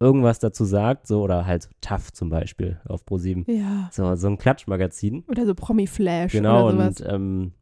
irgendwas 0.00 0.38
dazu 0.38 0.64
sagt, 0.64 1.06
so 1.06 1.22
oder 1.22 1.46
halt 1.46 1.62
so 1.64 1.70
TAF 1.80 2.12
zum 2.12 2.28
Beispiel 2.28 2.80
auf 2.86 3.04
Pro 3.04 3.18
7. 3.18 3.44
Ja. 3.48 3.88
So, 3.92 4.14
so 4.16 4.26
ein 4.28 4.38
Klatschmagazin. 4.38 5.24
Oder 5.28 5.46
so 5.46 5.54
Promi-Flash 5.54 6.32
Genau, 6.32 6.68
und 6.68 7.02
ähm, 7.06 7.52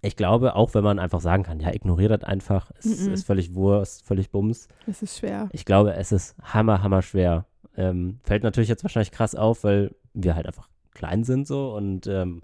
ich 0.00 0.16
glaube, 0.16 0.56
auch 0.56 0.74
wenn 0.74 0.82
man 0.82 0.98
einfach 0.98 1.20
sagen 1.20 1.42
kann, 1.44 1.60
ja, 1.60 1.72
ignoriert 1.72 2.10
das 2.10 2.24
einfach, 2.24 2.70
es 2.78 3.06
Mhm. 3.06 3.12
ist 3.12 3.24
völlig 3.26 3.54
Wurst, 3.54 4.04
völlig 4.04 4.30
Bums. 4.30 4.66
Das 4.86 5.02
ist 5.02 5.18
schwer. 5.18 5.48
Ich 5.52 5.64
glaube, 5.64 5.94
es 5.94 6.10
ist 6.10 6.34
hammer, 6.42 6.82
hammer 6.82 7.02
schwer. 7.02 7.46
Ähm, 7.76 8.18
fällt 8.24 8.42
natürlich 8.42 8.68
jetzt 8.68 8.82
wahrscheinlich 8.84 9.12
krass 9.12 9.34
auf, 9.34 9.62
weil 9.64 9.94
wir 10.14 10.34
halt 10.34 10.46
einfach 10.46 10.68
klein 10.92 11.24
sind 11.24 11.46
so 11.46 11.74
und 11.74 12.06
ähm, 12.06 12.42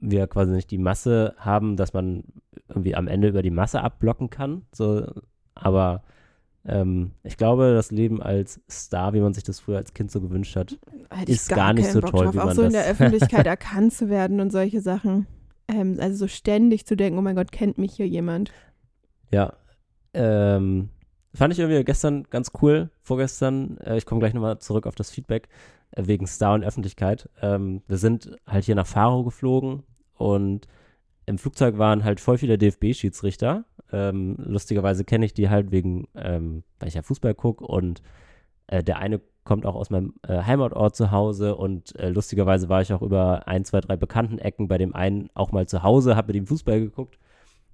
wir 0.00 0.26
quasi 0.28 0.52
nicht 0.52 0.70
die 0.70 0.78
Masse 0.78 1.34
haben, 1.38 1.76
dass 1.76 1.92
man 1.92 2.24
irgendwie 2.68 2.94
am 2.94 3.08
Ende 3.08 3.28
über 3.28 3.42
die 3.42 3.50
Masse 3.50 3.82
abblocken 3.82 4.30
kann. 4.30 4.62
So, 4.72 5.06
aber 5.54 6.02
ähm, 6.68 7.12
ich 7.24 7.36
glaube, 7.36 7.72
das 7.72 7.90
Leben 7.90 8.22
als 8.22 8.60
Star, 8.70 9.14
wie 9.14 9.20
man 9.20 9.32
sich 9.34 9.42
das 9.42 9.58
früher 9.58 9.78
als 9.78 9.94
Kind 9.94 10.10
so 10.10 10.20
gewünscht 10.20 10.54
hat, 10.54 10.78
Hätte 11.10 11.32
ist 11.32 11.48
gar 11.48 11.72
nicht 11.72 11.84
keinen 11.86 11.94
so 11.94 12.00
Bock 12.02 12.10
toll, 12.10 12.24
drauf, 12.26 12.34
wie 12.34 12.40
auch 12.40 12.44
man 12.44 12.54
so 12.54 12.62
in 12.62 12.72
das- 12.72 12.82
der 12.84 12.92
Öffentlichkeit 12.92 13.46
erkannt 13.46 13.92
zu 13.94 14.08
werden 14.08 14.40
und 14.40 14.50
solche 14.52 14.80
Sachen. 14.80 15.26
Ähm, 15.66 15.96
also 15.98 16.16
so 16.16 16.28
ständig 16.28 16.86
zu 16.86 16.96
denken, 16.96 17.18
oh 17.18 17.22
mein 17.22 17.36
Gott, 17.36 17.52
kennt 17.52 17.78
mich 17.78 17.94
hier 17.94 18.06
jemand. 18.06 18.52
Ja. 19.30 19.54
Ähm, 20.14 20.88
fand 21.34 21.52
ich 21.52 21.58
irgendwie 21.58 21.84
gestern 21.84 22.24
ganz 22.30 22.52
cool, 22.62 22.90
vorgestern. 23.02 23.78
Äh, 23.78 23.96
ich 23.96 24.06
komme 24.06 24.20
gleich 24.20 24.34
nochmal 24.34 24.58
zurück 24.58 24.86
auf 24.86 24.94
das 24.94 25.10
Feedback 25.10 25.48
äh, 25.92 26.06
wegen 26.06 26.26
Star 26.26 26.54
und 26.54 26.64
Öffentlichkeit. 26.64 27.28
Ähm, 27.42 27.82
wir 27.86 27.98
sind 27.98 28.36
halt 28.46 28.64
hier 28.64 28.74
nach 28.74 28.86
Faro 28.86 29.24
geflogen 29.24 29.82
und 30.14 30.66
im 31.26 31.36
Flugzeug 31.38 31.76
waren 31.76 32.04
halt 32.04 32.20
voll 32.20 32.38
viele 32.38 32.56
DFB-Schiedsrichter. 32.58 33.64
Ähm, 33.92 34.36
lustigerweise 34.38 35.04
kenne 35.04 35.26
ich 35.26 35.34
die 35.34 35.48
halt 35.48 35.70
wegen, 35.70 36.08
ähm, 36.14 36.62
weil 36.78 36.88
ich 36.88 36.94
ja 36.94 37.02
Fußball 37.02 37.34
gucke 37.34 37.64
und 37.64 38.02
äh, 38.66 38.82
der 38.82 38.98
eine 38.98 39.20
kommt 39.44 39.64
auch 39.64 39.74
aus 39.74 39.88
meinem 39.88 40.14
äh, 40.22 40.42
Heimatort 40.42 40.94
zu 40.94 41.10
Hause 41.10 41.56
und 41.56 41.96
äh, 41.96 42.10
lustigerweise 42.10 42.68
war 42.68 42.82
ich 42.82 42.92
auch 42.92 43.00
über 43.00 43.48
ein, 43.48 43.64
zwei, 43.64 43.80
drei 43.80 43.96
bekannten 43.96 44.38
Ecken 44.38 44.68
bei 44.68 44.76
dem 44.76 44.94
einen 44.94 45.30
auch 45.34 45.52
mal 45.52 45.66
zu 45.66 45.82
Hause, 45.82 46.16
habe 46.16 46.28
mit 46.28 46.36
ihm 46.36 46.46
Fußball 46.46 46.80
geguckt. 46.80 47.18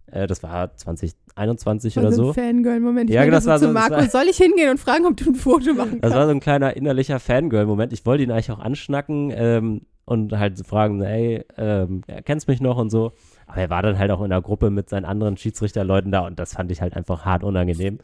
Äh, 0.06 0.26
das 0.26 0.42
war 0.42 0.74
2021 0.76 1.98
oder 1.98 2.12
so. 2.12 2.28
ein 2.28 2.34
Fangirl-Moment. 2.34 3.10
Ja, 3.10 3.20
meinte 3.22 3.32
das 3.36 3.44
so 3.44 3.50
war 3.50 3.58
so- 3.58 3.68
Marco, 3.72 3.94
war- 3.96 4.08
soll 4.08 4.24
ich 4.30 4.36
hingehen 4.36 4.70
und 4.70 4.78
fragen, 4.78 5.06
ob 5.06 5.16
du 5.16 5.30
ein 5.30 5.34
Foto 5.34 5.72
machen 5.74 6.00
Das 6.00 6.10
war 6.12 6.18
kannst? 6.20 6.26
so 6.30 6.30
ein 6.36 6.40
kleiner 6.40 6.76
innerlicher 6.76 7.18
Fangirl-Moment. 7.20 7.92
Ich 7.92 8.04
wollte 8.06 8.22
ihn 8.24 8.30
eigentlich 8.30 8.50
auch 8.50 8.58
anschnacken 8.58 9.32
ähm, 9.34 9.82
und 10.04 10.38
halt 10.38 10.56
so 10.58 10.64
fragen, 10.64 11.00
ey, 11.02 11.44
ähm, 11.56 12.02
kennst 12.24 12.48
mich 12.48 12.60
noch 12.60 12.76
und 12.76 12.90
so. 12.90 13.12
Aber 13.46 13.58
er 13.58 13.70
war 13.70 13.82
dann 13.82 13.98
halt 13.98 14.10
auch 14.10 14.22
in 14.22 14.30
der 14.30 14.42
Gruppe 14.42 14.70
mit 14.70 14.88
seinen 14.88 15.04
anderen 15.06 15.36
Schiedsrichterleuten 15.36 16.12
da 16.12 16.26
und 16.26 16.38
das 16.38 16.54
fand 16.54 16.70
ich 16.70 16.80
halt 16.82 16.94
einfach 16.96 17.24
hart 17.24 17.42
unangenehm. 17.44 17.98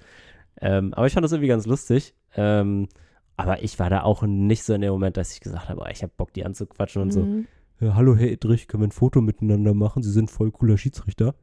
Ähm, 0.60 0.92
aber 0.94 1.06
ich 1.06 1.12
fand 1.12 1.24
das 1.24 1.32
irgendwie 1.32 1.48
ganz 1.48 1.66
lustig. 1.66 2.14
Ähm, 2.36 2.88
aber 3.36 3.62
ich 3.62 3.78
war 3.78 3.88
da 3.90 4.02
auch 4.02 4.22
nicht 4.22 4.64
so 4.64 4.74
in 4.74 4.82
dem 4.82 4.92
Moment, 4.92 5.16
dass 5.16 5.32
ich 5.32 5.40
gesagt 5.40 5.68
habe, 5.70 5.82
ich 5.92 6.02
habe 6.02 6.12
Bock, 6.16 6.32
die 6.34 6.44
anzuquatschen 6.44 7.00
und 7.02 7.10
so. 7.12 7.20
Mhm. 7.22 7.46
Ja, 7.80 7.94
hallo 7.94 8.14
Herr 8.16 8.28
Edrich, 8.30 8.68
können 8.68 8.82
wir 8.82 8.88
ein 8.88 8.92
Foto 8.92 9.22
miteinander 9.22 9.72
machen? 9.72 10.02
Sie 10.02 10.10
sind 10.10 10.30
voll 10.30 10.50
cooler 10.50 10.76
Schiedsrichter. 10.76 11.34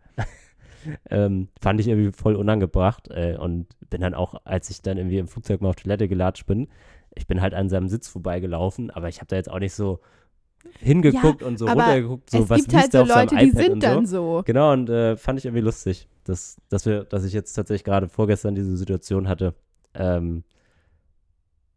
Ähm, 1.09 1.49
fand 1.61 1.79
ich 1.79 1.87
irgendwie 1.87 2.11
voll 2.11 2.35
unangebracht 2.35 3.09
äh, 3.09 3.37
und 3.37 3.67
bin 3.89 4.01
dann 4.01 4.13
auch, 4.13 4.41
als 4.43 4.69
ich 4.69 4.81
dann 4.81 4.97
irgendwie 4.97 5.17
im 5.17 5.27
Flugzeug 5.27 5.61
mal 5.61 5.69
auf 5.69 5.75
Toilette 5.75 6.07
gelatscht 6.07 6.45
bin, 6.45 6.67
ich 7.15 7.27
bin 7.27 7.41
halt 7.41 7.53
an 7.53 7.69
seinem 7.69 7.89
Sitz 7.89 8.07
vorbeigelaufen, 8.07 8.91
aber 8.91 9.09
ich 9.09 9.17
habe 9.17 9.27
da 9.27 9.35
jetzt 9.35 9.49
auch 9.49 9.59
nicht 9.59 9.73
so 9.73 9.99
hingeguckt 10.79 11.43
und 11.43 11.57
so 11.57 11.65
runtergeguckt, 11.65 12.29
so 12.29 12.43
es 12.43 12.49
was 12.49 12.57
gibt 12.61 12.73
halt 12.73 12.83
liest 12.83 12.91
so 12.93 13.01
auf 13.01 13.07
seinem 13.07 13.29
Leute, 13.29 13.35
die 13.35 13.49
iPad 13.49 13.63
sind 13.63 13.73
und 13.73 13.81
so. 13.81 13.87
dann 13.87 14.05
so. 14.05 14.43
Genau, 14.45 14.73
und 14.73 14.89
äh, 14.89 15.15
fand 15.17 15.39
ich 15.39 15.45
irgendwie 15.45 15.63
lustig, 15.63 16.07
dass, 16.23 16.57
dass, 16.69 16.85
wir, 16.85 17.03
dass 17.05 17.23
ich 17.23 17.33
jetzt 17.33 17.53
tatsächlich 17.53 17.83
gerade 17.83 18.09
vorgestern 18.09 18.55
diese 18.55 18.75
Situation 18.75 19.27
hatte, 19.27 19.53
ähm, 19.93 20.43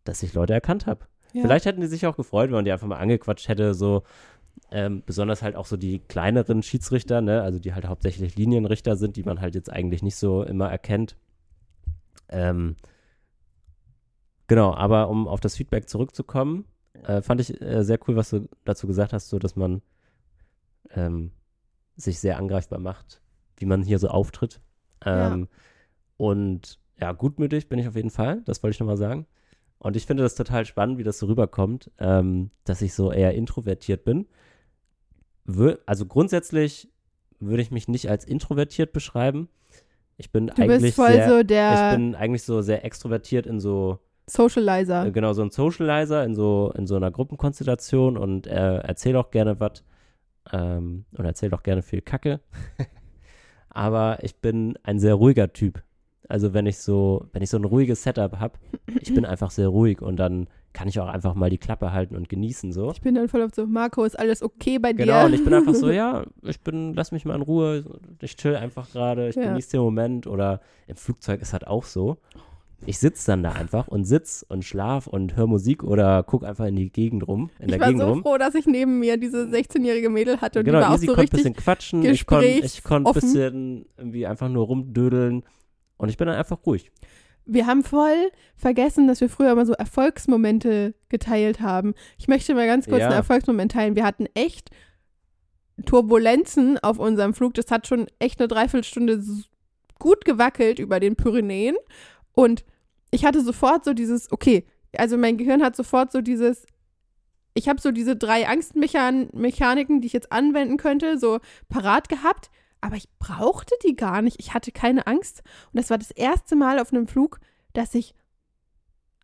dass 0.04 0.22
ich 0.22 0.34
Leute 0.34 0.52
erkannt 0.52 0.86
habe. 0.86 1.06
Ja. 1.32 1.42
Vielleicht 1.42 1.66
hätten 1.66 1.80
die 1.80 1.86
sich 1.86 2.06
auch 2.06 2.16
gefreut, 2.16 2.48
wenn 2.48 2.56
man 2.56 2.64
die 2.64 2.72
einfach 2.72 2.88
mal 2.88 2.98
angequatscht 2.98 3.48
hätte, 3.48 3.74
so 3.74 4.02
ähm, 4.70 5.02
besonders 5.04 5.42
halt 5.42 5.56
auch 5.56 5.66
so 5.66 5.76
die 5.76 5.98
kleineren 5.98 6.62
Schiedsrichter, 6.62 7.20
ne, 7.20 7.42
also 7.42 7.58
die 7.58 7.74
halt 7.74 7.86
hauptsächlich 7.86 8.36
Linienrichter 8.36 8.96
sind, 8.96 9.16
die 9.16 9.22
man 9.24 9.40
halt 9.40 9.54
jetzt 9.54 9.70
eigentlich 9.70 10.02
nicht 10.02 10.16
so 10.16 10.42
immer 10.42 10.70
erkennt. 10.70 11.16
Ähm, 12.28 12.76
genau, 14.46 14.74
aber 14.74 15.08
um 15.08 15.26
auf 15.26 15.40
das 15.40 15.56
Feedback 15.56 15.88
zurückzukommen, 15.88 16.64
äh, 17.02 17.22
fand 17.22 17.40
ich 17.40 17.60
äh, 17.60 17.82
sehr 17.84 17.98
cool, 18.06 18.16
was 18.16 18.30
du 18.30 18.48
dazu 18.64 18.86
gesagt 18.86 19.12
hast, 19.12 19.28
so 19.28 19.38
dass 19.38 19.56
man 19.56 19.82
ähm, 20.90 21.32
sich 21.96 22.20
sehr 22.20 22.38
angreifbar 22.38 22.78
macht, 22.78 23.20
wie 23.56 23.66
man 23.66 23.82
hier 23.82 23.98
so 23.98 24.08
auftritt. 24.08 24.60
Ja. 25.04 25.32
Ähm, 25.32 25.48
Und 26.16 26.78
ja, 27.00 27.12
gutmütig 27.12 27.70
bin 27.70 27.78
ich 27.78 27.88
auf 27.88 27.96
jeden 27.96 28.10
Fall, 28.10 28.42
das 28.44 28.62
wollte 28.62 28.74
ich 28.74 28.80
nochmal 28.80 28.98
sagen. 28.98 29.26
Und 29.78 29.96
ich 29.96 30.04
finde 30.04 30.22
das 30.22 30.34
total 30.34 30.66
spannend, 30.66 30.98
wie 30.98 31.02
das 31.02 31.18
so 31.18 31.24
rüberkommt, 31.26 31.90
ähm, 31.98 32.50
dass 32.64 32.82
ich 32.82 32.92
so 32.92 33.10
eher 33.10 33.34
introvertiert 33.34 34.04
bin. 34.04 34.26
Also 35.86 36.06
grundsätzlich 36.06 36.88
würde 37.38 37.62
ich 37.62 37.70
mich 37.70 37.88
nicht 37.88 38.08
als 38.10 38.24
introvertiert 38.24 38.92
beschreiben. 38.92 39.48
Ich 40.16 40.30
bin 40.30 40.48
Du 40.48 40.62
eigentlich 40.62 40.82
bist 40.82 40.96
voll 40.96 41.12
sehr, 41.12 41.28
so 41.28 41.38
ich 41.38 41.96
bin 41.96 42.14
eigentlich 42.14 42.42
so 42.42 42.60
sehr 42.60 42.84
extrovertiert 42.84 43.46
in 43.46 43.58
so 43.58 43.98
Socializer. 44.26 45.06
äh, 45.06 45.10
genau 45.12 45.32
so 45.32 45.42
ein 45.42 45.50
Socializer 45.50 46.24
in 46.24 46.34
so 46.34 46.72
in 46.76 46.86
so 46.86 46.96
einer 46.96 47.10
Gruppenkonstellation 47.10 48.16
und 48.18 48.46
äh, 48.46 48.78
erzähle 48.78 49.18
auch 49.18 49.30
gerne 49.30 49.58
was 49.58 49.82
ähm, 50.52 51.06
und 51.16 51.24
erzähle 51.24 51.54
auch 51.56 51.62
gerne 51.62 51.82
viel 51.82 52.02
Kacke. 52.02 52.40
Aber 53.70 54.18
ich 54.22 54.36
bin 54.40 54.76
ein 54.82 54.98
sehr 54.98 55.14
ruhiger 55.14 55.52
Typ. 55.52 55.82
Also 56.28 56.52
wenn 56.52 56.66
ich 56.66 56.78
so 56.78 57.26
wenn 57.32 57.42
ich 57.42 57.50
so 57.50 57.56
ein 57.56 57.64
ruhiges 57.64 58.02
Setup 58.02 58.38
habe, 58.38 58.58
ich 59.00 59.14
bin 59.14 59.24
einfach 59.26 59.50
sehr 59.50 59.68
ruhig 59.68 60.02
und 60.02 60.16
dann 60.16 60.48
kann 60.72 60.88
ich 60.88 61.00
auch 61.00 61.08
einfach 61.08 61.34
mal 61.34 61.50
die 61.50 61.58
Klappe 61.58 61.92
halten 61.92 62.14
und 62.16 62.28
genießen 62.28 62.72
so. 62.72 62.90
Ich 62.92 63.00
bin 63.00 63.14
dann 63.14 63.28
voll 63.28 63.42
auf 63.42 63.50
so, 63.54 63.66
Marco, 63.66 64.04
ist 64.04 64.18
alles 64.18 64.42
okay 64.42 64.78
bei 64.78 64.92
dir? 64.92 65.04
Genau, 65.06 65.26
und 65.26 65.32
ich 65.34 65.42
bin 65.44 65.52
einfach 65.52 65.74
so, 65.74 65.90
ja, 65.90 66.24
ich 66.42 66.60
bin, 66.60 66.94
lass 66.94 67.10
mich 67.12 67.24
mal 67.24 67.34
in 67.34 67.42
Ruhe, 67.42 67.84
ich 68.20 68.36
chill 68.36 68.56
einfach 68.56 68.90
gerade, 68.92 69.28
ich 69.28 69.36
Ja. 69.36 69.44
genieße 69.48 69.72
den 69.72 69.80
Moment 69.80 70.26
oder 70.26 70.60
im 70.86 70.96
Flugzeug 70.96 71.40
ist 71.42 71.52
halt 71.52 71.66
auch 71.66 71.84
so. 71.84 72.18
Ich 72.86 72.98
sitze 72.98 73.26
dann 73.26 73.42
da 73.42 73.52
einfach 73.52 73.88
und 73.88 74.04
sitz 74.04 74.42
und 74.48 74.64
schlaf 74.64 75.06
und 75.06 75.36
höre 75.36 75.46
Musik 75.46 75.82
oder 75.84 76.22
guck 76.22 76.44
einfach 76.44 76.64
in 76.64 76.76
die 76.76 76.90
Gegend 76.90 77.28
rum, 77.28 77.50
in 77.58 77.66
ich 77.66 77.72
der 77.72 77.80
war 77.80 77.88
Gegend 77.88 78.00
so 78.02 78.08
rum. 78.08 78.22
froh, 78.22 78.38
dass 78.38 78.54
ich 78.54 78.64
neben 78.64 79.00
mir 79.00 79.18
diese 79.18 79.44
16-jährige 79.44 80.08
Mädel 80.08 80.40
hatte 80.40 80.60
und 80.60 80.64
genau, 80.64 80.78
die 80.78 80.84
war 80.84 80.94
auch 80.94 80.98
so 80.98 81.06
konnte 81.08 81.12
ein 81.12 81.20
richtig 81.20 81.36
bisschen 81.42 81.56
quatschen, 81.56 82.02
ich 82.06 82.26
konnte 82.26 82.62
konnt 82.82 83.06
ein 83.06 83.12
bisschen 83.12 83.86
irgendwie 83.98 84.26
einfach 84.26 84.48
nur 84.48 84.64
rumdödeln 84.66 85.42
und 85.98 86.08
ich 86.08 86.16
bin 86.16 86.28
dann 86.28 86.36
einfach 86.36 86.58
ruhig. 86.64 86.90
Wir 87.52 87.66
haben 87.66 87.82
voll 87.82 88.30
vergessen, 88.54 89.08
dass 89.08 89.20
wir 89.20 89.28
früher 89.28 89.50
immer 89.50 89.66
so 89.66 89.72
Erfolgsmomente 89.72 90.94
geteilt 91.08 91.60
haben. 91.60 91.94
Ich 92.16 92.28
möchte 92.28 92.54
mal 92.54 92.66
ganz 92.66 92.86
kurz 92.86 93.00
Ja. 93.00 93.06
einen 93.06 93.16
Erfolgsmoment 93.16 93.72
teilen. 93.72 93.96
Wir 93.96 94.04
hatten 94.04 94.26
echt 94.34 94.70
Turbulenzen 95.84 96.78
auf 96.78 96.98
unserem 96.98 97.34
Flug. 97.34 97.54
Das 97.54 97.70
hat 97.70 97.86
schon 97.86 98.06
echt 98.18 98.40
eine 98.40 98.48
Dreiviertelstunde 98.48 99.22
gut 99.98 100.24
gewackelt 100.24 100.78
über 100.78 101.00
den 101.00 101.16
Pyrenäen. 101.16 101.76
Und 102.32 102.64
ich 103.10 103.24
hatte 103.24 103.42
sofort 103.42 103.84
so 103.84 103.94
dieses, 103.94 104.30
okay, 104.30 104.64
also 104.96 105.16
mein 105.16 105.36
Gehirn 105.36 105.62
hat 105.62 105.74
sofort 105.74 106.12
so 106.12 106.20
dieses, 106.20 106.66
ich 107.54 107.68
habe 107.68 107.80
so 107.80 107.90
diese 107.90 108.14
drei 108.14 108.46
Angstmechaniken, 108.48 110.00
die 110.00 110.06
ich 110.06 110.12
jetzt 110.12 110.30
anwenden 110.30 110.76
könnte, 110.76 111.18
so 111.18 111.40
parat 111.68 112.08
gehabt. 112.08 112.50
Aber 112.80 112.96
ich 112.96 113.08
brauchte 113.18 113.74
die 113.84 113.94
gar 113.96 114.22
nicht. 114.22 114.36
Ich 114.40 114.54
hatte 114.54 114.72
keine 114.72 115.06
Angst. 115.06 115.42
Und 115.72 115.78
das 115.78 115.90
war 115.90 115.98
das 115.98 116.10
erste 116.10 116.56
Mal 116.56 116.78
auf 116.78 116.92
einem 116.92 117.06
Flug, 117.06 117.40
dass 117.72 117.94
ich. 117.94 118.14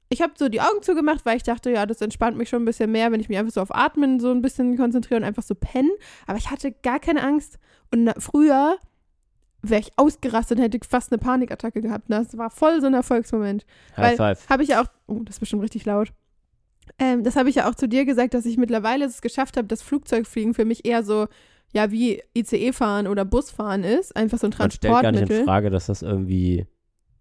Ich 0.09 0.22
habe 0.22 0.34
so 0.36 0.48
die 0.48 0.61
Augen 0.61 0.82
zugemacht, 0.82 1.24
weil 1.26 1.36
ich 1.36 1.42
dachte, 1.42 1.70
ja, 1.70 1.84
das 1.84 2.00
entspannt 2.00 2.36
mich 2.36 2.48
schon 2.48 2.62
ein 2.62 2.66
bisschen 2.66 2.92
mehr, 2.92 3.11
wenn 3.11 3.18
ich 3.18 3.28
mich 3.28 3.38
einfach 3.38 3.52
so 3.52 3.61
auf 3.61 3.74
Atmen 3.74 4.20
so 4.20 4.30
ein 4.30 4.40
bisschen 4.40 4.76
konzentriere 4.76 5.18
und 5.18 5.24
einfach 5.24 5.42
so 5.42 5.57
pennen. 5.57 5.90
Aber 6.28 6.38
ich 6.38 6.50
hatte 6.50 6.70
gar 6.70 7.00
keine 7.00 7.24
Angst. 7.24 7.59
Und 7.90 8.12
früher 8.18 8.76
wäre 9.62 9.80
ich 9.80 9.90
ausgerastet 9.96 10.59
und 10.59 10.64
hätte 10.64 10.78
fast 10.88 11.11
eine 11.11 11.18
Panikattacke 11.18 11.80
gehabt. 11.82 12.04
Das 12.09 12.38
war 12.38 12.50
voll 12.50 12.80
so 12.80 12.86
ein 12.86 12.94
Erfolgsmoment. 12.94 13.66
High 13.96 14.16
Weil- 14.18 14.36
five. 14.36 14.48
Habe 14.48 14.62
ich 14.62 14.68
ja 14.68 14.82
auch. 14.82 14.86
Oh, 15.09 15.20
das 15.24 15.36
ist 15.36 15.40
bestimmt 15.40 15.62
richtig 15.62 15.84
laut. 15.86 16.12
Ähm, 17.00 17.24
das 17.24 17.34
habe 17.34 17.48
ich 17.48 17.57
ja 17.57 17.68
auch 17.68 17.74
zu 17.74 17.88
dir 17.88 18.04
gesagt, 18.04 18.32
dass 18.34 18.46
ich 18.46 18.59
mittlerweile 18.59 19.07
es 19.07 19.20
geschafft 19.20 19.57
habe, 19.57 19.66
dass 19.66 19.82
Flugzeugfliegen 19.82 20.54
für 20.54 20.64
mich 20.64 20.84
eher 20.86 21.02
so, 21.02 21.26
ja, 21.73 21.91
wie 21.91 22.23
ICE 22.37 22.73
fahren 22.73 23.07
oder 23.07 23.25
Busfahren 23.25 23.85
ist. 23.85 24.17
Einfach 24.17 24.39
so 24.39 24.47
ein 24.47 24.55
Man 24.59 24.71
stellt 24.71 24.93
gar 24.93 25.03
nicht 25.03 25.23
in 25.23 25.27
Transportmittel. 25.29 25.45
Frage, 25.45 25.71
dass 25.71 25.87
das 25.87 26.03
irgendwie 26.03 26.67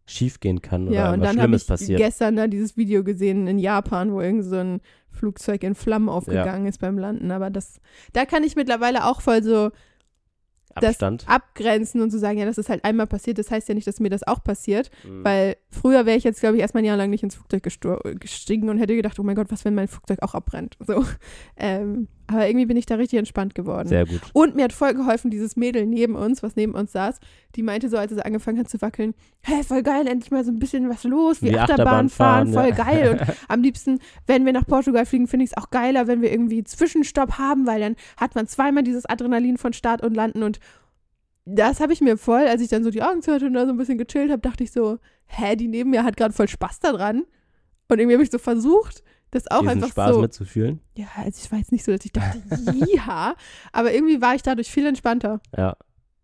schief 0.06 0.40
gehen 0.40 0.62
kann 0.62 0.88
oder 0.88 0.96
Ja, 0.96 1.14
und 1.14 1.22
was 1.22 1.30
dann 1.30 1.38
Schlimmes 1.40 1.62
ich 1.64 1.68
passiert. 1.68 2.00
gestern 2.00 2.36
da 2.36 2.48
dieses 2.48 2.78
Video 2.78 3.04
gesehen 3.04 3.48
in 3.48 3.58
Japan, 3.58 4.14
wo 4.14 4.22
irgend 4.22 4.46
so 4.46 4.56
ein 4.58 4.82
Flugzeug 5.10 5.64
in 5.64 5.76
Flammen 5.76 6.10
aufgegangen 6.10 6.68
ist 6.68 6.80
beim 6.80 6.98
Landen. 6.98 7.32
Aber 7.32 7.50
das, 7.50 7.80
da 8.14 8.26
kann 8.26 8.44
ich 8.44 8.56
mittlerweile 8.56 9.06
auch 9.06 9.22
voll 9.22 9.42
so 9.42 9.72
das 10.76 10.90
Abstand. 11.02 11.24
abgrenzen 11.28 12.02
und 12.02 12.12
so 12.12 12.18
sagen, 12.18 12.38
ja, 12.38 12.46
das 12.46 12.58
ist 12.58 12.70
halt 12.70 12.84
einmal 12.84 13.08
passiert. 13.08 13.38
Das 13.38 13.50
heißt 13.50 13.70
ja 13.70 13.76
nicht, 13.76 13.88
dass 13.88 14.02
mir 14.02 14.10
das 14.10 14.28
auch 14.28 14.44
passiert. 14.44 14.92
Mhm. 15.08 15.24
Weil 15.24 15.56
früher 15.70 16.06
wäre 16.06 16.18
ich 16.18 16.26
jetzt, 16.26 16.42
glaube 16.42 16.58
ich, 16.58 16.62
erstmal 16.62 16.84
ein 16.84 16.88
Jahr 16.88 16.98
lang 16.98 17.10
nicht 17.10 17.24
ins 17.24 17.36
Flugzeug 17.36 17.64
gestiegen 18.20 18.70
und 18.70 18.78
hätte 18.78 18.96
gedacht, 18.96 19.18
oh 19.18 19.24
mein 19.24 19.36
Gott, 19.36 19.52
was, 19.52 19.64
wenn 19.64 19.74
mein 19.74 19.88
Flugzeug 19.88 20.22
auch 20.22 20.36
abbrennt. 20.36 20.78
So. 20.86 21.04
Ähm, 21.58 22.10
aber 22.28 22.48
irgendwie 22.48 22.66
bin 22.66 22.78
ich 22.78 22.86
da 22.86 22.96
richtig 22.96 23.20
entspannt 23.20 23.54
geworden. 23.54 23.88
Sehr 23.88 24.06
gut. 24.06 24.22
Und 24.34 24.56
mir 24.56 24.64
hat 24.64 24.74
voll 24.74 24.94
geholfen, 24.94 25.30
dieses 25.30 25.56
Mädel 25.56 25.86
neben 25.86 26.16
uns, 26.16 26.42
was 26.42 26.56
neben 26.56 26.74
uns 26.74 26.92
saß, 26.92 27.20
die 27.56 27.64
meinte 27.64 27.90
so, 27.90 27.98
als 27.98 28.12
es 28.12 28.18
angefangen 28.20 28.58
hat 28.58 28.70
zu 28.70 28.82
wackeln, 28.82 29.14
hey, 29.42 29.64
voll 29.64 29.84
geil, 29.84 30.08
endlich 30.08 30.32
mal 30.32 30.44
so 30.44 30.52
ein 30.52 30.60
bisschen 30.60 30.90
was 30.90 31.04
los, 31.04 31.42
wie, 31.42 31.52
Wie 31.52 31.60
Achterbahn, 31.60 32.08
Achterbahn 32.08 32.10
fahren, 32.10 32.54
fahren, 32.54 32.54
voll 32.54 32.78
ja. 32.78 32.84
geil. 32.84 33.12
Und 33.12 33.36
am 33.48 33.62
liebsten, 33.62 34.00
wenn 34.26 34.46
wir 34.46 34.54
nach 34.54 34.66
Portugal 34.66 35.06
fliegen, 35.06 35.28
finde 35.28 35.46
ich 35.46 35.52
es 35.52 35.58
auch 35.58 35.70
geiler, 35.70 36.08
wenn 36.08 36.22
wir 36.22 36.32
irgendwie 36.32 36.64
Zwischenstopp 36.64 37.38
haben, 37.38 37.68
weil 37.68 37.80
dann 37.80 37.96
hat 38.18 38.36
man 38.36 38.48
zweimal 38.48 38.84
dieses 38.84 39.06
Adrenalin 39.06 39.58
von 39.58 39.74
Start 39.74 40.04
und 40.04 40.16
Landen 40.16 40.44
und 40.44 40.60
das 41.46 41.80
habe 41.80 41.94
ich 41.94 42.02
mir 42.02 42.18
voll, 42.18 42.48
als 42.48 42.62
ich 42.62 42.70
dann 42.70 42.84
so 42.84 42.90
die 42.90 43.04
Augen 43.04 43.22
zu 43.22 43.32
hatte 43.32 43.46
und 43.46 43.54
da 43.54 43.66
so 43.66 43.72
ein 43.72 43.78
bisschen 43.78 44.00
gechillt 44.00 44.32
habe, 44.32 44.42
dachte 44.42 44.64
ich 44.64 44.72
so, 44.72 44.98
hä, 45.28 45.56
die 45.56 45.68
neben 45.68 45.92
mir 45.92 46.04
hat 46.04 46.18
gerade 46.18 46.34
voll 46.34 46.48
Spaß 46.48 46.80
daran. 46.80 47.26
Und 47.88 48.00
irgendwie 48.00 48.16
habe 48.16 48.24
ich 48.24 48.32
so 48.32 48.40
versucht, 48.40 49.04
das 49.36 49.50
auch 49.52 49.60
Diesen 49.62 49.70
einfach 49.76 49.90
Spaß 49.90 50.16
so. 50.16 50.22
mitzufühlen. 50.22 50.80
Ja, 50.96 51.08
also 51.18 51.40
ich 51.44 51.52
war 51.52 51.60
jetzt 51.60 51.72
nicht 51.72 51.84
so, 51.86 51.92
dass 51.92 52.04
ich 52.06 52.12
dachte, 52.14 52.40
ja, 52.96 53.36
aber 53.72 53.94
irgendwie 53.94 54.22
war 54.22 54.36
ich 54.36 54.42
dadurch 54.42 54.70
viel 54.72 54.86
entspannter. 54.86 55.42
Ja. 55.56 55.76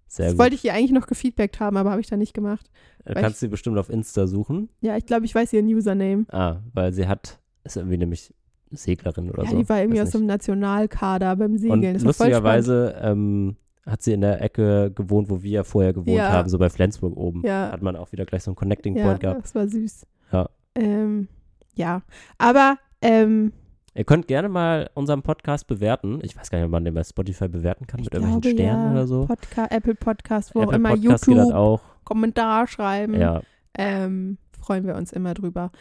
Sehr 0.07 0.25
Das 0.25 0.33
gut. 0.33 0.39
wollte 0.41 0.55
ich 0.55 0.65
ihr 0.65 0.73
eigentlich 0.73 0.91
noch 0.91 1.07
gefeedbackt 1.07 1.59
haben, 1.59 1.77
aber 1.77 1.91
habe 1.91 2.01
ich 2.01 2.07
dann 2.07 2.19
nicht 2.19 2.33
gemacht. 2.33 2.69
Du 3.05 3.15
weil 3.15 3.21
kannst 3.23 3.39
sie 3.39 3.47
bestimmt 3.47 3.77
auf 3.77 3.89
Insta 3.89 4.27
suchen. 4.27 4.69
Ja, 4.81 4.97
ich 4.97 5.05
glaube, 5.05 5.25
ich 5.25 5.33
weiß 5.33 5.53
ihren 5.53 5.67
Username. 5.67 6.25
Ah, 6.29 6.57
weil 6.73 6.91
sie 6.93 7.07
hat, 7.07 7.39
ist 7.63 7.77
irgendwie 7.77 7.97
nämlich 7.97 8.33
Seglerin 8.71 9.29
oder 9.31 9.43
ja, 9.43 9.49
so. 9.51 9.57
die 9.57 9.67
war 9.69 9.79
irgendwie 9.79 10.01
aus 10.01 10.13
einem 10.15 10.25
Nationalkader 10.25 11.35
beim 11.35 11.57
Segeln. 11.57 11.95
Und 11.95 12.01
lustigerweise 12.03 12.95
ähm, 13.01 13.55
hat 13.85 14.01
sie 14.01 14.11
in 14.13 14.21
der 14.21 14.41
Ecke 14.41 14.91
gewohnt, 14.93 15.29
wo 15.29 15.41
wir 15.43 15.63
vorher 15.63 15.93
gewohnt 15.93 16.17
Ja. 16.17 16.31
haben, 16.31 16.49
so 16.49 16.57
bei 16.59 16.69
Flensburg 16.69 17.15
oben. 17.17 17.45
Ja. 17.45 17.71
Hat 17.71 17.81
man 17.81 17.95
auch 17.95 18.11
wieder 18.11 18.25
gleich 18.25 18.43
so 18.43 18.51
einen 18.51 18.55
Connecting 18.55 18.95
Ja, 18.97 19.05
Point 19.05 19.19
gehabt. 19.21 19.43
das 19.43 19.55
war 19.55 19.67
süß. 19.67 20.05
Ja. 20.31 20.49
Ähm, 20.75 21.27
ja, 21.73 22.01
aber 22.37 22.77
ähm, 23.01 23.53
Ihr 23.93 24.05
könnt 24.05 24.27
gerne 24.27 24.47
mal 24.47 24.89
unseren 24.93 25.21
Podcast 25.21 25.67
bewerten. 25.67 26.19
Ich 26.23 26.37
weiß 26.37 26.49
gar 26.49 26.59
nicht, 26.59 26.65
ob 26.65 26.71
man 26.71 26.85
den 26.85 26.93
bei 26.93 27.03
Spotify 27.03 27.49
bewerten 27.49 27.87
kann 27.87 27.99
mit 27.99 28.13
irgendwelchen 28.13 28.41
glaube, 28.41 28.55
Sternen 28.55 28.85
ja, 28.85 28.91
oder 28.91 29.07
so. 29.07 29.25
Podca 29.25 29.67
Apple 29.69 29.95
Podcast, 29.95 30.55
wo 30.55 30.59
auch 30.59 30.63
Apple 30.63 30.77
immer 30.77 30.89
Podcast 30.91 31.27
YouTube, 31.27 31.53
auch. 31.53 31.81
Kommentar 32.05 32.67
schreiben. 32.67 33.19
Ja, 33.19 33.41
Ähm, 33.77 34.37
freuen 34.61 34.85
wir 34.87 34.95
uns 34.95 35.11
immer 35.11 35.33
drüber. 35.33 35.71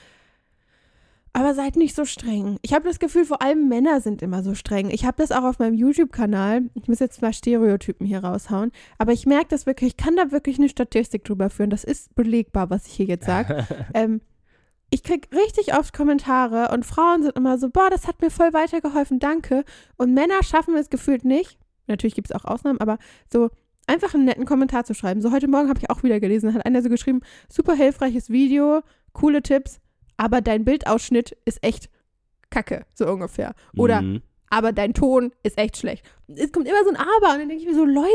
aber 1.32 1.54
seid 1.54 1.76
nicht 1.76 1.94
so 1.94 2.04
streng. 2.04 2.58
Ich 2.62 2.74
habe 2.74 2.88
das 2.88 2.98
Gefühl, 2.98 3.24
vor 3.24 3.40
allem 3.42 3.68
Männer 3.68 4.00
sind 4.00 4.22
immer 4.22 4.42
so 4.42 4.54
streng. 4.54 4.90
Ich 4.90 5.04
habe 5.04 5.18
das 5.18 5.30
auch 5.30 5.44
auf 5.44 5.60
meinem 5.60 5.74
YouTube-Kanal. 5.74 6.62
Ich 6.74 6.88
muss 6.88 6.98
jetzt 6.98 7.22
mal 7.22 7.32
Stereotypen 7.32 8.04
hier 8.04 8.24
raushauen. 8.24 8.72
Aber 8.98 9.12
ich 9.12 9.26
merke 9.26 9.46
das 9.50 9.66
wirklich, 9.66 9.90
ich 9.90 9.96
kann 9.96 10.16
da 10.16 10.32
wirklich 10.32 10.58
eine 10.58 10.68
Statistik 10.68 11.22
drüber 11.22 11.48
führen. 11.48 11.70
Das 11.70 11.84
ist 11.84 12.12
belegbar, 12.16 12.70
was 12.70 12.88
ich 12.88 12.94
hier 12.94 13.06
jetzt 13.06 13.26
sage. 13.26 13.64
ähm, 13.94 14.20
ich 14.90 15.02
kriege 15.02 15.28
richtig 15.36 15.74
oft 15.76 15.92
Kommentare 15.92 16.72
und 16.72 16.84
Frauen 16.84 17.22
sind 17.22 17.36
immer 17.36 17.58
so, 17.58 17.70
boah, 17.70 17.90
das 17.90 18.06
hat 18.06 18.20
mir 18.20 18.30
voll 18.30 18.52
weitergeholfen, 18.52 19.18
danke. 19.18 19.64
Und 19.96 20.14
Männer 20.14 20.42
schaffen 20.42 20.76
es 20.76 20.90
gefühlt 20.90 21.24
nicht. 21.24 21.58
Natürlich 21.86 22.14
gibt 22.14 22.30
es 22.30 22.36
auch 22.36 22.44
Ausnahmen, 22.44 22.80
aber 22.80 22.98
so 23.32 23.50
einfach 23.86 24.14
einen 24.14 24.24
netten 24.24 24.46
Kommentar 24.46 24.84
zu 24.84 24.94
schreiben. 24.94 25.20
So 25.20 25.32
heute 25.32 25.48
Morgen 25.48 25.68
habe 25.68 25.80
ich 25.80 25.90
auch 25.90 26.02
wieder 26.02 26.20
gelesen, 26.20 26.48
da 26.48 26.54
hat 26.54 26.66
einer 26.66 26.82
so 26.82 26.88
geschrieben, 26.88 27.20
super 27.48 27.74
hilfreiches 27.74 28.30
Video, 28.30 28.82
coole 29.12 29.42
Tipps 29.42 29.80
aber 30.20 30.42
dein 30.42 30.66
Bildausschnitt 30.66 31.34
ist 31.46 31.64
echt 31.64 31.88
kacke, 32.50 32.84
so 32.92 33.06
ungefähr. 33.06 33.54
Oder, 33.74 34.02
mhm. 34.02 34.20
aber 34.50 34.72
dein 34.72 34.92
Ton 34.92 35.32
ist 35.42 35.56
echt 35.56 35.78
schlecht. 35.78 36.04
Es 36.28 36.52
kommt 36.52 36.68
immer 36.68 36.84
so 36.84 36.90
ein 36.90 36.96
Aber 36.96 37.32
und 37.32 37.38
dann 37.38 37.48
denke 37.48 37.62
ich 37.62 37.66
mir 37.66 37.74
so, 37.74 37.86
Leute. 37.86 38.10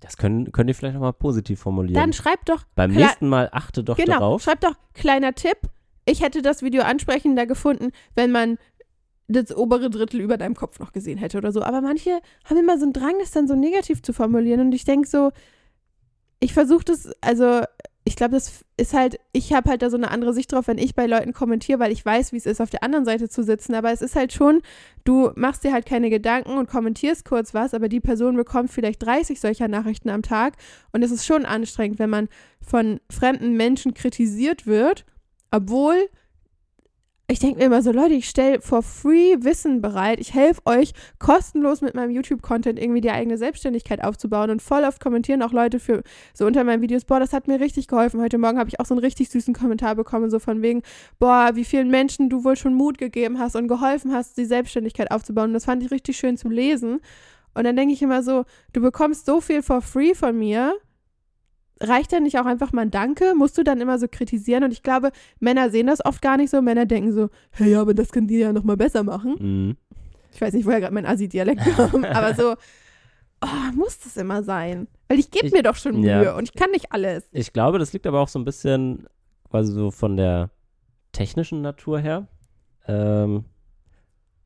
Das 0.00 0.16
können, 0.16 0.50
könnt 0.50 0.68
ihr 0.68 0.74
vielleicht 0.74 0.94
nochmal 0.94 1.12
positiv 1.12 1.60
formulieren. 1.60 2.00
Dann 2.00 2.12
schreibt 2.12 2.48
doch. 2.48 2.64
Beim 2.74 2.90
nächsten 2.90 3.28
Mal 3.28 3.50
achte 3.52 3.84
doch 3.84 3.96
genau, 3.96 4.12
darauf. 4.12 4.42
Schreibt 4.42 4.64
doch, 4.64 4.74
kleiner 4.94 5.34
Tipp. 5.34 5.58
Ich 6.06 6.22
hätte 6.22 6.42
das 6.42 6.62
Video 6.62 6.82
ansprechender 6.82 7.46
gefunden, 7.46 7.92
wenn 8.14 8.32
man 8.32 8.58
das 9.28 9.54
obere 9.54 9.90
Drittel 9.90 10.20
über 10.20 10.38
deinem 10.38 10.56
Kopf 10.56 10.80
noch 10.80 10.92
gesehen 10.92 11.18
hätte 11.18 11.38
oder 11.38 11.52
so. 11.52 11.62
Aber 11.62 11.82
manche 11.82 12.20
haben 12.44 12.56
immer 12.56 12.78
so 12.78 12.84
einen 12.84 12.92
Drang, 12.92 13.14
das 13.20 13.30
dann 13.30 13.46
so 13.46 13.54
negativ 13.54 14.02
zu 14.02 14.12
formulieren. 14.12 14.60
Und 14.60 14.72
ich 14.72 14.84
denke 14.84 15.06
so, 15.06 15.30
ich 16.40 16.52
versuche 16.52 16.84
das, 16.84 17.10
also 17.20 17.60
ich 18.10 18.16
glaube, 18.16 18.32
das 18.32 18.64
ist 18.76 18.92
halt, 18.92 19.20
ich 19.30 19.52
habe 19.52 19.70
halt 19.70 19.82
da 19.82 19.88
so 19.88 19.96
eine 19.96 20.10
andere 20.10 20.34
Sicht 20.34 20.50
drauf, 20.50 20.66
wenn 20.66 20.78
ich 20.78 20.96
bei 20.96 21.06
Leuten 21.06 21.32
kommentiere, 21.32 21.78
weil 21.78 21.92
ich 21.92 22.04
weiß, 22.04 22.32
wie 22.32 22.38
es 22.38 22.44
ist, 22.44 22.60
auf 22.60 22.68
der 22.68 22.82
anderen 22.82 23.04
Seite 23.04 23.28
zu 23.28 23.44
sitzen. 23.44 23.72
Aber 23.72 23.92
es 23.92 24.02
ist 24.02 24.16
halt 24.16 24.32
schon, 24.32 24.62
du 25.04 25.30
machst 25.36 25.62
dir 25.62 25.72
halt 25.72 25.86
keine 25.86 26.10
Gedanken 26.10 26.58
und 26.58 26.68
kommentierst 26.68 27.24
kurz 27.24 27.54
was, 27.54 27.72
aber 27.72 27.88
die 27.88 28.00
Person 28.00 28.34
bekommt 28.34 28.72
vielleicht 28.72 29.00
30 29.06 29.38
solcher 29.38 29.68
Nachrichten 29.68 30.10
am 30.10 30.22
Tag. 30.22 30.54
Und 30.90 31.04
es 31.04 31.12
ist 31.12 31.24
schon 31.24 31.44
anstrengend, 31.44 32.00
wenn 32.00 32.10
man 32.10 32.28
von 32.60 32.98
fremden 33.08 33.56
Menschen 33.56 33.94
kritisiert 33.94 34.66
wird, 34.66 35.06
obwohl 35.52 36.08
ich 37.30 37.38
denke 37.38 37.58
mir 37.58 37.66
immer 37.66 37.80
so, 37.80 37.92
Leute, 37.92 38.14
ich 38.14 38.28
stelle 38.28 38.60
for 38.60 38.82
free 38.82 39.36
Wissen 39.40 39.80
bereit. 39.80 40.18
Ich 40.18 40.34
helfe 40.34 40.60
euch 40.66 40.92
kostenlos 41.20 41.80
mit 41.80 41.94
meinem 41.94 42.10
YouTube-Content 42.10 42.76
irgendwie 42.76 43.00
die 43.00 43.10
eigene 43.10 43.38
Selbstständigkeit 43.38 44.02
aufzubauen. 44.02 44.50
Und 44.50 44.60
voll 44.60 44.82
oft 44.82 45.00
kommentieren 45.00 45.42
auch 45.42 45.52
Leute 45.52 45.78
für 45.78 46.02
so 46.34 46.44
unter 46.44 46.64
meinen 46.64 46.82
Videos, 46.82 47.04
boah, 47.04 47.20
das 47.20 47.32
hat 47.32 47.46
mir 47.46 47.60
richtig 47.60 47.86
geholfen. 47.86 48.20
Heute 48.20 48.36
Morgen 48.36 48.58
habe 48.58 48.68
ich 48.68 48.80
auch 48.80 48.86
so 48.86 48.94
einen 48.94 49.04
richtig 49.04 49.30
süßen 49.30 49.54
Kommentar 49.54 49.94
bekommen, 49.94 50.28
so 50.28 50.40
von 50.40 50.60
wegen, 50.60 50.82
boah, 51.20 51.50
wie 51.54 51.64
vielen 51.64 51.88
Menschen 51.88 52.30
du 52.30 52.42
wohl 52.42 52.56
schon 52.56 52.74
Mut 52.74 52.98
gegeben 52.98 53.38
hast 53.38 53.54
und 53.54 53.68
geholfen 53.68 54.12
hast, 54.12 54.36
die 54.36 54.44
Selbstständigkeit 54.44 55.12
aufzubauen. 55.12 55.50
Und 55.50 55.54
das 55.54 55.66
fand 55.66 55.84
ich 55.84 55.92
richtig 55.92 56.16
schön 56.16 56.36
zu 56.36 56.48
lesen. 56.48 57.00
Und 57.54 57.64
dann 57.64 57.76
denke 57.76 57.94
ich 57.94 58.02
immer 58.02 58.24
so, 58.24 58.44
du 58.72 58.80
bekommst 58.80 59.26
so 59.26 59.40
viel 59.40 59.62
for 59.62 59.82
free 59.82 60.14
von 60.14 60.36
mir 60.36 60.74
reicht 61.80 62.12
denn 62.12 62.24
nicht 62.24 62.38
auch 62.38 62.46
einfach 62.46 62.72
mal 62.72 62.82
ein 62.82 62.90
Danke? 62.90 63.34
Musst 63.34 63.56
du 63.58 63.62
dann 63.62 63.80
immer 63.80 63.98
so 63.98 64.06
kritisieren? 64.08 64.64
Und 64.64 64.72
ich 64.72 64.82
glaube, 64.82 65.10
Männer 65.38 65.70
sehen 65.70 65.86
das 65.86 66.04
oft 66.04 66.22
gar 66.22 66.36
nicht 66.36 66.50
so. 66.50 66.60
Männer 66.62 66.86
denken 66.86 67.12
so, 67.12 67.30
hey, 67.50 67.74
aber 67.74 67.94
das 67.94 68.10
können 68.10 68.28
die 68.28 68.38
ja 68.38 68.52
noch 68.52 68.64
mal 68.64 68.76
besser 68.76 69.02
machen. 69.02 69.36
Mhm. 69.38 69.76
Ich 70.32 70.40
weiß 70.40 70.52
nicht, 70.54 70.66
woher 70.66 70.80
gerade 70.80 70.94
mein 70.94 71.06
Assi-Dialekt 71.06 71.62
kam, 71.62 72.04
aber 72.12 72.34
so, 72.34 72.54
oh, 73.42 73.74
muss 73.74 73.98
das 73.98 74.16
immer 74.16 74.42
sein? 74.42 74.86
Weil 75.08 75.18
ich 75.18 75.30
gebe 75.30 75.50
mir 75.50 75.62
doch 75.62 75.76
schon 75.76 76.00
Mühe 76.00 76.24
ja. 76.24 76.36
und 76.36 76.44
ich 76.44 76.54
kann 76.54 76.70
nicht 76.70 76.92
alles. 76.92 77.28
Ich 77.32 77.52
glaube, 77.52 77.78
das 77.78 77.92
liegt 77.92 78.06
aber 78.06 78.20
auch 78.20 78.28
so 78.28 78.38
ein 78.38 78.44
bisschen 78.44 79.06
quasi 79.50 79.72
so 79.72 79.90
von 79.90 80.16
der 80.16 80.50
technischen 81.12 81.62
Natur 81.62 81.98
her. 81.98 82.28
Ähm, 82.86 83.44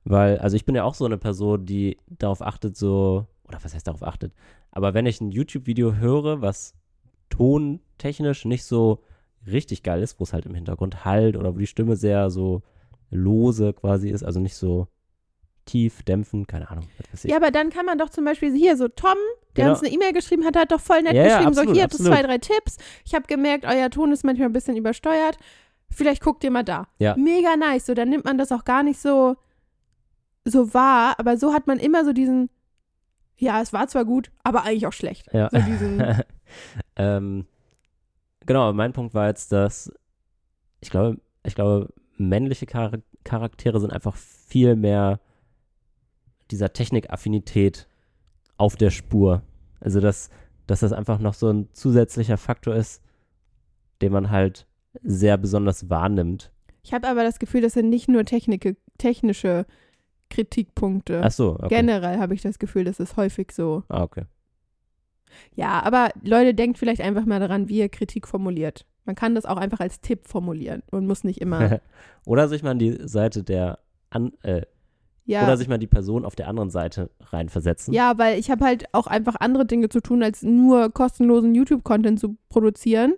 weil, 0.05 0.39
also 0.39 0.57
ich 0.57 0.65
bin 0.65 0.75
ja 0.75 0.85
auch 0.85 0.95
so 0.95 1.05
eine 1.05 1.19
Person, 1.19 1.67
die 1.67 1.99
darauf 2.07 2.43
achtet, 2.43 2.77
so, 2.77 3.27
oder 3.47 3.59
was 3.63 3.75
heißt 3.75 3.87
darauf 3.87 4.03
achtet? 4.03 4.33
Aber 4.71 4.95
wenn 4.95 5.07
ich 5.07 5.21
ein 5.21 5.31
YouTube-Video 5.31 5.95
höre, 5.97 6.41
was 6.41 6.75
tontechnisch 7.37 8.45
nicht 8.45 8.65
so 8.65 9.01
richtig 9.47 9.83
geil 9.83 10.03
ist, 10.03 10.19
wo 10.21 10.25
es 10.25 10.33
halt 10.33 10.47
im 10.47 10.55
Hintergrund 10.55 11.05
halt 11.05 11.37
oder 11.37 11.55
wo 11.55 11.59
die 11.59 11.67
Stimme 11.67 11.97
sehr 11.97 12.31
so 12.31 12.63
lose 13.11 13.73
quasi 13.73 14.11
ist, 14.11 14.23
also 14.23 14.41
nicht 14.41 14.57
so 14.57 14.89
tief, 15.67 16.03
dämpfen, 16.03 16.47
keine 16.47 16.71
Ahnung. 16.71 16.87
Ja, 17.23 17.37
aber 17.37 17.51
dann 17.51 17.71
kann 17.71 17.87
man 17.87 17.99
doch 17.99 18.11
zum 18.11 18.25
Beispiel 18.25 18.55
hier 18.55 18.77
so 18.77 18.89
Tom, 18.89 19.17
der 19.57 19.65
genau. 19.65 19.71
uns 19.71 19.83
eine 19.83 19.93
E-Mail 19.93 20.13
geschrieben 20.13 20.45
hat, 20.45 20.57
hat 20.57 20.73
doch 20.73 20.81
voll 20.81 21.03
nett 21.03 21.15
ja, 21.15 21.25
geschrieben, 21.25 21.43
ja, 21.43 21.49
absolut, 21.49 21.69
so 21.69 21.75
hier, 21.75 21.83
habt 21.85 21.95
zwei, 21.95 22.23
drei 22.23 22.39
Tipps. 22.39 22.77
Ich 23.05 23.15
habe 23.15 23.27
gemerkt, 23.27 23.65
euer 23.65 23.91
Ton 23.91 24.13
ist 24.13 24.25
manchmal 24.25 24.49
ein 24.49 24.53
bisschen 24.53 24.77
übersteuert. 24.77 25.39
Vielleicht 25.91 26.23
guckt 26.23 26.45
ihr 26.45 26.51
mal 26.51 26.65
da. 26.65 26.89
Ja. 26.99 27.17
Mega 27.17 27.57
nice. 27.57 27.87
So, 27.87 27.95
dann 27.95 28.11
nimmt 28.11 28.25
man 28.25 28.37
das 28.37 28.53
auch 28.53 28.65
gar 28.65 28.83
nicht 28.83 29.01
so, 29.01 29.37
so 30.45 30.75
wahr, 30.75 31.19
aber 31.19 31.39
so 31.39 31.55
hat 31.55 31.67
man 31.67 31.79
immer 31.79 32.05
so 32.05 32.13
diesen, 32.13 32.51
ja, 33.37 33.63
es 33.63 33.73
war 33.73 33.89
zwar 33.89 34.05
gut, 34.05 34.31
aber 34.43 34.65
eigentlich 34.65 34.87
auch 34.87 34.93
schlecht. 34.93 35.33
Ja. 35.33 35.49
So 35.51 35.59
diesen, 35.59 36.03
ähm, 36.97 37.47
genau, 38.47 38.73
mein 38.73 38.93
Punkt 38.93 39.15
war 39.15 39.29
jetzt, 39.29 39.53
dass 39.53 39.93
ich 40.81 40.91
glaube, 40.91 41.19
ich 41.45 41.55
glaube, 41.55 41.93
männliche 42.17 42.67
Char 42.71 42.93
Charaktere 43.25 43.81
sind 43.81 43.91
einfach 43.91 44.17
viel 44.17 44.77
mehr 44.77 45.19
dieser 46.51 46.75
Technikaffinität 46.75 47.89
auf 48.59 48.77
der 48.77 48.91
Spur. 48.91 49.43
Also, 49.81 50.01
dass, 50.01 50.29
dass 50.67 50.81
das 50.81 50.93
einfach 50.93 51.19
noch 51.19 51.33
so 51.33 51.49
ein 51.51 51.69
zusätzlicher 51.73 52.37
Faktor 52.37 52.75
ist, 52.75 53.03
den 54.03 54.13
man 54.13 54.31
halt 54.31 54.67
sehr 55.03 55.39
besonders 55.39 55.89
wahrnimmt. 55.89 56.53
Ich 56.83 56.93
habe 56.93 57.09
aber 57.09 57.25
das 57.25 57.39
Gefühl, 57.39 57.63
das 57.63 57.73
sind 57.73 57.89
nicht 57.89 58.09
nur 58.09 58.25
Technik, 58.25 58.77
technische 58.99 59.65
Kritikpunkte. 60.29 61.23
Ach 61.25 61.31
so, 61.31 61.55
okay. 61.55 61.69
Generell 61.69 62.19
habe 62.19 62.35
ich 62.35 62.43
das 62.43 62.59
Gefühl, 62.59 62.85
das 62.85 63.01
ist 63.01 63.17
häufig 63.17 63.53
so. 63.53 63.85
Ah, 63.89 64.03
okay. 64.03 64.25
Ja, 65.55 65.83
aber 65.83 66.11
Leute, 66.23 66.55
denkt 66.55 66.79
vielleicht 66.79 67.01
einfach 67.01 67.25
mal 67.27 67.41
daran, 67.41 67.69
wie 67.69 67.79
ihr 67.79 67.89
Kritik 67.89 68.27
formuliert. 68.27 68.87
Man 69.05 69.15
kann 69.15 69.35
das 69.35 69.45
auch 69.45 69.57
einfach 69.57 69.81
als 69.81 70.01
Tipp 70.01 70.27
formulieren 70.27 70.83
und 70.91 71.07
muss 71.07 71.25
nicht 71.25 71.41
immer. 71.41 71.81
oder 72.25 72.49
sich 72.49 72.63
mal 72.63 72.71
an 72.71 72.79
die 72.79 72.99
Seite 73.07 73.43
der 73.43 73.79
an, 74.11 74.33
äh, 74.43 74.63
ja. 75.27 75.45
Oder 75.45 75.57
sich 75.57 75.69
mal 75.69 75.79
die 75.79 75.87
Person 75.87 76.25
auf 76.25 76.37
der 76.37 76.49
anderen 76.49 76.71
Seite 76.71 77.11
reinversetzen. 77.21 77.95
Ja, 77.95 78.19
weil 78.19 78.39
ich 78.39 78.51
habe 78.51 78.65
halt 78.65 78.85
auch 78.93 79.07
einfach 79.07 79.37
andere 79.37 79.65
Dinge 79.65 79.89
zu 79.89 80.01
tun, 80.01 80.23
als 80.23 80.43
nur 80.43 80.93
kostenlosen 80.93 81.55
YouTube-Content 81.55 82.21
zu 82.21 82.37
produzieren. 82.51 83.15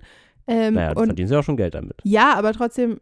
Ähm, 0.47 0.74
naja, 0.74 0.94
du 0.94 1.05
verdienst 1.05 1.32
ja 1.32 1.40
auch 1.40 1.44
schon 1.44 1.56
Geld 1.56 1.74
damit. 1.74 1.97
Ja, 2.05 2.34
aber 2.34 2.52
trotzdem 2.52 3.01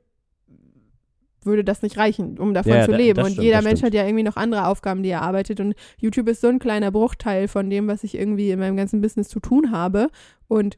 würde 1.47 1.65
das 1.65 1.83
nicht 1.83 1.97
reichen, 1.97 2.39
um 2.39 2.55
davon 2.55 2.73
ja, 2.73 2.85
zu 2.85 2.93
leben. 2.93 3.21
und 3.21 3.33
stimmt, 3.33 3.45
jeder 3.45 3.63
Mensch 3.63 3.79
stimmt. 3.79 3.95
hat 3.95 3.95
ja 3.95 4.07
irgendwie 4.07 4.25
noch 4.25 4.37
andere 4.37 4.67
Aufgaben, 4.67 5.03
die 5.03 5.11
er 5.11 5.23
arbeitet. 5.23 5.61
Und 5.61 5.75
YouTube 5.99 6.29
ist 6.29 6.41
so 6.41 6.49
ein 6.49 6.59
kleiner 6.59 6.91
Bruchteil 6.91 7.49
von 7.49 7.71
dem, 7.71 7.89
was 7.89 8.05
ich 8.05 8.17
irgendwie 8.17 8.51
in 8.51 8.59
meinem 8.59 8.77
ganzen 8.77 9.01
Business 9.01 9.29
zu 9.29 9.41
tun 9.41 9.71
habe. 9.71 10.09
Und 10.49 10.77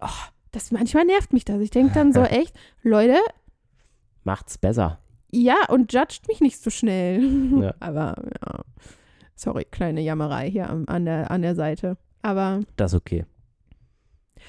oh, 0.00 0.08
das 0.52 0.72
manchmal 0.72 1.04
nervt 1.04 1.32
mich 1.32 1.44
das. 1.44 1.60
Ich 1.60 1.70
denke 1.70 1.94
dann 1.94 2.12
so 2.12 2.20
echt, 2.24 2.54
Leute. 2.82 3.16
Macht's 4.24 4.58
besser. 4.58 4.98
Ja, 5.32 5.66
und 5.68 5.92
judgt 5.92 6.28
mich 6.28 6.40
nicht 6.40 6.60
so 6.60 6.70
schnell. 6.70 7.22
Ja. 7.60 7.74
Aber 7.80 8.16
ja. 8.18 8.60
Sorry, 9.34 9.64
kleine 9.64 10.02
Jammerei 10.02 10.50
hier 10.50 10.68
an 10.68 11.04
der, 11.06 11.30
an 11.30 11.42
der 11.42 11.54
Seite. 11.54 11.96
Aber. 12.20 12.60
Das 12.76 12.92
ist 12.92 12.98
okay. 12.98 13.24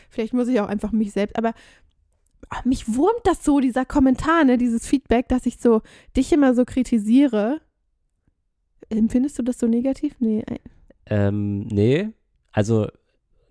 Vielleicht 0.10 0.34
muss 0.34 0.48
ich 0.48 0.60
auch 0.60 0.68
einfach 0.68 0.92
mich 0.92 1.14
selbst. 1.14 1.38
Aber 1.38 1.54
mich 2.66 2.96
wurmt 2.96 3.22
das 3.26 3.44
so, 3.44 3.60
dieser 3.60 3.86
Kommentar, 3.86 4.44
ne, 4.44 4.58
dieses 4.58 4.88
Feedback, 4.88 5.28
dass 5.30 5.46
ich 5.46 5.58
so 5.58 5.82
dich 6.16 6.32
immer 6.32 6.54
so 6.54 6.66
kritisiere. 6.66 7.62
Empfindest 8.90 9.40
du 9.40 9.44
das 9.44 9.60
so 9.60 9.68
negativ? 9.68 10.16
Nee. 10.20 10.44
Ähm, 11.06 11.68
nee. 11.68 12.10
Also 12.52 12.88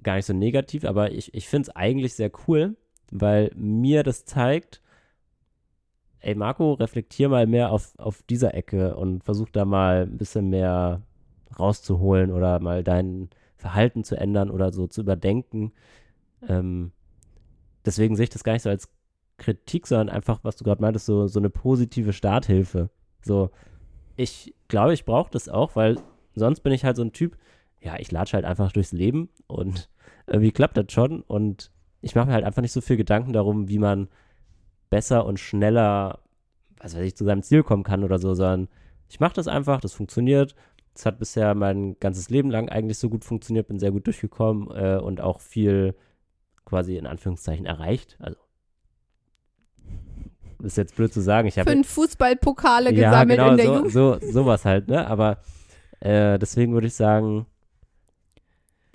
gar 0.02 0.16
nicht 0.16 0.26
so 0.26 0.32
negativ, 0.32 0.84
aber 0.84 1.12
ich, 1.12 1.34
ich 1.34 1.48
finde 1.48 1.70
es 1.70 1.76
eigentlich 1.76 2.14
sehr 2.14 2.30
cool, 2.46 2.76
weil 3.10 3.50
mir 3.54 4.02
das 4.02 4.24
zeigt, 4.24 4.80
ey 6.20 6.34
Marco, 6.34 6.74
reflektier 6.74 7.28
mal 7.28 7.46
mehr 7.46 7.72
auf, 7.72 7.98
auf 7.98 8.22
dieser 8.22 8.54
Ecke 8.54 8.96
und 8.96 9.24
versuch 9.24 9.48
da 9.50 9.64
mal 9.64 10.02
ein 10.02 10.18
bisschen 10.18 10.48
mehr 10.48 11.02
rauszuholen 11.58 12.30
oder 12.30 12.60
mal 12.60 12.84
dein 12.84 13.30
Verhalten 13.56 14.04
zu 14.04 14.16
ändern 14.16 14.50
oder 14.50 14.72
so 14.72 14.86
zu 14.86 15.02
überdenken. 15.02 15.72
Ähm, 16.48 16.92
deswegen 17.84 18.16
sehe 18.16 18.24
ich 18.24 18.30
das 18.30 18.44
gar 18.44 18.52
nicht 18.52 18.62
so 18.62 18.70
als 18.70 18.88
Kritik, 19.38 19.86
sondern 19.86 20.10
einfach, 20.10 20.40
was 20.42 20.56
du 20.56 20.64
gerade 20.64 20.82
meintest, 20.82 21.06
so, 21.06 21.26
so 21.26 21.40
eine 21.40 21.50
positive 21.50 22.12
Starthilfe. 22.12 22.90
So, 23.22 23.50
ich 24.16 24.54
glaube, 24.68 24.92
ich 24.94 25.04
brauche 25.04 25.30
das 25.30 25.48
auch, 25.48 25.76
weil 25.76 25.98
sonst 26.34 26.60
bin 26.60 26.72
ich 26.72 26.84
halt 26.84 26.96
so 26.96 27.02
ein 27.02 27.12
Typ, 27.12 27.36
ja, 27.80 27.98
ich 27.98 28.12
latsche 28.12 28.34
halt 28.34 28.44
einfach 28.44 28.72
durchs 28.72 28.92
Leben 28.92 29.30
und 29.46 29.88
irgendwie 30.26 30.52
klappt 30.52 30.76
das 30.76 30.86
schon 30.90 31.22
und 31.22 31.70
ich 32.02 32.14
mache 32.14 32.26
mir 32.26 32.34
halt 32.34 32.44
einfach 32.44 32.62
nicht 32.62 32.72
so 32.72 32.80
viel 32.80 32.96
Gedanken 32.96 33.32
darum, 33.32 33.68
wie 33.68 33.78
man 33.78 34.08
besser 34.90 35.24
und 35.24 35.38
schneller, 35.38 36.20
was 36.78 36.94
weiß 36.94 37.02
ich, 37.02 37.16
zu 37.16 37.24
seinem 37.24 37.42
Ziel 37.42 37.62
kommen 37.62 37.82
kann 37.82 38.04
oder 38.04 38.18
so, 38.18 38.34
sondern 38.34 38.68
ich 39.08 39.20
mache 39.20 39.34
das 39.34 39.48
einfach, 39.48 39.80
das 39.80 39.92
funktioniert. 39.92 40.54
Es 40.94 41.06
hat 41.06 41.18
bisher 41.18 41.54
mein 41.54 41.98
ganzes 42.00 42.30
Leben 42.30 42.50
lang 42.50 42.68
eigentlich 42.68 42.98
so 42.98 43.08
gut 43.08 43.24
funktioniert, 43.24 43.68
bin 43.68 43.78
sehr 43.78 43.92
gut 43.92 44.06
durchgekommen 44.06 44.70
äh, 44.70 44.98
und 44.98 45.20
auch 45.20 45.40
viel 45.40 45.94
quasi 46.70 46.96
in 46.96 47.06
Anführungszeichen 47.06 47.66
erreicht. 47.66 48.16
Also 48.20 48.38
ist 50.62 50.76
jetzt 50.76 50.96
blöd 50.96 51.12
zu 51.12 51.20
sagen. 51.20 51.48
Ich 51.48 51.58
habe 51.58 51.70
Fünf 51.70 51.88
Fußballpokale 51.88 52.92
ja, 52.94 53.10
gesammelt 53.10 53.38
genau, 53.38 53.50
in 53.50 53.56
der 53.56 53.66
so, 53.66 53.74
Jugend. 53.74 53.92
so, 53.92 54.18
sowas 54.32 54.64
halt, 54.64 54.88
ne? 54.88 55.06
Aber 55.06 55.38
äh, 56.00 56.38
deswegen 56.38 56.72
würde 56.72 56.86
ich 56.86 56.94
sagen, 56.94 57.46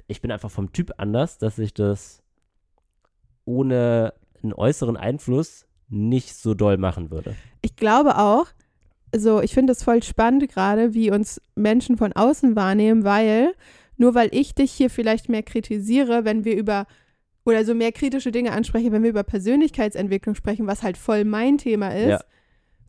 ich 0.07 0.21
bin 0.21 0.31
einfach 0.31 0.51
vom 0.51 0.71
Typ 0.71 0.93
anders, 0.97 1.37
dass 1.37 1.57
ich 1.57 1.73
das 1.73 2.21
ohne 3.45 4.13
einen 4.41 4.53
äußeren 4.53 4.95
Einfluss 4.95 5.65
nicht 5.89 6.35
so 6.35 6.53
doll 6.53 6.77
machen 6.77 7.11
würde. 7.11 7.35
Ich 7.61 7.75
glaube 7.75 8.17
auch, 8.17 8.47
so, 9.15 9.41
ich 9.41 9.53
finde 9.53 9.73
es 9.73 9.83
voll 9.83 10.03
spannend 10.03 10.47
gerade, 10.49 10.93
wie 10.93 11.11
uns 11.11 11.41
Menschen 11.55 11.97
von 11.97 12.13
außen 12.13 12.55
wahrnehmen, 12.55 13.03
weil 13.03 13.53
nur 13.97 14.13
weil 14.13 14.29
ich 14.31 14.53
dich 14.55 14.71
hier 14.71 14.89
vielleicht 14.89 15.29
mehr 15.29 15.43
kritisiere, 15.43 16.25
wenn 16.25 16.43
wir 16.43 16.55
über 16.57 16.85
oder 17.45 17.63
so 17.63 17.73
mehr 17.75 17.91
kritische 17.91 18.31
Dinge 18.31 18.51
ansprechen, 18.51 18.91
wenn 18.91 19.03
wir 19.03 19.09
über 19.11 19.23
Persönlichkeitsentwicklung 19.23 20.35
sprechen, 20.35 20.67
was 20.67 20.83
halt 20.83 20.97
voll 20.97 21.23
mein 21.25 21.57
Thema 21.57 21.89
ist, 21.95 22.09
Ja. 22.09 22.19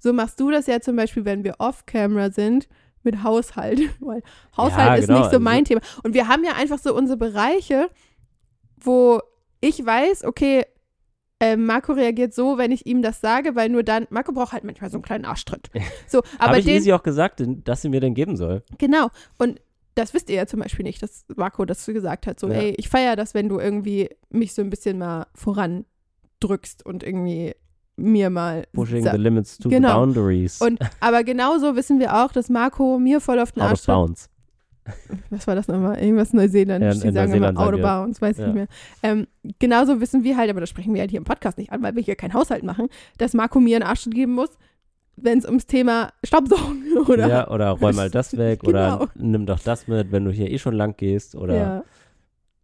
so 0.01 0.13
machst 0.13 0.41
du 0.41 0.51
das 0.51 0.67
ja 0.67 0.81
zum 0.81 0.97
Beispiel, 0.97 1.25
wenn 1.25 1.45
wir 1.45 1.57
off-camera 1.59 2.31
sind 2.31 2.69
mit 3.03 3.23
Haushalt, 3.23 3.81
weil 4.01 4.23
Haushalt 4.57 5.01
ist 5.01 5.07
genau, 5.07 5.19
nicht 5.21 5.27
so 5.31 5.37
also- 5.37 5.41
mein 5.41 5.65
Thema. 5.65 5.81
Und 6.03 6.15
wir 6.15 6.27
haben 6.29 6.43
ja 6.45 6.53
einfach 6.55 6.79
so 6.79 6.95
unsere 6.97 7.17
Bereiche, 7.19 7.89
wo 8.79 9.21
ich 9.61 9.85
weiß, 9.85 10.25
okay, 10.25 10.65
äh, 11.39 11.57
Marco 11.57 11.93
reagiert 11.93 12.33
so, 12.35 12.57
wenn 12.57 12.73
ich 12.73 12.87
ihm 12.87 13.03
das 13.03 13.21
sage, 13.21 13.55
weil 13.55 13.69
nur 13.69 13.83
dann, 13.83 14.07
Marco 14.09 14.33
braucht 14.33 14.53
halt 14.53 14.65
manchmal 14.65 14.91
so 14.91 14.97
einen 14.97 15.03
kleinen 15.03 15.25
Arschtritt. 15.27 15.69
So, 16.07 16.23
aber 16.39 16.49
Habe 16.49 16.59
ich 16.61 16.65
den, 16.65 16.77
Easy 16.77 16.93
auch 16.95 17.03
gesagt, 17.03 17.43
dass 17.45 17.83
sie 17.83 17.91
mir 17.91 18.01
den 18.01 18.15
geben 18.15 18.37
soll. 18.37 18.63
genau. 18.79 19.09
Und 19.39 19.61
das 19.97 20.15
wisst 20.15 20.31
ihr 20.31 20.37
ja 20.37 20.47
zum 20.47 20.61
Beispiel 20.61 20.85
nicht, 20.85 21.03
dass 21.03 21.25
Marco 21.35 21.65
das 21.65 21.85
so 21.85 21.93
gesagt 21.93 22.27
hat. 22.29 22.39
So, 22.39 22.47
Ja. 22.49 22.55
ey, 22.55 22.75
ich 22.79 22.89
feiere 22.89 23.17
das, 23.17 23.35
wenn 23.35 23.49
du 23.49 23.59
irgendwie 23.59 24.09
mich 24.31 24.55
so 24.55 24.63
ein 24.63 24.71
bisschen 24.71 24.99
mal 24.99 25.27
vorandrückst 25.35 26.85
und 26.87 27.03
irgendwie 27.03 27.55
mir 27.97 28.29
mal. 28.31 28.67
Pushing 28.75 29.03
the 29.11 29.17
limits 29.17 29.59
to 29.59 29.69
Genau. 29.69 29.89
the 29.89 29.95
boundaries. 29.95 30.61
Und 30.61 30.79
aber 31.01 31.25
genauso 31.25 31.77
wissen 31.77 31.99
wir 31.99 32.15
auch, 32.25 32.31
dass 32.33 32.49
Marco 32.49 32.99
mir 32.99 33.21
voll 33.21 33.41
auf 33.41 33.53
den 33.53 33.63
out 33.63 33.71
Arsch 33.71 33.81
of 33.81 33.85
tritt. 33.87 33.95
bounds. 33.95 34.31
Was 35.31 35.47
war 35.49 35.57
das 35.57 35.67
nochmal? 35.67 35.99
Irgendwas 36.01 36.33
Neuseeländisch. 36.33 36.95
Ja, 36.97 37.01
Die 37.03 37.09
in 37.09 37.15
sagen 37.15 37.31
Neuseeland 37.33 37.57
immer 37.59 37.67
out 37.67 37.75
of 37.75 37.81
sagen 37.81 37.83
wir- 37.83 38.01
bounds, 38.05 38.23
weiß 38.23 38.37
ich 38.37 38.41
Ja. 38.41 38.47
nicht 38.47 38.55
mehr. 38.55 38.67
Ähm, 39.03 39.27
genauso 39.59 40.01
wissen 40.01 40.23
wir 40.23 40.37
halt, 40.37 40.49
aber 40.51 40.61
das 40.61 40.69
sprechen 40.71 40.95
wir 40.95 41.01
halt 41.01 41.11
hier 41.11 41.19
im 41.19 41.25
Podcast 41.25 41.59
nicht 41.59 41.73
an, 41.73 41.83
weil 41.83 41.97
wir 41.97 42.03
hier 42.03 42.15
keinen 42.15 42.35
Haushalt 42.35 42.63
machen, 42.63 42.89
dass 43.19 43.35
Marco 43.35 43.59
mir 43.59 43.77
einen 43.77 43.83
Arsch 43.89 44.05
geben 44.11 44.33
muss, 44.35 44.51
wenn 45.17 45.39
es 45.39 45.45
ums 45.47 45.67
Thema 45.67 46.11
Staubsaugen 46.25 46.99
oder 47.09 47.29
ja, 47.29 47.51
oder 47.51 47.71
räum 47.71 47.97
mal 47.97 48.11
das 48.11 48.37
weg 48.37 48.61
Genau. 48.61 48.97
oder 48.97 49.09
nimm 49.15 49.47
doch 49.47 49.59
das 49.61 49.89
mit, 49.89 50.13
wenn 50.13 50.25
du 50.25 50.31
hier 50.31 50.51
eh 50.51 50.59
schon 50.59 50.75
lang 50.75 50.97
gehst 50.97 51.35
oder 51.35 51.57
ja. 51.57 51.85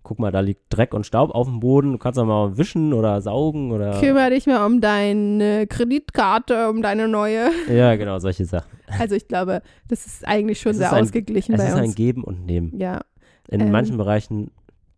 guck 0.02 0.18
mal, 0.18 0.30
da 0.32 0.40
liegt 0.40 0.62
Dreck 0.68 0.94
und 0.94 1.06
Staub 1.06 1.30
auf 1.34 1.46
dem 1.46 1.60
Boden, 1.60 1.92
du 1.92 1.98
kannst 1.98 2.18
doch 2.18 2.24
mal 2.26 2.56
wischen 2.58 2.92
oder 2.92 3.20
saugen 3.20 3.70
oder 3.72 3.98
Kümmere 4.00 4.30
dich 4.30 4.46
mal 4.46 4.66
um 4.66 4.80
deine 4.80 5.66
Kreditkarte, 5.66 6.68
um 6.68 6.82
deine 6.82 7.08
neue. 7.08 7.50
ja, 7.72 7.94
genau, 7.96 8.18
solche 8.18 8.44
Sachen. 8.44 8.70
Also 8.98 9.14
ich 9.14 9.28
glaube, 9.28 9.62
das 9.88 10.04
ist 10.06 10.26
eigentlich 10.26 10.60
schon 10.60 10.72
Es 10.72 10.78
sehr 10.78 10.92
ein- 10.92 11.02
ausgeglichen 11.04 11.54
Es 11.54 11.60
bei 11.62 11.68
ist 11.68 11.74
ein 11.74 11.84
uns. 11.84 11.94
Geben 11.94 12.24
und 12.24 12.44
Nehmen. 12.46 12.78
Ja, 12.78 13.00
In 13.48 13.60
Ähm. 13.60 13.70
manchen 13.70 13.96
Bereichen 13.96 14.50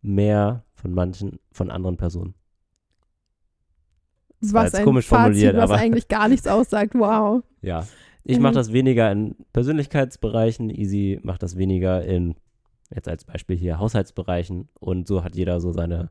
mehr 0.03 0.65
von 0.75 0.93
manchen 0.93 1.39
von 1.53 1.71
anderen 1.71 1.97
Personen. 1.97 2.35
Was 4.53 4.65
jetzt 4.65 4.75
ein 4.77 4.85
komisch 4.85 5.07
Fazit, 5.07 5.23
formuliert, 5.25 5.57
was 5.57 5.71
aber- 5.71 5.81
eigentlich 5.81 6.09
gar 6.09 6.29
nichts 6.29 6.47
aussagt. 6.47 6.95
Wow. 6.95 7.43
Ja. 7.63 7.87
Ich 8.25 8.37
Mhm. 8.39 8.43
mache 8.43 8.55
das 8.55 8.73
weniger 8.73 9.11
in 9.13 9.37
Persönlichkeitsbereichen, 9.53 10.71
Easy 10.71 11.21
macht 11.23 11.43
das 11.43 11.57
weniger 11.57 12.03
in, 12.05 12.35
jetzt 12.95 13.09
als 13.09 13.25
Beispiel 13.25 13.57
hier, 13.57 13.79
Haushaltsbereichen 13.79 14.69
und 14.81 15.07
so 15.07 15.23
hat 15.25 15.37
jeder 15.37 15.61
so 15.61 15.73
seine 15.73 16.11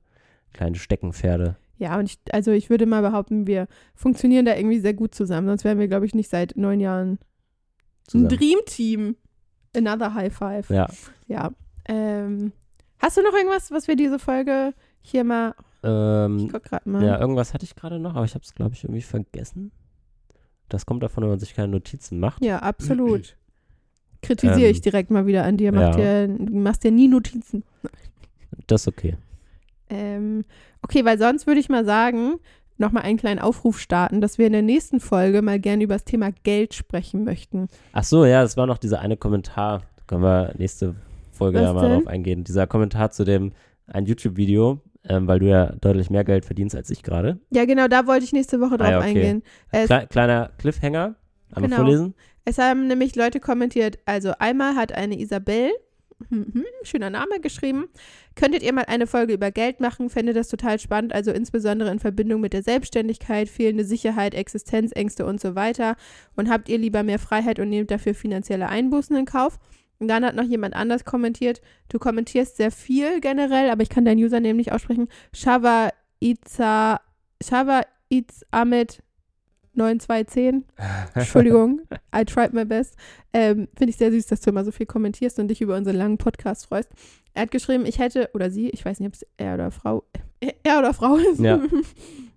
kleinen 0.54 0.76
Steckenpferde. 0.76 1.56
Ja, 1.78 1.98
und 1.98 2.06
ich, 2.06 2.20
also 2.32 2.52
ich 2.52 2.70
würde 2.70 2.86
mal 2.86 3.02
behaupten, 3.02 3.48
wir 3.48 3.68
funktionieren 3.96 4.46
da 4.46 4.56
irgendwie 4.56 4.80
sehr 4.80 4.94
gut 4.94 5.16
zusammen. 5.16 5.48
Sonst 5.48 5.64
wären 5.64 5.80
wir, 5.80 5.88
glaube 5.88 6.06
ich, 6.06 6.14
nicht 6.14 6.30
seit 6.30 6.56
neun 6.56 6.80
Jahren 6.80 7.18
Zusammen. 8.08 8.26
ein 8.32 8.38
Dream-Team. 8.38 9.16
Another 9.76 10.14
High 10.14 10.32
Five. 10.34 10.70
Ja. 10.70 10.88
Ja. 11.28 11.52
Ähm, 11.90 12.52
hast 13.00 13.18
du 13.18 13.24
noch 13.24 13.34
irgendwas, 13.34 13.72
was 13.72 13.88
wir 13.88 13.96
diese 13.96 14.20
Folge 14.20 14.74
hier 15.02 15.24
mal. 15.24 15.56
Ich 15.84 15.90
Ähm, 15.90 16.50
guck 16.52 16.64
grad 16.64 16.86
mal. 16.86 17.04
ja, 17.04 17.20
irgendwas 17.20 17.54
hatte 17.54 17.66
ich 17.66 17.76
gerade 17.76 18.00
noch, 18.00 18.16
aber 18.16 18.26
ich 18.26 18.34
habe 18.36 18.44
es, 18.44 18.54
glaube 18.56 18.74
ich, 18.74 18.84
irgendwie 18.86 19.02
vergessen. 19.02 19.72
Das 20.70 20.86
kommt 20.86 21.04
davon, 21.04 21.24
wenn 21.24 21.30
man 21.32 21.40
sich 21.40 21.54
keine 21.54 21.68
Notizen 21.68 22.20
macht. 22.20 22.44
Ja, 22.44 22.60
absolut. 22.60 23.36
Kritisiere 24.22 24.68
Ähm, 24.68 24.72
ich 24.72 24.82
direkt 24.82 25.12
mal 25.12 25.26
wieder 25.28 25.44
an 25.44 25.58
dir. 25.58 25.72
Mach 25.74 25.98
ja. 25.98 26.26
dir, 26.26 26.28
du 26.30 26.56
machst 26.58 26.84
dir 26.84 26.92
nie 26.92 27.08
Notizen. 27.08 27.64
Das 28.68 28.82
ist 28.82 28.88
okay. 28.88 29.18
Ähm, 29.90 30.44
okay, 30.84 31.04
weil 31.06 31.18
sonst 31.18 31.48
würde 31.48 31.60
ich 31.60 31.70
mal 31.70 31.84
sagen, 31.86 32.36
nochmal 32.78 33.04
einen 33.04 33.18
kleinen 33.18 33.40
Aufruf 33.40 33.80
starten, 33.80 34.22
dass 34.22 34.38
wir 34.38 34.46
in 34.46 34.54
der 34.54 34.62
nächsten 34.62 35.00
Folge 35.00 35.42
mal 35.42 35.60
gerne 35.60 35.84
über 35.84 35.96
das 35.96 36.06
Thema 36.06 36.32
Geld 36.44 36.74
sprechen 36.76 37.24
möchten. 37.24 37.68
Ach 37.94 38.04
so, 38.04 38.26
ja, 38.26 38.44
das 38.44 38.56
war 38.56 38.68
noch 38.68 38.78
dieser 38.78 39.00
eine 39.00 39.18
Kommentar. 39.18 39.80
Da 39.98 40.04
können 40.06 40.22
wir 40.22 40.54
nächste 40.58 40.96
Folge 41.32 41.58
Was 41.58 41.66
ja 41.66 41.74
mal 41.74 41.82
denn? 41.90 41.92
drauf 42.00 42.08
eingehen. 42.08 42.44
Dieser 42.44 42.68
Kommentar 42.68 43.10
zu 43.10 43.24
dem, 43.24 43.54
ein 43.88 44.06
YouTube-Video, 44.06 44.80
ähm, 45.08 45.28
weil 45.28 45.40
du 45.40 45.48
ja 45.48 45.74
deutlich 45.82 46.10
mehr 46.10 46.24
Geld 46.24 46.46
verdienst 46.46 46.76
als 46.76 46.90
ich 46.90 47.04
gerade. 47.04 47.40
Ja, 47.52 47.66
genau, 47.66 47.88
da 47.88 48.08
wollte 48.08 48.26
ich 48.26 48.34
nächste 48.34 48.60
Woche 48.60 48.78
drauf 48.78 48.88
Ah 48.88 48.92
ja, 48.92 48.98
okay. 49.00 49.08
eingehen. 49.08 49.44
Es, 49.72 49.88
Kle 49.88 50.08
kleiner 50.10 50.52
Cliffhanger. 50.58 51.16
Einmal 51.52 51.70
Genau. 51.70 51.82
vorlesen. 51.84 52.14
es 52.46 52.58
haben 52.58 52.88
nämlich 52.88 53.16
Leute 53.16 53.40
kommentiert, 53.40 54.00
also 54.06 54.34
einmal 54.40 54.76
hat 54.76 54.92
eine 54.94 55.20
Isabel, 55.20 55.70
mhm, 56.30 56.64
schöner 56.84 57.10
Name, 57.12 57.40
geschrieben, 57.42 57.86
könntet 58.36 58.64
ihr 58.64 58.74
mal 58.74 58.86
eine 58.88 59.06
Folge 59.08 59.34
über 59.34 59.52
Geld 59.52 59.80
machen, 59.80 60.10
fände 60.10 60.34
das 60.34 60.48
total 60.48 60.80
spannend, 60.80 61.14
also 61.14 61.32
insbesondere 61.32 61.92
in 61.92 62.00
Verbindung 62.00 62.42
mit 62.42 62.54
der 62.54 62.64
Selbstständigkeit, 62.64 63.50
fehlende 63.50 63.86
Sicherheit, 63.86 64.34
Existenzängste 64.34 65.26
und 65.26 65.40
so 65.40 65.54
weiter. 65.56 65.96
Und 66.36 66.50
habt 66.50 66.70
ihr 66.70 66.78
lieber 66.80 67.04
mehr 67.04 67.20
Freiheit 67.20 67.60
und 67.60 67.70
nehmt 67.70 67.92
dafür 67.92 68.14
finanzielle 68.16 68.68
Einbußen 68.70 69.16
in 69.16 69.26
Kauf? 69.26 69.60
Und 70.04 70.10
dann 70.10 70.26
hat 70.26 70.36
noch 70.36 70.44
jemand 70.44 70.76
anders 70.76 71.06
kommentiert, 71.06 71.62
du 71.88 71.98
kommentierst 71.98 72.58
sehr 72.58 72.72
viel 72.72 73.22
generell, 73.22 73.70
aber 73.70 73.84
ich 73.84 73.90
kann 73.90 74.04
dein 74.04 74.18
Username 74.18 74.56
nicht 74.56 74.74
aussprechen. 74.74 75.08
Shava 75.34 75.92
Iza, 76.20 77.00
Shava 77.42 77.84
Iz 78.10 78.44
Ahmed 78.52 79.02
9210. 79.76 80.66
Entschuldigung, 81.16 81.84
I 82.14 82.26
tried 82.26 82.52
my 82.52 82.66
best. 82.66 82.98
Ähm, 83.32 83.70
Finde 83.78 83.92
ich 83.92 83.96
sehr 83.96 84.12
süß, 84.12 84.28
dass 84.28 84.42
du 84.42 84.50
immer 84.50 84.66
so 84.66 84.72
viel 84.72 84.88
kommentierst 84.88 85.40
und 85.40 85.48
dich 85.48 85.62
über 85.62 85.78
unseren 85.78 85.96
langen 85.96 86.18
Podcast 86.18 86.66
freust. 86.66 86.90
Er 87.34 87.44
hat 87.44 87.52
geschrieben, 87.52 87.86
ich 87.86 87.98
hätte, 87.98 88.30
oder 88.34 88.52
sie, 88.52 88.72
ich 88.72 88.84
weiß 88.84 89.00
nicht, 89.00 89.08
ob 89.08 89.14
es 89.14 89.26
er 89.38 89.54
oder 89.54 89.72
Frau, 89.72 90.04
er 90.42 90.80
oder 90.80 90.94
Frau 90.94 91.16
ist. 91.16 91.40
Ja. 91.40 91.62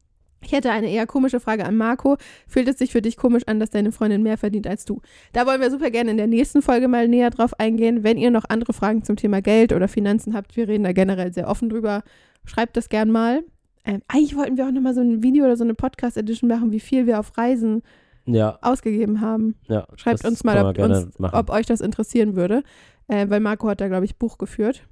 Ich 0.46 0.52
hätte 0.52 0.70
eine 0.70 0.88
eher 0.88 1.06
komische 1.06 1.40
Frage 1.40 1.64
an 1.64 1.76
Marco. 1.76 2.16
Fühlt 2.46 2.68
es 2.68 2.78
sich 2.78 2.92
für 2.92 3.02
dich 3.02 3.16
komisch 3.16 3.42
an, 3.46 3.58
dass 3.58 3.70
deine 3.70 3.90
Freundin 3.90 4.22
mehr 4.22 4.38
verdient 4.38 4.66
als 4.68 4.84
du? 4.84 5.00
Da 5.32 5.44
wollen 5.44 5.60
wir 5.60 5.70
super 5.72 5.90
gerne 5.90 6.12
in 6.12 6.16
der 6.16 6.28
nächsten 6.28 6.62
Folge 6.62 6.86
mal 6.86 7.08
näher 7.08 7.30
drauf 7.30 7.58
eingehen. 7.58 8.04
Wenn 8.04 8.16
ihr 8.16 8.30
noch 8.30 8.44
andere 8.48 8.72
Fragen 8.72 9.02
zum 9.02 9.16
Thema 9.16 9.42
Geld 9.42 9.72
oder 9.72 9.88
Finanzen 9.88 10.34
habt, 10.34 10.56
wir 10.56 10.68
reden 10.68 10.84
da 10.84 10.92
generell 10.92 11.32
sehr 11.32 11.48
offen 11.48 11.68
drüber. 11.68 12.02
Schreibt 12.44 12.76
das 12.76 12.88
gern 12.88 13.10
mal. 13.10 13.42
Ähm, 13.84 14.02
eigentlich 14.06 14.36
wollten 14.36 14.56
wir 14.56 14.66
auch 14.66 14.72
nochmal 14.72 14.94
so 14.94 15.00
ein 15.00 15.22
Video 15.22 15.44
oder 15.44 15.56
so 15.56 15.64
eine 15.64 15.74
Podcast-Edition 15.74 16.48
machen, 16.48 16.70
wie 16.70 16.80
viel 16.80 17.06
wir 17.06 17.18
auf 17.18 17.36
Reisen 17.36 17.82
Ja, 18.24 18.58
ausgegeben 18.62 19.20
haben. 19.20 19.56
ja. 19.68 19.86
Schreibt 19.96 20.24
uns 20.24 20.44
mal, 20.44 20.64
ob, 20.64 20.78
uns, 20.78 21.08
ob 21.18 21.50
euch 21.50 21.66
das 21.66 21.80
interessieren 21.80 22.36
würde. 22.36 22.62
Äh, 23.08 23.28
weil 23.30 23.40
Marco 23.40 23.68
hat 23.68 23.80
da, 23.80 23.88
glaube 23.88 24.04
ich, 24.04 24.16
Buch 24.16 24.38
geführt. 24.38 24.82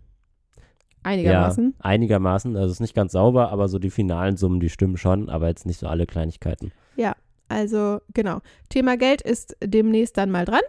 Einigermaßen. 1.05 1.75
Ja, 1.79 1.85
einigermaßen. 1.85 2.57
Also 2.57 2.67
es 2.67 2.73
ist 2.75 2.81
nicht 2.81 2.95
ganz 2.95 3.13
sauber, 3.13 3.51
aber 3.51 3.69
so 3.69 3.79
die 3.79 3.91
finalen 3.91 4.37
Summen, 4.37 4.59
die 4.61 4.69
stimmen 4.69 4.97
schon, 4.97 5.29
aber 5.29 5.49
jetzt 5.49 5.65
nicht 5.67 5.79
so 5.79 5.87
alle 5.87 6.07
Kleinigkeiten. 6.07 6.73
Also, 7.49 8.01
genau. 8.15 8.41
Thema 8.71 8.97
Geld 8.97 9.21
ist 9.21 9.57
demnächst 9.63 10.17
dann 10.17 10.31
mal 10.31 10.45
dran. 10.47 10.63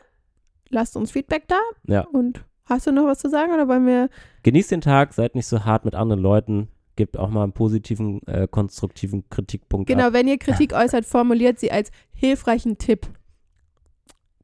Lasst 0.69 0.97
uns 0.97 1.09
Feedback 1.11 1.47
da. 1.47 1.59
Ja. 1.87 2.01
Und 2.01 2.43
hast 2.65 2.85
du 2.85 2.91
noch 2.91 3.05
was 3.05 3.19
zu 3.19 3.29
sagen 3.29 3.53
oder 3.53 3.67
wollen 3.67 3.85
wir. 3.87 4.09
Genießt 4.43 4.71
den 4.71 4.81
Tag, 4.81 5.13
seid 5.13 5.35
nicht 5.35 5.47
so 5.47 5.63
hart 5.63 5.85
mit 5.85 5.95
anderen 5.95 6.21
Leuten, 6.21 6.67
gebt 6.97 7.17
auch 7.17 7.29
mal 7.29 7.43
einen 7.43 7.53
positiven, 7.53 8.21
äh, 8.27 8.47
konstruktiven 8.49 9.27
Kritikpunkt 9.29 9.87
Genau, 9.87 10.07
ab. 10.07 10.13
wenn 10.13 10.27
ihr 10.27 10.37
Kritik 10.37 10.73
äußert, 10.75 11.05
formuliert 11.05 11.59
sie 11.59 11.71
als 11.71 11.91
hilfreichen 12.13 12.77
Tipp. 12.77 13.07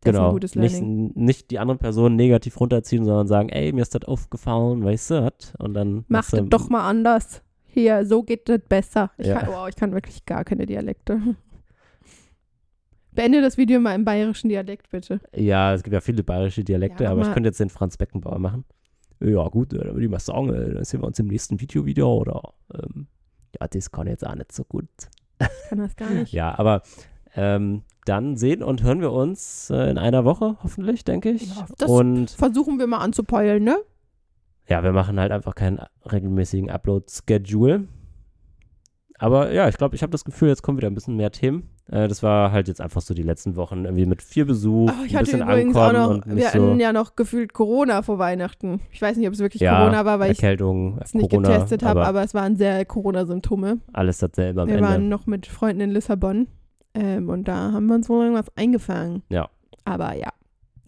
Das 0.04 0.14
ist 0.14 0.16
Genau, 0.18 0.28
ein 0.30 0.34
gutes 0.34 0.56
nicht, 0.56 0.72
Learning. 0.74 1.12
nicht 1.16 1.52
die 1.52 1.60
anderen 1.60 1.78
Personen 1.78 2.16
negativ 2.16 2.60
runterziehen, 2.60 3.06
sondern 3.06 3.28
sagen, 3.28 3.50
ey, 3.50 3.72
mir 3.72 3.82
ist 3.84 3.94
das 3.94 4.04
aufgefallen, 4.06 4.84
weißt 4.84 5.12
du, 5.12 5.24
was? 5.26 5.54
und 5.60 5.74
dann 5.76 6.06
du- 6.10 6.18
es 6.18 6.32
doch 6.50 6.70
mal 6.70 6.88
anders. 6.90 7.44
Hier, 7.68 8.06
so 8.06 8.24
geht 8.24 8.50
das 8.50 8.60
besser. 8.68 9.12
Ich, 9.18 9.28
Ja. 9.28 9.40
kann, 9.40 9.50
wow, 9.50 9.68
ich 9.70 9.76
kann 9.76 9.94
wirklich 9.94 10.26
gar 10.26 10.44
keine 10.44 10.66
Dialekte. 10.66 11.22
Beende 13.14 13.42
das 13.42 13.58
Video 13.58 13.80
mal 13.80 13.94
im 13.96 14.06
bayerischen 14.06 14.50
Dialekt, 14.50 14.90
bitte. 14.90 15.20
Ja, 15.36 15.74
es 15.74 15.84
gibt 15.84 15.94
ja 15.94 16.02
viele 16.02 16.24
bayerische 16.24 16.64
Dialekte, 16.64 17.04
Ja, 17.04 17.10
mach 17.10 17.18
aber 17.20 17.28
ich 17.28 17.34
könnte 17.34 17.50
jetzt 17.50 17.60
den 17.60 17.70
Franz 17.70 17.98
Beckenbauer 17.98 18.40
machen. 18.40 18.64
Ja, 19.20 19.48
gut, 19.50 19.74
äh, 19.74 19.78
dann 19.80 19.90
würde 19.94 20.06
ich 20.06 20.10
mal 20.10 20.20
sagen, 20.20 20.50
äh, 20.54 20.74
dann 20.74 20.84
sehen 20.84 21.02
wir 21.02 21.08
uns 21.08 21.20
im 21.20 21.28
nächsten 21.28 21.60
Video 21.60 21.86
wieder, 21.86 22.08
oder? 22.08 22.54
Ähm, 22.74 23.08
ja, 23.60 23.68
das 23.68 23.92
kann 23.92 24.08
jetzt 24.08 24.26
auch 24.26 24.34
nicht 24.36 24.52
so 24.52 24.64
gut. 24.64 24.88
Ich 25.40 25.70
kann 25.70 25.80
das 25.80 25.96
gar 25.96 26.10
nicht. 26.10 26.32
Ja, 26.34 26.58
aber 26.58 26.82
ähm, 27.36 27.84
dann 28.06 28.36
sehen 28.38 28.64
und 28.64 28.84
hören 28.84 29.02
wir 29.02 29.12
uns 29.12 29.70
äh, 29.70 29.90
in 29.90 29.98
einer 29.98 30.26
Woche, 30.26 30.58
hoffentlich, 30.64 31.04
denke 31.04 31.30
ich. 31.32 31.56
Ja, 31.56 31.66
das- 31.78 31.90
und 31.90 32.30
Versuchen 32.32 32.80
wir 32.80 32.88
mal 32.88 33.00
anzupeulen, 33.00 33.64
ne? 33.64 33.78
ja, 34.68 34.84
wir 34.84 34.94
machen 34.94 35.20
halt 35.20 35.32
einfach 35.34 35.54
keinen 35.54 35.82
regelmäßigen 36.10 36.70
Upload-Schedule. 36.70 37.88
Aber 39.20 39.52
ja, 39.52 39.68
ich 39.68 39.78
glaube, 39.78 39.96
ich 39.96 40.02
habe 40.02 40.12
das 40.12 40.24
Gefühl, 40.24 40.48
jetzt 40.48 40.64
kommen 40.64 40.78
wieder 40.78 40.88
ein 40.90 40.96
bisschen 40.96 41.16
mehr 41.18 41.32
Themen. 41.32 41.70
Äh, 41.92 42.08
das 42.08 42.24
war 42.24 42.52
halt 42.52 42.68
jetzt 42.70 42.82
einfach 42.82 43.02
so 43.02 43.14
die 43.14 43.22
letzten 43.22 43.56
Wochen 43.56 43.84
irgendwie 43.86 44.06
mit 44.06 44.22
viel 44.24 44.46
Besuch, 44.46 44.90
Oh, 44.90 45.04
ich 45.06 45.12
ein 45.12 45.20
hatte 45.20 45.26
bisschen 45.26 45.42
übrigens 45.42 45.76
auch 45.76 45.82
ankommen 45.90 46.20
noch, 46.20 46.26
und 46.28 46.36
wir 46.38 46.48
hatten 46.48 46.58
so 46.60 46.74
ja 46.76 46.94
noch 46.94 47.16
gefühlt 47.16 47.54
Corona 47.54 48.02
vor 48.02 48.18
Weihnachten. 48.18 48.80
Ich 48.92 49.02
weiß 49.02 49.18
nicht, 49.18 49.28
ob 49.28 49.34
es 49.34 49.40
wirklich 49.40 49.62
ja, 49.62 49.78
Corona 49.78 50.06
war, 50.06 50.20
weil 50.20 50.32
ich 50.32 50.42
Erkältung, 50.42 50.98
es 51.02 51.14
nicht 51.14 51.30
Corona, 51.30 51.50
getestet 51.50 51.84
habe, 51.84 52.00
aber, 52.00 52.10
aber 52.10 52.24
es 52.24 52.34
waren 52.34 52.56
sehr 52.56 52.84
Corona-Symptome. 52.86 53.80
alles 53.94 54.18
dasselbe 54.20 54.62
am 54.62 54.70
Wir 54.70 54.78
Ende. 54.78 54.88
waren 54.88 55.10
noch 55.10 55.28
mit 55.28 55.46
Freunden 55.46 55.82
in 55.82 55.92
Lissabon 55.92 56.48
ähm, 56.94 57.30
und 57.30 57.48
da 57.48 57.72
haben 57.72 57.88
wir 57.88 57.96
uns 57.96 58.10
wohl 58.10 58.26
irgendwas 58.26 58.56
eingefangen. 58.56 59.24
Ja. 59.30 59.50
Aber 59.86 60.14
ja. 60.16 60.30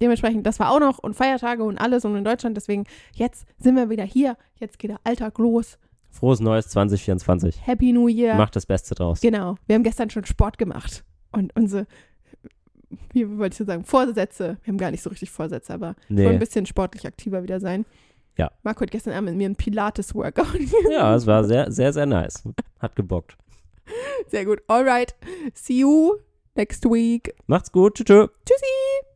Dementsprechend, 0.01 0.45
das 0.45 0.59
war 0.59 0.71
auch 0.71 0.80
noch 0.80 0.99
und 0.99 1.15
Feiertage 1.15 1.63
und 1.63 1.77
alles 1.77 2.03
und 2.03 2.15
in 2.15 2.23
Deutschland. 2.25 2.57
Deswegen, 2.57 2.84
jetzt 3.13 3.45
sind 3.57 3.75
wir 3.75 3.89
wieder 3.89 4.03
hier. 4.03 4.35
Jetzt 4.59 4.80
geht 4.80 4.91
der 4.91 4.99
Alltag 5.03 5.38
los. 5.38 5.77
Frohes 6.09 6.39
Neues 6.41 6.67
2024. 6.69 7.65
Happy 7.65 7.93
New 7.93 8.07
Year. 8.07 8.35
Macht 8.35 8.55
das 8.55 8.65
Beste 8.65 8.95
draus. 8.95 9.21
Genau. 9.21 9.55
Wir 9.65 9.75
haben 9.75 9.84
gestern 9.84 10.09
schon 10.09 10.25
Sport 10.25 10.57
gemacht. 10.57 11.03
Und 11.31 11.55
unsere, 11.55 11.88
wie 13.13 13.27
wollte 13.38 13.53
ich 13.53 13.57
so 13.57 13.65
sagen, 13.65 13.85
Vorsätze. 13.85 14.57
Wir 14.63 14.71
haben 14.73 14.77
gar 14.77 14.91
nicht 14.91 15.01
so 15.03 15.09
richtig 15.09 15.31
Vorsätze, 15.31 15.73
aber 15.73 15.95
wollte 16.09 16.23
ein 16.27 16.34
Nee. 16.34 16.38
bisschen 16.38 16.65
sportlich 16.65 17.07
aktiver 17.07 17.41
wieder 17.43 17.59
sein. 17.59 17.85
Ja. 18.38 18.51
Marco 18.63 18.81
hat 18.81 18.91
gestern 18.91 19.13
Abend 19.13 19.30
mit 19.30 19.38
mir 19.38 19.49
ein 19.49 19.55
Pilates-Workout. 19.55 20.59
Ja, 20.91 21.15
es 21.15 21.25
war 21.27 21.43
sehr, 21.43 21.71
sehr, 21.71 21.93
sehr 21.93 22.05
nice. 22.07 22.43
Hat 22.80 22.95
gebockt. 22.95 23.38
Sehr 24.27 24.45
gut. 24.45 24.61
Alright. 24.68 25.15
See 25.53 25.80
you 25.80 26.19
next 26.55 26.85
week. 26.85 27.34
Macht's 27.47 27.72
gut. 27.72 27.95
Tschüss. 27.95 28.05
tschüss. 28.05 28.30
Tschüssi. 28.45 29.12